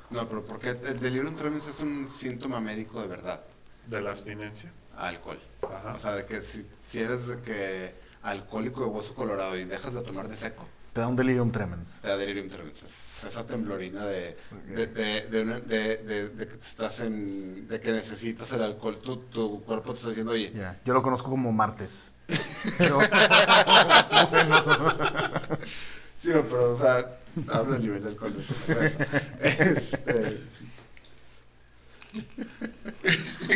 No, 0.09 0.27
pero 0.27 0.43
porque 0.45 0.71
el 0.71 0.99
delirium 0.99 1.33
tremens 1.37 1.65
es 1.67 1.79
un 1.79 2.09
síntoma 2.13 2.59
médico 2.59 3.01
de 3.01 3.07
verdad. 3.07 3.41
De 3.87 4.01
la 4.01 4.11
abstinencia. 4.11 4.69
Alcohol. 4.97 5.39
Ajá. 5.61 5.93
O 5.93 5.99
sea, 5.99 6.11
de 6.11 6.25
que 6.25 6.41
si, 6.41 6.67
si 6.83 6.99
eres 6.99 7.27
de 7.27 7.39
que 7.41 7.95
alcohólico 8.23 8.81
de 8.81 8.87
hueso 8.87 9.15
colorado 9.15 9.57
y 9.57 9.63
dejas 9.63 9.93
de 9.93 10.01
tomar 10.01 10.27
de 10.27 10.35
seco, 10.35 10.67
Te 10.91 10.99
da 11.01 11.07
un 11.07 11.15
delirium 11.15 11.49
tremens. 11.51 11.99
te 12.01 12.09
da 12.09 12.17
delirium 12.17 12.49
tremens. 12.49 12.83
Es 12.83 13.23
esa 13.31 13.45
temblorina 13.45 14.05
de, 14.05 14.37
de, 14.75 14.87
de, 14.87 15.21
de, 15.21 15.41
una- 15.41 15.59
de- 15.61 15.97
de- 15.97 16.29
de 16.29 16.47
que 16.47 16.53
estás 16.55 16.99
en, 16.99 17.65
de 17.67 17.79
que 17.79 17.91
necesitas 17.93 18.51
el 18.51 18.61
alcohol. 18.63 18.99
Tu, 19.01 19.15
tu 19.17 19.63
cuerpo 19.63 19.93
te 19.93 19.97
está 19.99 20.09
diciendo, 20.09 20.33
oye, 20.33 20.51
Ya, 20.53 20.77
Yo 20.85 20.93
lo 20.93 21.01
conozco 21.01 21.29
como 21.29 21.51
martes. 21.53 22.11
Pero- 22.77 22.99
sí, 26.23 26.29
no, 26.29 26.41
pero 26.43 26.73
o 26.73 26.79
sea, 26.79 27.05
habla 27.51 27.75
el 27.75 27.81
nivel 27.81 28.01
de 28.01 28.09
alcohol 28.09 28.33
de 28.33 28.43
tu 28.43 28.53
cerveza. 28.53 29.05
Este, 29.41 30.41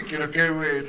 Creo 0.09 0.31
que, 0.31 0.49
güey, 0.49 0.81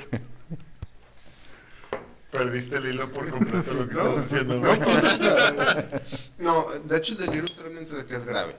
perdiste 2.30 2.76
el 2.76 2.86
hilo 2.86 3.08
por 3.10 3.28
completo 3.28 3.74
lo 3.74 3.88
que 3.88 3.94
no, 3.94 4.08
estás 4.08 4.30
diciendo, 4.30 4.54
no, 4.54 4.60
güey. 4.60 4.80
no, 6.38 6.70
de 6.70 6.96
hecho 6.96 7.12
el 7.12 7.18
delirium 7.18 7.46
tremens 7.46 7.90
es 7.90 7.96
de 7.98 8.06
que 8.06 8.16
es 8.16 8.24
grave. 8.24 8.56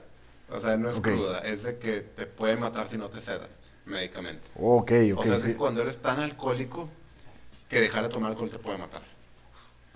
O 0.51 0.59
sea, 0.59 0.77
no 0.77 0.89
es 0.89 0.99
cruda, 0.99 1.39
es 1.39 1.63
de 1.63 1.77
que 1.77 2.01
te 2.01 2.25
puede 2.25 2.55
matar 2.55 2.87
si 2.87 2.97
no 2.97 3.09
te 3.09 3.19
sedan 3.19 3.49
médicamente. 3.85 4.47
ok, 4.55 4.91
ok. 5.13 5.19
o 5.19 5.23
sea, 5.23 5.35
es 5.35 5.43
sí. 5.43 5.49
que 5.49 5.57
cuando 5.57 5.81
eres 5.81 6.01
tan 6.01 6.19
alcohólico 6.19 6.89
que 7.67 7.81
dejar 7.81 8.03
de 8.03 8.09
tomar 8.09 8.31
alcohol 8.31 8.49
te 8.49 8.59
puede 8.59 8.77
matar. 8.77 9.01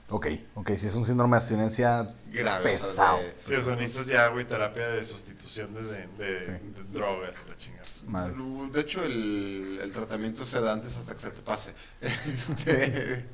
Ok, 0.10 0.28
ok, 0.56 0.72
si 0.76 0.88
es 0.88 0.96
un 0.96 1.06
síndrome 1.06 1.32
de 1.32 1.38
abstinencia 1.38 2.06
Grave. 2.28 2.76
o 2.76 2.78
sea, 2.80 2.80
pesado. 2.80 3.18
de- 3.18 3.36
Sí, 3.44 3.54
o 3.56 3.64
sea, 3.64 3.76
necesitas 3.76 4.08
ya, 4.08 4.28
güey, 4.28 4.46
terapia 4.46 4.88
de 4.90 5.04
sustitución 5.04 5.74
de, 5.74 5.82
de, 5.84 6.08
de- 6.18 6.48
de 6.48 6.84
drogas 6.92 7.42
y 7.46 7.50
la 7.50 7.58
chingada. 7.58 7.84
Madre. 8.08 8.34
De 8.74 8.82
hecho, 8.82 9.04
el, 9.04 9.80
el 9.82 9.92
tratamiento 9.92 10.46
se 10.46 10.60
da 10.62 10.74
antes 10.74 10.96
hasta 10.96 11.16
que 11.16 11.22
se 11.22 11.32
te 11.32 11.42
pase. 11.42 11.72
Este, 12.02 13.26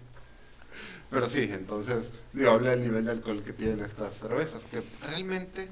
pero 1.10 1.28
sí, 1.28 1.50
entonces, 1.52 2.12
digo, 2.34 2.52
habla 2.52 2.70
del 2.70 2.84
nivel 2.84 3.04
de 3.06 3.12
alcohol 3.12 3.42
que 3.44 3.52
tienen 3.52 3.84
estas 3.84 4.14
cervezas, 4.14 4.62
que 4.70 4.80
realmente 5.08 5.68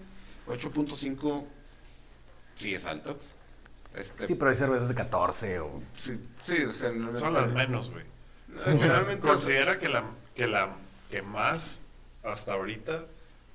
8.5 0.48 1.46
sí 2.56 2.74
es 2.74 2.86
alto. 2.86 3.18
Este, 3.96 4.26
Sí, 4.28 4.34
pero 4.36 4.50
hay 4.50 4.58
cervezas 4.58 4.90
de 4.90 4.96
14 4.96 5.60
o... 5.60 5.82
sí, 5.96 6.20
sí, 6.44 6.56
generalmente. 6.80 7.20
Son 7.20 7.34
las 7.34 7.54
menos, 7.54 7.92
güey. 7.92 8.04
O 8.56 8.60
sea, 8.60 8.74
generalmente. 8.74 9.28
considera 9.28 9.78
que 9.78 9.90
la, 9.90 10.04
que 10.36 10.48
la 10.48 10.70
que 11.10 11.22
más 11.22 11.82
hasta 12.24 12.54
ahorita 12.54 13.06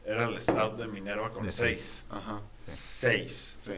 era 0.06 0.24
el 0.28 0.38
Stout 0.40 0.76
de 0.78 0.86
Minerva 0.88 1.30
con 1.32 1.44
De 1.44 1.52
6. 1.52 2.06
Ajá, 2.10 2.40
6. 2.64 3.56
sí. 3.64 3.72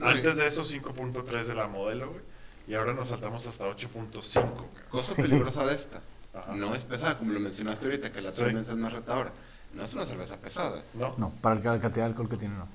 Antes 0.00 0.36
de 0.36 0.46
eso 0.46 0.62
5.3 0.62 1.44
de 1.46 1.54
la 1.54 1.66
modelo, 1.66 2.10
güey. 2.10 2.22
Y 2.68 2.74
ahora 2.74 2.92
nos 2.92 3.08
saltamos 3.08 3.46
hasta 3.46 3.64
8.5, 3.66 4.42
güey. 4.54 4.66
Cosa 4.90 5.14
Sí. 5.14 5.22
peligrosa 5.22 5.64
de 5.66 5.74
esta. 5.74 6.00
Ajá. 6.34 6.52
No 6.54 6.74
es 6.74 6.84
pesada, 6.84 7.18
como 7.18 7.32
lo 7.32 7.40
mencionaste 7.40 7.86
ahorita, 7.86 8.12
que 8.12 8.20
la 8.20 8.32
Sí. 8.32 8.44
tendencia 8.44 8.72
es 8.74 8.78
más 8.78 8.92
retadora. 8.92 9.32
No 9.74 9.82
es 9.82 9.92
una 9.94 10.04
cerveza 10.04 10.36
pesada. 10.36 10.82
¿No? 10.94 11.14
No, 11.18 11.30
para 11.42 11.56
la 11.56 11.62
cantidad 11.80 12.04
de 12.04 12.10
alcohol 12.10 12.28
que 12.28 12.36
tiene, 12.36 12.54
no. 12.54 12.68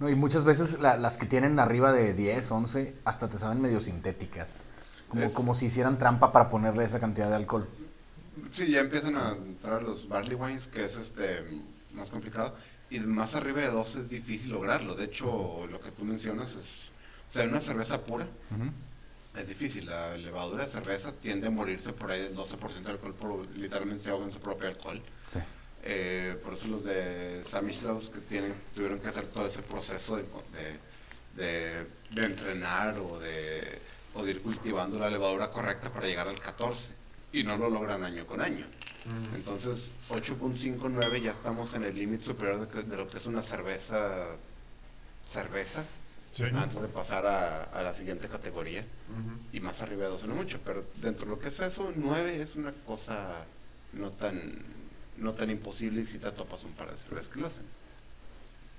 No, 0.00 0.08
y 0.10 0.14
muchas 0.16 0.44
veces 0.44 0.80
la- 0.80 0.96
las 0.96 1.16
que 1.16 1.26
tienen 1.26 1.58
arriba 1.60 1.92
de 1.92 2.12
10, 2.12 2.50
11, 2.50 2.94
hasta 3.04 3.28
te 3.28 3.38
saben 3.38 3.60
medio 3.62 3.80
sintéticas. 3.80 4.48
Como, 5.08 5.22
Es- 5.22 5.32
como 5.32 5.54
si 5.54 5.66
hicieran 5.66 5.96
trampa 5.98 6.32
para 6.32 6.48
ponerle 6.50 6.84
esa 6.84 6.98
cantidad 7.00 7.28
de 7.30 7.36
alcohol. 7.36 7.68
Sí, 8.52 8.70
ya 8.70 8.80
empiezan 8.80 9.16
a 9.16 9.32
entrar 9.32 9.82
los 9.82 10.08
barley 10.08 10.34
wines, 10.34 10.66
que 10.68 10.84
es 10.84 10.96
este 10.96 11.44
más 11.92 12.10
complicado. 12.10 12.54
Y 12.90 13.00
más 13.00 13.34
arriba 13.34 13.60
de 13.60 13.68
12 13.68 14.00
es 14.00 14.08
difícil 14.10 14.50
lograrlo. 14.50 14.94
De 14.94 15.04
hecho, 15.04 15.66
lo 15.70 15.80
que 15.80 15.90
tú 15.92 16.04
mencionas 16.04 16.50
es. 16.52 16.90
O 17.28 17.32
sea, 17.32 17.44
una 17.44 17.60
cerveza 17.60 18.02
pura 18.04 18.26
es 19.38 19.48
difícil. 19.48 19.86
La 19.86 20.16
levadura 20.18 20.64
de 20.66 20.70
cerveza 20.70 21.12
tiende 21.12 21.46
a 21.46 21.50
morirse 21.50 21.92
por 21.94 22.10
ahí 22.10 22.20
del 22.20 22.36
12% 22.36 22.82
de 22.82 22.90
alcohol, 22.90 23.14
por, 23.14 23.46
literalmente 23.56 24.04
se 24.04 24.10
ahoga 24.10 24.26
en 24.26 24.32
su 24.32 24.38
propio 24.40 24.68
alcohol. 24.68 25.00
Sí. 25.32 25.38
Eh, 25.84 26.38
por 26.44 26.52
eso 26.52 26.68
los 26.68 26.84
de 26.84 27.42
Samislaus 27.42 28.08
que 28.10 28.20
tienen, 28.20 28.54
tuvieron 28.74 28.98
que 29.00 29.08
hacer 29.08 29.24
todo 29.24 29.46
ese 29.46 29.62
proceso 29.62 30.16
de, 30.16 30.22
de, 30.22 31.42
de- 31.42 31.86
de 32.10 32.24
entrenar 32.26 32.98
o 32.98 33.18
de, 33.18 33.80
o 34.14 34.22
de 34.22 34.32
ir 34.32 34.42
cultivando 34.42 34.98
la 34.98 35.08
levadura 35.10 35.50
correcta 35.50 35.90
para 35.90 36.06
llegar 36.06 36.28
al 36.28 36.38
14 36.38 36.92
y 37.32 37.44
no 37.44 37.56
lo 37.56 37.70
logran 37.70 38.04
año 38.04 38.26
con 38.26 38.40
año. 38.40 38.66
Entonces 39.34 39.90
8.59 40.10 41.20
ya 41.20 41.32
estamos 41.32 41.74
en 41.74 41.84
el 41.84 41.94
límite 41.96 42.24
superior 42.24 42.60
de, 42.60 42.68
que- 42.68 42.82
de 42.88 42.96
lo 42.96 43.08
que 43.08 43.18
es 43.18 43.26
una 43.26 43.42
cerveza 43.42 44.36
cerveza 45.26 45.84
Sí. 46.30 46.44
antes 46.44 46.80
de 46.80 46.88
pasar 46.88 47.26
a, 47.26 47.64
a 47.64 47.82
la 47.82 47.92
siguiente 47.94 48.26
categoría 48.28 48.84
y 49.52 49.60
más 49.60 49.82
arriba 49.82 50.04
de 50.04 50.08
12 50.10 50.26
no 50.28 50.34
mucho, 50.34 50.60
pero 50.64 50.82
dentro 51.02 51.26
de 51.26 51.32
lo 51.32 51.38
que 51.38 51.48
es 51.48 51.60
eso, 51.60 51.92
9 51.94 52.40
es 52.40 52.56
una 52.56 52.72
cosa 52.86 53.44
no 53.92 54.10
tan 54.10 54.40
no 55.18 55.34
tan 55.34 55.50
imposible 55.50 56.00
y 56.00 56.06
si 56.06 56.18
te 56.18 56.30
topas 56.32 56.64
un 56.64 56.72
par 56.72 56.90
de 56.90 56.96
cervezas 56.96 57.28
que 57.28 57.38
lo 57.40 57.46
hacen. 57.48 57.64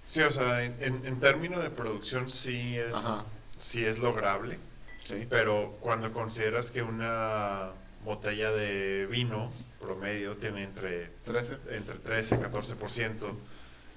Sí, 0.03 0.21
o 0.21 0.31
sea, 0.31 0.63
en, 0.63 0.75
en, 0.81 1.05
en 1.05 1.19
términos 1.19 1.61
de 1.61 1.69
producción 1.69 2.27
sí 2.27 2.75
es, 2.75 2.95
Ajá. 2.95 3.23
sí 3.55 3.85
es 3.85 3.99
lograble, 3.99 4.57
Sí. 5.05 5.27
pero 5.29 5.77
cuando 5.79 6.11
consideras 6.11 6.71
que 6.71 6.81
una 6.81 7.69
botella 8.03 8.51
de 8.51 9.07
vino 9.09 9.51
promedio 9.79 10.35
tiene 10.37 10.63
entre 10.63 11.07
13. 11.25 11.57
entre 11.71 11.99
13 11.99 12.35
y 12.35 12.37
14%. 12.39 13.13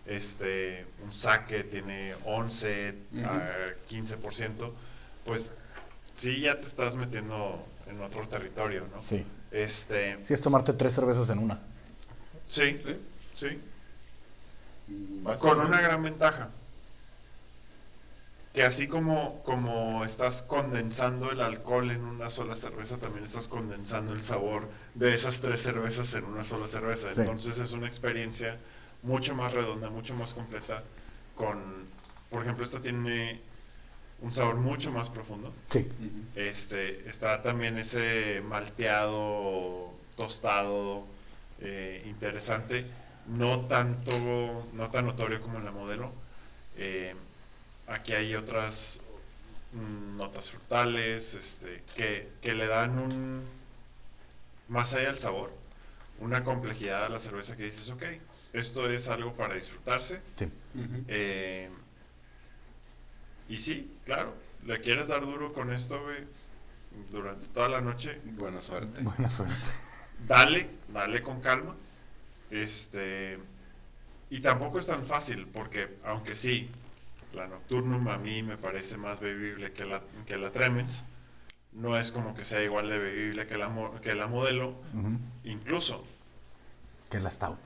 Este, 0.07 0.87
un 1.05 1.11
saque 1.13 1.65
tiene 1.65 2.13
11 2.25 2.95
a 3.25 3.49
15%. 3.91 4.71
Pues 5.25 5.51
sí, 6.15 6.41
ya 6.41 6.55
te 6.57 6.63
estás 6.67 6.95
metiendo 6.97 7.65
en 7.89 8.01
otro 8.03 8.27
territorio, 8.29 8.87
¿no? 8.95 9.03
Sí. 9.03 9.25
Este, 9.51 10.19
Sí, 10.25 10.35
es 10.35 10.43
tomarte 10.43 10.73
tres 10.73 10.95
cervezas 10.95 11.29
en 11.31 11.39
una. 11.39 11.59
sí, 12.47 12.79
Sí. 12.85 12.97
sí. 13.35 13.61
Con 15.41 15.59
una 15.61 15.81
gran 15.81 16.03
ventaja. 16.03 16.51
Que 18.57 18.63
así 18.63 18.89
como, 18.89 19.43
como 19.43 20.03
estás 20.03 20.41
condensando 20.41 21.31
el 21.31 21.43
alcohol 21.43 21.91
en 21.91 22.01
una 22.01 22.31
sola 22.31 22.55
cerveza, 22.55 22.97
también 22.97 23.23
estás 23.23 23.49
condensando 23.49 24.15
el 24.15 24.23
sabor 24.23 24.67
de 24.95 25.13
esas 25.13 25.43
tres 25.43 25.61
cervezas 25.61 26.15
en 26.15 26.25
una 26.25 26.43
sola 26.43 26.67
cerveza. 26.67 27.13
Sí. 27.13 27.21
Entonces 27.21 27.59
es 27.59 27.73
una 27.73 27.87
experiencia 27.87 28.57
mucho 29.03 29.35
más 29.35 29.53
redonda, 29.53 29.91
mucho 29.91 30.15
más 30.15 30.33
completa. 30.33 30.83
Con, 31.35 31.87
por 32.31 32.45
ejemplo, 32.45 32.65
esta 32.65 32.81
tiene 32.81 33.43
un 34.23 34.33
sabor 34.33 34.55
mucho 34.55 34.91
más 34.91 35.11
profundo. 35.11 35.53
Sí. 35.69 35.93
Este, 36.35 37.07
está 37.07 37.43
también 37.43 37.77
ese 37.77 38.41
malteado, 38.49 39.93
tostado, 40.17 41.05
eh, 41.61 42.03
interesante, 42.07 42.87
no 43.27 43.67
tanto, 43.67 44.13
no 44.73 44.89
tan 44.89 45.05
notorio 45.05 45.43
como 45.43 45.59
en 45.59 45.67
la 45.67 45.73
modelo. 45.73 46.11
Eh, 46.79 47.15
aquí 47.87 48.13
hay 48.13 48.35
otras 48.35 49.03
mm, 49.73 50.17
notas 50.17 50.51
frutales, 50.51 51.35
este, 51.35 51.83
que, 51.95 52.29
que 52.41 52.55
le 52.55 52.67
dan 52.67 52.99
un, 52.99 53.43
más 54.69 54.95
allá 54.95 55.09
del 55.09 55.17
sabor, 55.17 55.53
una 56.21 56.43
complejidad 56.45 57.05
a 57.05 57.09
la 57.09 57.19
cerveza 57.19 57.57
que 57.57 57.65
dices, 57.65 57.89
ok, 57.91 58.03
esto 58.53 58.89
es 58.89 59.09
algo 59.09 59.35
para 59.35 59.55
disfrutarse. 59.55 60.21
Sí. 60.37 60.51
Eh, 61.09 61.71
y 63.49 63.57
sí, 63.59 63.97
claro, 64.05 64.35
le 64.65 64.81
quieres 64.81 65.09
dar 65.09 65.25
duro 65.25 65.53
con 65.53 65.73
esto, 65.73 66.03
güey, 66.03 66.25
durante 67.11 67.47
toda 67.49 67.69
la 67.69 67.81
noche, 67.81 68.21
Buena 68.25 68.61
suerte. 68.61 69.03
Buena 69.03 69.31
suerte. 69.31 69.69
dale, 70.27 70.69
dale 70.89 71.23
con 71.23 71.41
calma. 71.41 71.77
Este, 72.51 73.39
y 74.31 74.41
tampoco 74.41 74.79
es 74.79 74.87
tan 74.87 75.05
fácil, 75.07 75.47
porque 75.47 75.97
aunque 76.05 76.35
sí, 76.35 76.71
la 77.37 77.47
Nocturnum 77.47 78.09
a 78.09 78.19
mí 78.19 78.43
me 78.43 78.57
parece 78.57 78.97
más 78.97 79.21
bebible 79.21 79.73
que 79.73 79.85
la, 79.85 80.01
que 80.27 80.37
la 80.37 80.51
Tremens, 80.51 81.05
no 81.73 81.97
es 81.97 82.11
como 82.11 82.35
que 82.35 82.43
sea 82.43 82.63
igual 82.63 82.89
de 82.89 82.99
bebible 82.99 83.47
que 83.47 83.57
la, 83.59 83.69
mo- 83.69 84.01
que 84.01 84.15
la 84.15 84.27
modelo, 84.27 84.71
Ujú. 84.95 85.19
incluso 85.45 86.05
Que 87.11 87.21
la 87.21 87.31
Stout. 87.31 87.59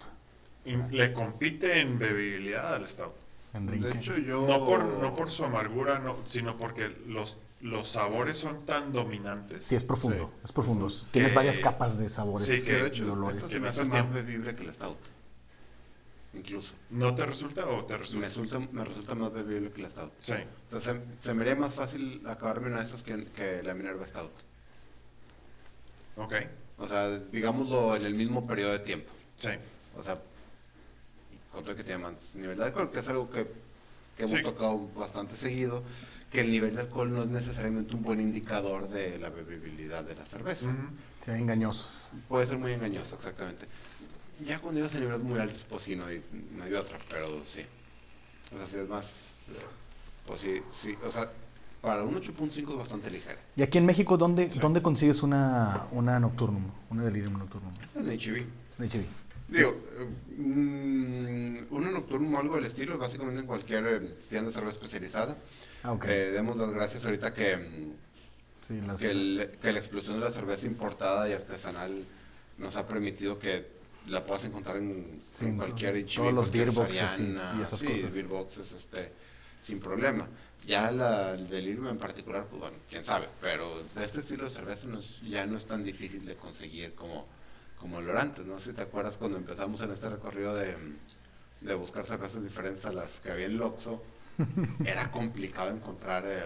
in- 0.64 0.88
le 0.90 1.12
compite 1.12 1.80
en 1.80 1.98
bebibilidad 1.98 2.74
al 2.74 2.86
Stout. 2.86 3.14
En 3.55 3.66
De 3.66 3.90
hecho, 3.90 4.16
yo. 4.16 4.47
No 4.47 4.64
por, 4.64 4.84
no 4.84 5.14
por 5.14 5.28
su 5.28 5.44
amargura, 5.44 5.98
no, 5.98 6.16
sino 6.24 6.56
porque 6.56 6.88
los, 7.06 7.38
los 7.60 7.88
sabores 7.88 8.36
son 8.36 8.64
tan 8.64 8.92
dominantes. 8.92 9.64
Sí, 9.64 9.74
es 9.74 9.82
profundo. 9.82 10.30
Sí. 10.36 10.40
Es 10.44 10.52
profundo. 10.52 10.88
Tienes 11.10 11.30
Que- 11.30 11.36
varias 11.36 11.59
capas 11.59 11.98
de 11.98 12.09
sabores 12.10 12.47
Sí, 12.47 12.62
Que 12.62 12.74
de 12.74 12.82
y 12.82 12.86
hecho, 12.86 13.12
olores. 13.12 13.36
esto 13.36 13.48
se 13.48 13.59
me 13.60 13.66
hace 13.68 13.84
más 13.86 14.12
bebible 14.12 14.55
que 14.55 14.64
el 14.64 14.72
Stout. 14.72 14.98
Incluso. 16.32 16.74
¿No 16.90 17.15
te 17.15 17.27
resulta 17.27 17.66
o 17.66 17.85
te 17.85 17.94
Me 17.94 17.98
resulta? 17.98 18.27
resulta, 18.28 18.59
me 18.73 18.85
resulta 18.85 19.15
más 19.16 19.32
bebible 19.32 19.73
que 19.73 19.82
el 19.82 19.90
Stout. 19.90 20.12
Sí. 20.20 20.35
O 20.73 20.78
sea, 20.78 20.94
se, 20.94 21.02
se 21.19 21.35
me 21.35 21.43
haría 21.43 21.57
más 21.57 21.74
fácil 21.74 22.23
acabarme 22.27 22.69
una 22.69 22.78
de 22.78 22.85
esas 22.85 23.02
que, 23.02 23.24
que 23.27 23.62
la 23.65 23.74
Minerva 23.74 24.07
Stout. 24.07 24.31
Ok. 26.16 26.35
O 26.78 26.86
sea, 26.89 27.09
digámoslo 27.32 27.97
en 27.97 28.05
el 28.05 28.15
mismo 28.15 28.47
periodo 28.47 28.73
de 28.73 28.78
tiempo. 28.81 29.11
Sí. 29.36 29.51
O 29.97 30.02
sea, 30.02 30.20
con 31.52 31.65
todo 31.65 31.74
que 31.74 31.82
tiene 31.85 32.02
más 32.02 32.35
nivel 32.36 32.57
de 32.57 32.65
alcohol, 32.65 32.90
que 32.90 33.01
es 33.01 33.09
algo 33.09 33.28
que, 33.28 33.44
que 34.16 34.23
hemos 34.24 34.39
Sí. 34.39 34.43
tocado 34.44 34.86
bastante 34.94 35.35
seguido, 35.36 35.82
que 36.31 36.40
el 36.43 36.51
nivel 36.52 36.77
de 36.77 36.82
alcohol 36.82 37.12
no 37.12 37.24
es 37.24 37.28
necesariamente 37.28 37.94
un 37.94 38.02
buen 38.02 38.20
indicador 38.20 38.89
de 38.89 39.19
la 39.19 39.31
bebibilidad 39.31 40.05
de 40.05 40.15
la 40.15 40.24
cerveza. 40.24 40.66
Ujú. 40.66 40.77
Sí, 41.24 41.31
engañosos. 41.32 42.12
Puede 42.28 42.47
ser 42.47 42.59
muy 42.59 42.73
engañoso, 42.73 43.16
exactamente. 43.16 43.66
Ya 44.44 44.58
cuando 44.58 44.80
llegas 44.80 44.94
a 44.96 45.00
niveles 45.00 45.20
muy 45.22 45.38
altos, 45.38 45.64
pues 45.68 45.82
sí, 45.82 45.96
no 45.96 46.06
hay, 46.06 46.22
no 46.56 46.64
hay 46.64 46.72
otra, 46.74 46.98
pero 47.10 47.28
sí. 47.46 47.62
O 48.54 48.56
sea, 48.58 48.66
sí 48.66 48.76
es 48.78 48.88
más, 48.88 49.12
pues 50.26 50.40
sí, 50.40 50.60
sí, 50.70 50.94
o 51.04 51.10
sea, 51.10 51.30
para 51.80 52.02
un 52.04 52.14
8.5 52.14 52.70
es 52.70 52.76
bastante 52.76 53.10
ligera. 53.10 53.38
¿Y 53.56 53.62
aquí 53.62 53.78
en 53.78 53.86
México 53.86 54.16
dónde, 54.16 54.50
Sí. 54.50 54.58
dónde 54.58 54.82
consigues 54.82 55.22
una, 55.22 55.86
una 55.92 56.18
Nocturnum? 56.20 56.64
Una 56.90 57.04
Delirium 57.04 57.38
Nocturnum. 57.38 57.72
En 57.96 58.06
HB. 58.06 58.46
De 58.78 58.86
HB. 58.88 59.04
Digo, 59.48 59.76
mm, 60.36 61.56
uno 61.74 61.90
nocturno 61.90 62.36
o 62.36 62.40
algo 62.40 62.54
del 62.56 62.64
estilo, 62.66 62.98
básicamente 62.98 63.40
en 63.40 63.46
cualquier 63.46 63.86
eh, 63.86 64.00
tienda 64.28 64.48
de 64.48 64.54
cerveza 64.54 64.76
especializada. 64.76 65.36
Ah, 65.82 65.92
ok. 65.92 66.04
Eh, 66.08 66.30
demos 66.32 66.56
las 66.56 66.70
gracias 66.72 67.04
ahorita 67.04 67.32
que, 67.34 67.56
mm, 67.56 67.92
sí, 68.68 68.80
las, 68.86 69.00
que, 69.00 69.10
el- 69.10 69.50
que 69.60 69.72
la 69.72 69.78
explosión 69.78 70.20
de 70.20 70.24
la 70.26 70.30
cerveza 70.30 70.66
importada 70.66 71.28
y 71.28 71.32
artesanal 71.32 72.04
nos 72.58 72.76
ha 72.76 72.86
permitido 72.86 73.38
que 73.38 73.66
la 74.10 74.24
puedas 74.24 74.44
encontrar 74.44 74.76
en, 74.76 75.20
Sí, 75.38 75.44
en 75.44 75.50
en 75.52 75.56
cualquier 75.56 75.94
HB, 75.96 76.14
todos 76.14 76.32
los 76.34 76.50
beer 76.52 76.70
boxes 76.70 76.96
y- 76.96 77.16
Soriana, 77.24 77.54
y 77.58 77.62
esas 77.62 77.80
sí, 77.80 77.86
cosas. 77.86 78.12
beer 78.14 78.26
boxes, 78.26 78.72
este, 78.72 79.12
sin 79.62 79.80
problema. 79.80 80.28
Ya 80.66 80.90
la, 80.90 81.32
el 81.34 81.46
Delirium 81.48 81.88
en 81.88 81.98
particular, 81.98 82.46
pues 82.46 82.60
bueno, 82.60 82.76
quién 82.88 83.04
sabe, 83.04 83.26
pero 83.40 83.66
de 83.94 84.04
este 84.04 84.20
estilo 84.20 84.44
de 84.44 84.50
cerveza 84.50 84.86
no 84.86 84.98
es- 84.98 85.20
ya 85.22 85.46
no 85.46 85.56
es 85.56 85.66
tan 85.66 85.82
difícil 85.84 86.24
de 86.26 86.34
conseguir 86.36 86.94
como, 86.94 87.26
como 87.78 88.00
Lorantes, 88.00 88.44
no 88.46 88.58
sé 88.58 88.70
si 88.70 88.76
te 88.76 88.82
acuerdas 88.82 89.16
cuando 89.16 89.38
empezamos 89.38 89.80
en 89.80 89.90
este 89.90 90.10
recorrido 90.10 90.54
de, 90.54 90.74
de 91.62 91.74
buscar 91.74 92.04
cervezas 92.04 92.42
diferentes 92.42 92.84
a 92.86 92.92
las 92.92 93.20
que 93.20 93.30
había 93.30 93.46
en 93.46 93.56
Loxo, 93.58 94.02
era 94.84 95.10
complicado 95.10 95.70
encontrar 95.70 96.24
eh, 96.26 96.42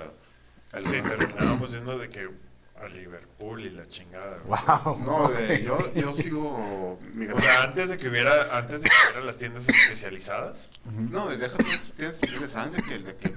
el 0.74 0.84
Sí, 0.84 0.92
terminábamos 1.02 1.72
yendo 1.72 1.98
de 1.98 2.08
que 2.08 2.28
a 2.76 2.88
Liverpool 2.88 3.60
y 3.64 3.70
la 3.70 3.86
chingada. 3.88 4.38
güey. 4.44 4.60
Wow. 4.84 4.98
No, 5.04 5.28
de- 5.28 5.62
yo, 5.62 5.94
yo 5.94 6.12
sigo 6.12 6.98
mi 7.14 7.26
O 7.26 7.38
sea, 7.38 7.62
antes 7.64 7.88
de 7.90 7.98
que 7.98 8.08
hubiera, 8.08 8.56
antes 8.58 8.82
de 8.82 8.88
que 8.88 8.94
hubiera 9.12 9.26
las 9.26 9.36
tiendas 9.38 9.68
especializadas, 9.68 10.70
No, 10.84 11.28
deja 11.28 11.56
tú 11.56 11.64
tienes 11.96 12.14
que 12.16 12.26
tienes 12.26 12.54
antes 12.56 12.84
de 12.86 12.90
que, 12.90 13.04
de 13.04 13.16
que 13.16 13.28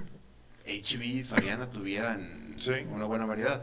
HB 0.82 1.02
y 1.04 1.22
Soriana 1.24 1.70
tuvieran 1.70 2.54
Sí. 2.58 2.72
una 2.90 3.04
buena 3.04 3.26
variedad. 3.26 3.62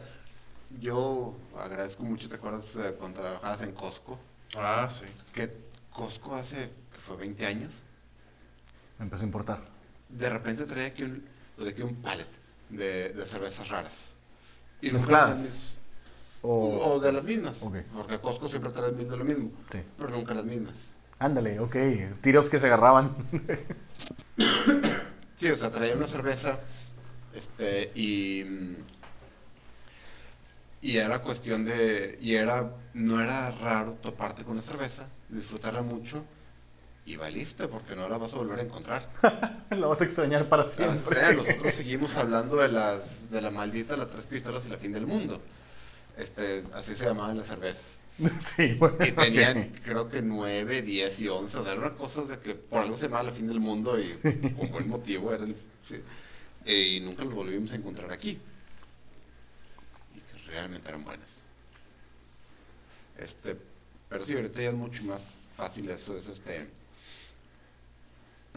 Yo 0.80 1.38
agradezco 1.60 2.04
mucho, 2.04 2.28
¿te 2.30 2.36
acuerdas 2.36 2.66
eh, 2.78 2.96
cuando 2.98 3.20
trabajabas 3.22 3.62
en 3.62 3.72
Costco? 3.74 4.18
ah, 4.58 4.88
sí. 4.90 5.06
Que 5.34 5.52
Costco 5.92 6.36
hace, 6.36 6.70
que 6.94 7.00
fue 7.00 7.16
20 7.18 7.46
años, 7.46 7.84
Empezó 9.00 9.24
a 9.24 9.26
importar. 9.26 9.60
de 10.10 10.30
repente 10.30 10.64
traía 10.66 10.88
aquí 10.88 11.04
un, 11.04 11.26
de 11.58 11.70
aquí 11.70 11.82
un 11.82 11.96
pallet 12.02 12.28
de, 12.70 13.10
de 13.10 13.26
cervezas 13.26 13.68
raras. 13.70 13.92
Y 14.88 14.92
Mezcladas. 14.92 15.76
O, 16.42 16.94
O, 16.94 17.00
de 17.00 17.12
las 17.12 17.24
mismas, 17.24 17.58
Ok. 17.64 17.78
porque 17.96 18.20
Costco 18.20 18.48
siempre 18.48 18.72
trae 18.72 18.92
de 18.92 19.18
lo 19.18 19.26
mismo, 19.26 19.50
Sí. 19.72 19.80
pero 19.98 20.10
nunca 20.10 20.34
las 20.36 20.46
mismas. 20.46 20.76
Ándale, 21.18 21.60
ok. 21.60 21.76
Tiros 22.22 22.50
que 22.50 22.60
se 22.60 22.68
agarraban. 22.68 23.12
Sí, 25.38 25.50
o 25.52 25.58
sea, 25.58 25.70
traía 25.70 25.96
una 25.96 26.08
cerveza 26.08 26.58
este, 27.34 27.92
y, 27.94 28.46
y 30.82 30.96
era 30.98 31.20
cuestión 31.22 31.66
de, 31.66 32.18
y 32.22 32.36
era, 32.36 32.72
no 32.94 33.20
era 33.22 33.52
raro 33.52 33.96
toparte 33.96 34.44
con 34.44 34.54
una 34.54 34.62
cerveza, 34.62 35.06
disfrutarla 35.28 35.82
mucho 35.82 36.24
y 37.06 37.18
valiste 37.18 37.68
porque 37.68 37.96
no 37.96 38.10
la 38.10 38.18
vas 38.18 38.34
a 38.34 38.38
volver 38.38 38.60
a 38.60 38.64
encontrar. 38.64 39.08
Lo 39.78 39.90
vas 39.90 40.02
a 40.02 40.06
extrañar 40.06 40.50
para 40.50 40.64
O 40.64 40.70
siempre. 40.70 41.36
nosotros 41.36 41.76
seguimos 41.76 42.16
hablando 42.18 42.58
de 42.58 42.70
la, 42.70 43.00
de 43.30 43.42
la 43.42 43.52
maldita, 43.52 43.96
las 43.96 44.10
tres 44.10 44.26
pistolas 44.26 44.64
y 44.66 44.70
la 44.70 44.78
fin 44.78 44.92
del 44.92 45.06
mundo. 45.06 45.40
Este, 46.18 46.64
así 46.74 46.96
se 46.96 47.06
llamaban 47.06 47.38
las 47.38 47.48
cervezas. 47.48 47.82
Sí, 48.40 48.76
bueno. 48.76 48.96
Y 49.06 49.12
tenían, 49.12 49.74
creo 49.84 50.08
que 50.10 50.22
9, 50.22 50.82
10 50.82 51.20
y 51.20 51.28
11. 51.28 51.58
O 51.58 51.64
sea, 51.64 51.74
era 51.74 51.82
una 51.82 51.96
cosa 51.96 52.22
de 52.24 52.40
que 52.40 52.56
por 52.56 52.80
algo 52.82 52.96
se 52.96 53.04
llamaba 53.04 53.24
la 53.24 53.32
fin 53.32 53.46
del 53.46 53.60
mundo 53.60 54.00
y 54.00 54.08
con 54.54 54.72
buen 54.72 54.88
motivo 54.88 55.34
era 55.34 55.44
el. 55.44 55.56
sí. 55.86 55.96
Eh, 56.66 56.96
y 56.96 57.00
nunca 57.02 57.24
los 57.26 57.34
volvimos 57.34 57.74
a 57.74 57.76
encontrar 57.76 58.12
aquí. 58.12 58.40
Y 60.16 60.20
que 60.20 60.52
realmente 60.52 60.88
eran 60.88 61.04
buenas. 61.04 61.28
Este, 63.20 63.56
pero 64.10 64.26
sí, 64.26 64.34
ahorita 64.34 64.62
ya 64.62 64.70
es 64.70 64.76
mucho 64.76 65.04
más 65.04 65.22
fácil 65.54 65.90
eso. 65.90 66.18
Es 66.18 66.28
este. 66.28 66.68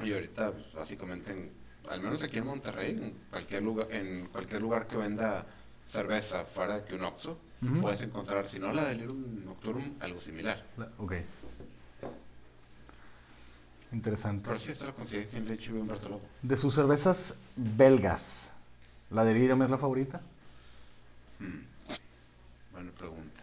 Y 0.04 0.12
ahorita, 0.12 0.52
pues, 0.52 0.72
básicamente, 0.72 1.32
en- 1.32 1.50
al 1.90 2.00
menos 2.00 2.22
aquí 2.22 2.38
en 2.38 2.46
Monterrey, 2.46 2.90
en 2.90 3.14
cualquier 3.30 3.62
lugar, 3.62 3.88
en 3.92 4.26
cualquier 4.26 4.60
lugar 4.60 4.86
que 4.86 4.96
venda 4.96 5.46
cerveza 5.86 6.44
fuera 6.44 6.76
de 6.80 6.84
que 6.84 6.94
un 6.94 7.04
Oxxo, 7.04 7.38
puedes 7.80 8.02
encontrar, 8.02 8.46
si 8.46 8.58
no 8.58 8.72
la 8.72 8.84
Delirium 8.84 9.44
Nocturum, 9.44 9.94
algo 10.00 10.20
similar. 10.20 10.62
Ok. 10.98 11.14
Interesante. 13.92 14.48
Pero 14.48 14.60
sí, 14.60 14.70
consigue 14.94 15.22
aquí 15.22 15.36
en 15.36 15.48
Leche 15.48 15.70
y. 15.72 16.20
De 16.42 16.56
sus 16.56 16.74
cervezas 16.74 17.38
belgas, 17.56 18.52
¿la 19.10 19.24
Delirium 19.24 19.62
es 19.62 19.70
la 19.70 19.78
favorita? 19.78 20.20
Hmm. 21.38 21.62
Buena 22.72 22.92
pregunta. 22.92 23.40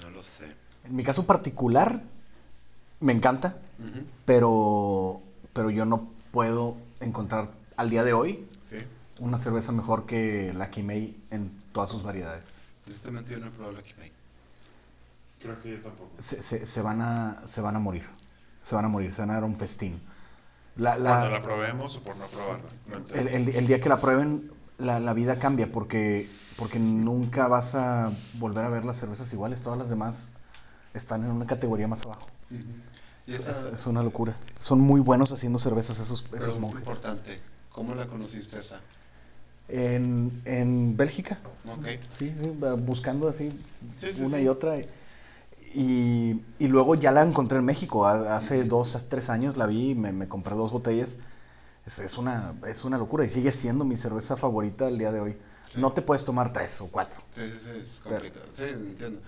No 0.00 0.10
lo 0.10 0.22
sé. 0.22 0.54
En 0.84 0.96
mi 0.96 1.02
caso 1.04 1.26
particular, 1.26 2.00
me 3.00 3.12
encanta, 3.12 3.58
pero, 4.24 5.20
pero 5.54 5.70
yo 5.70 5.86
no 5.86 6.10
puedo 6.32 6.76
encontrar 7.00 7.48
al 7.78 7.88
día 7.88 8.04
de 8.04 8.12
hoy 8.12 8.46
Sí. 8.68 8.76
una 9.20 9.38
cerveza 9.38 9.72
mejor 9.72 10.04
que 10.04 10.52
la 10.54 10.68
Kimei 10.70 11.16
en 11.30 11.50
todas 11.72 11.88
sus 11.90 12.02
variedades. 12.02 12.58
Tristemente 12.84 13.32
yo 13.32 13.38
no 13.38 13.46
he 13.46 13.50
probado 13.50 13.72
la 13.72 13.82
Kimei. 13.82 14.12
Creo 15.40 15.58
que 15.60 15.72
yo 15.72 15.78
tampoco. 15.78 16.10
Se, 16.20 16.42
se- 16.42 16.66
se 16.66 16.82
van 16.82 17.00
a, 17.00 17.42
se 17.46 17.60
van 17.60 17.76
a 17.76 17.78
morir. 17.78 18.04
Se 18.62 18.74
van 18.74 18.84
a 18.84 18.88
morir, 18.88 19.12
se 19.14 19.20
van 19.22 19.30
a 19.30 19.34
dar 19.34 19.44
un 19.44 19.56
festín. 19.56 20.00
La, 20.76 20.96
la- 20.98 21.10
Cuando 21.10 21.30
la 21.30 21.42
probemos 21.42 21.96
o 21.96 22.02
por 22.02 22.16
no 22.16 22.26
probarla. 22.26 22.68
No 22.88 22.96
el, 23.14 23.28
el- 23.28 23.48
el 23.50 23.66
día 23.66 23.80
que 23.80 23.88
la 23.88 24.00
prueben, 24.00 24.50
la, 24.78 24.98
la 25.00 25.12
vida 25.12 25.38
cambia 25.38 25.70
porque, 25.70 26.28
porque 26.56 26.78
nunca 26.78 27.46
vas 27.46 27.74
a 27.74 28.10
volver 28.38 28.64
a 28.64 28.68
ver 28.70 28.84
las 28.84 28.96
cervezas 28.98 29.32
iguales. 29.32 29.62
Todas 29.62 29.78
las 29.78 29.88
demás 29.90 30.28
están 30.94 31.24
en 31.24 31.30
una 31.30 31.46
categoría 31.46 31.86
más 31.88 32.04
abajo. 32.06 32.26
Y 32.50 32.64
Es, 33.26 33.86
una 33.86 34.02
locura. 34.02 34.36
Son 34.60 34.80
muy 34.80 35.00
buenos 35.00 35.32
haciendo 35.32 35.58
cervezas 35.58 35.98
esos, 35.98 36.20
esos 36.22 36.30
pregunta 36.30 36.60
monjes. 36.60 36.80
importante. 36.80 37.38
¿Cómo 37.72 37.94
la 37.94 38.06
conociste 38.06 38.58
esa? 38.58 38.80
En, 39.68 40.42
en 40.44 40.96
Bélgica, 40.96 41.38
Ok. 41.66 41.86
sí, 42.18 42.34
sí, 42.42 42.50
buscando 42.80 43.28
así 43.28 43.48
Sí, 43.98 44.08
sí, 44.12 44.20
una 44.20 44.38
y 44.40 44.48
otra. 44.48 44.76
Y, 45.74 46.42
y 46.58 46.68
luego 46.68 46.94
ya 46.94 47.10
la 47.10 47.22
encontré 47.22 47.58
en 47.58 47.64
México. 47.64 48.06
Ha- 48.06 48.36
Hace 48.36 48.64
dos, 48.64 49.06
tres 49.08 49.30
años 49.30 49.56
la 49.56 49.66
vi 49.66 49.90
y 49.90 49.94
me, 49.94 50.12
me 50.12 50.28
compré 50.28 50.54
dos 50.54 50.70
botellas. 50.70 51.16
Es, 51.86 51.98
es, 51.98 52.18
una, 52.18 52.54
es 52.66 52.84
una 52.84 52.98
locura 52.98 53.24
y 53.24 53.28
sigue 53.28 53.52
siendo 53.52 53.84
mi 53.84 53.96
cerveza 53.96 54.36
favorita 54.36 54.86
al 54.86 54.98
día 54.98 55.10
de 55.12 55.20
hoy. 55.20 55.36
No 55.76 55.92
te 55.92 56.02
puedes 56.02 56.24
tomar 56.24 56.52
tres 56.52 56.80
o 56.80 56.88
cuatro. 56.88 57.20
Sí, 57.34 57.40
sí, 57.46 57.58
sí, 57.64 57.70
es 57.82 58.00
complicado. 58.04 58.46
Sí, 58.54 58.62
entiendo. 58.64 59.20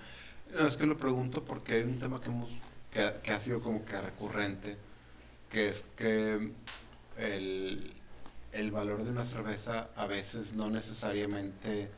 No, 0.57 0.65
es 0.65 0.77
que 0.77 0.85
lo 0.85 0.97
pregunto 0.97 1.43
porque 1.43 1.73
hay 1.73 1.83
un 1.83 1.95
tema 1.97 2.21
que, 2.21 2.27
hemos, 2.29 2.49
que, 2.97 3.03
ha- 3.03 3.21
que 3.21 3.31
ha 3.31 3.39
sido 3.39 3.61
como 3.61 3.85
que 3.85 3.99
recurrente, 4.01 4.75
que 5.51 5.69
es 5.69 5.83
que 5.95 6.51
el, 7.17 7.93
el 8.53 8.71
valor 8.71 9.03
de 9.03 9.11
una 9.11 9.23
cerveza 9.23 9.87
a 9.95 10.07
veces 10.07 10.53
no 10.53 10.69
necesariamente 10.69 11.89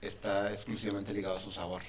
está 0.00 0.50
exclusivamente 0.50 1.12
ligado 1.12 1.36
a 1.36 1.40
su 1.40 1.52
sabor. 1.52 1.82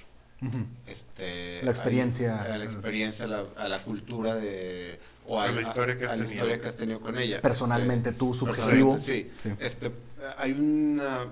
Este, 0.88 1.62
La 1.64 1.72
experiencia. 1.72 2.42
hay- 2.44 2.52
a 2.54 2.58
la 2.58 2.66
experiencia, 2.66 3.26
a 3.26 3.28
la, 3.30 3.46
a 3.58 3.68
la 3.70 3.80
cultura 3.80 4.36
de... 4.36 5.00
O 5.28 5.40
A 5.40 5.48
la 5.48 5.62
historia 5.62 5.98
que 5.98 6.06
has 6.06 6.12
a 6.12 6.16
la 6.16 6.24
tenido. 6.24 6.36
historia 6.44 6.60
que 6.60 6.68
has 6.68 6.76
tenido 6.76 7.00
con 7.00 7.18
ella. 7.18 7.40
Personalmente, 7.42 8.10
Este, 8.10 8.20
tú, 8.20 8.34
subjetivo. 8.34 8.94
Personalmente, 8.96 9.32
sí. 9.40 9.50
Sí. 9.52 9.56
Este, 9.60 9.92
hay 10.38 10.52
una. 10.54 11.26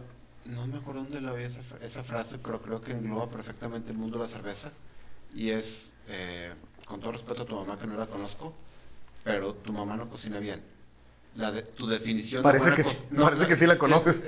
No 0.45 0.68
me 0.68 0.78
acuerdo 0.78 1.02
dónde 1.04 1.20
la 1.20 1.34
vi 1.34 1.44
esa, 1.44 1.60
esa 1.82 2.04
frase, 2.04 2.38
pero 2.38 2.62
creo 2.62 2.80
que 2.80 2.91
engloba 2.91 3.28
perfectamente 3.28 3.91
el 3.91 3.98
mundo 3.98 4.20
de 4.20 4.26
la 4.26 4.30
cerveza. 4.30 4.72
Y 5.34 5.49
es, 5.49 5.90
eh, 6.10 6.54
con 6.88 6.99
todo 6.99 7.11
respeto 7.11 7.43
a 7.43 7.45
tu 7.45 7.55
mamá, 7.55 7.77
que 7.80 7.88
no 7.88 7.97
la 7.97 8.05
conozco, 8.05 8.53
pero 9.23 9.53
tu 9.53 9.73
mamá 9.73 9.95
no 9.97 10.07
cocina 10.09 10.39
bien. 10.39 10.64
La 11.35 11.51
de, 11.51 11.61
tu 11.61 11.85
definición 11.88 12.41
de 12.41 12.43
Parece, 12.43 12.69
buena 12.72 12.76
que, 12.77 12.84
sí- 12.84 13.03
no, 13.11 13.23
parece 13.23 13.43
no, 13.43 13.47
que 13.47 13.55
sí 13.55 13.68
la 13.68 13.77
conoces. 13.77 14.15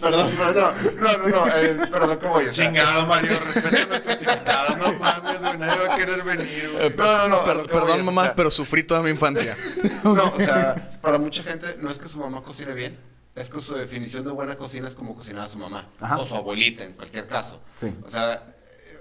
Perdón, 0.00 0.30
pero 0.38 0.52
no, 0.52 0.72
no, 1.00 1.18
no, 1.18 1.28
no, 1.28 1.46
eh, 1.56 1.76
pero 1.90 2.06
lo 2.06 2.18
que 2.18 2.26
voy, 2.28 2.46
o 2.46 2.52
sea, 2.52 2.66
Chingado, 2.66 3.06
Mario, 3.06 3.32
respeta 3.52 3.82
a 3.82 3.86
nuestros 3.86 4.22
invitados. 4.22 4.78
No 4.78 4.92
mames, 4.98 5.40
nadie 5.58 5.86
va 5.88 5.94
a 5.94 5.96
querer 5.96 6.22
venir, 6.22 6.70
güey. 6.72 6.94
No, 6.96 7.28
no, 7.28 7.54
no, 7.54 7.64
perdón, 7.64 8.04
mamá, 8.04 8.20
o 8.22 8.24
sea, 8.26 8.34
pero 8.36 8.50
sufrí 8.50 8.84
toda 8.84 9.02
mi 9.02 9.10
infancia. 9.10 9.56
No, 10.04 10.32
o 10.32 10.36
sea, 10.36 10.76
para 11.02 11.18
mucha 11.18 11.42
gente 11.42 11.78
no 11.80 11.90
es 11.90 11.98
que 11.98 12.06
su 12.06 12.18
mamá 12.18 12.40
cocine 12.42 12.74
bien, 12.74 12.96
es 13.34 13.48
que 13.48 13.60
su 13.60 13.74
definición 13.74 14.24
de 14.24 14.30
buena 14.30 14.54
cocina 14.56 14.86
es 14.86 14.94
como 14.94 15.16
cocinaba 15.16 15.48
su 15.48 15.58
mamá 15.58 15.84
Ajá. 16.00 16.18
o 16.18 16.26
su 16.26 16.34
abuelita 16.36 16.84
en 16.84 16.92
cualquier 16.92 17.26
caso. 17.26 17.60
Sí. 17.80 17.92
O 18.04 18.08
sea, 18.08 18.40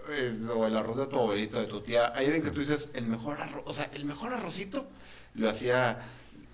eh, 0.10 0.38
o 0.56 0.66
el 0.66 0.76
arroz 0.78 0.98
de 0.98 1.08
tu 1.08 1.18
abuelito, 1.18 1.60
de 1.60 1.68
tu 1.68 1.82
tía. 1.82 2.12
Hay 2.16 2.26
alguien 2.26 2.44
que 2.44 2.52
tú 2.52 2.60
dices, 2.60 2.90
el 2.94 3.08
mejor 3.08 3.40
arroz, 3.42 3.64
o 3.66 3.74
sea, 3.74 3.90
el 3.94 4.06
mejor 4.06 4.34
arrocito 4.34 4.88
lo 5.36 5.50
hacía 5.50 6.00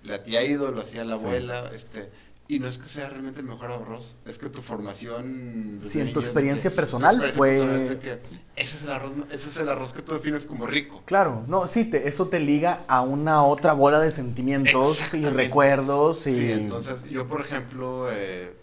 la 0.04 0.22
tía 0.22 0.42
Ido, 0.44 0.70
lo 0.70 0.80
hacía 0.82 1.04
la 1.04 1.18
Sí. 1.18 1.24
abuela, 1.24 1.70
este. 1.74 2.10
Y 2.48 2.58
no 2.58 2.66
es 2.68 2.76
que 2.76 2.86
sea 2.86 3.08
realmente 3.08 3.40
el 3.40 3.46
mejor 3.46 3.70
arroz, 3.70 4.16
es 4.26 4.36
que 4.36 4.50
tu 4.50 4.60
formación... 4.60 5.80
Sí, 5.88 6.00
en 6.00 6.12
tu 6.12 6.20
de 6.20 6.26
experiencia 6.26 6.70
personal 6.74 7.16
tu 7.18 7.24
experiencia 7.24 7.68
fue- 7.68 7.96
personal 7.96 8.20
que 8.54 8.60
ese 8.60 8.76
es 8.76 8.82
el 8.82 8.90
arroz, 8.90 9.12
ese 9.30 9.48
es 9.48 9.56
el 9.56 9.68
arroz 9.70 9.92
que 9.94 10.02
tú 10.02 10.12
defines 10.12 10.44
como 10.44 10.66
rico. 10.66 11.00
Claro, 11.06 11.44
no, 11.46 11.66
sí, 11.66 11.84
te, 11.88 12.08
eso 12.08 12.28
te 12.28 12.40
liga 12.40 12.82
a 12.88 13.00
una 13.00 13.42
otra 13.44 13.72
bola 13.72 14.00
de 14.00 14.10
sentimientos 14.10 15.14
y 15.14 15.24
recuerdos 15.24 16.26
y... 16.26 16.32
Sí, 16.34 16.52
entonces 16.52 17.04
yo, 17.04 17.26
por 17.26 17.40
ejemplo, 17.40 18.08
eh, 18.12 18.54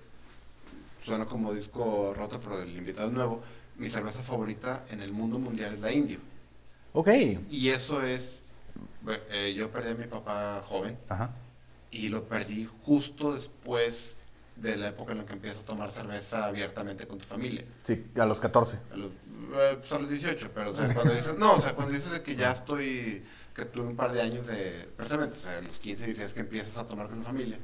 suena 1.03 1.26
como 1.26 1.53
disco 1.53 2.14
roto, 2.16 2.40
pero 2.41 2.61
el 2.61 2.78
invitado 2.78 3.07
es 3.07 3.14
nuevo. 3.14 3.41
Mi 3.80 3.90
cerveza 3.90 4.22
favorita 4.22 4.86
en 4.92 5.02
el 5.02 5.12
mundo 5.12 5.40
mundial 5.40 5.74
es 5.74 5.80
la 5.80 5.92
Indio. 5.92 6.20
Ok. 6.94 7.10
Y 7.50 7.70
eso 7.70 8.04
es. 8.04 8.44
eh, 9.32 9.54
yo 9.58 9.72
perdí 9.72 9.92
a 9.92 9.96
mi 9.96 10.06
papá 10.06 10.62
joven 10.64 10.98
Ajá. 11.08 11.32
y 11.92 12.10
lo 12.10 12.26
perdí 12.26 12.66
justo 12.66 13.34
después 13.34 14.16
de 14.58 14.76
la 14.76 14.90
época 14.90 15.14
en 15.14 15.20
la 15.20 15.26
que 15.26 15.34
empiezas 15.34 15.62
a 15.62 15.66
tomar 15.66 15.90
cerveza 15.92 16.46
abiertamente 16.46 17.08
con 17.08 17.18
tu 17.18 17.26
familia. 17.26 17.64
Sí, 17.84 18.06
a 18.18 18.26
los 18.26 18.42
14. 18.42 18.80
A 18.92 18.98
los, 18.98 19.08
eh, 19.12 19.78
pues 19.80 19.92
a 19.94 20.00
los 20.00 20.10
18, 20.10 20.52
pero 20.54 20.72
o 20.72 20.74
sea, 20.76 20.94
cuando 20.94 21.14
dices, 21.14 21.38
no, 21.38 21.54
o 21.54 21.62
sea, 21.62 21.74
cuando 21.74 21.94
dices 21.94 22.12
de 22.12 22.22
que 22.22 22.36
ya 22.36 22.52
estoy, 22.52 23.24
que 23.56 23.64
tuve 23.66 23.86
un 23.88 23.96
par 23.96 24.12
de 24.12 24.22
años 24.22 24.48
de, 24.48 24.90
precisamente, 24.98 25.38
o 25.38 25.42
sea, 25.42 25.58
a 25.58 25.62
los 25.62 25.80
15, 25.80 26.06
16 26.06 26.34
que 26.34 26.40
empiezas 26.42 26.76
a 26.78 26.86
tomar 26.86 27.08
con 27.08 27.20
tu 27.20 27.24
familia, 27.24 27.58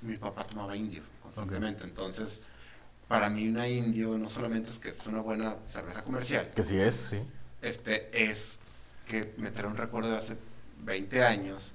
mi 0.00 0.16
papá 0.16 0.42
tomaba 0.44 0.74
indio 0.74 1.02
constantemente, 1.22 1.84
entonces, 1.84 2.40
para 3.12 3.28
mí 3.28 3.46
una 3.46 3.68
indio 3.68 4.16
no 4.16 4.26
solamente 4.26 4.70
es 4.70 4.78
que 4.78 4.88
es 4.88 5.06
una 5.06 5.20
buena 5.20 5.54
cerveza 5.70 6.02
comercial, 6.02 6.48
Que 6.48 6.62
sí 6.62 6.80
es, 6.80 6.94
sí. 6.96 7.18
este 7.60 8.08
es 8.30 8.56
que 9.06 9.34
me 9.36 9.50
trae 9.50 9.66
un 9.68 9.76
recuerdo 9.76 10.12
de 10.12 10.16
hace 10.16 10.38
20 10.84 11.22
años 11.22 11.72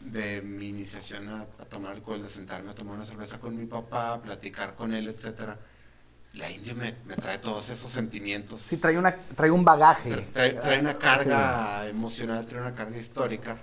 de 0.00 0.40
mi 0.40 0.68
iniciación 0.70 1.28
a, 1.28 1.42
a 1.42 1.64
tomar 1.66 1.92
alcohol, 1.92 2.22
de 2.22 2.30
sentarme 2.30 2.70
a 2.70 2.74
tomar 2.74 2.96
una 2.96 3.04
cerveza 3.04 3.38
con 3.38 3.54
mi 3.54 3.66
papá, 3.66 4.22
platicar 4.22 4.74
con 4.74 4.94
él, 4.94 5.06
etcétera. 5.08 5.58
La 6.32 6.50
india 6.50 6.72
me, 6.74 6.94
me 7.04 7.14
trae 7.14 7.36
todos 7.36 7.68
esos 7.68 7.90
sentimientos. 7.90 8.58
Sí, 8.58 8.78
trae, 8.78 8.96
una, 8.96 9.14
trae 9.14 9.50
un 9.50 9.66
bagaje. 9.66 10.12
Tra- 10.12 10.32
Trae, 10.32 10.52
trae 10.54 10.80
una 10.80 10.96
carga 10.96 11.86
emocional, 11.90 12.46
trae 12.46 12.62
una 12.62 12.74
carga 12.74 12.96
histórica 12.96 13.58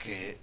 que 0.00 0.38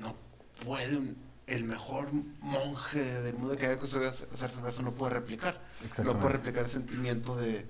no 0.00 0.16
puede 0.64 0.96
un- 0.96 1.21
el 1.54 1.64
mejor 1.64 2.08
monje 2.40 3.00
del 3.22 3.36
mundo 3.36 3.56
que 3.56 3.66
haya 3.66 3.78
hacer 3.80 4.50
cerveza 4.50 4.82
no 4.82 4.92
puede 4.92 5.14
replicar. 5.14 5.60
No 6.04 6.12
puede 6.18 6.34
replicar 6.34 6.64
el 6.64 6.70
sentimiento 6.70 7.36
de 7.36 7.66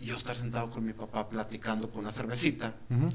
yo 0.00 0.16
estar 0.16 0.36
sentado 0.36 0.70
con 0.70 0.84
mi 0.84 0.92
papá 0.92 1.28
platicando 1.28 1.90
con 1.90 2.00
una 2.00 2.12
cervecita. 2.12 2.74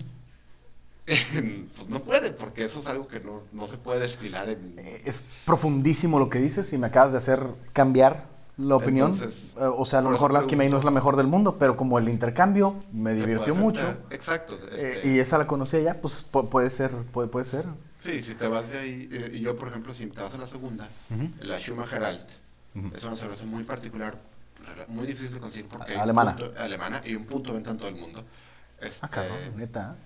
Pues 1.05 1.87
no 1.87 2.03
puede, 2.03 2.31
porque 2.31 2.65
eso 2.65 2.79
es 2.79 2.87
algo 2.87 3.07
que 3.07 3.21
no, 3.21 3.41
no 3.53 3.65
se 3.67 3.77
puede 3.77 4.01
destilar 4.01 4.49
en... 4.49 4.77
Es 5.05 5.23
profundísimo 5.45 6.19
lo 6.19 6.27
que 6.29 6.39
dices 6.39 6.73
y 6.73 6.77
me 6.77 6.87
acabas 6.87 7.13
de 7.13 7.19
hacer 7.19 7.41
cambiar 7.71 8.25
la 8.57 8.75
opinión. 8.75 9.11
Entonces, 9.13 9.53
Eh, 9.57 9.69
o 9.73 9.85
sea, 9.85 9.99
a 9.99 10.01
lo 10.01 10.09
mejor 10.09 10.33
la 10.33 10.39
Alchemy 10.39 10.67
no 10.67 10.77
es 10.79 10.83
la 10.83 10.91
mejor 10.91 11.15
del 11.15 11.27
mundo, 11.27 11.55
pero 11.57 11.77
como 11.77 11.97
el 11.97 12.09
intercambio 12.09 12.75
me 12.91 13.13
divirtió 13.13 13.55
mucho. 13.55 13.95
Exacto. 14.09 14.55
eh, 14.73 14.95
este, 14.97 15.07
y 15.07 15.19
esa 15.19 15.37
la 15.37 15.47
conocía 15.47 15.79
ya, 15.79 15.93
pues 15.93 16.25
pu- 16.29 16.49
puede 16.49 16.69
ser, 16.69 16.91
puede, 17.13 17.29
puede 17.29 17.45
ser. 17.45 17.63
Sí, 18.07 18.21
si 18.21 18.35
te 18.35 18.47
vas 18.47 18.69
de 18.69 18.77
ahí, 18.79 19.09
eh, 19.11 19.37
yo 19.41 19.57
por 19.57 19.67
ejemplo, 19.67 19.93
si 19.93 20.05
te 20.05 20.21
vas 20.21 20.33
a 20.33 20.37
la 20.37 20.47
segunda, 20.47 20.87
la 21.41 21.59
Schumacher 21.59 22.01
Alt, 22.01 22.29
es 22.95 23.03
una 23.03 23.17
cerveza 23.17 23.43
muy 23.43 23.63
particular, 23.65 24.17
muy 24.87 25.05
difícil 25.05 25.33
de 25.33 25.41
conseguir 25.41 25.67
porque 25.67 25.93
Alemana. 25.93 26.37
punto- 26.37 26.53
alemana 26.57 27.01
y 27.03 27.15
un 27.15 27.25
punto 27.25 27.49
de 27.49 27.55
venta 27.55 27.71
en 27.71 27.77
todo 27.77 27.89
el 27.89 27.95
mundo. 27.95 28.23
Este, 28.79 28.99
Ah, 29.01 29.09
cabrón, 29.09 29.37
neta. 29.57 29.97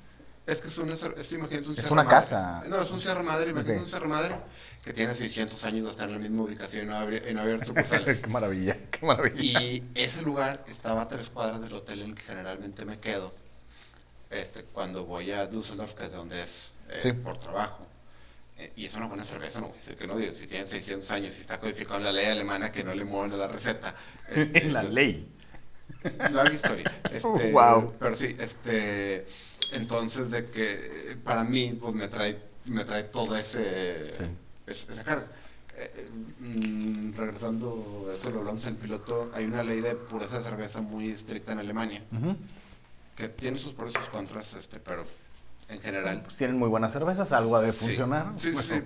es 0.47 0.61
que 0.61 0.67
es 0.69 0.77
una, 0.79 0.93
es, 0.95 1.31
imagínate 1.33 1.67
un 1.69 1.77
Es 1.77 1.91
una 1.91 2.03
Madre. 2.03 2.09
casa. 2.17 2.63
No, 2.67 2.81
es 2.81 2.89
un 2.89 2.99
Sierra 3.01 3.21
Madre, 3.21 3.51
imagínate 3.51 3.77
Ok. 3.77 3.83
un 3.83 3.89
Sierra 3.89 4.07
Madre 4.07 4.35
que 4.83 4.93
tiene 4.93 5.13
600 5.13 5.63
años 5.65 5.85
de 5.85 5.91
estar 5.91 6.07
en 6.09 6.13
la 6.15 6.19
misma 6.19 6.41
ubicación 6.41 6.85
y 6.85 6.87
no 6.87 6.95
haber, 6.95 7.31
no 7.35 7.41
haber 7.41 7.63
sucursales. 7.63 8.17
qué 8.21 8.27
maravilla, 8.31 8.77
qué 8.89 9.05
maravilla. 9.05 9.61
Y 9.61 9.83
ese 9.93 10.23
lugar 10.23 10.65
estaba 10.67 11.03
a 11.03 11.07
tres 11.07 11.29
cuadras 11.29 11.61
del 11.61 11.73
hotel 11.73 12.01
en 12.01 12.09
el 12.09 12.15
que 12.15 12.23
generalmente 12.23 12.83
me 12.83 12.97
quedo 12.97 13.31
este, 14.31 14.63
cuando 14.63 15.05
voy 15.05 15.31
a 15.33 15.45
Düsseldorf, 15.45 15.93
que 15.93 16.05
es 16.05 16.11
de 16.11 16.17
donde 16.17 16.41
es 16.41 16.71
eh, 16.89 16.97
Sí. 16.99 17.13
por 17.13 17.37
trabajo. 17.37 17.85
Eh, 18.61 18.71
y 18.75 18.85
es 18.85 18.93
una 18.93 19.07
buena 19.07 19.23
cerveza, 19.23 19.59
no 19.59 19.67
voy 19.69 19.75
a 19.75 19.79
decir 19.79 19.95
que 19.97 20.05
no, 20.05 20.15
digo, 20.17 20.33
si 20.35 20.45
tiene 20.45 20.67
600 20.67 21.09
años 21.11 21.33
y 21.35 21.41
está 21.41 21.59
codificado 21.59 21.97
en 21.97 22.03
la 22.03 22.11
ley 22.11 22.27
alemana 22.27 22.71
que 22.71 22.83
no 22.83 22.93
le 22.93 23.03
mueven 23.05 23.33
a 23.33 23.37
la 23.37 23.47
receta. 23.47 23.95
este, 24.29 24.65
en 24.67 24.73
la 24.73 24.81
pues, 24.81 24.93
ley. 24.93 25.27
Larga 26.31 26.53
historia. 26.53 27.01
Este, 27.11 27.51
Guau. 27.51 27.91
Pero 27.99 28.15
sí, 28.15 28.35
este, 28.39 29.25
entonces 29.73 30.29
de 30.29 30.45
que 30.51 30.73
eh, 30.73 31.17
para 31.23 31.43
mí 31.43 31.75
pues 31.81 31.95
me 31.95 32.07
trae, 32.07 32.37
me 32.65 32.85
trae 32.85 33.03
todo 33.05 33.35
ese, 33.35 34.13
Sí. 34.15 34.25
es- 34.67 34.87
esa 34.89 35.03
carga. 35.03 35.25
Eh, 35.77 36.05
mm, 36.39 37.13
regresando, 37.17 38.13
eso 38.15 38.29
lo 38.29 38.39
hablamos 38.41 38.61
en 38.65 38.69
el 38.69 38.75
piloto, 38.75 39.31
hay 39.33 39.45
una 39.45 39.63
ley 39.63 39.81
de 39.81 39.95
pureza 39.95 40.37
de 40.37 40.43
cerveza 40.43 40.81
muy 40.81 41.09
estricta 41.09 41.53
en 41.53 41.59
Alemania, 41.59 42.03
que 43.15 43.27
tiene 43.29 43.57
sus 43.57 43.73
pros 43.73 43.91
y 43.91 43.97
sus 43.97 44.09
contras, 44.09 44.53
este, 44.53 44.79
pero 44.79 45.03
en 45.71 45.81
general 45.81 46.21
Pues 46.23 46.35
tienen 46.35 46.57
muy 46.57 46.69
buenas 46.69 46.91
cervezas, 46.93 47.31
algo 47.31 47.55
ha 47.55 47.61
de 47.61 47.71
Sí, 47.71 47.85
funcionar. 47.85 48.31
Sí, 48.35 48.47
sí, 48.47 48.51
Bueno, 48.51 48.75
sí. 48.75 48.81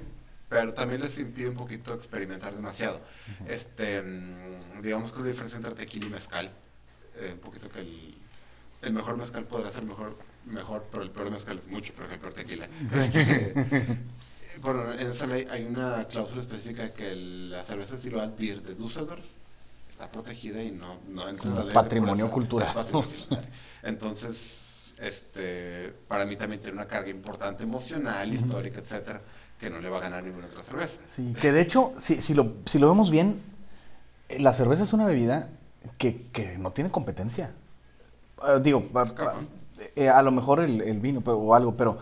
Pero 0.47 0.73
también 0.73 1.01
les 1.01 1.17
impide 1.17 1.49
un 1.49 1.55
poquito 1.55 1.93
experimentar 1.93 2.53
demasiado. 2.53 3.01
Este, 3.47 4.01
mm, 4.01 4.81
digamos 4.81 5.11
que 5.11 5.17
es 5.17 5.23
la 5.23 5.27
diferencia 5.29 5.57
entre 5.57 5.71
tequila 5.73 6.05
y 6.05 6.09
mezcal. 6.09 6.51
Eh, 7.17 7.31
un 7.33 7.39
poquito 7.39 7.67
que 7.69 7.79
el, 7.79 8.15
el 8.83 8.93
mejor 8.93 9.17
mezcal 9.17 9.43
podrá 9.45 9.69
ser 9.71 9.83
mejor, 9.83 10.15
mejor, 10.45 10.85
pero 10.91 11.03
el 11.03 11.09
peor 11.09 11.31
mezcal 11.31 11.57
es 11.57 11.67
mucho 11.67 11.93
el 12.11 12.19
peor 12.19 12.33
tequila. 12.33 12.67
Este, 12.93 13.53
bueno, 14.61 14.93
en 14.93 15.07
esa 15.07 15.25
ley 15.25 15.47
hay 15.49 15.65
una 15.65 16.05
cláusula 16.07 16.41
específica 16.41 16.93
que 16.93 17.11
el- 17.11 17.49
la 17.51 17.63
cerveza 17.63 17.95
Alt 18.21 18.37
Beer 18.37 18.61
de 18.61 18.75
Düsseldorf 18.75 19.25
está 19.89 20.09
protegida 20.11 20.61
y 20.61 20.71
no, 20.71 20.99
no 21.09 21.27
entra 21.27 21.49
en 21.49 21.55
la 21.55 21.63
ley 21.63 21.73
patrimonio 21.73 22.29
cultural. 22.29 22.71
Patrimonio 22.73 23.09
cultural. 23.09 23.49
Entonces, 23.83 24.64
este, 24.99 25.93
para 26.07 26.25
mí 26.25 26.35
también 26.35 26.61
tiene 26.61 26.75
una 26.77 26.87
carga 26.87 27.09
importante 27.09 27.63
emocional, 27.63 28.33
histórica, 28.33 28.79
etcétera, 28.79 29.19
que 29.59 29.69
no 29.69 29.79
le 29.79 29.89
va 29.89 29.97
a 29.97 30.01
ganar 30.01 30.23
ninguna 30.23 30.45
otra 30.47 30.61
cerveza. 30.61 30.97
Sí, 31.13 31.33
que 31.41 31.51
de 31.51 31.61
hecho, 31.61 31.93
si, 31.99 32.21
si, 32.21 32.33
lo, 32.33 32.53
si 32.65 32.79
lo 32.79 32.87
vemos 32.89 33.11
bien, 33.11 33.41
eh, 34.29 34.39
la 34.39 34.53
cerveza 34.53 34.83
es 34.83 34.93
una 34.93 35.05
bebida 35.05 35.49
que, 35.97 36.27
que 36.31 36.57
no 36.57 36.71
tiene 36.71 36.91
competencia. 36.91 37.53
Ah, 38.41 38.59
digo, 38.61 38.83
Cabrón. 38.93 39.47
eh, 39.95 40.09
a 40.09 40.21
lo 40.21 40.31
mejor 40.31 40.59
el, 40.59 40.81
el 40.81 40.99
vino 40.99 41.21
pero- 41.21 41.37
o 41.39 41.53
algo, 41.55 41.75
pero 41.75 41.97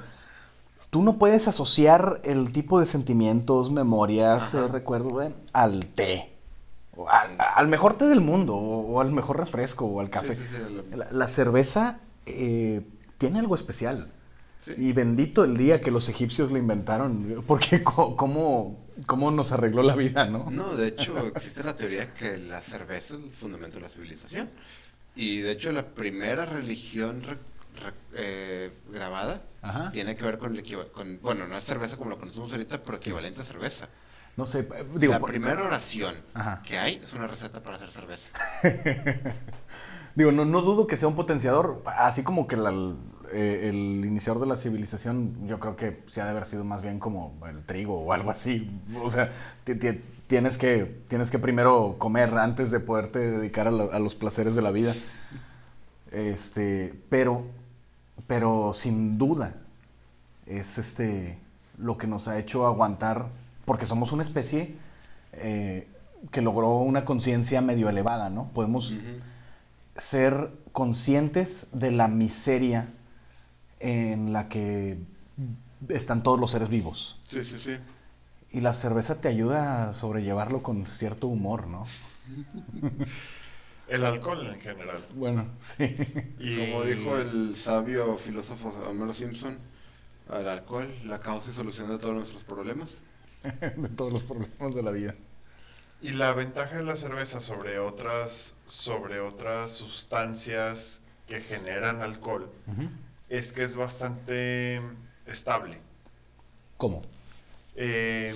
tú 0.89 1.01
no 1.03 1.17
puedes 1.17 1.47
asociar 1.47 2.21
el 2.23 2.51
tipo 2.51 2.79
de 2.79 2.85
sentimientos, 2.85 3.71
memorias, 3.71 4.53
eh, 4.53 4.67
recuerdos 4.67 5.25
eh, 5.25 5.33
al 5.53 5.87
té. 5.89 6.29
O 6.95 7.09
al, 7.09 7.35
al 7.55 7.67
mejor 7.67 7.93
té 7.97 8.05
del 8.05 8.21
mundo, 8.21 8.55
o, 8.55 8.93
o 8.93 9.01
al 9.01 9.11
mejor 9.11 9.37
refresco, 9.37 9.85
o 9.85 9.99
al 9.99 10.09
café. 10.09 10.35
sí, 10.35 10.43
sí, 10.47 10.55
el- 10.91 10.99
la, 10.99 11.07
la 11.11 11.27
cerveza 11.27 11.97
eh, 12.25 12.81
tiene 13.17 13.39
algo 13.39 13.55
especial. 13.55 14.11
Sí. 14.59 14.73
Y 14.77 14.93
bendito 14.93 15.43
el 15.43 15.57
día 15.57 15.81
que 15.81 15.91
los 15.91 16.07
egipcios 16.07 16.51
la 16.51 16.59
inventaron, 16.59 17.43
porque 17.45 17.81
cómo, 17.83 18.79
cómo 19.05 19.29
nos 19.31 19.51
arregló 19.51 19.83
la 19.83 19.95
vida, 19.95 20.25
¿no? 20.25 20.49
No, 20.49 20.75
de 20.75 20.87
hecho 20.87 21.17
existe 21.35 21.63
la 21.63 21.75
teoría 21.75 22.09
que 22.13 22.37
la 22.37 22.61
cerveza 22.61 23.15
es 23.15 23.19
el 23.19 23.29
fundamento 23.29 23.75
de 23.77 23.81
la 23.83 23.89
civilización. 23.89 24.49
Y 25.15 25.39
de 25.41 25.51
hecho 25.51 25.71
la 25.73 25.85
primera 25.85 26.45
religión 26.45 27.21
re- 27.23 27.33
re- 27.35 27.93
eh, 28.15 28.71
grabada 28.91 29.41
Ajá. 29.61 29.91
tiene 29.91 30.15
que 30.15 30.23
ver 30.23 30.37
con 30.37 30.55
el 30.55 30.63
con 30.91 31.19
bueno, 31.21 31.45
no 31.45 31.57
es 31.57 31.63
cerveza 31.65 31.97
como 31.97 32.09
lo 32.11 32.17
conocemos 32.17 32.51
ahorita, 32.51 32.81
pero 32.81 32.97
equivalente 32.97 33.41
a 33.41 33.43
cerveza. 33.43 33.89
No 34.37 34.45
sé, 34.47 34.67
digo, 34.95 35.13
la 35.13 35.19
por- 35.19 35.29
primera 35.29 35.61
oración 35.61 36.15
Ajá. 36.33 36.63
que 36.65 36.79
hay 36.79 36.95
es 37.03 37.13
una 37.13 37.27
receta 37.27 37.61
para 37.61 37.75
hacer 37.75 37.89
cerveza. 37.91 38.29
digo 40.15 40.31
no, 40.31 40.45
no 40.45 40.61
dudo 40.61 40.87
que 40.87 40.97
sea 40.97 41.07
un 41.07 41.15
potenciador, 41.15 41.81
así 41.85 42.23
como 42.23 42.47
que 42.47 42.55
eh, 43.31 43.69
el 43.69 44.05
iniciador 44.05 44.41
de 44.41 44.47
la 44.47 44.55
civilización, 44.55 45.47
yo 45.47 45.59
creo 45.59 45.75
que 45.75 46.03
sí 46.09 46.19
ha 46.19 46.25
de 46.25 46.31
haber 46.31 46.45
sido 46.45 46.63
más 46.63 46.81
bien 46.81 46.99
como 46.99 47.33
el 47.49 47.63
trigo 47.65 47.99
o 47.99 48.13
algo 48.13 48.29
así. 48.31 48.69
O 49.03 49.09
sea, 49.09 49.29
ti- 49.63 49.75
ti- 49.75 49.99
tienes 50.27 50.57
que, 50.57 51.01
tienes 51.09 51.31
que 51.31 51.39
primero 51.39 51.95
comer 51.97 52.37
antes 52.37 52.69
de 52.71 52.79
poderte 52.79 53.19
dedicar 53.19 53.67
a 53.67 53.71
los 53.99 54.15
placeres 54.15 54.55
de 54.55 54.61
la 54.61 54.71
vida. 54.71 54.93
Este, 56.11 56.93
pero, 57.09 57.43
pero 58.27 58.71
sin 58.73 59.17
duda, 59.17 59.55
es 60.45 60.77
este 60.77 61.39
lo 61.79 61.97
que 61.97 62.05
nos 62.05 62.27
ha 62.27 62.37
hecho 62.37 62.67
aguantar, 62.67 63.29
porque 63.65 63.85
somos 63.87 64.11
una 64.11 64.21
especie 64.23 64.75
eh, 65.33 65.87
que 66.31 66.41
logró 66.41 66.77
una 66.77 67.03
conciencia 67.03 67.61
medio 67.61 67.89
elevada, 67.89 68.29
¿no? 68.29 68.49
Podemos 68.53 68.93
ser 69.95 70.51
conscientes 70.71 71.67
de 71.71 71.91
la 71.91 72.07
miseria 72.07 72.93
en 73.79 74.33
la 74.33 74.49
que 74.49 74.97
están 75.89 76.23
todos 76.23 76.39
los 76.39 76.51
seres 76.51 76.69
vivos. 76.69 77.19
Sí, 77.27 77.43
sí, 77.43 77.59
sí. 77.59 77.77
Y 78.51 78.61
la 78.61 78.73
cerveza 78.73 79.19
te 79.19 79.27
ayuda 79.27 79.89
a 79.89 79.93
sobrellevarlo 79.93 80.61
con 80.61 80.85
cierto 80.85 81.27
humor, 81.27 81.67
¿no? 81.67 81.85
El 83.87 84.05
alcohol 84.05 84.47
en 84.47 84.59
general. 84.59 85.03
Bueno, 85.15 85.47
sí. 85.61 85.95
Y 86.39 86.57
Como 86.57 86.83
dijo 86.83 87.17
el 87.17 87.55
sabio 87.55 88.15
filósofo 88.15 88.69
Homero 88.89 89.13
Simpson, 89.13 89.57
el 90.31 90.47
alcohol, 90.47 90.87
la 91.05 91.19
causa 91.19 91.51
y 91.51 91.53
solución 91.53 91.89
de 91.89 91.97
todos 91.97 92.15
nuestros 92.15 92.43
problemas. 92.43 92.89
de 93.43 93.89
todos 93.89 94.13
los 94.13 94.23
problemas 94.23 94.75
de 94.75 94.83
la 94.83 94.91
vida. 94.91 95.15
Y 96.03 96.09
la 96.09 96.33
ventaja 96.33 96.75
de 96.75 96.83
la 96.83 96.95
cerveza 96.95 97.39
sobre 97.39 97.79
otras, 97.79 98.57
sobre 98.65 99.21
otras 99.21 99.71
sustancias 99.71 101.05
que 101.29 101.39
generan 101.39 102.01
alcohol 102.01 102.51
es 103.29 103.53
que 103.53 103.63
es 103.63 103.77
bastante 103.77 104.81
estable. 105.25 105.79
¿Cómo? 106.75 107.01
Eh, 107.77 108.35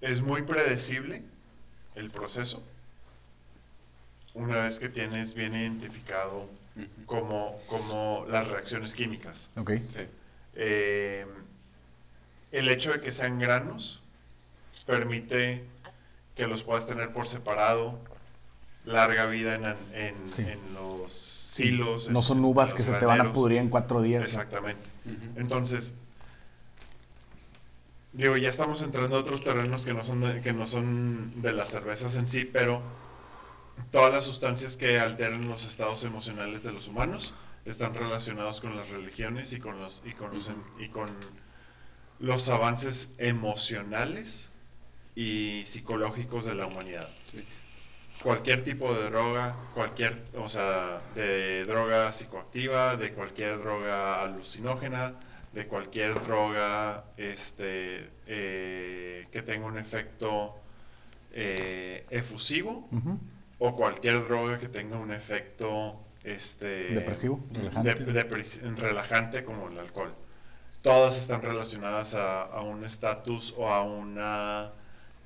es 0.00 0.20
muy 0.20 0.42
predecible 0.42 1.22
el 1.94 2.10
proceso. 2.10 2.66
Una 4.34 4.62
vez 4.62 4.80
que 4.80 4.88
tienes 4.88 5.34
bien 5.34 5.54
identificado 5.54 6.50
como, 7.06 7.56
como 7.68 8.26
las 8.28 8.48
reacciones 8.48 8.96
químicas. 8.96 9.50
Ok. 9.56 9.74
Sí. 9.86 10.00
Eh, 10.56 11.24
el 12.50 12.68
hecho 12.68 12.92
de 12.92 13.00
que 13.00 13.12
sean 13.12 13.38
granos 13.38 13.99
permite 14.90 15.64
que 16.34 16.46
los 16.46 16.62
puedas 16.62 16.86
tener 16.86 17.12
por 17.12 17.26
separado, 17.26 17.98
larga 18.84 19.26
vida 19.26 19.54
en, 19.54 19.64
en- 19.94 20.32
Sí. 20.32 20.42
en 20.42 20.74
los 20.74 21.12
silos. 21.12 22.08
No 22.10 22.18
en- 22.18 22.22
son 22.24 22.44
uvas 22.44 22.74
que 22.74 22.82
se 22.82 22.94
te 22.94 23.04
van 23.06 23.20
a 23.20 23.32
pudrir 23.32 23.58
en 23.58 23.68
cuatro 23.68 24.02
días. 24.02 24.22
Exactamente. 24.22 24.82
Entonces, 25.36 25.96
digo, 28.12 28.36
ya 28.36 28.48
estamos 28.48 28.82
entrando 28.82 29.16
a 29.16 29.20
otros 29.20 29.42
terrenos 29.42 29.84
que 29.84 29.94
no 29.94 30.02
son 30.02 30.20
de, 30.20 30.40
que 30.40 30.52
no 30.52 30.64
son 30.66 31.40
de 31.42 31.52
las 31.52 31.68
cervezas 31.68 32.16
en 32.16 32.26
sí, 32.26 32.44
pero 32.44 32.82
todas 33.92 34.12
las 34.12 34.24
sustancias 34.24 34.76
que 34.76 34.98
alteran 35.00 35.48
los 35.48 35.64
estados 35.64 36.04
emocionales 36.04 36.62
de 36.62 36.72
los 36.72 36.88
humanos 36.88 37.34
están 37.64 37.94
relacionados 37.94 38.60
con 38.60 38.76
las 38.76 38.88
religiones 38.88 39.52
y 39.52 39.60
con 39.60 39.80
los 39.80 40.02
y 40.06 40.12
con 40.12 40.32
los 40.34 40.48
em- 40.48 40.62
y 40.78 40.88
con 40.88 41.08
los 42.18 42.48
avances 42.50 43.14
emocionales 43.18 44.49
y 45.14 45.62
psicológicos 45.64 46.44
de 46.46 46.54
la 46.54 46.66
humanidad. 46.66 47.08
Sí. 47.30 47.44
Cualquier 48.22 48.62
tipo 48.64 48.92
de 48.94 49.04
droga, 49.10 49.54
cualquier, 49.74 50.16
o 50.36 50.46
sea, 50.46 50.98
de 51.14 51.64
droga 51.64 52.10
psicoactiva, 52.10 52.96
de 52.96 53.12
cualquier 53.14 53.58
droga 53.60 54.22
alucinógena, 54.22 55.14
de 55.54 55.66
cualquier 55.66 56.14
droga 56.22 57.04
este, 57.16 58.08
eh, 58.26 59.26
que 59.32 59.42
tenga 59.42 59.66
un 59.66 59.78
efecto 59.78 60.54
eh, 61.32 62.04
efusivo 62.10 62.88
o 63.58 63.74
cualquier 63.74 64.26
droga 64.28 64.58
que 64.58 64.68
tenga 64.68 64.96
un 64.98 65.12
efecto 65.12 65.98
este, 66.24 66.92
Depresivo, 66.94 67.42
relajante. 67.52 68.04
de- 68.04 68.76
relajante 68.76 69.44
como 69.44 69.68
el 69.68 69.78
alcohol. 69.78 70.12
Todas 70.82 71.16
están 71.16 71.40
relacionadas 71.42 72.14
a, 72.14 72.42
a 72.42 72.60
un 72.62 72.84
estatus 72.84 73.54
o 73.56 73.68
a 73.72 73.82
una 73.82 74.72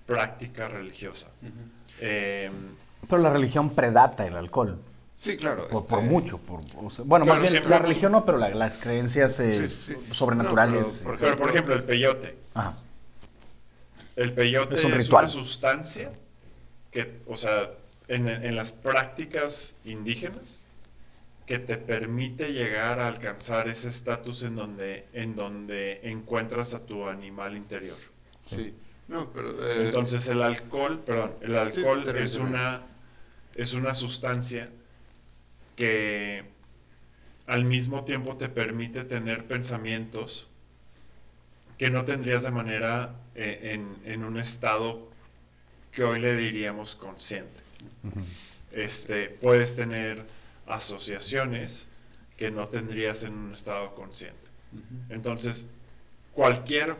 práctica 0.06 0.68
religiosa. 0.68 1.28
Eh, 2.00 2.50
Pero 3.08 3.22
la 3.22 3.30
religión 3.30 3.70
predata 3.70 4.26
el 4.26 4.36
alcohol. 4.36 4.80
Sí, 5.16 5.36
claro. 5.36 5.68
Por, 5.68 5.86
por 5.86 6.00
este, 6.00 6.10
mucho. 6.10 6.38
Por, 6.38 6.60
o 6.76 6.90
sea, 6.90 7.04
bueno, 7.06 7.24
Claro, 7.24 7.40
más 7.40 7.50
bien 7.52 7.70
la 7.70 7.78
religión 7.78 8.12
no, 8.12 8.24
pero 8.24 8.36
la- 8.38 8.50
las 8.50 8.78
creencias 8.78 9.38
eh, 9.40 9.68
Sí, 9.68 9.74
sí, 9.74 9.94
sí. 10.04 10.14
sobrenaturales. 10.14 11.02
No, 11.04 11.10
pero, 11.10 11.18
pero 11.20 11.36
por 11.36 11.50
ejemplo, 11.50 11.74
el 11.74 11.84
peyote. 11.84 12.36
Ajá. 12.54 12.74
El 14.16 14.32
peyote 14.32 14.74
Es 14.74 14.80
es, 14.80 14.86
un 14.86 14.92
ritual. 14.92 15.24
una 15.24 15.32
sustancia 15.32 16.12
que, 16.90 17.20
o 17.26 17.36
sea, 17.36 17.70
en, 18.08 18.28
en 18.28 18.54
las 18.56 18.70
prácticas 18.72 19.78
indígenas, 19.84 20.58
que 21.46 21.58
te 21.58 21.76
permite 21.76 22.52
llegar 22.52 23.00
a 23.00 23.08
alcanzar 23.08 23.68
ese 23.68 23.88
estatus 23.88 24.42
en 24.42 24.56
donde, 24.56 25.06
en 25.12 25.36
donde 25.36 26.00
encuentras 26.04 26.74
a 26.74 26.86
tu 26.86 27.06
animal 27.06 27.56
interior. 27.56 27.96
Sí. 28.42 28.74
No, 29.08 29.30
pero. 29.32 29.50
eh, 29.70 29.86
Entonces 29.86 30.26
el 30.28 30.42
alcohol, 30.42 31.02
perdón, 31.04 31.34
el 31.42 31.56
alcohol 31.56 32.04
es 32.16 32.36
una 32.36 32.82
es 33.54 33.72
una 33.74 33.92
sustancia 33.92 34.68
que 35.76 36.44
al 37.46 37.64
mismo 37.64 38.04
tiempo 38.04 38.36
te 38.36 38.48
permite 38.48 39.04
tener 39.04 39.44
pensamientos 39.46 40.48
que 41.78 41.90
no 41.90 42.04
tendrías 42.04 42.42
de 42.44 42.50
manera 42.50 43.14
eh, 43.34 43.72
en, 43.74 43.96
en 44.10 44.24
un 44.24 44.38
estado 44.38 45.08
que 45.92 46.02
hoy 46.04 46.20
le 46.20 46.36
diríamos 46.36 46.94
consciente. 46.94 47.60
Este, 48.72 49.28
puedes 49.28 49.76
tener 49.76 50.24
asociaciones 50.66 51.86
que 52.36 52.50
no 52.50 52.68
tendrías 52.68 53.22
en 53.24 53.34
un 53.34 53.52
estado 53.52 53.94
consciente. 53.94 54.48
Entonces, 55.10 55.68
cualquier 56.32 56.96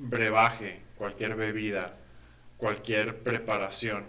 brebaje, 0.00 0.80
cualquier 0.96 1.34
bebida, 1.34 1.94
cualquier 2.56 3.22
preparación 3.22 4.04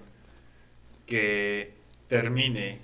que 1.05 1.73
termine 2.07 2.79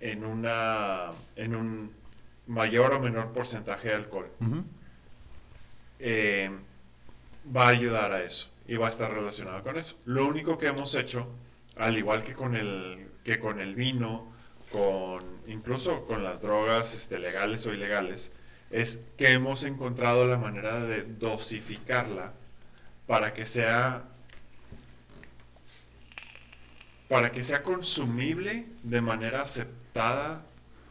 en 0.00 0.24
una 0.24 1.10
en 1.36 1.54
un 1.54 1.92
mayor 2.46 2.92
o 2.94 3.00
menor 3.00 3.32
porcentaje 3.32 3.88
de 3.88 3.94
alcohol 3.94 4.30
eh, 5.98 6.50
va 7.56 7.66
a 7.66 7.68
ayudar 7.68 8.12
a 8.12 8.22
eso 8.22 8.50
y 8.66 8.76
va 8.76 8.86
a 8.86 8.88
estar 8.88 9.12
relacionado 9.12 9.62
con 9.62 9.76
eso. 9.76 10.00
Lo 10.04 10.26
único 10.26 10.58
que 10.58 10.66
hemos 10.66 10.94
hecho, 10.94 11.28
al 11.76 11.96
igual 11.96 12.22
que 12.22 12.34
con 12.34 12.56
el 12.56 13.08
que 13.24 13.38
con 13.38 13.60
el 13.60 13.74
vino, 13.74 14.32
con 14.72 15.22
incluso 15.46 16.04
con 16.06 16.24
las 16.24 16.42
drogas 16.42 16.94
este, 16.94 17.18
legales 17.18 17.64
o 17.66 17.72
ilegales, 17.72 18.36
es 18.72 19.04
que 19.18 19.28
hemos 19.32 19.62
encontrado 19.64 20.26
la 20.26 20.38
manera 20.38 20.80
de 20.80 21.02
dosificarla 21.04 22.32
para 23.06 23.32
que 23.34 23.44
sea 23.44 24.04
para 27.08 27.30
que 27.30 27.42
sea 27.42 27.62
consumible 27.62 28.66
de 28.82 29.00
manera 29.02 29.42
aceptada 29.42 30.42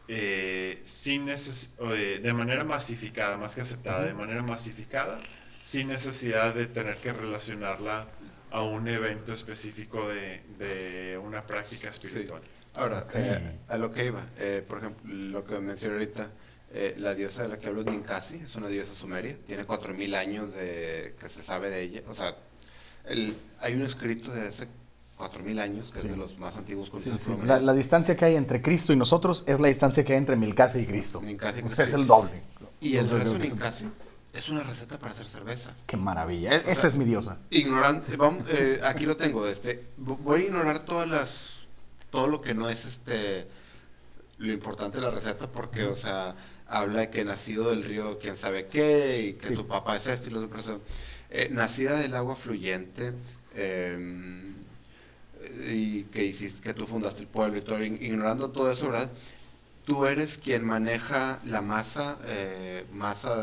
eh, 0.08 0.80
sin 0.84 1.26
neces- 1.26 1.74
eh, 1.94 2.20
de 2.22 2.32
manera 2.32 2.64
masificada, 2.64 3.36
más 3.38 3.54
que 3.54 3.62
aceptada, 3.62 4.04
de 4.04 4.14
manera 4.14 4.42
masificada, 4.42 5.18
sin 5.60 5.88
necesidad 5.88 6.54
de 6.54 6.66
tener 6.66 6.96
que 6.96 7.12
relacionarla 7.12 8.06
a 8.50 8.62
un 8.62 8.86
evento 8.88 9.32
específico 9.32 10.06
de, 10.08 10.42
de 10.58 11.18
una 11.18 11.44
práctica 11.46 11.88
espiritual. 11.88 12.42
Ahora, 12.74 12.98
Ok. 12.98 13.12
eh, 13.16 13.58
a 13.68 13.76
lo 13.78 13.90
que 13.90 14.04
iba, 14.06 14.24
eh, 14.38 14.64
por 14.66 14.78
ejemplo, 14.78 15.02
lo 15.12 15.44
que 15.44 15.58
mencioné 15.60 15.94
ahorita, 15.94 16.30
eh, 16.74 16.94
la 16.98 17.14
diosa 17.14 17.42
de 17.42 17.48
la 17.48 17.58
que 17.58 17.68
hablo 17.68 17.80
es 17.82 17.86
Ninkasi, 17.86 18.36
es 18.36 18.54
una 18.56 18.68
diosa 18.68 18.92
sumeria, 18.94 19.36
tiene 19.46 19.66
4.000 19.66 20.14
años 20.14 20.52
de 20.54 21.14
que 21.20 21.28
se 21.28 21.42
sabe 21.42 21.70
de 21.70 21.82
ella, 21.82 22.02
o 22.08 22.14
sea, 22.14 22.34
el, 23.04 23.36
hay 23.60 23.74
un 23.74 23.82
escrito 23.82 24.32
de 24.32 24.46
hace 24.48 24.66
4.000 25.18 25.60
años, 25.60 25.90
que 25.92 25.98
es 25.98 26.04
de 26.08 26.16
los 26.16 26.38
más 26.38 26.56
antiguos 26.56 26.90
Sí, 27.02 27.12
sí. 27.18 27.32
La, 27.44 27.60
la 27.60 27.72
distancia 27.74 28.16
que 28.16 28.24
hay 28.24 28.36
entre 28.36 28.60
Cristo 28.62 28.92
y 28.92 28.96
nosotros 28.96 29.44
es 29.46 29.60
la 29.60 29.68
distancia 29.68 30.04
que 30.04 30.12
hay 30.14 30.18
entre 30.18 30.36
Milcase 30.36 30.80
y 30.80 30.86
Cristo. 30.86 31.22
Y 31.24 31.34
o 31.64 31.68
sea, 31.68 31.84
es 31.84 31.94
el 31.94 32.06
doble. 32.06 32.42
Y 32.80 32.96
el 32.96 33.08
rezo 33.08 33.38
Ninkasi 33.38 33.86
es 34.32 34.48
una 34.48 34.62
receta 34.64 34.98
para 34.98 35.12
hacer 35.12 35.26
cerveza. 35.26 35.74
Qué 35.86 35.96
maravilla. 35.96 36.56
E- 36.56 36.72
Esa 36.72 36.88
es 36.88 36.96
mi 36.96 37.04
diosa. 37.04 37.38
Ignorante, 37.50 38.16
vamos, 38.16 38.42
eh, 38.48 38.80
aquí 38.82 39.04
lo 39.04 39.16
tengo, 39.16 39.46
este, 39.46 39.78
vo- 40.00 40.16
voy 40.18 40.40
a 40.40 40.44
ignorar 40.46 40.84
todas 40.84 41.08
las, 41.08 41.68
todo 42.10 42.26
lo 42.26 42.40
que 42.40 42.54
no 42.54 42.68
es 42.70 42.84
este, 42.84 43.46
lo 44.38 44.50
importante 44.52 44.96
de 44.98 45.04
la 45.04 45.10
receta 45.10 45.52
porque, 45.52 45.84
o 45.84 45.94
sea, 45.94 46.34
habla 46.72 47.00
de 47.00 47.10
que 47.10 47.24
nacido 47.24 47.70
del 47.70 47.84
río 47.84 48.18
quién 48.18 48.34
sabe 48.34 48.66
qué 48.66 49.20
y 49.28 49.32
que 49.34 49.48
Sí. 49.48 49.54
tu 49.54 49.66
papá 49.66 49.96
es 49.96 50.06
esto 50.06 50.30
y 50.30 50.32
lo 50.32 50.40
otro, 50.44 50.80
eh, 51.30 51.48
nacida 51.50 51.98
del 51.98 52.14
agua 52.14 52.34
fluyente 52.34 53.12
eh, 53.54 54.52
y 55.70 56.04
que 56.04 56.24
hiciste, 56.24 56.60
que 56.62 56.74
tú 56.74 56.86
fundaste 56.86 57.20
el 57.22 57.26
pueblo 57.28 57.58
y 57.58 57.62
todo, 57.62 57.78
ig- 57.80 58.00
ignorando 58.00 58.50
todo 58.50 58.70
eso, 58.70 58.86
¿verdad? 58.90 59.10
Tú 59.84 60.06
eres 60.06 60.38
quien 60.38 60.64
maneja 60.64 61.40
la 61.44 61.60
masa, 61.60 62.18
eh, 62.26 62.84
masa 62.92 63.34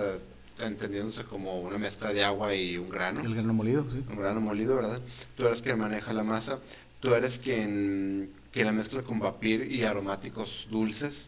entendiéndose 0.60 1.24
como 1.26 1.60
una 1.62 1.78
mezcla 1.78 2.12
de 2.14 2.24
agua 2.24 2.54
y 2.56 2.78
un 2.78 2.90
grano 2.90 3.22
El 3.22 3.34
grano 3.36 3.54
molido, 3.54 3.86
sí. 3.92 4.04
un 4.10 4.18
grano 4.18 4.40
molido, 4.42 4.76
¿verdad? 4.76 5.00
Tú 5.36 5.46
eres 5.46 5.62
quien 5.62 5.78
maneja 5.78 6.14
la 6.14 6.24
masa, 6.24 6.60
tú 7.00 7.14
eres 7.14 7.40
quien, 7.40 8.32
quien 8.52 8.66
la 8.66 8.72
mezcla 8.72 9.02
con 9.04 9.20
vapor 9.20 9.44
y 9.44 9.84
aromáticos 9.84 10.68
dulces, 10.72 11.28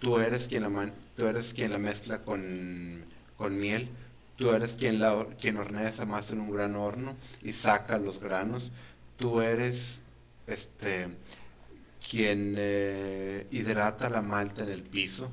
tú 0.00 0.18
eres 0.18 0.48
quien 0.48 0.62
la, 0.62 0.68
man- 0.70 0.92
tú 1.16 1.26
eres 1.26 1.54
quien 1.54 1.72
la 1.72 1.78
mezcla 1.78 2.22
con, 2.22 3.04
con 3.36 3.58
miel, 3.58 3.88
tú 4.36 4.50
eres 4.50 4.72
quien, 4.72 4.98
la, 4.98 5.26
quien 5.40 5.56
hornea 5.56 5.88
esa 5.88 6.06
masa 6.06 6.34
en 6.34 6.40
un 6.40 6.50
gran 6.52 6.76
horno 6.76 7.16
y 7.42 7.52
saca 7.52 7.98
los 7.98 8.20
granos, 8.20 8.70
tú 9.16 9.40
eres 9.40 10.02
este 10.46 11.08
quien 12.08 12.54
eh, 12.56 13.46
hidrata 13.50 14.08
la 14.10 14.22
malta 14.22 14.62
en 14.62 14.70
el 14.70 14.82
piso. 14.82 15.30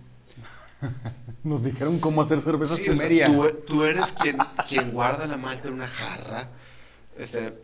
Nos 1.44 1.64
dijeron 1.64 2.00
cómo 2.00 2.22
hacer 2.22 2.42
cerveza 2.42 2.76
Sí, 2.76 2.90
o 2.90 2.94
sea, 2.94 2.94
sumeria. 2.94 3.28
tú, 3.28 3.62
tú 3.68 3.84
eres 3.84 4.06
quien, 4.22 4.38
quien 4.68 4.92
guarda 4.92 5.28
la 5.28 5.38
malta 5.38 5.68
en 5.68 5.76
una 5.76 5.88
jarra. 5.88 6.50
Este, 7.18 7.62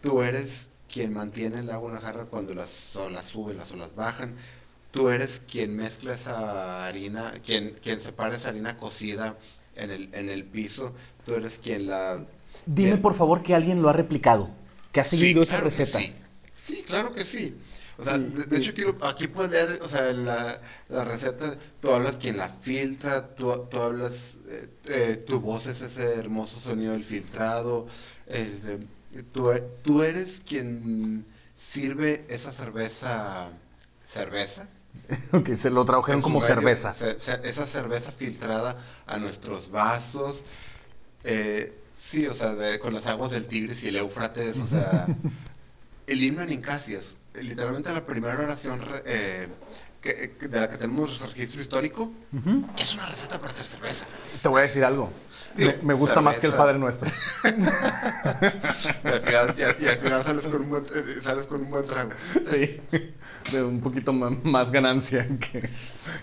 tú 0.00 0.22
eres 0.22 0.68
quien 0.88 1.12
mantiene 1.12 1.58
el 1.60 1.70
agua 1.70 1.90
en 1.90 1.96
una 1.96 2.06
jarra 2.06 2.24
cuando 2.26 2.54
las 2.54 2.94
olas 2.96 3.24
suben, 3.24 3.56
las 3.56 3.72
olas 3.72 3.94
bajan. 3.96 4.34
Tú 4.92 5.08
eres 5.10 5.42
quien 5.50 5.76
mezcla 5.76 6.14
esa 6.14 6.86
harina, 6.86 7.32
quien, 7.44 7.72
quien 7.82 8.00
separa 8.00 8.36
esa 8.36 8.50
harina 8.50 8.76
cocida 8.76 9.38
en 9.76 9.90
el, 9.90 10.10
en 10.14 10.30
el 10.30 10.44
piso. 10.44 10.94
Tú 11.26 11.34
eres 11.34 11.58
quien 11.58 11.88
la... 11.88 12.24
Dime 12.66 12.96
quien- 12.96 13.02
por 13.04 13.14
favor 13.14 13.42
que 13.42 13.54
alguien 13.54 13.82
lo 13.82 13.88
ha 13.88 13.92
replicado, 13.92 14.50
que 14.92 15.00
ha 15.00 15.04
seguido 15.04 15.42
esa 15.42 15.56
claro 15.56 15.64
receta. 15.66 15.98
Sí. 15.98 16.12
Sí, 16.52 16.84
claro 16.86 17.12
que 17.12 17.24
sí. 17.24 17.56
O 17.98 18.04
sea, 18.04 18.18
Sí, 18.18 18.24
de, 18.48 18.56
hecho 18.56 18.72
quiero, 18.74 18.96
aquí 19.04 19.26
puedes 19.28 19.50
leer, 19.52 19.80
o 19.82 19.88
sea, 19.88 20.12
la, 20.12 20.60
la 20.88 21.04
receta, 21.04 21.56
tú 21.80 21.90
hablas 21.90 22.16
quien 22.16 22.36
la 22.36 22.48
filtra, 22.48 23.34
tú, 23.34 23.66
tú 23.70 23.78
hablas, 23.80 24.36
eh, 24.48 24.68
eh, 24.86 25.16
tu 25.26 25.40
voz 25.40 25.66
es 25.66 25.80
ese 25.82 26.14
hermoso 26.18 26.58
sonido 26.60 26.92
del 26.92 27.04
filtrado, 27.04 27.86
este, 28.26 28.78
tú, 29.32 29.50
tú 29.84 30.02
eres 30.02 30.40
quien 30.46 31.24
sirve 31.56 32.24
esa 32.28 32.52
cerveza, 32.52 33.50
cerveza. 34.06 34.68
Ok, 35.32 35.54
se 35.54 35.70
lo 35.70 35.84
tradujeron 35.84 36.22
como 36.22 36.40
cerveza. 36.40 36.92
ce- 36.94 37.18
ce- 37.18 37.40
esa 37.44 37.64
cerveza 37.64 38.12
filtrada 38.12 38.76
a 39.06 39.16
nuestros 39.18 39.70
vasos. 39.70 40.42
Eh, 41.24 41.76
sí, 41.96 42.26
o 42.26 42.34
sea, 42.34 42.54
de- 42.54 42.78
con 42.78 42.94
las 42.94 43.06
aguas 43.06 43.30
del 43.30 43.46
Tigris 43.46 43.82
y 43.82 43.88
el 43.88 43.96
Éufrates, 43.96 44.56
o 44.58 44.66
sea, 44.66 45.06
el 46.06 46.22
himno 46.22 46.42
en 46.42 46.52
Incasias, 46.52 47.16
literalmente 47.34 47.92
la 47.92 48.04
primera 48.04 48.34
oración 48.34 48.80
re- 48.80 49.02
eh, 49.06 49.48
que, 50.02 50.28
de 50.48 50.60
la 50.60 50.68
que 50.68 50.76
tenemos 50.76 51.20
registro 51.22 51.60
histórico, 51.62 52.10
es 52.76 52.94
una 52.94 53.06
receta 53.06 53.38
para 53.38 53.52
hacer 53.52 53.64
cerveza. 53.64 54.04
Te 54.42 54.48
voy 54.48 54.58
a 54.60 54.62
decir 54.62 54.84
algo. 54.84 55.10
Digo, 55.56 55.72
me, 55.82 55.88
me 55.88 55.94
gusta 55.94 56.20
más 56.22 56.40
que 56.40 56.46
el 56.46 56.52
cerveza. 56.52 56.64
Padre 56.66 56.78
Nuestro. 56.78 57.10
Y 59.04 59.08
al 59.08 59.20
final, 59.20 59.54
y 59.58 59.62
al- 59.62 59.76
y 59.82 59.86
al 59.88 59.98
final 59.98 60.22
sales, 60.22 60.44
con 60.44 60.62
un 60.62 60.68
buen, 60.70 60.84
eh, 60.84 61.20
sales 61.20 61.46
con 61.46 61.60
un 61.62 61.70
buen 61.70 61.86
trago. 61.86 62.10
Sí. 62.42 62.80
De 63.52 63.62
un 63.62 63.80
poquito 63.80 64.12
más 64.12 64.70
ganancia 64.70 65.26
que, 65.38 65.68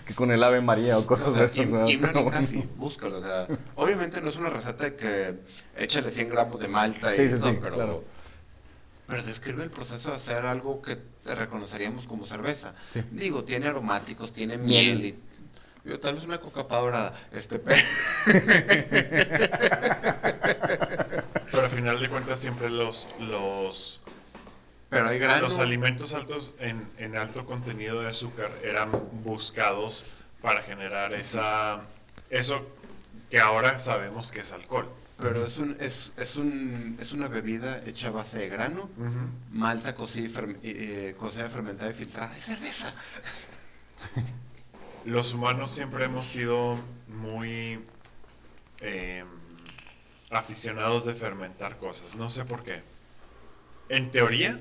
que 0.04 0.14
con 0.14 0.30
el 0.32 0.42
Ave 0.42 0.60
María 0.60 0.98
o 0.98 1.06
cosas 1.06 1.28
O 1.28 1.30
sea, 1.32 1.40
de 1.40 1.44
esas. 1.46 1.58
y- 1.88 1.92
y 1.92 1.96
no 1.96 2.00
Pero 2.08 2.12
ni 2.18 2.22
bueno. 2.24 2.30
casi, 2.30 2.68
búscalo. 2.76 3.18
O 3.18 3.22
sea, 3.22 3.46
obviamente 3.76 4.20
no 4.20 4.28
es 4.28 4.36
una 4.36 4.50
receta 4.50 4.94
que 4.94 5.38
échale 5.76 6.10
100 6.10 6.28
gramos 6.30 6.60
de 6.60 6.68
malta 6.68 7.12
y 7.14 7.16
Sí, 7.16 7.28
sí, 7.28 7.34
eso, 7.36 7.50
sí, 7.50 7.58
pero, 7.62 7.74
claro. 7.76 8.04
pero 9.06 9.22
describe 9.22 9.62
el 9.62 9.70
proceso 9.70 10.10
de 10.10 10.16
hacer 10.16 10.44
algo 10.46 10.82
que 10.82 10.98
reconoceríamos 11.24 12.06
como 12.06 12.26
cerveza. 12.26 12.74
Sí. 12.90 13.02
Digo, 13.10 13.44
tiene 13.44 13.66
aromáticos, 13.68 14.32
tiene 14.32 14.56
Miel. 14.58 14.96
miel. 14.98 15.04
y, 15.06 15.18
digo, 15.84 15.98
tal 16.00 16.14
vez 16.16 16.24
una 16.24 16.40
coca 16.40 16.62
dorada. 16.64 17.14
Este, 17.32 17.58
pe- 17.58 17.84
Pero 21.50 21.62
al 21.64 21.70
final 21.70 22.00
de 22.00 22.08
cuentas 22.08 22.38
siempre 22.38 22.70
los, 22.70 23.08
los, 23.20 24.00
pero 24.88 25.08
hay 25.08 25.18
grano. 25.18 25.42
los 25.42 25.58
alimentos 25.58 26.14
altos 26.14 26.54
en, 26.58 26.88
en 26.98 27.16
alto 27.16 27.44
contenido 27.44 28.00
de 28.00 28.08
azúcar 28.08 28.50
eran 28.62 28.90
buscados 29.24 30.04
para 30.42 30.62
generar 30.62 31.12
esa 31.12 31.80
eso 32.30 32.66
que 33.30 33.40
ahora 33.40 33.76
sabemos 33.78 34.30
que 34.30 34.40
es 34.40 34.52
alcohol. 34.52 34.88
Pero 35.20 35.44
es, 35.44 35.58
un, 35.58 35.76
es, 35.80 36.12
es, 36.16 36.36
un, 36.36 36.96
es 37.00 37.12
una 37.12 37.28
bebida 37.28 37.82
hecha 37.86 38.08
a 38.08 38.10
base 38.10 38.38
de 38.38 38.48
grano, 38.48 38.88
malta 39.52 39.94
cocida, 39.94 40.26
y 40.26 40.32
ferm- 40.32 40.56
eh, 40.62 41.14
cocida, 41.18 41.48
fermentada 41.48 41.90
y 41.90 41.94
filtrada. 41.94 42.34
Es 42.36 42.44
cerveza. 42.44 42.92
Los 45.04 45.32
humanos 45.34 45.70
siempre 45.70 46.04
hemos 46.04 46.26
sido 46.26 46.78
muy 47.08 47.84
eh, 48.80 49.24
aficionados 50.30 51.04
de 51.06 51.14
fermentar 51.14 51.76
cosas. 51.78 52.14
No 52.16 52.28
sé 52.28 52.44
por 52.44 52.62
qué. 52.64 52.82
En 53.88 54.10
teoría, 54.10 54.58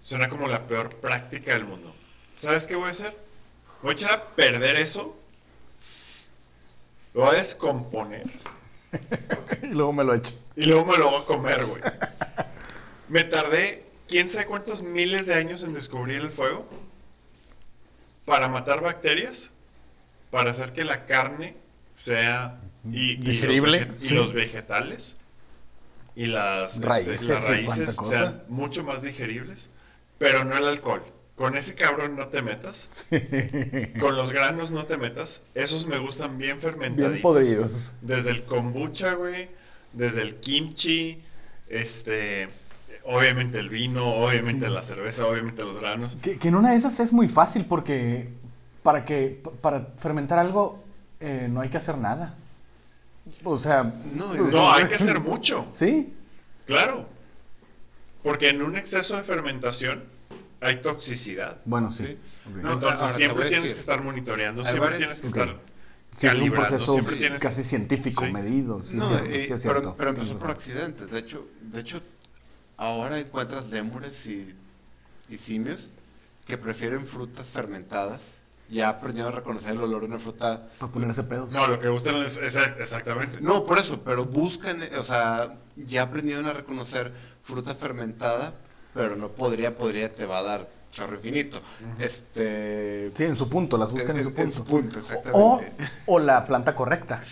suena 0.00 0.28
como 0.28 0.48
la 0.48 0.66
peor 0.66 0.94
práctica 0.96 1.52
del 1.54 1.64
mundo. 1.64 1.94
¿Sabes 2.34 2.66
qué 2.66 2.74
voy 2.76 2.86
a 2.86 2.90
hacer? 2.90 3.16
Voy 3.82 3.90
a 3.90 3.94
echar 3.94 4.10
a 4.12 4.24
perder 4.24 4.76
eso. 4.76 5.18
Lo 7.12 7.22
voy 7.22 7.34
a 7.34 7.38
descomponer. 7.38 8.24
Y 9.62 9.74
luego 9.74 9.92
me 9.92 10.04
lo 10.04 10.14
echo. 10.14 10.34
Y 10.56 10.66
luego 10.66 10.84
me 10.84 10.98
lo 10.98 11.10
voy 11.10 11.22
a 11.22 11.24
comer, 11.24 11.64
güey. 11.64 11.82
Me 13.08 13.24
tardé 13.24 13.84
quién 14.08 14.28
sabe 14.28 14.46
cuántos 14.46 14.82
miles 14.82 15.26
de 15.26 15.34
años 15.34 15.62
en 15.62 15.72
descubrir 15.72 16.20
el 16.20 16.30
fuego 16.30 16.68
para 18.24 18.48
matar 18.48 18.80
bacterias, 18.80 19.50
para 20.30 20.50
hacer 20.50 20.72
que 20.72 20.84
la 20.84 21.06
carne 21.06 21.56
sea 21.94 22.60
y, 22.90 23.16
Digerible, 23.16 23.88
y 24.00 24.08
sí. 24.08 24.14
los 24.14 24.32
vegetales 24.32 25.16
y 26.16 26.26
las 26.26 26.76
este, 26.76 26.86
Raíces 26.86 27.96
las 27.96 28.08
sean 28.08 28.42
mucho 28.48 28.84
más 28.84 29.02
digeribles, 29.02 29.68
pero 30.18 30.44
no 30.44 30.56
el 30.56 30.68
alcohol. 30.68 31.02
Con 31.36 31.56
ese 31.56 31.74
cabrón 31.74 32.16
no 32.16 32.28
te 32.28 32.42
metas. 32.42 33.08
Con 34.00 34.16
los 34.16 34.30
granos 34.30 34.70
no 34.70 34.84
te 34.84 34.96
metas. 34.96 35.42
Esos 35.54 35.86
me 35.86 35.98
gustan 35.98 36.38
bien 36.38 36.60
fermentaditos. 36.60 37.10
Bien 37.12 37.22
podridos. 37.22 37.94
Desde 38.02 38.30
el 38.30 38.44
kombucha, 38.44 39.14
güey. 39.14 39.48
Desde 39.92 40.22
el 40.22 40.36
kimchi. 40.36 41.20
Este. 41.68 42.48
Obviamente 43.06 43.58
el 43.58 43.68
vino, 43.68 44.14
obviamente 44.14 44.68
la 44.70 44.80
cerveza, 44.80 45.26
obviamente 45.26 45.62
los 45.62 45.78
granos. 45.78 46.16
Que, 46.22 46.38
que 46.38 46.48
en 46.48 46.54
una 46.54 46.70
de 46.70 46.76
esas 46.76 47.00
es 47.00 47.12
muy 47.12 47.28
fácil 47.28 47.66
porque 47.66 48.30
para 48.82 49.04
que 49.04 49.42
para 49.60 49.88
fermentar 49.98 50.38
algo 50.38 50.82
eh, 51.20 51.48
no 51.50 51.60
hay 51.60 51.68
que 51.68 51.76
hacer 51.76 51.98
nada. 51.98 52.34
O 53.42 53.58
sea, 53.58 53.82
No, 54.14 54.28
pues, 54.34 54.52
No, 54.52 54.72
hay 54.72 54.86
que 54.86 54.94
hacer 54.94 55.20
mucho. 55.20 55.66
sí, 55.72 56.14
Claro. 56.66 57.06
Porque 58.22 58.48
en 58.48 58.62
un 58.62 58.74
exceso 58.76 59.16
de 59.18 59.22
fermentación 59.22 60.02
hay 60.64 60.82
toxicidad. 60.82 61.60
bueno, 61.64 61.90
sí. 61.92 62.04
Sí. 62.06 62.18
Ok. 62.50 62.56
No, 62.62 62.72
Entonces 62.74 63.00
ahora 63.02 63.12
siempre 63.14 63.48
tienes 63.48 63.72
que 63.74 63.80
estar 63.80 64.02
monitoreando, 64.02 64.62
hay 64.62 64.68
siempre 64.72 64.96
tienes 64.98 65.20
que 65.20 65.26
ok. 65.28 65.36
estar 65.36 65.60
Sí, 66.16 66.26
es 66.28 66.34
un 66.38 66.50
proceso 66.52 66.96
tienes 67.18 67.40
casi 67.40 67.64
científico, 67.64 68.24
Sí. 68.24 68.32
medido. 68.32 68.84
sí, 68.84 68.96
no, 68.96 69.08
cierto, 69.08 69.26
eh, 69.26 69.32
sí 69.32 69.40
es 69.40 69.46
pero, 69.48 69.58
cierto. 69.80 69.94
pero 69.98 70.10
empezó 70.10 70.36
por 70.38 70.50
accidentes. 70.50 71.10
De 71.10 71.18
hecho, 71.18 71.46
de 71.62 71.80
hecho 71.80 72.00
ahora 72.76 73.18
encuentras 73.18 73.66
lémures 73.66 74.26
y, 74.26 74.54
y 75.28 75.36
simios 75.38 75.90
que 76.46 76.56
prefieren 76.58 77.06
frutas 77.06 77.48
fermentadas. 77.48 78.20
Ya 78.70 78.88
aprendieron 78.88 79.32
a 79.32 79.36
reconocer 79.36 79.72
el 79.72 79.80
olor 79.80 80.00
de 80.02 80.06
una 80.06 80.18
fruta. 80.18 80.68
Para 80.78 80.90
ponerse 80.90 81.22
pedos. 81.24 81.52
No, 81.52 81.66
lo 81.66 81.78
que 81.78 81.88
gustan 81.88 82.16
es, 82.16 82.38
es- 82.38 82.56
exactamente. 82.78 83.38
No, 83.40 83.64
por 83.66 83.78
eso, 83.78 84.02
pero 84.02 84.24
buscan, 84.24 84.82
eh, 84.82 84.90
o 84.98 85.02
sea, 85.02 85.58
ya 85.76 86.02
aprendieron 86.02 86.46
a 86.46 86.52
reconocer 86.54 87.12
fruta 87.42 87.74
fermentada, 87.74 88.54
pero 88.94 89.16
no 89.16 89.28
podría, 89.28 89.74
podría, 89.76 90.08
te 90.12 90.24
va 90.26 90.38
a 90.38 90.42
dar 90.42 90.68
chorro 90.92 91.16
infinito. 91.16 91.60
Este. 91.98 93.12
Sí, 93.16 93.24
en 93.24 93.36
su 93.36 93.48
punto, 93.48 93.76
las 93.76 93.90
buscan 93.92 94.16
en, 94.16 94.22
su 94.22 94.28
en 94.30 94.34
punto. 94.34 94.64
punto, 94.64 94.98
O, 95.32 95.60
exactamente. 95.60 95.84
o 96.06 96.18
la 96.20 96.46
planta 96.46 96.74
correcta. 96.74 97.22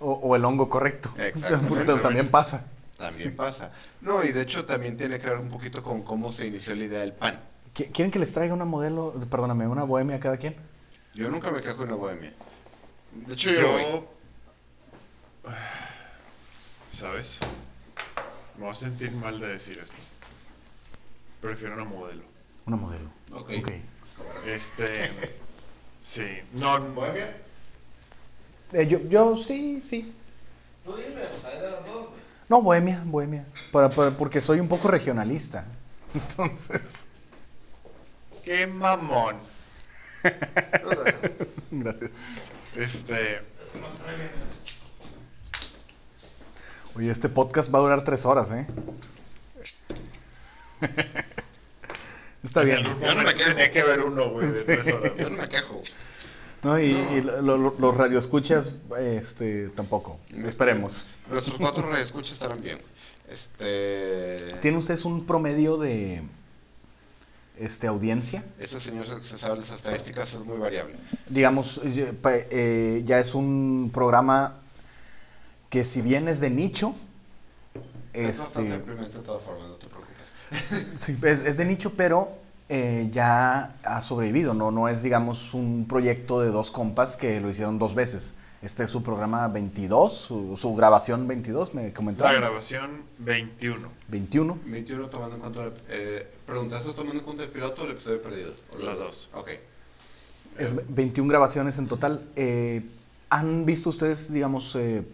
O, 0.00 0.12
o 0.12 0.36
el 0.36 0.44
hongo 0.44 0.68
correcto. 0.70 1.12
Exactamente. 1.18 1.96
También 2.00 2.28
pasa. 2.30 2.66
También 2.96 3.34
pasa. 3.34 3.72
No, 4.00 4.22
y 4.24 4.32
de 4.32 4.42
hecho 4.42 4.64
también 4.64 4.96
tiene 4.96 5.18
que 5.20 5.28
ver 5.28 5.38
un 5.38 5.48
poquito 5.48 5.82
con 5.82 6.02
cómo 6.02 6.30
se 6.32 6.46
inició 6.46 6.74
la 6.76 6.84
idea 6.84 7.00
del 7.00 7.12
pan. 7.12 7.40
¿Qui- 7.74 7.90
¿Quieren 7.92 8.10
que 8.10 8.18
les 8.18 8.32
traiga 8.32 8.54
una 8.54 8.64
modelo, 8.64 9.12
perdóname, 9.30 9.66
una 9.66 9.84
bohemia 9.84 10.16
a 10.16 10.20
cada 10.20 10.36
quien? 10.36 10.56
Yo 11.14 11.28
nunca 11.30 11.50
me 11.50 11.60
quejo 11.60 11.78
de 11.78 11.84
una 11.84 11.94
bohemia. 11.96 12.32
De 13.12 13.34
hecho, 13.34 13.50
yo. 13.50 13.60
Yo. 13.60 14.08
¿Sabes? 16.88 17.40
Me 18.56 18.62
voy 18.62 18.70
a 18.70 18.74
sentir 18.74 19.12
mal 19.12 19.38
de 19.40 19.48
decir 19.48 19.78
esto. 19.80 19.96
Prefiero 21.40 21.74
una 21.74 21.84
modelo. 21.84 22.22
Una 22.66 22.76
modelo. 22.76 23.10
Ok. 23.32 23.52
Ok. 23.60 23.68
Este. 24.46 25.10
Sí. 26.00 26.24
No. 26.52 26.80
¿Bohemia? 26.80 27.36
Eh, 28.72 28.86
yo, 28.86 29.00
yo 29.08 29.36
sí, 29.36 29.82
sí. 29.86 30.14
Tú 30.84 30.94
dime, 30.96 31.22
pues 31.42 31.60
de 31.60 31.70
las 31.70 31.84
dos. 31.84 32.08
No, 32.48 32.62
bohemia, 32.62 33.02
bohemia. 33.04 33.44
Para, 33.72 33.90
para- 33.90 34.12
porque 34.12 34.40
soy 34.40 34.60
un 34.60 34.68
poco 34.68 34.88
regionalista. 34.88 35.66
Entonces, 36.14 37.08
¡Qué 38.44 38.66
mamón! 38.68 39.36
gracias. 41.72 42.30
Este. 42.76 43.40
Oye, 46.96 47.10
este 47.10 47.28
podcast 47.28 47.74
va 47.74 47.80
a 47.80 47.82
durar 47.82 48.02
tres 48.04 48.24
horas, 48.24 48.52
¿eh? 48.52 48.66
Está 52.42 52.62
bien. 52.62 52.78
en 52.78 52.86
algún 52.86 53.00
momento 53.24 53.44
tenía 53.44 53.70
que 53.72 53.82
ver 53.82 54.00
uno, 54.00 54.30
güey, 54.30 54.46
de 54.48 54.54
Sí. 54.54 54.64
tres 54.66 54.92
horas. 54.94 55.18
Yo 55.18 55.30
no 55.30 55.36
me 55.42 55.48
quejo. 55.48 55.76
¿No? 56.62 56.78
Y, 56.80 56.86
y 56.86 57.20
lo- 57.22 57.56
lo- 57.56 57.74
los 57.78 57.96
radioescuchas, 57.96 58.74
este, 58.98 59.68
tampoco. 59.70 60.18
Esperemos. 60.44 61.08
Nuestros 61.30 61.56
cuatro 61.56 61.88
radioescuchas 61.88 62.32
estarán 62.32 62.60
bien. 62.60 62.78
Este. 63.28 64.54
¿Tienen 64.60 64.78
ustedes 64.78 65.04
un 65.04 65.24
promedio 65.26 65.76
de 65.76 66.22
este, 67.58 67.86
audiencia? 67.86 68.44
Ese 68.58 68.80
señor 68.80 69.04
se, 69.22 69.38
sabe 69.38 69.58
las 69.58 69.70
estadísticas, 69.70 70.32
es 70.34 70.44
muy 70.44 70.58
variable. 70.58 70.96
Digamos, 71.28 71.80
eh, 71.84 73.02
ya 73.04 73.18
es 73.18 73.34
un 73.34 73.90
programa 73.92 74.60
que 75.70 75.84
si 75.84 76.02
bien 76.02 76.28
es 76.28 76.40
de 76.40 76.50
nicho, 76.50 76.94
Es 78.12 78.38
bastante 78.38 78.68
este, 78.68 78.78
deprimente 78.78 79.18
de 79.18 79.22
todas 79.24 79.42
formas, 79.42 79.67
no. 79.67 79.67
sí, 81.00 81.16
es, 81.22 81.44
es 81.44 81.56
de 81.56 81.64
nicho, 81.64 81.92
pero 81.96 82.32
eh, 82.68 83.08
ya 83.12 83.74
ha 83.84 84.00
sobrevivido, 84.02 84.54
¿no? 84.54 84.70
No 84.70 84.88
es, 84.88 85.02
digamos, 85.02 85.54
un 85.54 85.86
proyecto 85.88 86.40
de 86.40 86.50
dos 86.50 86.70
compas 86.70 87.16
que 87.16 87.40
lo 87.40 87.50
hicieron 87.50 87.78
dos 87.78 87.94
veces. 87.94 88.34
Este 88.60 88.82
es 88.84 88.90
su 88.90 89.04
programa 89.04 89.46
22, 89.46 90.12
su, 90.12 90.56
su 90.56 90.74
grabación 90.74 91.28
22, 91.28 91.74
me 91.74 91.88
La 91.88 91.94
comentaron. 91.94 92.40
grabación 92.40 93.02
21. 93.18 93.88
21. 94.08 94.58
21 94.66 95.08
tomando 95.08 95.36
en 95.36 95.40
cuenta. 95.40 95.72
Eh, 95.88 96.26
¿Preguntaste 96.44 96.92
tomando 96.92 97.14
en 97.20 97.24
cuenta 97.24 97.44
el 97.44 97.50
piloto 97.50 97.82
o 97.82 97.84
el 97.84 97.92
episodio 97.92 98.20
perdido? 98.20 98.52
¿O 98.74 98.78
Las 98.78 98.98
dos. 98.98 99.30
Ok. 99.34 99.50
Es 100.58 100.74
21 100.92 101.28
grabaciones 101.28 101.78
en 101.78 101.86
total. 101.86 102.26
Eh, 102.34 102.82
¿Han 103.30 103.64
visto 103.64 103.90
ustedes, 103.90 104.32
digamos, 104.32 104.74
eh, 104.74 105.04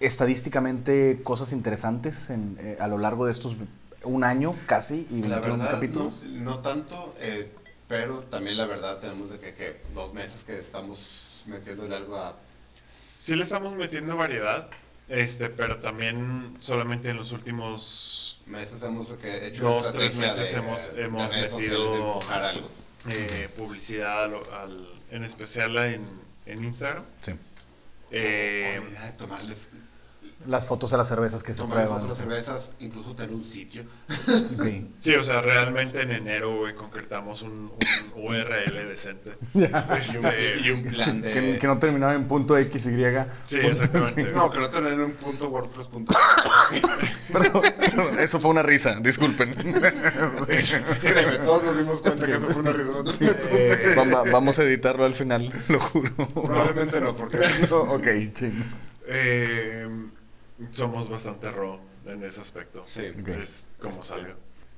estadísticamente 0.00 1.20
cosas 1.22 1.52
interesantes 1.52 2.30
en, 2.30 2.56
eh, 2.58 2.76
a 2.80 2.88
lo 2.88 2.98
largo 2.98 3.26
de 3.26 3.32
estos 3.32 3.56
un 4.04 4.24
año 4.24 4.54
casi 4.66 5.06
y 5.10 5.20
21 5.22 5.28
La 5.28 5.40
verdad, 5.40 5.56
no, 5.56 5.70
capítulos? 5.70 6.22
no 6.24 6.58
tanto, 6.60 7.14
eh, 7.20 7.50
pero 7.88 8.20
también 8.24 8.56
la 8.56 8.66
verdad 8.66 8.98
tenemos 8.98 9.30
de 9.30 9.38
que, 9.40 9.54
que 9.54 9.80
dos 9.94 10.12
meses 10.14 10.44
que 10.44 10.58
estamos 10.58 11.42
metiéndole 11.46 11.94
algo 11.96 12.16
a... 12.16 12.36
Sí 13.16 13.36
le 13.36 13.42
estamos 13.44 13.74
metiendo 13.74 14.16
variedad, 14.16 14.68
este, 15.08 15.48
pero 15.50 15.78
también 15.78 16.56
solamente 16.58 17.10
en 17.10 17.16
los 17.16 17.32
últimos 17.32 18.40
Meses 18.46 18.82
hemos 18.82 19.08
de 19.10 19.16
que 19.16 19.46
hecho 19.46 19.64
Dos, 19.64 19.90
tres 19.94 20.14
meses 20.16 20.52
de- 20.52 20.58
hemos- 20.58 20.94
de 20.94 21.04
hemos 21.04 21.30
de 21.30 21.40
metido- 21.42 22.20
algo. 22.30 22.68
eh, 23.08 23.48
publicidad, 23.56 24.24
al- 24.24 24.34
al- 24.52 24.88
en 25.10 25.24
especial 25.24 25.74
en, 25.78 26.06
en 26.44 26.62
Instagram. 26.64 27.04
Sí. 27.22 27.32
Eh, 28.10 28.80
de 29.02 29.12
tomarle, 29.12 29.54
Las 30.46 30.66
fotos 30.66 30.90
de 30.90 30.96
las 30.98 31.08
cervezas 31.08 31.42
que 31.42 31.54
se 31.54 31.58
tomarle 31.62 31.84
prueban. 31.84 32.02
fotos 32.02 32.20
a 32.20 32.26
las 32.26 32.44
cervezas, 32.44 32.70
incluso 32.80 33.14
tener 33.14 33.34
un 33.34 33.44
sitio. 33.44 33.82
Ok. 34.54 34.66
sí, 34.98 35.14
o 35.14 35.22
sea, 35.22 35.40
realmente 35.40 36.02
en 36.02 36.10
enero 36.10 36.58
güey, 36.58 36.74
concretamos 36.74 37.42
un, 37.42 37.50
un 37.50 38.24
URL 38.24 38.88
decente. 38.88 39.32
Este, 39.96 40.58
Y 40.64 40.70
un 40.70 40.82
plan 40.82 41.22
de... 41.22 41.32
Que, 41.32 41.58
que 41.58 41.66
no 41.66 41.78
terminaba 41.78 42.14
en 42.14 42.26
punto 42.28 42.56
X, 42.58 42.86
Y. 42.86 42.90
Sí, 43.44 43.58
exactamente. 43.60 44.32
No, 44.32 44.50
que 44.50 44.58
no 44.58 44.68
tener 44.68 44.98
un 45.00 45.12
punto 45.12 45.48
WordPress. 45.48 45.86
punto- 45.88 46.14
Perdón, 47.32 47.62
eso 48.20 48.38
fue 48.40 48.50
una 48.50 48.62
risa, 48.62 48.96
disculpen. 49.00 49.54
Todos 51.44 51.64
nos 51.64 51.78
dimos 51.78 52.00
cuenta 52.00 52.26
que 52.26 52.32
eso 52.32 52.40
fue 52.50 52.62
una 52.62 52.72
risa. 52.72 52.90
no 52.92 53.04
preocupes. 53.04 53.96
Vamos, 53.96 54.30
vamos 54.30 54.58
a 54.58 54.62
editarlo 54.64 55.04
al 55.04 55.14
final, 55.14 55.52
lo 55.68 55.80
juro. 55.80 56.10
Probablemente 56.34 57.00
no, 57.00 57.16
porque... 57.16 57.38
ok, 57.70 58.06
ching. 58.32 58.64
Eh, 59.06 59.86
somos 60.70 61.08
bastante 61.08 61.50
raw 61.50 61.80
en 62.06 62.22
ese 62.22 62.40
aspecto. 62.40 62.84
Sí. 62.86 63.02
Ok. 63.18 63.28
Es 63.28 63.66
como 63.78 64.02
salga. 64.02 64.36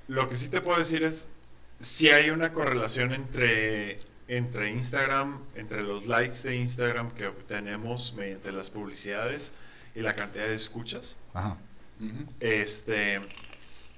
Lo 0.09 0.29
que 0.29 0.37
sí 0.37 0.49
te 0.49 0.61
puedo 0.61 0.79
decir 0.79 1.03
es 1.03 1.31
si 1.79 2.09
hay 2.09 2.31
una 2.31 2.53
correlación 2.53 3.13
entre, 3.13 3.99
entre 4.29 4.71
Instagram, 4.71 5.43
entre 5.55 5.83
los 5.83 6.07
likes 6.07 6.43
de 6.45 6.57
Instagram 6.57 7.13
que 7.13 7.27
obtenemos 7.27 8.15
mediante 8.15 8.53
las 8.53 8.71
publicidades 8.71 9.53
y 9.95 10.01
la 10.01 10.13
cantidad 10.13 10.47
de 10.47 10.55
escuchas. 10.55 11.17
Ajá. 11.35 11.59
Ujú. 12.01 12.27
Este, 12.41 13.21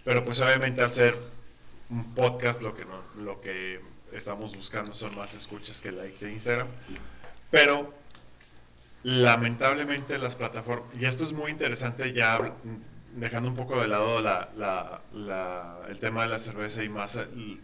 pero 0.04 0.24
pues 0.24 0.40
obviamente 0.40 0.82
al 0.82 0.90
ser 0.90 1.14
un 1.90 2.14
podcast 2.14 2.62
lo 2.62 2.74
que 2.74 2.84
no, 2.84 3.02
lo 3.22 3.40
que 3.40 3.80
estamos 4.12 4.54
buscando 4.54 4.92
son 4.92 5.14
más 5.16 5.34
escuchas 5.34 5.80
que 5.80 5.92
likes 5.92 6.24
de 6.24 6.32
Instagram. 6.32 6.68
Pero 7.50 7.92
lamentablemente 9.02 10.18
las 10.18 10.34
plataformas, 10.34 10.86
y 10.98 11.04
esto 11.06 11.24
es 11.24 11.32
muy 11.32 11.50
interesante 11.50 12.12
ya 12.12 12.52
dejando 13.16 13.48
un 13.48 13.56
poco 13.56 13.80
de 13.80 13.88
lado 13.88 14.20
la, 14.20 14.48
la- 14.56 15.00
la- 15.14 15.78
el 15.88 15.98
tema 15.98 16.22
de 16.22 16.28
la 16.28 16.38
cerveza 16.38 16.84
y 16.84 16.88
más 16.88 17.18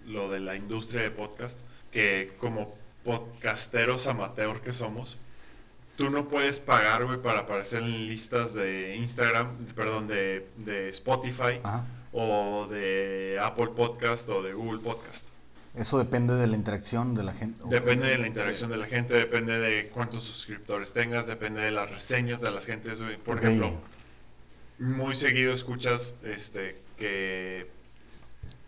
lo 0.07 0.31
de 0.31 0.41
la 0.41 0.57
industria 0.57 1.03
de 1.03 1.11
podcast, 1.11 1.61
que 1.93 2.33
como 2.39 2.75
podcasteros 3.05 4.07
amateur 4.07 4.61
que 4.63 4.73
somos, 4.73 5.19
tú 5.97 6.11
no 6.11 6.27
puedes 6.29 6.59
pagar, 6.59 7.05
güey, 7.05 7.21
para 7.21 7.41
aparecer 7.41 7.83
en 7.83 8.09
listas 8.09 8.55
de 8.55 8.97
Instagram, 8.97 9.57
perdón, 9.77 10.07
de, 10.09 10.47
de 10.57 10.89
Spotify 10.89 11.61
Ajá. 11.63 11.85
o 12.13 12.67
de 12.71 13.39
Apple 13.43 13.69
Podcast 13.77 14.29
o 14.31 14.43
de 14.43 14.55
Google 14.55 14.81
Podcast. 14.81 15.27
Eso 15.77 15.99
depende 15.99 16.35
de 16.35 16.47
la 16.47 16.57
interacción 16.57 17.15
de 17.17 17.25
la 17.25 17.33
gente. 17.35 17.65
Depende 17.69 18.07
de 18.07 18.19
la 18.19 18.29
interacción 18.29 18.71
de 18.71 18.77
la 18.77 18.87
gente, 18.87 19.15
depende 19.15 19.59
de 19.59 19.89
cuántos 19.89 20.23
suscriptores 20.23 20.93
tengas, 20.93 21.27
depende 21.27 21.63
de 21.63 21.73
las 21.73 21.91
reseñas 21.91 22.41
de 22.41 22.53
las 22.53 22.65
gentes. 22.65 23.03
Por 23.25 23.39
ejemplo, 23.39 23.73
muy 24.79 25.15
seguido 25.15 25.53
escuchas 25.53 26.21
este 26.25 26.77
que, 26.97 27.67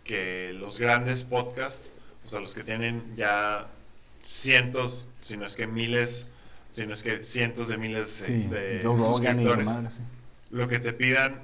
que 0.03 0.51
los 0.53 0.79
grandes 0.79 1.23
podcasts, 1.23 1.87
o 2.25 2.29
sea, 2.29 2.41
los 2.41 2.53
que 2.53 2.63
tienen 2.63 3.01
ya 3.15 3.67
cientos, 4.19 5.07
si 5.21 5.37
no 5.37 5.45
es 5.45 5.55
que 5.55 5.65
miles, 5.65 6.27
si 6.71 6.85
no 6.85 6.91
es 6.91 7.03
que 7.03 7.21
cientos 7.21 7.69
de 7.69 7.77
miles 7.77 8.19
eh, 8.21 8.23
Sí, 8.25 8.47
de 8.49 8.81
suscriptores, 8.81 9.65
madre, 9.65 9.91
sí. 9.91 10.01
lo 10.51 10.67
que 10.67 10.79
te 10.79 10.91
pidan 10.91 11.39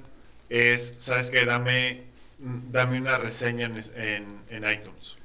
es, 0.50 0.96
¿sabes 0.98 1.30
qué? 1.30 1.46
Dame, 1.46 2.02
dame 2.70 3.00
una 3.00 3.16
reseña 3.16 3.64
en, 3.66 3.82
en, 3.96 4.24
en 4.50 4.70
iTunes. 4.70 5.16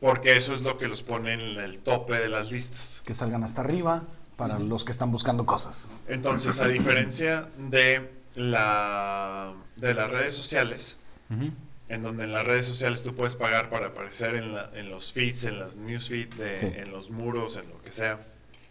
Porque 0.00 0.36
eso 0.36 0.54
es 0.54 0.62
lo 0.62 0.76
que 0.78 0.88
los 0.88 1.02
pone 1.02 1.32
en 1.34 1.40
el 1.60 1.78
tope 1.78 2.14
de 2.14 2.28
las 2.28 2.50
listas. 2.50 3.02
Que 3.04 3.14
salgan 3.14 3.42
hasta 3.44 3.60
arriba 3.62 4.04
para 4.36 4.58
los 4.58 4.84
que 4.84 4.92
están 4.92 5.10
buscando 5.10 5.46
cosas. 5.46 5.86
Entonces, 6.08 6.60
a 6.60 6.68
diferencia 6.68 7.48
de, 7.58 8.10
la, 8.34 9.54
de 9.76 9.94
las 9.94 10.10
redes 10.10 10.34
sociales, 10.34 10.96
en 11.88 12.02
donde 12.02 12.24
en 12.24 12.32
las 12.32 12.44
redes 12.46 12.64
sociales 12.66 13.02
tú 13.02 13.14
puedes 13.14 13.34
pagar 13.36 13.70
para 13.70 13.86
aparecer 13.88 14.34
en, 14.34 14.54
la- 14.54 14.70
en 14.74 14.90
los 14.90 15.12
feeds, 15.12 15.44
en 15.46 15.58
las 15.60 15.76
newsfeeds, 15.76 16.36
Sí. 16.60 16.66
en 16.74 16.90
los 16.92 17.10
muros, 17.10 17.56
en 17.56 17.68
lo 17.70 17.80
que 17.82 17.90
sea, 17.90 18.20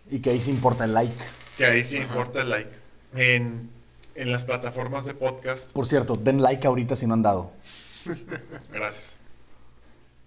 Y 0.10 0.20
que 0.20 0.30
ahí 0.32 0.40
sí 0.40 0.52
importa 0.52 0.86
el 0.86 0.94
like. 0.94 1.16
que 1.58 1.66
ahí 1.66 1.84
sí 1.84 1.98
importa 1.98 2.42
el 2.42 2.50
like. 2.50 2.70
En, 3.16 3.70
en 4.14 4.32
las 4.32 4.44
plataformas 4.44 5.06
de 5.06 5.14
podcast, 5.16 5.72
Por 5.72 5.88
cierto, 5.88 6.16
den 6.16 6.42
like 6.44 6.68
ahorita 6.68 6.96
si 6.96 7.08
no 7.08 7.14
han 7.16 7.22
dado. 7.24 7.52
gracias. 8.72 9.18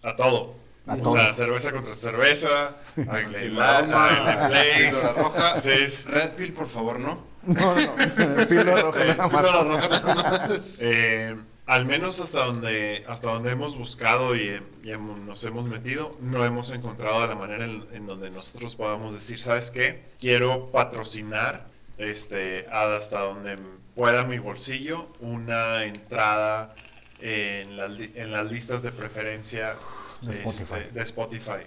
A 0.02 0.16
todo. 0.16 0.55
A 0.89 0.94
o 1.02 1.12
sea, 1.12 1.32
cerveza 1.32 1.73
contra 1.73 1.93
cerveza, 1.93 2.77
Aguilera, 3.10 3.44
Y 3.47 3.51
la 3.51 5.12
roja. 5.16 5.60
Sí, 5.60 5.70
es- 5.70 6.06
Red 6.10 6.31
Pill, 6.31 6.52
por 6.52 6.69
favor, 6.69 6.98
¿no? 6.98 7.27
No, 7.43 7.55
no. 7.74 8.47
Píldora 8.48 8.81
roja. 8.82 9.28
Píldora 9.28 9.62
roja. 9.62 10.48
Eh, 10.78 11.36
al 11.66 11.85
menos 11.85 12.19
hasta 12.20 12.44
donde 12.47 13.05
hasta 13.06 13.28
donde 13.31 13.51
hemos 13.51 13.77
buscado 13.77 14.35
y, 14.35 14.60
y 14.82 14.90
hemos- 14.90 15.19
nos 15.19 15.44
hemos 15.44 15.66
metido, 15.66 16.10
no 16.20 16.44
hemos 16.44 16.70
encontrado 16.70 17.27
la 17.27 17.35
manera 17.35 17.65
en, 17.66 17.85
en 17.93 18.06
donde 18.06 18.31
nosotros 18.31 18.74
podamos 18.74 19.12
decir, 19.12 19.39
¿sabes 19.39 19.70
qué? 19.70 20.02
Quiero 20.20 20.70
patrocinar 20.73 21.66
este, 21.98 22.66
hasta 22.73 23.20
donde 23.20 23.59
pueda 23.94 24.24
mi 24.24 24.39
bolsillo 24.39 25.09
una 25.20 25.85
entrada 25.85 26.73
en, 27.20 27.77
las 27.77 27.90
li- 27.90 28.12
en 28.15 28.31
las 28.32 28.51
listas 28.51 28.82
de 28.82 28.93
preferencia 28.93 29.74
De 30.22 30.32
este, 30.32 30.48
Spotify. 30.48 30.88
de 30.92 31.02
Spotify. 31.02 31.66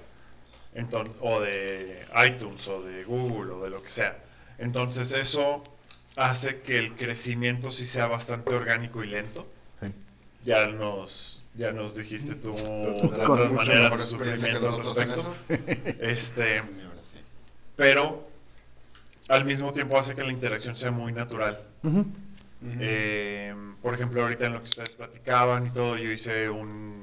O 1.22 1.42
de 1.42 2.06
iTunes 2.28 2.68
o 2.68 2.82
de 2.82 3.04
Google 3.04 3.54
o 3.54 3.64
de 3.64 3.70
lo 3.70 3.82
que 3.82 3.90
sea. 3.90 4.18
Entonces 4.58 5.14
eso 5.14 5.64
hace 6.16 6.62
que 6.62 6.78
el 6.78 6.96
crecimiento 6.96 7.72
sí 7.72 7.86
sea 7.86 8.08
bastante 8.08 8.54
orgánico 8.54 9.04
y 9.04 9.08
lento. 9.08 9.48
Sí. 9.82 9.88
Ya 10.46 10.68
nos, 10.68 11.46
ya 11.56 11.72
nos 11.72 11.96
dijiste 11.96 12.36
tú 12.36 12.54
de 12.56 13.26
otras 13.26 13.52
maneras 13.52 13.92
que 13.94 14.04
sufrimiento 14.04 14.70
al 14.70 14.78
respecto. 14.78 15.24
Este, 16.00 16.62
pero 17.76 18.30
al 19.28 19.46
mismo 19.46 19.74
tiempo 19.74 19.98
hace 19.98 20.16
que 20.16 20.24
la 20.24 20.32
interacción 20.32 20.76
sea 20.76 20.92
muy 20.92 21.14
natural. 21.14 21.60
Eh, 22.80 23.56
por 23.82 23.94
ejemplo, 23.94 24.22
ahorita 24.22 24.46
en 24.46 24.54
lo 24.54 24.60
que 24.60 24.70
ustedes 24.70 24.96
platicaban 24.96 25.68
y 25.68 25.70
todo, 25.72 25.98
yo 25.98 26.12
hice 26.12 26.50
un, 26.50 27.01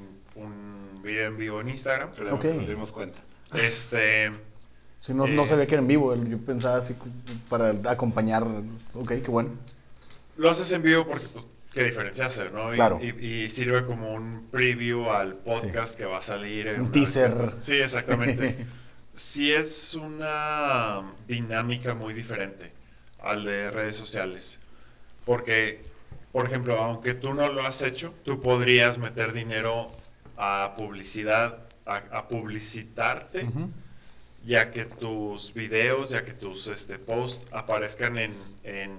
un 0.98 1.02
video 1.02 1.28
en 1.28 1.36
vivo 1.36 1.60
en 1.60 1.68
Instagram. 1.68 2.10
Creo 2.14 2.34
Ok. 2.34 2.42
que 2.42 2.54
nos 2.54 2.68
dimos 2.68 2.92
cuenta. 2.92 3.18
Este, 3.54 4.30
Sí, 5.00 5.14
no, 5.14 5.26
no 5.28 5.44
Eh. 5.44 5.46
sabía 5.46 5.66
que 5.66 5.74
era 5.76 5.80
en 5.82 5.86
vivo. 5.86 6.14
Yo 6.16 6.38
pensaba 6.38 6.78
así 6.78 6.94
para 7.48 7.70
acompañar. 7.90 8.44
Ok, 8.94 9.08
qué 9.08 9.30
bueno. 9.30 9.50
lo 10.36 10.50
haces 10.50 10.72
en 10.72 10.82
vivo 10.82 11.04
porque, 11.06 11.26
pues, 11.32 11.46
qué 11.72 11.82
diferencia 11.84 12.26
hace, 12.26 12.50
¿no? 12.50 12.72
Y, 12.72 12.76
Claro. 12.76 13.00
y, 13.02 13.08
y 13.24 13.48
sirve 13.48 13.84
como 13.84 14.08
un 14.10 14.46
preview 14.50 15.08
al 15.10 15.34
podcast 15.36 15.96
que 15.96 16.04
va 16.04 16.18
a 16.18 16.20
salir. 16.20 16.66
en 16.68 16.80
Un 16.82 16.92
teaser. 16.92 17.34
vez 17.52 17.64
Sí, 17.64 17.74
exactamente. 17.74 18.66
sí 19.12 19.52
es 19.52 19.94
una 19.94 21.02
dinámica 21.28 21.94
muy 21.94 22.12
diferente 22.14 22.70
al 23.20 23.44
de 23.44 23.70
redes 23.70 23.94
sociales. 23.96 24.58
Porque, 25.24 25.80
por 26.32 26.44
ejemplo, 26.46 26.76
aunque 26.82 27.14
tú 27.14 27.34
no 27.34 27.52
lo 27.52 27.64
has 27.66 27.82
hecho, 27.82 28.14
tú 28.24 28.40
podrías 28.40 28.98
meter 28.98 29.32
dinero 29.32 29.88
a 30.39 30.74
publicidad, 30.77 31.59
a, 31.85 31.97
a 32.16 32.28
publicitarte, 32.28 33.47
ya 34.47 34.70
que 34.70 34.85
tus 34.85 35.52
videos, 35.52 36.10
ya 36.10 36.24
que 36.24 36.32
tus 36.32 36.69
este, 36.69 36.98
posts 36.98 37.44
aparezcan 37.52 38.16
en, 38.19 38.35
en, 38.62 38.90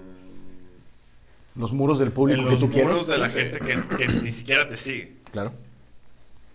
Los 1.55 1.71
muros 1.71 1.97
del 1.99 2.09
en 2.09 2.13
público 2.13 2.43
que 2.43 2.49
los 2.51 2.59
tú 2.59 2.67
muros 2.67 3.05
quieres. 3.05 3.07
de 3.07 3.17
la 3.17 3.29
gente 3.29 3.59
que, 3.59 3.97
que 3.97 4.07
ni 4.21 4.31
siquiera 4.31 4.67
te 4.67 4.75
sigue. 4.77 5.13
Claro. 5.31 5.53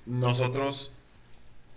Nosotros, 0.07 0.93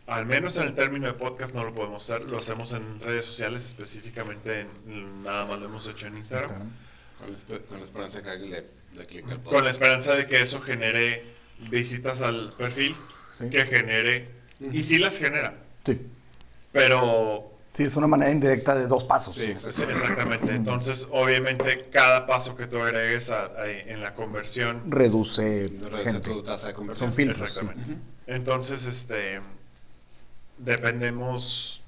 al 0.06 0.26
menos 0.26 0.58
en 0.58 0.64
el 0.68 0.74
término 0.74 1.08
de 1.08 1.14
podcast, 1.14 1.54
no 1.54 1.64
lo 1.64 1.74
podemos 1.74 2.04
hacer. 2.10 2.30
Lo 2.30 2.38
hacemos 2.38 2.74
en 2.74 3.00
redes 3.00 3.24
sociales, 3.26 3.66
específicamente 3.66 4.62
en- 4.88 5.24
nada 5.24 5.46
más 5.46 5.60
lo 5.60 5.68
hemos 5.68 5.88
hecho 5.88 6.08
en 6.08 6.18
Instagram. 6.18 6.50
Instagram. 6.50 6.72
Con 7.20 7.32
la, 7.32 7.38
espe- 7.38 7.66
con 7.68 7.80
la 7.80 7.86
esperanza 7.86 8.18
de 8.18 8.24
que 8.24 8.30
alguien 8.30 8.52
le, 8.52 8.66
le 8.98 9.06
clique 9.08 9.32
al 9.32 9.42
Con 9.44 9.64
la 9.64 9.70
esperanza 9.70 10.14
de 10.16 10.28
que 10.28 10.40
eso 10.42 10.60
genere 10.62 11.24
visitas 11.70 12.22
al 12.22 12.54
perfil, 12.58 12.96
Sí. 13.32 13.50
que 13.50 13.66
genere, 13.66 14.30
y 14.72 14.82
sí 14.82 14.98
las 15.00 15.18
genera, 15.20 15.56
Sí. 15.86 16.00
pero 16.72 17.52
Sí, 17.72 17.84
es 17.84 17.96
una 17.96 18.08
manera 18.08 18.32
indirecta 18.32 18.74
de 18.76 18.88
dos 18.88 19.04
pasos. 19.04 19.36
Sí, 19.36 19.54
sí, 19.70 19.84
exactamente. 19.88 20.52
Entonces, 20.56 21.10
obviamente, 21.12 21.88
cada 21.92 22.26
paso 22.26 22.58
que 22.58 22.66
tú 22.66 22.82
agregues 22.82 23.30
a- 23.30 23.46
a- 23.62 23.70
en 23.70 24.02
la 24.02 24.16
conversión 24.16 24.82
Reduce 24.90 25.68
Reduce 25.80 26.04
gente. 26.04 26.22
tu 26.22 26.42
tasa 26.42 26.68
de 26.68 26.74
conversión. 26.74 27.10
Son 27.10 27.16
filtros. 27.16 27.42
Exactamente. 27.52 27.98
Entonces, 28.26 28.84
este, 28.86 29.42
dependemos, 30.58 31.84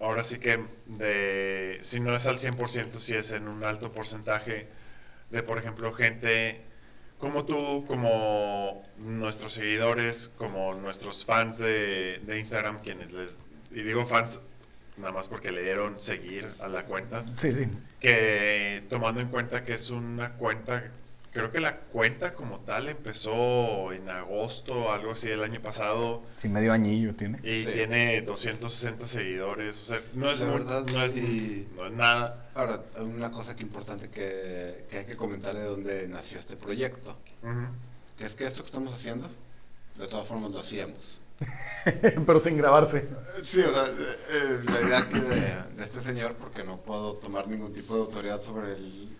ahora 0.00 0.22
sí 0.22 0.38
que 0.38 0.64
de, 0.86 1.78
si 1.82 2.00
no 2.00 2.14
es 2.14 2.26
al 2.26 2.36
100%, 2.38 2.98
si 2.98 3.14
es 3.14 3.32
en 3.32 3.48
un 3.48 3.64
alto 3.64 3.92
porcentaje 3.92 4.66
de, 5.30 5.42
por 5.42 5.58
ejemplo, 5.58 5.92
gente 5.92 6.60
como 7.18 7.44
tú, 7.44 7.84
como 7.86 8.84
nuestros 8.98 9.52
seguidores, 9.52 10.34
como 10.38 10.74
nuestros 10.74 11.24
fans 11.24 11.58
de, 11.58 12.20
de 12.24 12.38
Instagram, 12.38 12.80
quienes 12.82 13.12
les, 13.12 13.30
y 13.70 13.82
digo 13.82 14.04
fans 14.04 14.42
nada 14.96 15.12
más 15.12 15.28
porque 15.28 15.50
le 15.52 15.62
dieron 15.62 15.98
seguir 15.98 16.48
a 16.60 16.68
la 16.68 16.84
cuenta, 16.84 17.22
Sí, 17.36 17.52
sí. 17.52 17.68
que 18.00 18.82
tomando 18.88 19.20
en 19.20 19.28
cuenta 19.28 19.62
que 19.64 19.74
es 19.74 19.90
una 19.90 20.30
cuenta, 20.34 20.90
creo 21.36 21.50
que 21.50 21.60
la 21.60 21.76
cuenta 21.76 22.32
como 22.34 22.60
tal 22.60 22.88
empezó 22.88 23.92
en 23.92 24.08
agosto, 24.08 24.90
algo 24.92 25.12
así 25.12 25.28
del 25.28 25.42
año 25.44 25.60
pasado, 25.60 26.22
Sí, 26.34 26.48
medio 26.48 26.72
añillo 26.72 27.14
tiene. 27.14 27.38
y 27.42 27.64
Sí. 27.64 27.70
tiene 27.72 28.20
260 28.22 29.06
seguidores, 29.06 29.76
o 29.78 29.82
sea, 29.84 30.00
no 30.14 30.30
es, 30.30 30.38
La 30.40 30.46
verdad, 30.46 30.84
no 30.86 31.02
es, 31.02 31.12
sí. 31.12 31.68
no 31.76 31.86
es 31.86 31.92
nada. 31.92 32.50
Ahora, 32.54 32.82
una 33.00 33.30
cosa 33.30 33.54
que 33.54 33.62
importante 33.62 34.08
que, 34.08 34.86
que 34.90 34.98
hay 34.98 35.04
que 35.06 35.16
comentar 35.16 35.54
de 35.54 35.64
dónde 35.64 36.08
nació 36.08 36.38
este 36.38 36.56
proyecto, 36.56 37.16
Ujú. 37.42 37.66
que 38.16 38.24
es 38.24 38.34
que 38.34 38.44
esto 38.44 38.62
que 38.62 38.66
estamos 38.68 38.92
haciendo, 38.94 39.28
de 39.96 40.06
todas 40.08 40.26
formas 40.26 40.50
lo 40.50 40.58
hacíamos. 40.60 41.20
Pero 42.26 42.40
sin 42.40 42.56
grabarse. 42.56 43.06
Sí, 43.42 43.60
o 43.60 43.72
sea, 43.72 43.84
eh, 43.86 44.16
eh, 44.30 44.60
la 44.64 44.80
idea 44.80 44.98
aquí 45.00 45.20
de, 45.20 45.36
de 45.76 45.84
este 45.84 46.00
señor, 46.00 46.34
porque 46.34 46.64
no 46.64 46.78
puedo 46.80 47.14
tomar 47.16 47.46
ningún 47.46 47.72
tipo 47.74 47.94
de 47.94 48.00
autoridad 48.00 48.40
sobre 48.40 48.72
el 48.72 49.15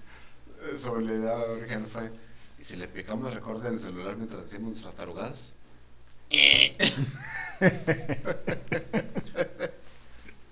sobre 0.83 1.05
la 1.07 1.13
idea 1.15 1.37
original 1.37 1.87
fue, 1.87 2.11
y 2.59 2.65
si 2.65 2.77
le 2.77 2.89
picamos 2.89 3.33
record 3.35 3.65
en 3.67 3.75
el 3.75 3.81
celular 3.81 4.17
mientras 4.17 4.45
decimos 4.45 4.71
nuestras 4.73 4.95
tarugadas, 4.95 5.39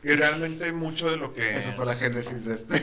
Y 0.02 0.08
realmente 0.16 0.70
mucho 0.72 1.10
de 1.10 1.16
lo 1.16 1.32
que... 1.32 1.56
esa 1.58 1.72
fue 1.72 1.86
la 1.86 1.94
génesis 1.94 2.44
de 2.44 2.54
este. 2.54 2.82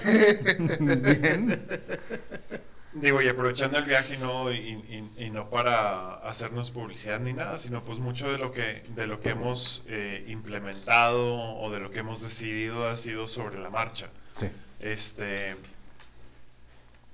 Digo, 2.93 3.21
y 3.21 3.27
aprovechando 3.29 3.77
el 3.77 3.85
viaje 3.85 4.17
no, 4.17 4.51
y, 4.51 4.57
y- 4.57 5.09
y 5.25 5.29
no 5.29 5.49
para 5.49 6.15
hacernos 6.27 6.71
publicidad 6.71 7.19
ni 7.21 7.31
nada, 7.31 7.55
sino 7.57 7.81
pues 7.83 7.99
mucho 7.99 8.29
de 8.31 8.37
lo 8.37 8.51
que, 8.51 8.83
de 8.95 9.07
lo 9.07 9.21
que 9.21 9.29
hemos 9.29 9.85
eh, 9.87 10.25
implementado 10.27 11.35
o 11.55 11.71
de 11.71 11.79
lo 11.79 11.89
que 11.89 11.99
hemos 11.99 12.21
decidido 12.21 12.89
ha 12.89 12.95
sido 12.97 13.27
sobre 13.27 13.59
la 13.59 13.69
marcha. 13.69 14.09
Sí. 14.35 14.49
Este, 14.81 15.55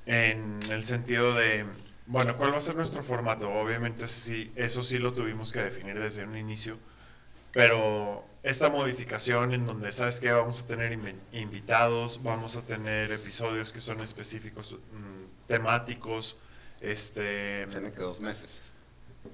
en 0.08 0.60
el 0.72 0.84
sentido 0.84 1.36
de, 1.36 1.66
bueno, 2.08 2.36
¿cuál 2.38 2.54
va 2.54 2.58
a 2.58 2.60
ser 2.60 2.76
nuestro 2.76 3.04
formato? 3.04 3.52
Obviamente 3.52 4.08
sí, 4.08 4.52
eso 4.56 4.82
sí 4.82 4.98
lo 4.98 5.14
tuvimos 5.14 5.52
que 5.52 5.60
definir 5.62 6.00
desde 6.00 6.24
un 6.26 6.36
inicio, 6.38 6.80
pero 7.52 8.26
esta 8.44 8.70
modificación 8.70 9.54
en 9.54 9.66
donde, 9.66 9.92
¿sabes 9.92 10.20
qué? 10.20 10.32
Vamos 10.32 10.62
a 10.62 10.68
tener 10.68 10.94
invi- 10.98 11.16
invitados, 11.34 12.24
vamos 12.24 12.56
a 12.56 12.62
tener 12.62 13.12
episodios 13.12 13.72
que 13.74 13.82
son 13.82 14.02
específicos, 14.02 14.74
mm, 14.74 15.48
temáticos, 15.48 16.40
este... 16.82 17.68
Tiene 17.70 17.92
que 17.92 18.02
dos 18.02 18.20
meses. 18.22 18.62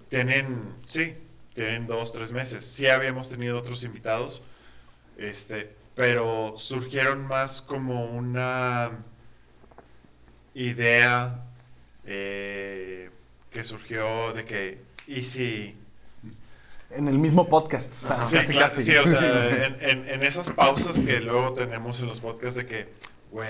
Tienen, 0.09 0.75
sí, 0.85 1.15
tienen 1.53 1.85
dos, 1.85 2.11
tres 2.13 2.31
meses. 2.31 2.65
Sí 2.65 2.87
habíamos 2.87 3.29
tenido 3.29 3.59
otros 3.59 3.83
invitados, 3.83 4.41
este, 5.17 5.75
pero 5.95 6.53
surgieron 6.57 7.27
más 7.27 7.61
como 7.61 8.05
una 8.05 8.91
idea 10.55 11.39
eh, 12.05 13.09
que 13.51 13.63
surgió 13.63 14.33
de 14.33 14.45
que, 14.45 14.79
¿y 15.07 15.21
si? 15.21 15.75
En 16.91 17.07
el 17.07 17.17
mismo 17.17 17.47
podcast. 17.49 17.91
sa- 17.93 18.23
Sí, 18.25 18.37
casi, 18.37 18.51
claro, 18.53 18.67
casi. 18.67 18.83
sí, 18.83 18.95
o 18.95 19.05
sea, 19.05 19.65
en, 19.67 19.77
en- 19.81 20.09
en 20.09 20.23
esas 20.23 20.49
pausas 20.51 20.99
que 21.01 21.19
luego 21.21 21.53
tenemos 21.53 21.99
en 22.01 22.07
los 22.07 22.19
podcasts 22.19 22.55
de 22.55 22.65
que, 22.65 22.87
güey, 23.31 23.49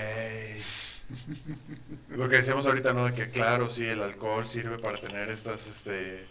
lo 2.10 2.28
que 2.28 2.36
decíamos 2.36 2.66
ahorita, 2.66 2.92
¿no? 2.94 3.04
De 3.06 3.12
que, 3.14 3.30
claro, 3.30 3.68
sí, 3.68 3.84
el 3.86 4.02
alcohol 4.02 4.46
sirve 4.46 4.78
para 4.78 4.96
tener 4.96 5.28
estas 5.28 5.66
este, 5.66 6.24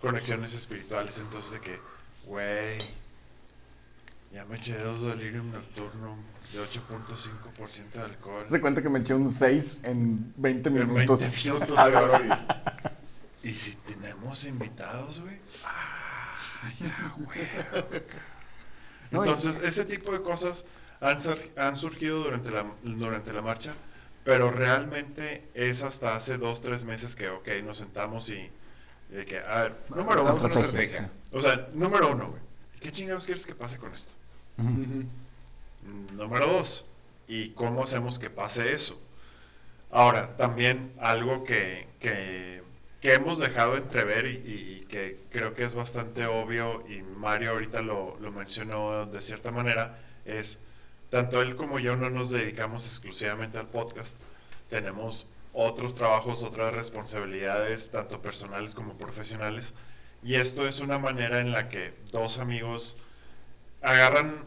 conexiones 0.00 0.52
espirituales, 0.54 1.18
entonces 1.18 1.52
de 1.52 1.60
que, 1.60 1.78
güey, 2.26 2.78
ya 4.32 4.44
me 4.46 4.56
eché 4.56 4.76
dos 4.78 5.02
delirium 5.02 5.50
nocturno 5.52 6.16
de 6.56 6.62
8.5% 6.62 7.90
de 7.92 8.00
alcohol. 8.02 8.44
Se 8.48 8.60
cuenta 8.60 8.82
que 8.82 8.88
me 8.88 8.98
eché 9.00 9.14
un 9.14 9.30
6 9.30 9.80
en 9.84 10.32
20 10.36 10.68
En 10.68 10.74
minutos. 10.74 11.20
20 11.20 11.36
minutos, 11.44 11.70
güey. 11.78 12.28
Y 13.42 13.54
si 13.54 13.76
tenemos 13.76 14.44
invitados, 14.44 15.20
güey. 15.20 15.38
Ah, 15.64 16.34
ya, 16.80 17.14
güey. 17.16 17.48
Entonces, 19.12 19.62
ese 19.62 19.84
tipo 19.84 20.10
de 20.12 20.20
cosas 20.20 20.64
han, 21.00 21.20
sur- 21.20 21.38
han 21.56 21.76
surgido 21.76 22.24
durante 22.24 22.50
la, 22.50 22.66
durante 22.82 23.32
la 23.32 23.42
marcha, 23.42 23.72
pero 24.24 24.50
realmente 24.50 25.48
es 25.54 25.84
hasta 25.84 26.14
hace 26.14 26.38
dos, 26.38 26.60
tres 26.60 26.82
meses 26.84 27.14
que, 27.14 27.28
ok, 27.28 27.48
nos 27.64 27.76
sentamos 27.76 28.28
y 28.30 28.50
de 29.10 29.24
que, 29.24 29.38
a 29.38 29.62
ver, 29.62 29.76
número 29.94 30.22
uno, 30.24 30.48
estrategia. 30.48 31.08
o 31.30 31.38
sea, 31.38 31.68
número 31.74 32.10
uno, 32.10 32.30
güey, 32.30 32.42
¿qué 32.80 32.90
chingados 32.90 33.26
quieres 33.26 33.46
que 33.46 33.54
pase 33.54 33.78
con 33.78 33.92
esto? 33.92 34.12
Ujú. 34.58 35.04
Número 36.12 36.46
dos, 36.46 36.88
¿y 37.28 37.50
cómo 37.50 37.82
hacemos 37.82 38.18
que 38.18 38.30
pase 38.30 38.72
eso? 38.72 39.00
Ahora, 39.90 40.30
también 40.30 40.92
algo 41.00 41.44
que, 41.44 41.88
que, 42.00 42.62
que 43.00 43.14
hemos 43.14 43.38
dejado 43.38 43.76
entrever 43.76 44.26
y, 44.26 44.30
y- 44.46 44.72
y 44.82 44.86
que 44.86 45.16
creo 45.30 45.54
que 45.54 45.64
es 45.64 45.74
bastante 45.74 46.26
obvio, 46.26 46.84
y 46.88 47.02
Mario 47.02 47.50
ahorita 47.52 47.82
lo, 47.82 48.16
lo 48.20 48.32
mencionó 48.32 49.06
de 49.06 49.20
cierta 49.20 49.50
manera, 49.50 49.98
es 50.24 50.66
tanto 51.10 51.40
él 51.42 51.56
como 51.56 51.78
yo 51.78 51.96
no 51.96 52.10
nos 52.10 52.30
dedicamos 52.30 52.84
exclusivamente 52.86 53.58
al 53.58 53.68
podcast. 53.68 54.24
Tenemos 54.68 55.28
otros 55.52 55.94
trabajos, 55.94 56.42
otras 56.42 56.74
responsabilidades, 56.74 57.90
tanto 57.90 58.20
personales 58.22 58.74
como 58.74 58.94
profesionales. 58.98 59.74
Y 60.22 60.34
esto 60.36 60.66
es 60.66 60.80
una 60.80 60.98
manera 60.98 61.40
en 61.40 61.52
la 61.52 61.68
que 61.68 61.92
dos 62.10 62.38
amigos 62.38 62.98
agarran 63.82 64.44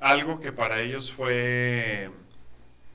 algo 0.00 0.40
que 0.40 0.52
para 0.52 0.80
ellos 0.80 1.10
fue 1.12 2.10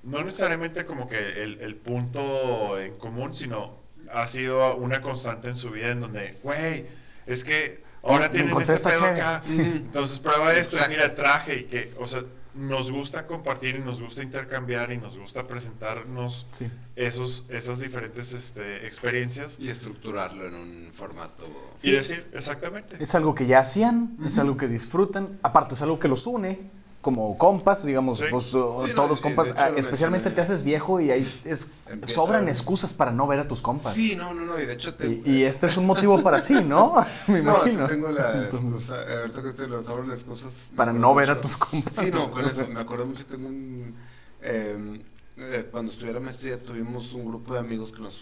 no 0.04 0.22
necesariamente 0.24 0.86
como 0.86 1.08
que 1.08 1.18
el, 1.44 1.60
el 1.62 1.76
punto 1.76 2.80
en 2.80 2.96
común, 2.98 3.34
sino 3.34 3.78
ha 4.14 4.26
sido 4.26 4.76
una 4.78 5.02
constante 5.02 5.50
en 5.50 5.56
su 5.56 5.72
vida 5.72 5.90
en 5.92 6.00
donde, 6.00 6.38
güey, 6.42 6.86
es 7.28 7.44
que 7.44 7.84
ahora 8.02 8.26
Me 8.26 8.30
tienen 8.30 8.50
encontré 8.50 8.74
este 8.76 8.90
esta 8.90 9.06
pedo 9.06 9.14
acá, 9.14 9.42
Ujú. 9.46 9.62
entonces 9.62 10.20
prueba 10.20 10.54
esto, 10.54 10.78
y 10.84 10.90
mira, 10.90 11.14
traje 11.14 11.60
y 11.60 11.64
que, 11.66 11.94
o 12.00 12.06
sea, 12.06 12.22
nos 12.56 12.92
gusta 12.92 13.28
compartir 13.28 13.76
y 13.76 13.80
nos 13.80 14.02
gusta 14.02 14.24
intercambiar 14.24 14.92
y 14.92 14.98
nos 14.98 15.18
gusta 15.18 15.46
presentarnos 15.46 16.48
Sí. 16.52 16.70
esos, 16.96 17.46
esas 17.50 17.80
diferentes 17.80 18.34
este, 18.34 18.86
experiencias 18.86 19.60
Y 19.60 19.70
estructurarlo 19.70 20.48
en 20.48 20.56
un 20.56 20.90
formato. 20.94 21.46
y 21.84 21.92
decir, 21.92 22.26
exactamente. 22.34 22.98
Es 23.00 23.14
algo 23.16 23.36
que 23.36 23.46
ya 23.46 23.60
hacían, 23.60 24.18
es 24.26 24.38
algo 24.40 24.58
que 24.58 24.68
disfrutan. 24.68 25.38
Aparte, 25.44 25.76
es 25.76 25.82
algo 25.84 26.00
que 26.00 26.08
los 26.08 26.26
une 26.26 26.60
como 27.02 27.38
compas, 27.38 27.86
digamos, 27.86 28.18
Sí. 28.18 28.26
pues, 28.30 28.46
Sí, 28.46 28.52
no, 28.90 28.94
todos 28.96 29.10
los 29.10 29.20
de 29.20 29.24
compas. 29.24 29.48
hecho 29.48 29.56
ah, 29.58 29.70
especialmente 29.78 30.30
mencioné. 30.30 30.36
te 30.36 30.42
haces 30.42 30.64
viejo 30.66 31.00
y 31.00 31.12
ahí 31.12 31.42
es, 31.46 31.68
sobran 32.08 32.48
excusas 32.50 32.94
para 32.94 33.12
no 33.12 33.26
ver 33.28 33.40
a 33.40 33.48
tus 33.48 33.62
compas. 33.62 33.94
Sí, 33.94 34.16
no, 34.16 34.34
no, 34.34 34.44
no, 34.46 34.60
y 34.60 34.66
de 34.66 34.74
hecho 34.74 34.94
te, 34.96 35.08
Y, 35.08 35.22
y 35.26 35.44
este 35.46 35.68
es 35.68 35.78
un 35.78 35.86
motivo 35.86 36.22
para 36.22 36.42
sí, 36.42 36.56
¿no? 36.64 36.96
Me 37.28 37.42
No, 37.42 37.54
imagino. 37.66 37.88
tengo 37.88 38.10
la 38.12 38.44
excusa, 38.46 38.96
ahorita 39.22 39.42
que 39.44 39.54
se 39.54 39.68
lo 39.68 39.82
sobre 39.84 40.08
las 40.08 40.26
me 40.28 40.36
Para 40.76 40.92
no 40.94 41.16
ver 41.16 41.30
a 41.32 41.36
mucho. 41.36 41.48
tus 41.48 41.58
compas. 41.58 41.94
Sí, 41.96 42.12
no, 42.12 42.30
con 42.32 42.44
eso, 42.46 42.68
me 42.68 42.80
acuerdo 42.82 43.06
mucho, 43.06 43.26
tengo 43.26 43.48
un... 43.48 43.96
eh, 44.42 45.02
eh, 45.38 45.68
cuando 45.72 45.92
estudié 45.94 46.12
la 46.14 46.20
maestría 46.20 46.62
tuvimos 46.62 47.14
un 47.14 47.26
grupo 47.26 47.54
de 47.54 47.60
amigos 47.60 47.94
que 47.94 48.02
nos... 48.02 48.20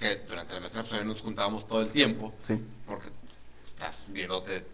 que 0.00 0.16
durante 0.28 0.54
la 0.54 0.60
maestría 0.60 0.82
pues, 0.88 1.04
nos 1.04 1.20
juntábamos 1.20 1.66
todo 1.68 1.82
el 1.82 1.90
tiempo, 1.90 2.34
Sí, 2.42 2.60
porque 2.86 3.06
estás 3.64 3.98
viéndote, 4.08 4.66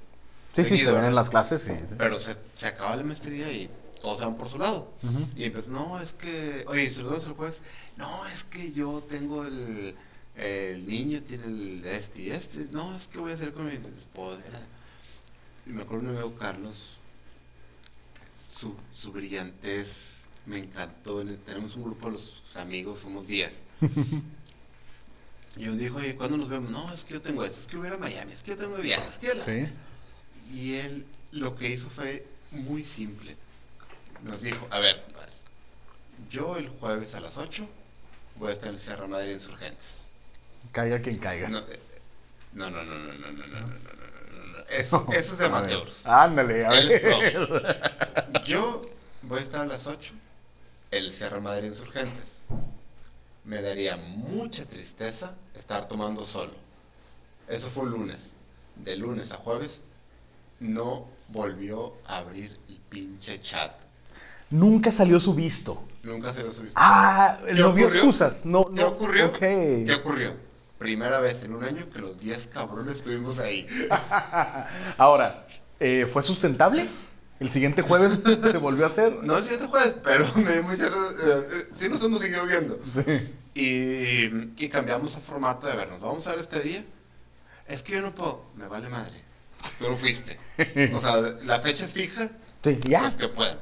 sí, 0.65 0.78
sí, 0.78 0.85
se 0.85 0.93
ven 0.93 1.05
en 1.05 1.15
las 1.15 1.31
clases. 1.31 1.62
Sí, 1.62 1.70
sí. 1.70 1.95
pero 1.99 2.19
se, 2.20 2.37
se 2.55 2.66
acaba 2.66 2.97
la 2.97 3.03
maestría 3.03 3.51
y 3.53 3.70
todos 4.01 4.19
se 4.19 4.24
van 4.24 4.37
por 4.37 4.49
su 4.49 4.59
lado. 4.59 4.93
Y 5.35 5.51
pues, 5.51 5.69
no, 5.69 6.01
es 6.01 6.12
que, 6.12 6.65
oye, 6.69 6.89
si 6.91 7.01
lo 7.01 7.11
vemos 7.11 7.27
el 7.27 7.33
jueves, 7.33 7.59
no, 7.97 8.27
es 8.27 8.45
que 8.45 8.73
yo 8.73 9.03
tengo 9.09 9.45
el, 9.45 9.95
el 10.37 10.87
niño, 10.87 11.23
tiene 11.23 11.47
el 11.47 11.85
este 11.85 12.23
y 12.23 12.31
este, 12.31 12.69
no, 12.70 12.95
es 12.95 13.09
que 13.09 13.19
voy 13.19 13.33
a 13.33 13.35
hacer 13.35 13.53
con 13.53 13.66
mi 13.66 13.73
esposa. 13.73 14.41
Y 15.66 15.70
me 15.70 15.83
acuerdo 15.83 16.05
mi 16.05 16.11
amigo 16.11 16.35
Carlos, 16.37 16.99
su, 18.39 18.74
su 18.93 19.12
brillantez 19.12 19.89
me 20.47 20.59
encantó. 20.59 21.23
tenemos 21.45 21.74
un 21.77 21.83
grupo 21.83 22.07
de 22.07 22.12
los 22.12 22.43
amigos, 22.55 23.01
somos 23.01 23.27
10. 23.27 23.53
y 25.57 25.69
un 25.69 25.78
dijo, 25.78 25.97
oye, 25.97 26.15
¿cuándo 26.15 26.37
nos 26.37 26.49
vemos? 26.49 26.70
No, 26.70 26.93
es 26.93 27.03
que 27.03 27.15
yo 27.15 27.23
tengo 27.23 27.45
esto, 27.45 27.61
es 27.61 27.66
que 27.66 27.77
voy 27.77 27.87
a 27.87 27.89
ir 27.91 27.95
a 27.95 27.99
Miami, 27.99 28.33
es 28.33 28.43
que 28.43 28.53
yo 28.53 28.57
tengo 28.57 28.77
viajes, 28.77 29.15
es 29.15 29.19
que 29.19 29.35
la-". 29.35 29.45
Sí. 29.45 29.73
Y 30.52 30.77
él 30.77 31.06
lo 31.32 31.56
que 31.56 31.68
hizo 31.68 31.89
fue 31.89 32.27
muy 32.52 32.82
simple. 32.82 33.36
Nos 34.23 34.40
dijo, 34.40 34.66
a 34.70 34.78
ver, 34.78 35.02
yo 36.31 36.56
el 36.56 36.68
jueves 36.68 37.14
a 37.14 37.20
las 37.20 37.36
8 37.36 37.68
voy 38.36 38.51
a 38.51 38.52
estar 38.52 38.70
en 38.70 38.78
Sierra 38.78 39.06
Madre 39.06 39.32
Insurgentes. 39.32 40.02
Caiga 40.73 40.98
quien 41.01 41.18
caiga. 41.18 41.48
No, 41.48 41.59
eh, 41.59 41.81
no, 42.52 42.70
no, 42.70 42.82
no, 42.82 42.98
no, 42.98 43.12
no, 43.12 43.32
no, 43.32 43.32
no, 43.32 43.47
no, 43.47 43.47
no, 43.47 43.66
no, 43.66 44.39
no, 44.39 44.59
no. 44.59 44.59
Eso, 44.68 45.06
eso 45.12 45.32
es 45.32 45.39
de 45.39 45.44
amateurs. 45.47 46.06
Ándale, 46.06 46.66
a 46.66 46.70
ver. 46.70 47.81
Yo 48.44 48.82
voy 49.23 49.39
a 49.39 49.43
estar 49.43 49.60
a 49.62 49.66
las 49.66 49.86
8 49.86 50.14
en 50.90 51.05
el 51.05 51.12
Sierra 51.12 51.40
Madre 51.40 51.66
Insurgentes. 51.66 52.39
me 53.44 53.62
daría 53.62 53.97
mucha 53.97 54.64
tristeza 54.64 55.36
estar 55.55 55.86
tomando 55.89 56.24
solo. 56.24 56.52
Eso 57.48 57.68
fue 57.68 57.85
un 57.85 57.90
lunes. 57.90 58.18
De 58.77 58.97
lunes 58.97 59.31
a 59.32 59.36
jueves 59.36 59.81
no 60.61 61.07
volvió 61.28 61.95
a 62.07 62.19
abrir 62.19 62.51
el 62.69 62.77
pinche 62.89 63.41
chat. 63.43 63.73
Nunca 64.51 64.93
salió 64.93 65.19
su 65.19 65.35
visto. 65.35 65.85
Nunca 66.05 66.33
se 66.33 66.43
lo 66.43 66.53
subí. 66.53 66.69
Ah, 66.77 67.39
¿Qué 67.45 67.55
no 67.55 67.73
vio 67.73 67.89
excusas. 67.89 68.47
No, 68.47 68.65
¿Qué 68.65 68.85
ocurrió? 68.85 69.33
¿Qué 69.33 69.93
ocurrió? 69.99 70.35
Primera 70.78 71.19
vez 71.19 71.43
en 71.43 71.55
un 71.55 71.65
año 71.65 71.89
que 71.91 71.99
los 71.99 72.20
10 72.20 72.47
cabrones 72.53 72.97
estuvimos 72.97 73.41
ahí. 73.41 73.66
Ahora, 74.99 75.47
eh, 75.81 76.09
¿fue 76.11 76.23
sustentable? 76.23 76.87
¿El 77.41 77.51
siguiente 77.51 77.83
jueves 77.83 78.20
se 78.53 78.59
volvió 78.59 78.85
a 78.85 78.89
hacer? 78.89 79.12
No 79.24 79.37
el 79.37 79.43
siguiente 79.43 79.66
jueves, 79.66 79.97
pero 80.05 80.27
me 80.37 80.53
dio 80.53 80.62
mucha 80.62 80.87
eh, 80.87 80.91
eh, 80.91 81.69
sí 81.74 81.89
nos 81.89 82.03
hemos 82.05 82.20
seguido 82.20 82.47
viendo. 82.47 82.78
Sí. 82.95 83.35
Y, 83.55 84.65
y 84.65 84.69
cambiamos 84.69 85.16
el 85.16 85.23
formato 85.23 85.66
de 85.66 85.74
vernos. 85.74 85.99
Vamos 85.99 86.27
a 86.27 86.31
ver 86.31 86.41
este 86.41 86.61
día. 86.61 86.85
Es 87.66 87.83
que 87.83 87.95
yo 87.95 88.03
no 88.03 88.15
puedo. 88.15 88.45
Me 88.55 88.69
vale 88.69 88.89
madre. 88.89 89.26
Tú 89.78 89.88
no 89.90 89.97
fuiste. 89.97 90.38
O 90.94 91.01
sea, 91.01 91.16
la 91.44 91.60
fecha 91.60 91.84
es 91.84 91.93
fija. 91.93 92.28
Sí, 92.62 92.78
ya. 92.84 93.02
Los 93.02 93.16
que 93.16 93.28
puedan. 93.28 93.59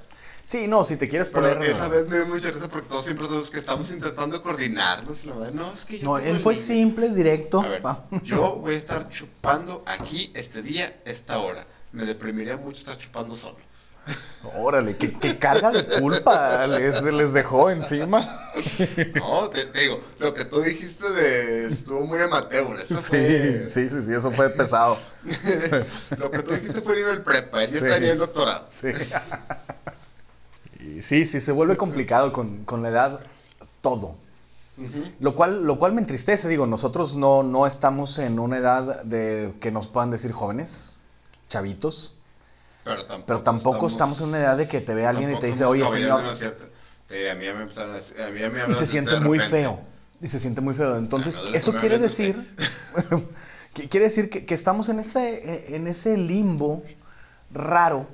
Sí, 0.46 0.66
no, 0.68 0.84
si 0.84 0.96
te 0.96 1.08
quieres 1.08 1.28
Pero 1.28 1.54
poner. 1.54 1.70
esa 1.70 1.88
vez 1.88 2.06
me 2.06 2.16
dio 2.16 2.26
mucha 2.26 2.50
risa 2.50 2.68
porque 2.68 2.88
todos 2.88 3.04
siempre 3.06 3.26
somos 3.26 3.50
que 3.50 3.58
estamos 3.58 3.90
intentando 3.90 4.42
coordinarnos. 4.42 5.24
la 5.24 5.34
verdad, 5.34 5.52
no, 5.52 5.72
es 5.72 5.84
que 5.86 5.98
yo 5.98 6.04
No, 6.04 6.18
él 6.18 6.38
fue 6.38 6.56
simple, 6.56 7.08
directo. 7.10 7.60
A 7.62 7.68
ver, 7.68 7.82
yo 8.22 8.56
voy 8.60 8.74
a 8.74 8.78
estar 8.78 9.08
chupando 9.08 9.82
aquí 9.86 10.30
este 10.34 10.62
día, 10.62 11.00
esta 11.06 11.38
hora. 11.38 11.66
Me 11.92 12.04
deprimiría 12.04 12.56
mucho 12.56 12.78
estar 12.78 12.96
chupando 12.98 13.34
solo. 13.34 13.56
Órale, 14.56 14.96
qué, 14.96 15.10
qué 15.18 15.38
carga 15.38 15.70
de 15.70 15.86
culpa 16.00 16.66
les, 16.66 17.02
les 17.02 17.32
dejó 17.32 17.70
encima. 17.70 18.20
No, 19.14 19.48
te, 19.48 19.64
te 19.66 19.80
digo, 19.80 19.98
lo 20.18 20.34
que 20.34 20.44
tú 20.44 20.60
dijiste 20.60 21.10
de 21.10 21.66
estuvo 21.66 22.02
muy 22.06 22.20
amateur. 22.20 22.78
Eso 22.78 23.00
Sí, 23.00 23.08
fue, 23.10 23.66
sí, 23.68 23.88
sí, 23.88 24.02
sí, 24.06 24.12
eso 24.14 24.30
fue 24.30 24.50
pesado. 24.50 24.98
lo 26.18 26.30
que 26.30 26.38
tú 26.40 26.52
dijiste 26.52 26.82
fue 26.82 26.96
nivel 26.96 27.22
prepa. 27.22 27.64
Él 27.64 27.72
ya 27.72 27.78
Sí. 27.80 27.84
estaría 27.86 28.12
en 28.12 28.18
doctorado. 28.18 28.66
Sí. 28.70 28.88
Y 30.80 31.02
sí, 31.02 31.24
sí, 31.24 31.40
se 31.40 31.52
vuelve 31.52 31.76
complicado 31.76 32.32
con, 32.32 32.64
con 32.64 32.82
la 32.82 32.90
edad 32.90 33.20
todo. 33.80 34.16
Lo 35.20 35.34
cual, 35.36 35.64
lo 35.64 35.78
cual 35.78 35.92
me 35.94 36.00
entristece, 36.00 36.48
digo, 36.48 36.66
nosotros 36.66 37.14
no, 37.14 37.42
no 37.44 37.66
estamos 37.66 38.18
en 38.18 38.38
una 38.40 38.58
edad 38.58 39.02
de 39.04 39.52
que 39.60 39.70
nos 39.70 39.86
puedan 39.86 40.10
decir 40.10 40.32
jóvenes, 40.32 40.94
chavitos, 41.48 42.13
Pero 42.84 43.04
tampoco, 43.06 43.26
pero 43.26 43.42
tampoco 43.42 43.86
estamos, 43.88 44.20
en 44.20 44.28
una 44.28 44.38
edad 44.40 44.56
de 44.56 44.68
que 44.68 44.80
te 44.80 44.94
ve 44.94 45.06
alguien 45.06 45.32
y 45.32 45.36
te 45.38 45.46
dice, 45.46 45.64
oye, 45.64 45.86
señor, 45.88 46.22
diré, 47.08 47.30
a 47.30 47.34
mí 47.34 47.44
ya 47.46 47.54
me 47.54 47.62
empezaron 47.62 47.94
a 47.94 48.26
a 48.26 48.30
mí 48.30 48.40
ya 48.40 48.50
me 48.50 48.72
y 48.72 48.74
se 48.74 48.86
siente 48.86 49.20
muy 49.20 49.38
feo. 49.40 49.80
Y 50.20 50.28
se 50.28 50.40
siente 50.40 50.60
muy 50.60 50.74
feo. 50.74 50.96
Entonces, 50.96 51.36
Ah, 51.38 51.42
no, 51.46 51.50
de 51.50 51.58
eso 51.58 51.76
quiere 51.76 51.98
decir, 51.98 52.54
que- 53.74 53.88
quiere 53.88 54.06
decir 54.06 54.30
que, 54.30 54.46
que 54.46 54.54
estamos 54.54 54.88
en 54.88 55.00
ese, 55.00 55.74
en 55.76 55.86
ese 55.86 56.16
limbo 56.16 56.82
raro, 57.50 58.06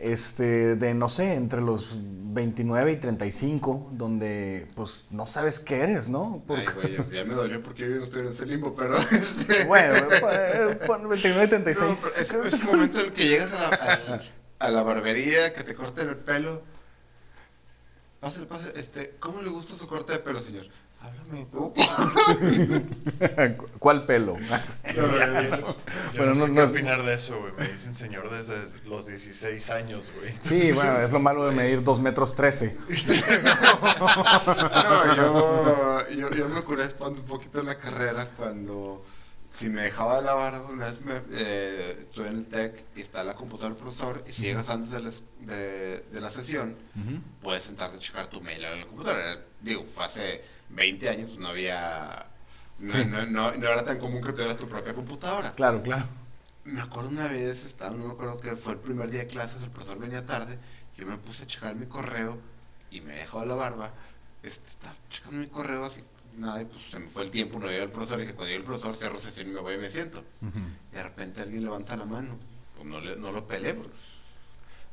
este, 0.00 0.76
de 0.76 0.94
no 0.94 1.08
sé, 1.08 1.34
entre 1.34 1.60
los 1.60 1.96
29 2.32 2.92
y 2.92 2.96
35, 2.96 3.90
donde 3.92 4.68
pues 4.74 5.02
no 5.10 5.26
sabes 5.26 5.58
qué 5.58 5.80
eres, 5.80 6.08
¿no? 6.08 6.34
Ay, 6.34 6.42
Porque- 6.46 6.96
güey, 6.96 7.12
ya, 7.12 7.24
me 7.24 7.34
dolió 7.34 7.60
porque 7.62 7.82
yo 7.88 7.96
no 7.96 8.04
estoy 8.04 8.22
en 8.26 8.32
ese 8.32 8.46
limbo, 8.46 8.74
pero... 8.74 8.96
este, 8.96 9.64
bueno, 9.66 9.94
pues, 10.20 10.76
pon 10.86 11.08
29 11.08 11.40
y 11.40 11.44
no, 11.44 11.48
36. 11.48 12.26
pero 12.30 12.44
es, 12.44 12.54
es 12.54 12.64
un 12.64 12.70
momento 12.76 13.00
en 13.00 13.06
el 13.06 13.12
que 13.12 13.28
llegas 13.28 13.52
a 13.52 13.60
la, 13.70 13.76
a, 14.58 14.66
a 14.66 14.70
la 14.70 14.82
barbería, 14.82 15.52
que 15.54 15.62
te 15.64 15.74
corten 15.74 16.08
el 16.08 16.16
pelo. 16.16 16.62
Pásale, 18.20 18.46
pásale, 18.46 18.72
este, 18.78 19.14
¿cómo 19.18 19.40
le 19.42 19.48
gusta 19.48 19.74
su 19.76 19.86
corte 19.86 20.12
de 20.12 20.18
pelo, 20.18 20.40
señor? 20.40 20.66
Háblame 21.00 21.46
tú. 21.46 21.72
¿Cuál 23.78 24.04
pelo? 24.06 24.36
Yo, 24.94 25.06
Bueno, 26.16 26.34
no, 26.34 26.34
no- 26.34 26.34
sé 26.34 26.48
no 26.48 26.54
qué 26.54 26.62
es- 26.64 26.70
opinar 26.70 27.02
de 27.04 27.14
eso, 27.14 27.38
güey. 27.40 27.52
Me 27.58 27.66
dicen 27.68 27.94
señor 27.94 28.30
desde 28.30 28.56
los 28.88 29.06
16 29.06 29.70
años, 29.70 30.12
güey. 30.20 30.34
Sí, 30.42 30.72
bueno, 30.72 30.98
es 31.00 31.12
lo 31.12 31.20
malo 31.20 31.48
de 31.48 31.54
medir 31.56 31.82
2 31.82 32.00
metros 32.00 32.34
13. 32.36 32.76
No, 34.00 35.16
yo, 35.16 36.08
yo, 36.16 36.30
yo 36.34 36.48
me 36.48 36.62
curé 36.62 36.84
espando 36.84 37.20
un 37.20 37.26
poquito 37.26 37.60
en 37.60 37.66
la 37.66 37.76
carrera 37.78 38.26
cuando 38.36 39.04
si 39.60 39.68
me 39.68 39.82
dejaba 39.82 40.20
la 40.22 40.32
barba, 40.32 40.62
una 40.70 40.86
vez 40.86 41.00
me, 41.02 41.20
eh, 41.32 41.98
estuve 42.00 42.28
en 42.28 42.38
el 42.38 42.46
TEC 42.46 42.82
y 42.96 43.00
está 43.00 43.22
la 43.22 43.34
computadora 43.34 43.74
del 43.74 43.82
profesor 43.82 44.24
y 44.26 44.32
si 44.32 44.42
llegas 44.42 44.70
antes 44.70 44.90
de 44.90 45.00
la, 45.02 45.08
es- 45.10 45.22
de, 45.40 46.00
de 46.00 46.20
la 46.20 46.30
sesión, 46.30 46.74
puedes 47.42 47.64
sentarte 47.64 47.96
a 47.96 48.00
checar 48.00 48.26
tu 48.28 48.40
mail 48.40 48.64
en 48.64 48.80
la 48.80 48.86
computadora. 48.86 49.38
Digo, 49.60 49.84
fue 49.84 50.04
hace 50.04 50.42
20 50.70 51.08
años, 51.10 51.36
no 51.38 51.48
había... 51.48 52.26
No, 52.78 53.04
no, 53.04 53.26
no, 53.26 53.52
no 53.52 53.68
era 53.68 53.84
tan 53.84 53.98
común 53.98 54.22
que 54.22 54.32
tuvieras 54.32 54.56
tu 54.56 54.66
propia 54.66 54.94
computadora. 54.94 55.52
Claro, 55.52 55.82
claro. 55.82 56.06
Me 56.64 56.80
acuerdo 56.80 57.10
una 57.10 57.26
vez, 57.28 57.64
estaba, 57.66 57.94
no 57.94 58.06
me 58.06 58.12
acuerdo 58.12 58.40
que 58.40 58.56
fue 58.56 58.72
el 58.72 58.78
primer 58.78 59.10
día 59.10 59.20
de 59.20 59.26
clases, 59.26 59.62
el 59.62 59.70
profesor 59.70 59.98
venía 59.98 60.24
tarde, 60.24 60.58
yo 60.96 61.04
me 61.06 61.18
puse 61.18 61.42
a 61.42 61.46
checar 61.46 61.74
mi 61.76 61.84
correo 61.86 62.38
y 62.90 63.02
me 63.02 63.12
dejó 63.14 63.44
la 63.44 63.54
barba, 63.54 63.90
este, 64.42 64.68
estaba 64.70 64.94
checando 65.10 65.38
mi 65.38 65.46
correo 65.48 65.84
así, 65.84 66.02
nada, 66.36 66.62
y 66.62 66.64
pues 66.64 66.80
se 66.90 66.98
me 66.98 67.08
fue 67.08 67.22
el 67.24 67.30
tiempo, 67.30 67.58
no 67.58 67.66
llega 67.68 67.84
el 67.84 67.90
profesor, 67.90 68.18
y 68.18 68.22
dije, 68.22 68.34
cuando 68.34 68.46
llegue 68.48 68.58
el 68.60 68.64
profesor 68.64 68.96
cierro 68.96 69.18
sesión 69.18 69.48
y 69.48 69.52
me 69.52 69.60
voy 69.60 69.74
y 69.74 69.78
me 69.78 69.88
siento. 69.88 70.22
Y 70.92 70.94
de 70.96 71.02
repente 71.02 71.40
alguien 71.42 71.64
levanta 71.64 71.96
la 71.96 72.04
mano, 72.04 72.36
pues 72.76 72.88
no, 72.88 73.00
le- 73.00 73.16
no 73.16 73.32
lo 73.32 73.46
pelé, 73.46 73.74
porque 73.74 73.92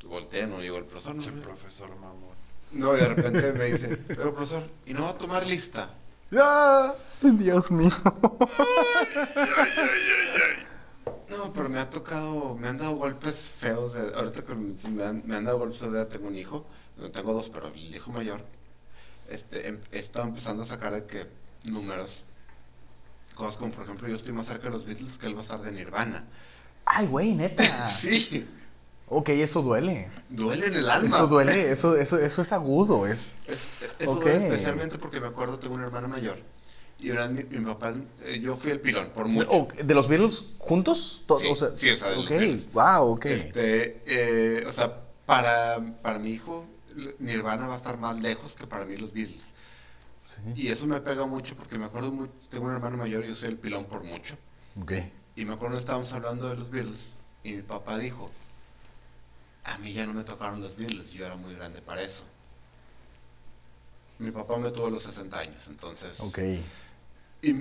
volteé, 0.06 0.48
no 0.48 0.60
llegó 0.62 0.78
el 0.78 0.86
profesor, 0.86 1.16
no, 1.16 1.24
Che, 1.24 1.32
profesor 1.32 1.90
mamón. 1.96 2.36
no, 2.74 2.96
y 2.96 3.00
de 3.00 3.08
repente 3.08 3.54
me 3.54 3.66
dice, 3.66 3.98
pero 4.08 4.34
profesor, 4.34 4.68
¿y 4.86 4.94
no 4.94 5.04
va 5.04 5.10
a 5.12 5.18
tomar 5.18 5.46
lista? 5.46 5.90
¡Ah! 6.34 6.94
Dios 7.22 7.72
mío. 7.72 7.90
No, 11.30 11.54
pero 11.54 11.70
me 11.70 11.80
ha 11.80 11.90
tocado, 11.90 12.56
me 12.56 12.68
han 12.68 12.78
dado 12.78 12.96
golpes 12.96 13.36
feos. 13.36 13.94
De, 13.94 14.14
ahorita 14.16 14.44
que 14.44 14.56
me, 14.56 14.74
me 14.90 15.04
han, 15.06 15.24
me 15.26 15.36
han 15.36 15.46
dado 15.46 15.60
golpes 15.60 15.80
de 15.82 15.88
edad, 15.88 16.08
tengo 16.08 16.28
un 16.28 16.36
hijo, 16.38 16.66
no 16.98 17.10
tengo 17.12 17.34
dos, 17.34 17.50
pero 17.50 17.68
el 17.68 17.96
hijo 17.96 18.12
mayor, 18.12 18.44
este, 19.30 19.68
em- 19.68 19.80
he 19.92 20.00
estado 20.00 20.28
empezando 20.28 20.64
a 20.64 20.66
sacar 20.66 20.94
de 20.94 21.06
que 21.06 21.26
números, 21.66 22.24
cosas 23.36 23.56
como 23.58 23.72
por 23.72 23.84
ejemplo, 23.84 24.08
yo 24.08 24.16
estoy 24.16 24.34
más 24.34 24.48
cerca 24.48 24.66
de 24.66 24.72
los 24.72 24.86
Beatles 24.86 25.18
que 25.18 25.28
él 25.28 25.36
va 25.36 25.40
a 25.40 25.44
estar 25.44 25.62
de 25.62 25.72
Nirvana. 25.72 26.26
Ay, 26.86 27.08
güey, 27.08 27.34
neta. 27.34 27.64
Sí, 27.88 28.46
Ok, 29.10 29.30
eso 29.30 29.62
duele. 29.62 30.10
duele 30.30 30.68
en 30.68 30.76
el 30.76 30.90
alma. 30.90 31.08
Eso 31.08 31.28
duele, 31.28 31.72
eso, 31.72 31.96
eso, 31.96 32.20
eso 32.20 32.42
es 32.42 32.52
agudo. 32.52 33.08
Es, 33.08 33.36
Es- 33.46 33.96
eso 34.00 34.12
ok. 34.12 34.22
duele 34.24 34.48
especialmente 34.50 34.98
porque 34.98 35.22
me 35.22 35.28
acuerdo, 35.28 35.60
tengo 35.60 35.76
una 35.76 35.86
hermana 35.86 36.08
mayor. 36.10 36.40
Y 37.00 37.12
una, 37.12 37.28
mi, 37.28 37.44
mi 37.44 37.64
papá, 37.64 37.94
eh, 38.26 38.40
yo 38.42 38.56
fui 38.58 38.72
el 38.72 38.82
pilón, 38.82 39.10
por 39.14 39.28
mucho. 39.28 39.48
Oh, 39.52 39.68
¿De 39.82 39.94
los 39.94 40.08
Beatles 40.10 40.42
juntos? 40.58 41.22
To- 41.28 41.40
Sí, 41.40 41.48
o 41.48 41.56
sea, 41.56 41.70
sí, 41.76 41.90
o 41.92 41.96
sea, 41.96 42.10
de 42.10 42.16
los 42.18 42.26
ok, 42.26 42.30
Beatles. 42.32 42.74
wow, 42.74 43.12
ok. 43.12 43.26
Este, 43.28 44.02
eh, 44.08 44.66
o 44.68 44.72
sea, 44.72 45.00
para, 45.26 45.78
para 46.02 46.18
mi 46.20 46.32
hijo, 46.32 46.66
Nirvana 47.20 47.68
va 47.68 47.76
a 47.76 47.78
estar 47.78 47.98
más 47.98 48.20
lejos 48.20 48.56
que 48.56 48.68
para 48.68 48.86
mí 48.86 48.98
los 48.98 49.14
Beatles. 49.14 49.42
Sí, 50.26 50.42
Y 50.56 50.68
eso 50.70 50.88
me 50.88 51.00
pega 51.00 51.26
mucho 51.26 51.56
porque 51.56 51.78
me 51.78 51.86
acuerdo 51.86 52.28
tengo 52.50 52.66
un 52.66 52.74
hermano 52.74 52.98
mayor 52.98 53.24
y 53.24 53.30
yo 53.30 53.36
soy 53.36 53.50
el 53.50 53.58
pilón 53.58 53.86
por 53.86 54.04
mucho. 54.04 54.36
ok. 54.82 54.94
Y 55.36 55.46
me 55.46 55.54
acuerdo 55.54 55.76
que 55.76 55.82
estábamos 55.82 56.12
hablando 56.14 56.50
de 56.50 56.56
los 56.56 56.70
Beatles 56.72 56.98
y 57.44 57.54
mi 57.54 57.62
papá 57.62 57.98
dijo, 57.98 58.26
a 59.64 59.78
mí 59.78 59.94
ya 59.94 60.06
no 60.06 60.14
me 60.14 60.24
tocaron 60.24 60.62
los 60.62 60.76
Beatles, 60.76 61.12
yo 61.12 61.26
era 61.26 61.36
muy 61.36 61.54
grande 61.54 61.82
para 61.82 62.02
eso. 62.02 62.24
Mi 64.20 64.32
papá 64.32 64.58
me 64.58 64.72
tuvo 64.72 64.88
a 64.88 64.90
los 64.90 65.04
60 65.04 65.38
años, 65.38 65.68
entonces... 65.68 66.20
Ok. 66.22 66.40
Y, 67.44 67.54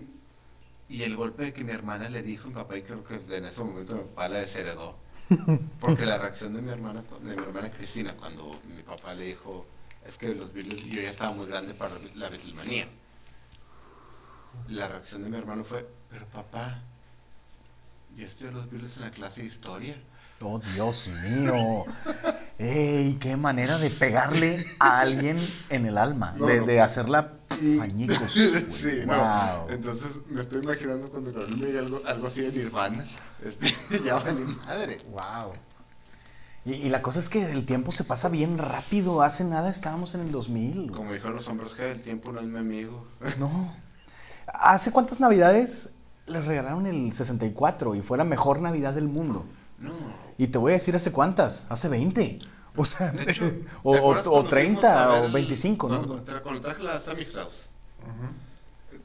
y 0.88 1.02
el 1.02 1.16
golpe 1.16 1.44
de 1.44 1.52
que 1.52 1.64
mi 1.64 1.72
hermana 1.72 2.08
le 2.08 2.22
dijo 2.22 2.44
a 2.44 2.48
mi 2.48 2.54
papá, 2.54 2.76
y 2.76 2.82
creo 2.82 3.02
que 3.02 3.14
en 3.14 3.44
ese 3.44 3.60
momento 3.60 3.94
mi 3.94 4.02
papá 4.02 4.28
la 4.28 4.38
desheredó. 4.38 4.96
Porque 5.80 6.06
la 6.06 6.18
reacción 6.18 6.54
de 6.54 6.62
mi 6.62 6.70
hermana, 6.70 7.02
de 7.22 7.36
mi 7.36 7.42
hermana 7.42 7.70
Cristina, 7.72 8.14
cuando 8.16 8.60
mi 8.74 8.82
papá 8.82 9.14
le 9.14 9.24
dijo, 9.24 9.66
es 10.06 10.16
que 10.16 10.34
los 10.34 10.52
Beatles, 10.52 10.84
yo 10.84 11.00
ya 11.00 11.10
estaba 11.10 11.32
muy 11.32 11.46
grande 11.46 11.74
para 11.74 11.94
la 12.14 12.28
Beatlemanía. 12.28 12.88
La 14.68 14.86
reacción 14.88 15.24
de 15.24 15.30
mi 15.30 15.36
hermano 15.36 15.64
fue, 15.64 15.88
pero 16.08 16.26
papá, 16.26 16.82
yo 18.16 18.24
estoy 18.24 18.48
a 18.48 18.52
los 18.52 18.70
Beatles 18.70 18.96
en 18.96 19.02
la 19.02 19.10
clase 19.10 19.42
de 19.42 19.48
historia. 19.48 20.00
Oh, 20.40 20.60
Dios 20.60 21.08
mío. 21.24 21.84
Ey, 22.58 23.14
qué 23.20 23.36
manera 23.36 23.78
de 23.78 23.90
pegarle 23.90 24.64
a 24.78 25.00
alguien 25.00 25.38
en 25.70 25.86
el 25.86 25.98
alma. 25.98 26.34
No, 26.36 26.46
de, 26.46 26.60
no. 26.60 26.66
de 26.66 26.80
hacerla 26.80 27.32
fañicos. 27.48 28.34
güey. 28.34 28.72
sí, 28.72 29.04
wow. 29.06 29.16
no. 29.16 29.70
Entonces 29.70 30.08
me 30.28 30.40
estoy 30.40 30.62
imaginando 30.62 31.08
cuando 31.08 31.32
me 31.32 31.66
diga 31.66 31.80
algo, 31.80 32.00
algo 32.06 32.26
así 32.26 32.42
de 32.42 32.52
Nirvana, 32.52 33.04
este, 33.44 34.02
ya 34.04 34.14
va 34.14 34.32
mi 34.32 34.44
madre. 34.66 34.98
Wow. 35.10 35.52
Y, 36.64 36.72
y 36.74 36.88
la 36.88 37.00
cosa 37.00 37.18
es 37.18 37.28
que 37.28 37.50
el 37.50 37.64
tiempo 37.64 37.92
se 37.92 38.04
pasa 38.04 38.28
bien 38.28 38.58
rápido. 38.58 39.22
Hace 39.22 39.44
nada 39.44 39.70
estábamos 39.70 40.14
en 40.14 40.22
el 40.22 40.30
2000. 40.30 40.90
Como 40.90 41.12
dijeron 41.12 41.36
los 41.36 41.46
hombres 41.48 41.72
que 41.74 41.90
el 41.92 42.02
tiempo 42.02 42.32
no 42.32 42.40
es 42.40 42.46
mi 42.46 42.58
amigo. 42.58 43.06
No. 43.38 43.74
¿Hace 44.52 44.92
cuántas 44.92 45.20
navidades 45.20 45.90
les 46.26 46.44
regalaron 46.46 46.86
el 46.86 47.12
64 47.12 47.94
y 47.96 48.00
fue 48.00 48.16
la 48.16 48.24
mejor 48.24 48.60
Navidad 48.60 48.94
del 48.94 49.08
mundo? 49.08 49.44
No. 49.78 49.92
Y 50.38 50.48
te 50.48 50.58
voy 50.58 50.72
a 50.72 50.74
decir 50.74 50.94
hace 50.94 51.12
cuántas, 51.12 51.66
hace 51.68 51.88
20. 51.88 52.38
O 52.82 52.84
sea, 52.84 53.10
De 53.12 53.30
hecho, 53.30 53.44
o, 53.82 53.92
¿te 53.94 53.98
o- 54.00 54.00
acuerdas 54.00 54.26
o 54.26 54.30
cuando 54.30 54.50
30 54.50 54.80
fuimos 54.80 54.94
a 54.96 55.06
ver 55.12 55.22
o 55.22 55.26
el- 55.26 55.32
25, 55.32 55.88
¿no? 55.88 55.96
Cuando, 56.06 56.42
cuando 56.42 56.60
traje 56.60 56.82
la 56.82 57.00
Sammy 57.00 57.24
Claus. 57.26 57.66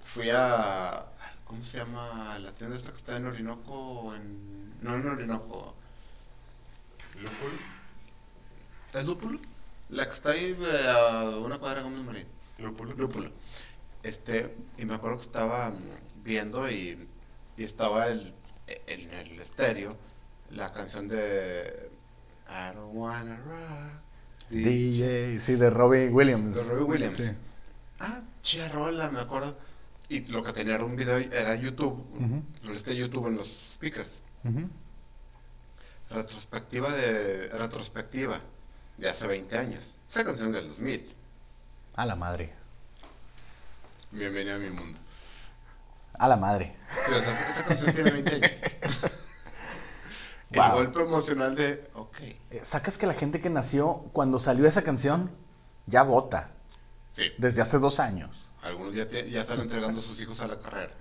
fui 0.03 0.30
a. 0.31 1.06
¿Cómo 1.45 1.64
se 1.65 1.77
llama? 1.77 2.38
La 2.39 2.52
tienda 2.52 2.77
esta 2.77 2.91
que 2.91 2.98
está 2.98 3.18
en 3.18 3.26
Orinoco. 3.27 4.14
En, 4.15 4.81
no 4.81 4.95
en 4.95 5.07
Orinoco. 5.07 5.73
Lúpulo. 7.15 7.57
¿Es 8.93 9.06
Lúpulo? 9.06 9.39
La 9.89 10.06
que 10.07 10.14
está 10.14 10.31
ahí 10.31 10.57
eh, 10.60 10.88
a 10.89 11.38
una 11.43 11.57
cuadra 11.60 11.80
de 11.80 11.84
Gómez 11.89 12.06
Marín. 12.06 12.27
Lúpulo. 12.60 12.93
Lúpulo. 12.95 13.30
Este, 14.03 14.56
y 14.77 14.85
me 14.85 14.95
acuerdo 14.95 15.18
que 15.18 15.26
estaba 15.26 15.72
viendo 16.23 16.69
y, 16.72 17.07
y 17.57 17.64
estaba 17.64 18.07
el, 18.07 18.34
en 18.88 19.11
el 19.14 19.39
estéreo 19.39 19.95
la 20.52 20.72
canción 20.72 21.07
de 21.07 21.90
I 22.51 22.73
don't 22.75 22.93
wanna 22.93 23.37
rock. 23.45 24.01
DJ, 24.49 25.39
sí, 25.39 25.55
de 25.55 25.69
Robbie 25.69 26.09
Williams. 26.09 26.55
De 26.55 26.63
Robbie 26.65 26.83
Williams. 26.83 27.15
Sí. 27.17 27.31
Ah, 27.99 28.21
chida 28.41 28.67
rola, 28.69 29.09
me 29.09 29.21
acuerdo. 29.21 29.57
Y 30.09 30.21
lo 30.27 30.43
que 30.43 30.51
tenía 30.51 30.75
era 30.75 30.83
un 30.83 30.95
video, 30.97 31.17
era 31.17 31.55
YouTube, 31.55 31.93
Ujú. 32.19 32.43
este 32.73 32.95
YouTube 32.95 33.27
en 33.27 33.37
los 33.37 33.47
speakers. 33.47 34.19
Ujú. 34.43 34.67
Retrospectiva 36.09 36.91
de, 36.91 37.47
retrospectiva 37.49 38.37
de 38.97 39.09
hace 39.09 39.27
20 39.27 39.57
años. 39.57 39.95
Esa 40.09 40.25
canción 40.25 40.51
del 40.51 40.67
2000. 40.67 41.15
A 41.95 42.05
la 42.05 42.15
madre. 42.17 42.53
Bienvenido 44.11 44.55
a 44.57 44.59
mi 44.59 44.69
mundo. 44.69 44.99
A 46.19 46.27
la 46.27 46.35
madre. 46.35 46.75
Sí, 46.89 47.13
o 47.13 47.19
sea, 47.21 47.49
esa 47.49 47.63
canción 47.65 47.95
tiene 47.95 48.11
20 48.11 48.35
años. 48.35 48.51
El 50.51 50.59
Wow. 50.59 50.71
golpe 50.73 51.01
emocional 51.03 51.55
de, 51.55 51.89
ok, 51.93 52.17
¿Sacas 52.63 52.97
que 52.97 53.07
la 53.07 53.13
gente 53.13 53.39
que 53.39 53.49
nació 53.49 53.95
cuando 54.13 54.39
salió 54.39 54.67
esa 54.67 54.81
canción 54.83 55.31
ya 55.87 56.03
vota? 56.03 56.49
sí, 57.09 57.23
Desde 57.37 57.61
hace 57.61 57.77
dos 57.79 57.99
años. 57.99 58.47
algunos 58.63 58.93
ya, 58.93 59.07
te- 59.07 59.29
ya 59.29 59.41
están 59.41 59.59
entregando 59.61 59.99
a 59.99 60.03
sus 60.03 60.19
hijos 60.21 60.39
a 60.41 60.47
la 60.47 60.59
carrera. 60.59 60.91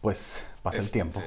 Pues 0.00 0.46
pasa 0.62 0.78
el 0.78 0.86
Este, 0.86 0.94
tiempo. 0.94 1.20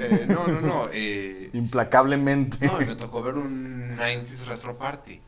eh, 0.00 0.26
no, 0.28 0.46
no, 0.46 0.60
no. 0.60 0.88
eh, 0.92 1.50
Implacablemente. 1.54 2.66
no, 2.66 2.80
y 2.80 2.86
me 2.86 2.94
tocó 2.94 3.22
ver 3.22 3.34
un 3.34 3.96
90s 3.96 4.46
Retro 4.46 4.78
Party. 4.78 5.20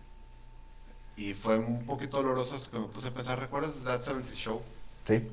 Y 1.17 1.35
fue 1.35 1.59
un 1.59 1.85
poquito 1.87 2.19
doloroso 2.19 2.61
que 2.71 2.79
me 2.79 2.87
puse 2.87 3.09
a 3.09 3.15
pensar, 3.15 3.39
¿recuerdas 3.41 3.73
That 3.85 4.03
70s 4.03 4.35
Show? 4.35 4.63
Sí. 5.05 5.29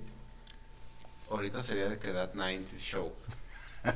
Ahorita 1.29 1.61
sería 1.63 1.87
de 1.89 1.97
que 1.99 2.11
That 2.11 2.33
90s 2.33 2.77
Show. 2.79 3.11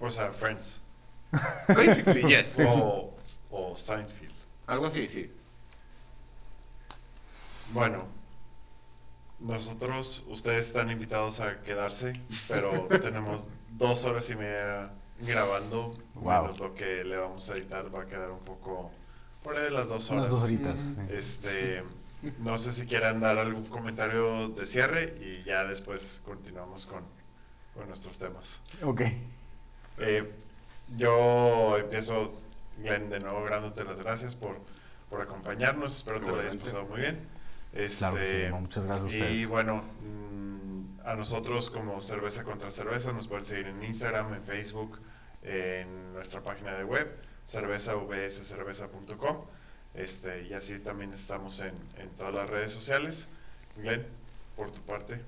O 0.00 0.10
sea, 0.10 0.30
Friends. 0.30 0.80
Basically, 1.68 2.22
yes. 2.22 2.58
O, 2.60 3.14
o 3.50 3.76
Seinfeld. 3.76 4.34
Algo 4.66 4.86
así, 4.86 5.06
sí. 5.06 5.30
Bueno, 7.72 8.08
nosotros, 9.38 10.26
ustedes 10.28 10.66
están 10.66 10.90
invitados 10.90 11.40
a 11.40 11.60
quedarse, 11.62 12.20
pero 12.48 12.70
tenemos 13.02 13.44
dos 13.70 14.04
horas 14.04 14.28
y 14.30 14.36
media 14.36 14.90
grabando. 15.20 15.94
Wow. 16.14 16.42
Menos 16.42 16.58
lo 16.58 16.74
que 16.74 17.04
le 17.04 17.16
vamos 17.16 17.48
a 17.50 17.54
editar 17.54 17.94
va 17.94 18.02
a 18.02 18.06
quedar 18.06 18.30
un 18.30 18.40
poco 18.40 18.90
por 19.42 19.56
ahí 19.56 19.64
de 19.64 19.70
las 19.70 19.88
dos 19.88 20.10
horas. 20.10 20.22
Unas 20.24 20.30
dos 20.32 20.42
horitas. 20.42 20.80
Sí. 20.80 21.14
Este, 21.14 21.82
no 22.40 22.56
sé 22.56 22.72
si 22.72 22.86
quieran 22.86 23.20
dar 23.20 23.38
algún 23.38 23.64
comentario 23.66 24.48
de 24.48 24.66
cierre 24.66 25.16
y 25.20 25.44
ya 25.44 25.64
después 25.64 26.22
continuamos 26.24 26.86
con, 26.86 27.04
con 27.74 27.86
nuestros 27.86 28.18
temas. 28.18 28.60
Ok. 28.82 29.02
Eh, 29.98 30.30
yo 30.96 31.76
empiezo, 31.78 32.32
Glenn, 32.78 33.10
de 33.10 33.20
nuevo 33.20 33.48
dándote 33.48 33.84
las 33.84 34.00
gracias 34.00 34.34
por, 34.34 34.58
por 35.08 35.20
acompañarnos. 35.20 35.96
Espero 35.98 36.20
te 36.20 36.28
lo 36.28 36.40
hayas 36.40 36.56
pasado 36.56 36.84
muy 36.86 37.00
bien. 37.00 37.18
Este, 37.72 37.98
Claro 37.98 38.16
que 38.16 38.26
sí, 38.26 38.50
no, 38.50 38.60
muchas 38.60 38.86
gracias 38.86 39.12
a 39.12 39.14
Y 39.16 39.20
ustedes. 39.20 39.48
bueno, 39.48 39.76
mm, 40.02 41.00
a 41.06 41.14
nosotros 41.14 41.70
como 41.70 42.00
Cerveza 42.00 42.42
contra 42.44 42.68
Cerveza 42.70 43.12
nos 43.12 43.26
pueden 43.28 43.44
seguir 43.44 43.66
en 43.68 43.82
Instagram, 43.84 44.34
en 44.34 44.42
Facebook, 44.42 44.98
en 45.42 46.12
nuestra 46.12 46.40
página 46.42 46.74
de 46.74 46.84
web, 46.84 47.08
cervezavscerveza.com. 47.44 49.36
Este, 49.94 50.42
y 50.46 50.54
así 50.54 50.78
también 50.80 51.12
estamos 51.12 51.60
en, 51.60 51.74
en 51.98 52.08
todas 52.10 52.34
las 52.34 52.48
redes 52.48 52.70
sociales. 52.70 53.28
Glenn, 53.76 54.06
por 54.56 54.70
tu 54.70 54.80
parte. 54.82 55.20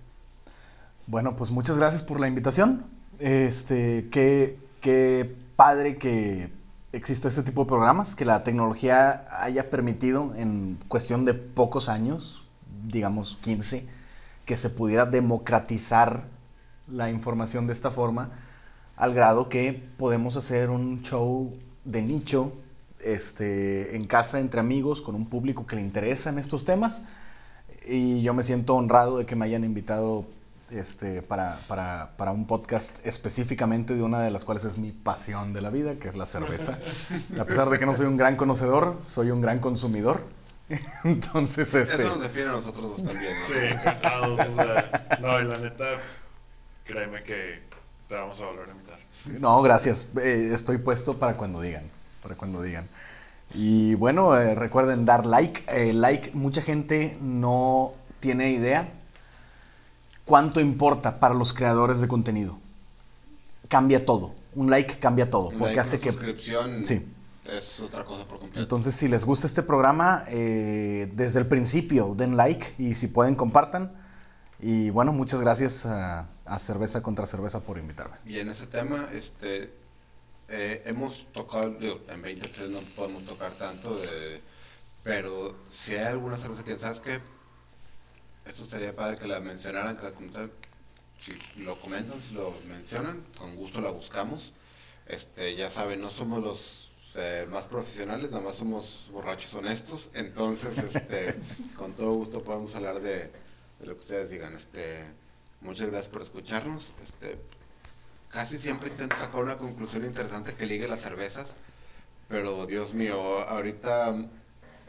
Bueno, 1.06 1.36
pues 1.36 1.50
muchas 1.50 1.76
gracias 1.78 2.02
por 2.02 2.20
la 2.20 2.28
invitación. 2.28 2.84
Este, 3.18 4.08
qué, 4.10 4.58
qué 4.80 5.34
padre 5.56 5.96
que 5.96 6.50
exista 6.92 7.28
este 7.28 7.42
tipo 7.42 7.62
de 7.62 7.68
programas, 7.68 8.14
que 8.14 8.24
la 8.24 8.42
tecnología 8.42 9.26
haya 9.40 9.70
permitido 9.70 10.34
en 10.36 10.78
cuestión 10.88 11.24
de 11.24 11.34
pocos 11.34 11.88
años, 11.88 12.46
digamos 12.86 13.38
15, 13.42 13.88
que 14.44 14.56
se 14.56 14.70
pudiera 14.70 15.06
democratizar 15.06 16.24
la 16.88 17.10
información 17.10 17.66
de 17.66 17.72
esta 17.72 17.90
forma, 17.90 18.30
al 18.96 19.14
grado 19.14 19.48
que 19.48 19.82
podemos 19.96 20.36
hacer 20.36 20.70
un 20.70 21.02
show 21.02 21.52
de 21.84 22.02
nicho 22.02 22.52
este, 23.00 23.96
en 23.96 24.04
casa 24.04 24.38
entre 24.38 24.60
amigos, 24.60 25.00
con 25.00 25.14
un 25.14 25.26
público 25.26 25.66
que 25.66 25.76
le 25.76 25.82
interesan 25.82 26.38
estos 26.38 26.64
temas. 26.64 27.02
Y 27.86 28.22
yo 28.22 28.34
me 28.34 28.42
siento 28.42 28.74
honrado 28.74 29.18
de 29.18 29.26
que 29.26 29.34
me 29.34 29.44
hayan 29.46 29.64
invitado 29.64 30.24
este, 30.72 31.22
para, 31.22 31.58
para, 31.68 32.12
para 32.16 32.32
un 32.32 32.46
podcast 32.46 33.04
específicamente 33.06 33.94
de 33.94 34.02
una 34.02 34.20
de 34.20 34.30
las 34.30 34.44
cuales 34.44 34.64
es 34.64 34.78
mi 34.78 34.92
pasión 34.92 35.52
de 35.52 35.60
la 35.60 35.70
vida, 35.70 35.94
que 35.96 36.08
es 36.08 36.16
la 36.16 36.26
cerveza. 36.26 36.78
A 37.40 37.44
pesar 37.44 37.70
de 37.70 37.78
que 37.78 37.86
no 37.86 37.96
soy 37.96 38.06
un 38.06 38.16
gran 38.16 38.36
conocedor, 38.36 38.98
soy 39.06 39.30
un 39.30 39.40
gran 39.40 39.58
consumidor. 39.58 40.26
Entonces, 41.04 41.74
este... 41.74 42.02
Eso 42.02 42.08
nos 42.08 42.22
define 42.22 42.48
a 42.48 42.52
nosotros 42.52 42.96
dos 42.96 43.04
también. 43.04 43.32
¿no? 43.38 43.44
Sí, 43.44 43.54
encantados. 43.70 44.40
o 44.40 44.54
sea, 44.54 45.18
no, 45.20 45.40
y 45.40 45.44
la 45.44 45.58
neta, 45.58 45.84
créeme 46.84 47.22
que 47.22 47.60
te 48.08 48.14
vamos 48.14 48.40
a 48.40 48.46
volver 48.46 48.68
a 48.68 48.72
invitar. 48.72 48.98
No, 49.40 49.62
gracias. 49.62 50.10
Eh, 50.20 50.50
estoy 50.52 50.78
puesto 50.78 51.18
para 51.18 51.36
cuando 51.36 51.60
digan. 51.60 51.84
Para 52.22 52.34
cuando 52.34 52.62
digan. 52.62 52.88
Y 53.54 53.94
bueno, 53.94 54.36
eh, 54.36 54.54
recuerden 54.54 55.04
dar 55.04 55.26
like. 55.26 55.64
Eh, 55.68 55.92
like, 55.92 56.30
mucha 56.32 56.62
gente 56.62 57.16
no 57.20 57.92
tiene 58.20 58.50
idea 58.50 58.88
cuánto 60.32 60.60
importa 60.60 61.20
para 61.20 61.34
los 61.34 61.52
creadores 61.52 62.00
de 62.00 62.08
contenido. 62.08 62.58
Cambia 63.68 64.06
todo. 64.06 64.34
Un 64.54 64.70
like 64.70 64.98
cambia 64.98 65.28
todo. 65.30 65.48
Un 65.48 65.58
Porque 65.58 65.76
like, 65.76 65.80
hace 65.80 65.96
una 65.96 66.04
que. 66.04 66.12
suscripción 66.12 66.86
Sí. 66.86 67.06
es 67.44 67.80
otra 67.80 68.02
cosa 68.06 68.24
por 68.26 68.38
completo. 68.38 68.62
Entonces, 68.62 68.94
si 68.94 69.08
les 69.08 69.26
gusta 69.26 69.46
este 69.46 69.62
programa, 69.62 70.24
eh, 70.28 71.10
desde 71.12 71.38
el 71.40 71.46
principio 71.48 72.14
den 72.16 72.38
like 72.38 72.66
y 72.78 72.94
si 72.94 73.08
pueden, 73.08 73.34
compartan. 73.34 73.92
Y 74.58 74.88
bueno, 74.88 75.12
muchas 75.12 75.42
gracias 75.42 75.84
a, 75.84 76.28
a 76.46 76.58
Cerveza 76.58 77.02
contra 77.02 77.26
Cerveza 77.26 77.60
por 77.60 77.76
invitarme. 77.76 78.16
Y 78.24 78.38
en 78.38 78.48
ese 78.48 78.66
tema, 78.66 79.08
este, 79.12 79.70
eh, 80.48 80.82
hemos 80.86 81.26
tocado, 81.34 81.72
digo, 81.72 82.00
en 82.08 82.22
23 82.22 82.70
no 82.70 82.78
podemos 82.96 83.22
tocar 83.26 83.50
tanto, 83.52 83.94
de- 84.00 84.40
pero 85.02 85.54
si 85.70 85.92
hay 85.92 86.06
alguna 86.06 86.38
cerveza 86.38 86.64
que 86.64 86.78
sabes 86.78 87.00
que 87.00 87.20
esto 88.46 88.66
sería 88.66 88.94
padre 88.94 89.16
que 89.16 89.26
la 89.26 89.40
mencionaran, 89.40 89.96
que 89.96 90.04
la 90.04 90.10
comentaran, 90.12 90.50
si 91.20 91.62
lo 91.62 91.78
comentan, 91.80 92.20
si 92.20 92.34
lo 92.34 92.54
mencionan, 92.68 93.22
con 93.38 93.54
gusto 93.56 93.80
la 93.80 93.90
buscamos. 93.90 94.52
Este, 95.06 95.54
ya 95.56 95.70
saben, 95.70 96.00
no 96.00 96.10
somos 96.10 96.42
los 96.42 96.92
eh, 97.14 97.46
más 97.50 97.64
profesionales, 97.64 98.30
nada 98.30 98.42
más 98.42 98.54
somos 98.54 99.08
borrachos 99.12 99.52
honestos, 99.54 100.08
entonces, 100.14 100.78
este, 100.78 101.38
con 101.76 101.92
todo 101.92 102.12
gusto 102.14 102.40
podemos 102.40 102.74
hablar 102.74 103.00
de, 103.00 103.30
de 103.80 103.86
lo 103.86 103.94
que 103.94 104.00
ustedes 104.00 104.30
digan. 104.30 104.54
Este, 104.54 105.04
muchas 105.60 105.88
gracias 105.88 106.12
por 106.12 106.22
escucharnos. 106.22 106.92
Este, 107.02 107.38
casi 108.30 108.56
siempre 108.56 108.88
intento 108.88 109.16
sacar 109.16 109.42
una 109.42 109.58
conclusión 109.58 110.04
interesante 110.04 110.54
que 110.54 110.66
ligue 110.66 110.88
las 110.88 111.00
cervezas, 111.00 111.48
pero 112.28 112.66
Dios 112.66 112.94
mío, 112.94 113.40
ahorita, 113.46 114.14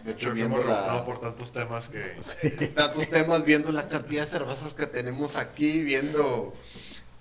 de 0.04 0.12
hecho, 0.12 0.32
Creo 0.32 0.36
que 0.36 0.42
hemos 0.42 0.58
viendo 0.60 0.74
la, 0.74 1.06
por 1.06 1.20
tantos 1.22 1.52
temas 1.54 1.88
que... 1.88 2.70
tantos 2.76 3.08
temas, 3.10 3.44
viendo 3.46 3.72
la 3.72 3.88
cantidad 3.88 4.26
de 4.26 4.32
cervezas 4.32 4.74
que 4.74 4.86
tenemos 4.86 5.38
aquí, 5.38 5.82
viendo 5.82 6.54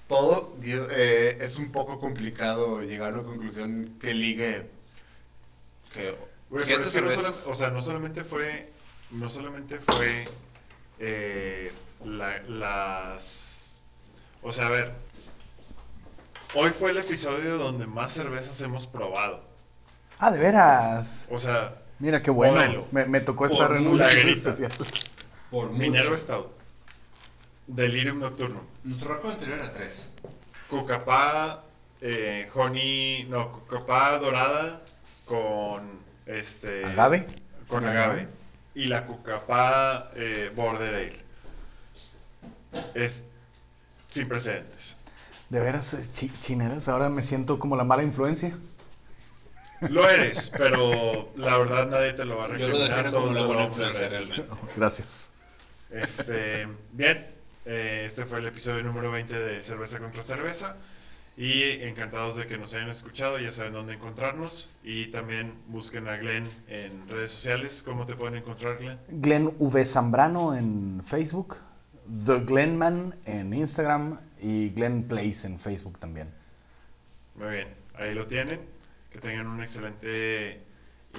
todo, 0.09 0.55
eh, 0.63 1.39
es 1.41 1.57
un 1.57 1.71
poco 1.73 2.01
complicado 2.01 2.83
llegar 2.83 3.13
a 3.15 3.21
una 3.21 3.23
conclusión 3.25 3.97
que 4.01 4.15
ligue 4.15 4.69
que 5.95 6.17
pero 6.51 6.63
es 6.63 6.69
que 6.69 6.77
no 6.77 6.85
cervezas- 6.85 7.35
sola- 7.37 7.51
o 7.51 7.55
sea, 7.55 7.71
no 7.71 7.81
solamente 7.81 8.25
fue, 8.25 8.71
no 9.13 9.29
solamente 9.29 9.79
fue 9.79 10.27
eh, 10.99 11.73
la- 12.05 12.43
las, 12.43 13.85
o 14.43 14.53
sea, 14.53 14.67
a 14.67 14.71
ver, 14.71 14.93
hoy 16.55 16.71
fue 16.71 16.91
el 16.91 16.99
episodio 16.99 17.57
donde 17.59 17.87
más 17.87 18.13
cervezas 18.13 18.61
hemos 18.61 18.87
probado. 18.87 19.43
Ah, 20.19 20.31
de 20.31 20.39
veras. 20.39 21.27
O 21.31 21.39
sea, 21.39 21.75
Mira 22.03 22.21
qué 22.21 22.33
bueno. 22.33 22.85
Me, 22.91 23.07
me 23.07 23.21
tocó 23.21 23.45
Por 23.45 23.53
estar 23.53 23.77
en 23.77 23.87
un 23.87 24.03
especial. 24.03 24.73
por 25.53 25.71
Minero. 25.71 26.17
Stout, 26.17 26.49
Delirium 27.69 28.19
Nocturno, 28.19 28.61
Nuestro 28.83 29.15
récord 29.15 29.35
anterior 29.35 29.59
era 29.59 29.73
tres. 29.73 30.09
Cucapá, 30.69 31.63
eh, 32.01 32.51
Honey, 32.55 33.25
no, 33.31 33.53
Cucapá 33.53 34.19
dorada 34.19 34.83
con 35.27 35.83
este 36.27 36.85
Agave. 36.87 37.25
con 37.69 37.87
agave. 37.87 38.27
y 38.75 38.87
la 38.87 39.07
Cucapá 39.07 40.11
eh, 40.17 40.51
Border 40.57 40.95
Ale. 40.97 41.23
Es 42.95 43.27
sin 44.09 44.27
precedentes. 44.27 44.97
De 45.51 45.61
veras, 45.61 45.95
eh, 45.95 46.09
chi- 46.11 46.33
chineras, 46.41 46.89
ahora 46.89 47.11
me 47.11 47.23
siento 47.23 47.61
como 47.61 47.77
la 47.77 47.85
mala 47.85 48.03
influencia. 48.03 48.59
Lo 49.91 50.09
eres, 50.09 50.53
pero 50.57 51.33
la 51.37 51.59
verdad 51.59 51.89
nadie 51.89 52.13
te 52.13 52.25
lo 52.25 52.39
va 52.39 52.45
a 52.47 52.57
Yo 52.57 52.69
lo 52.69 52.79
recriminar. 52.79 52.89
defino 53.05 53.11
todos 53.11 53.25
como 53.29 53.35
la 53.41 53.47
buena 53.47 53.65
influencia 53.65 54.09
realmente. 54.09 54.45
Gracias. 54.77 55.31
Este, 55.91 56.69
bien, 56.93 57.27
eh, 57.67 58.03
este 58.05 58.25
fue 58.25 58.39
el 58.39 58.47
episodio 58.47 58.83
número 58.83 59.11
20 59.11 59.39
de 59.39 59.61
Cerveza 59.61 59.99
contra 59.99 60.23
Cerveza. 60.23 60.77
Y 61.35 61.63
encantados 61.85 62.37
de 62.37 62.47
que 62.47 62.59
nos 62.59 62.75
hayan 62.75 62.91
escuchado, 62.91 63.39
ya 63.39 63.51
saben 63.51 63.73
dónde 63.73 63.95
encontrarnos. 63.95 64.75
Y 64.85 65.07
también 65.07 65.55
busquen 65.67 66.07
a 66.07 66.17
Glenn 66.17 66.47
en 66.69 67.09
redes 67.09 67.31
sociales. 67.31 67.83
¿Cómo 67.85 68.05
te 68.05 68.15
pueden 68.15 68.37
encontrar, 68.37 68.77
Glenn? 68.79 68.99
Glenn 69.09 69.55
V. 69.59 69.85
Zambrano 69.85 70.55
en 70.55 71.03
Facebook, 71.07 71.57
The 72.27 72.41
Glenman 72.41 73.15
en 73.25 73.55
Instagram 73.55 74.21
y 74.43 74.71
Glenn 74.71 75.05
Place 75.05 75.47
en 75.47 75.59
Facebook 75.59 75.99
también. 75.99 76.31
Muy 77.37 77.49
bien, 77.49 77.69
ahí 77.95 78.15
lo 78.15 78.27
tienen. 78.27 78.61
Que 79.13 79.19
tengan 79.19 79.47
un 79.47 79.61
excelente 79.61 80.63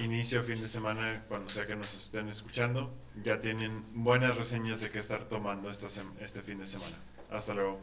inicio, 0.00 0.42
fin 0.42 0.60
de 0.60 0.66
semana, 0.66 1.24
cuando 1.28 1.48
sea 1.48 1.66
que 1.66 1.76
nos 1.76 1.94
estén 1.94 2.28
escuchando. 2.28 2.92
Ya 3.22 3.38
tienen 3.38 3.84
buenas 3.94 4.36
reseñas 4.36 4.80
de 4.80 4.90
qué 4.90 4.98
estar 4.98 5.28
tomando 5.28 5.68
esta 5.68 5.86
este 6.20 6.42
fin 6.42 6.58
de 6.58 6.64
semana. 6.64 6.96
Hasta 7.30 7.54
luego. 7.54 7.80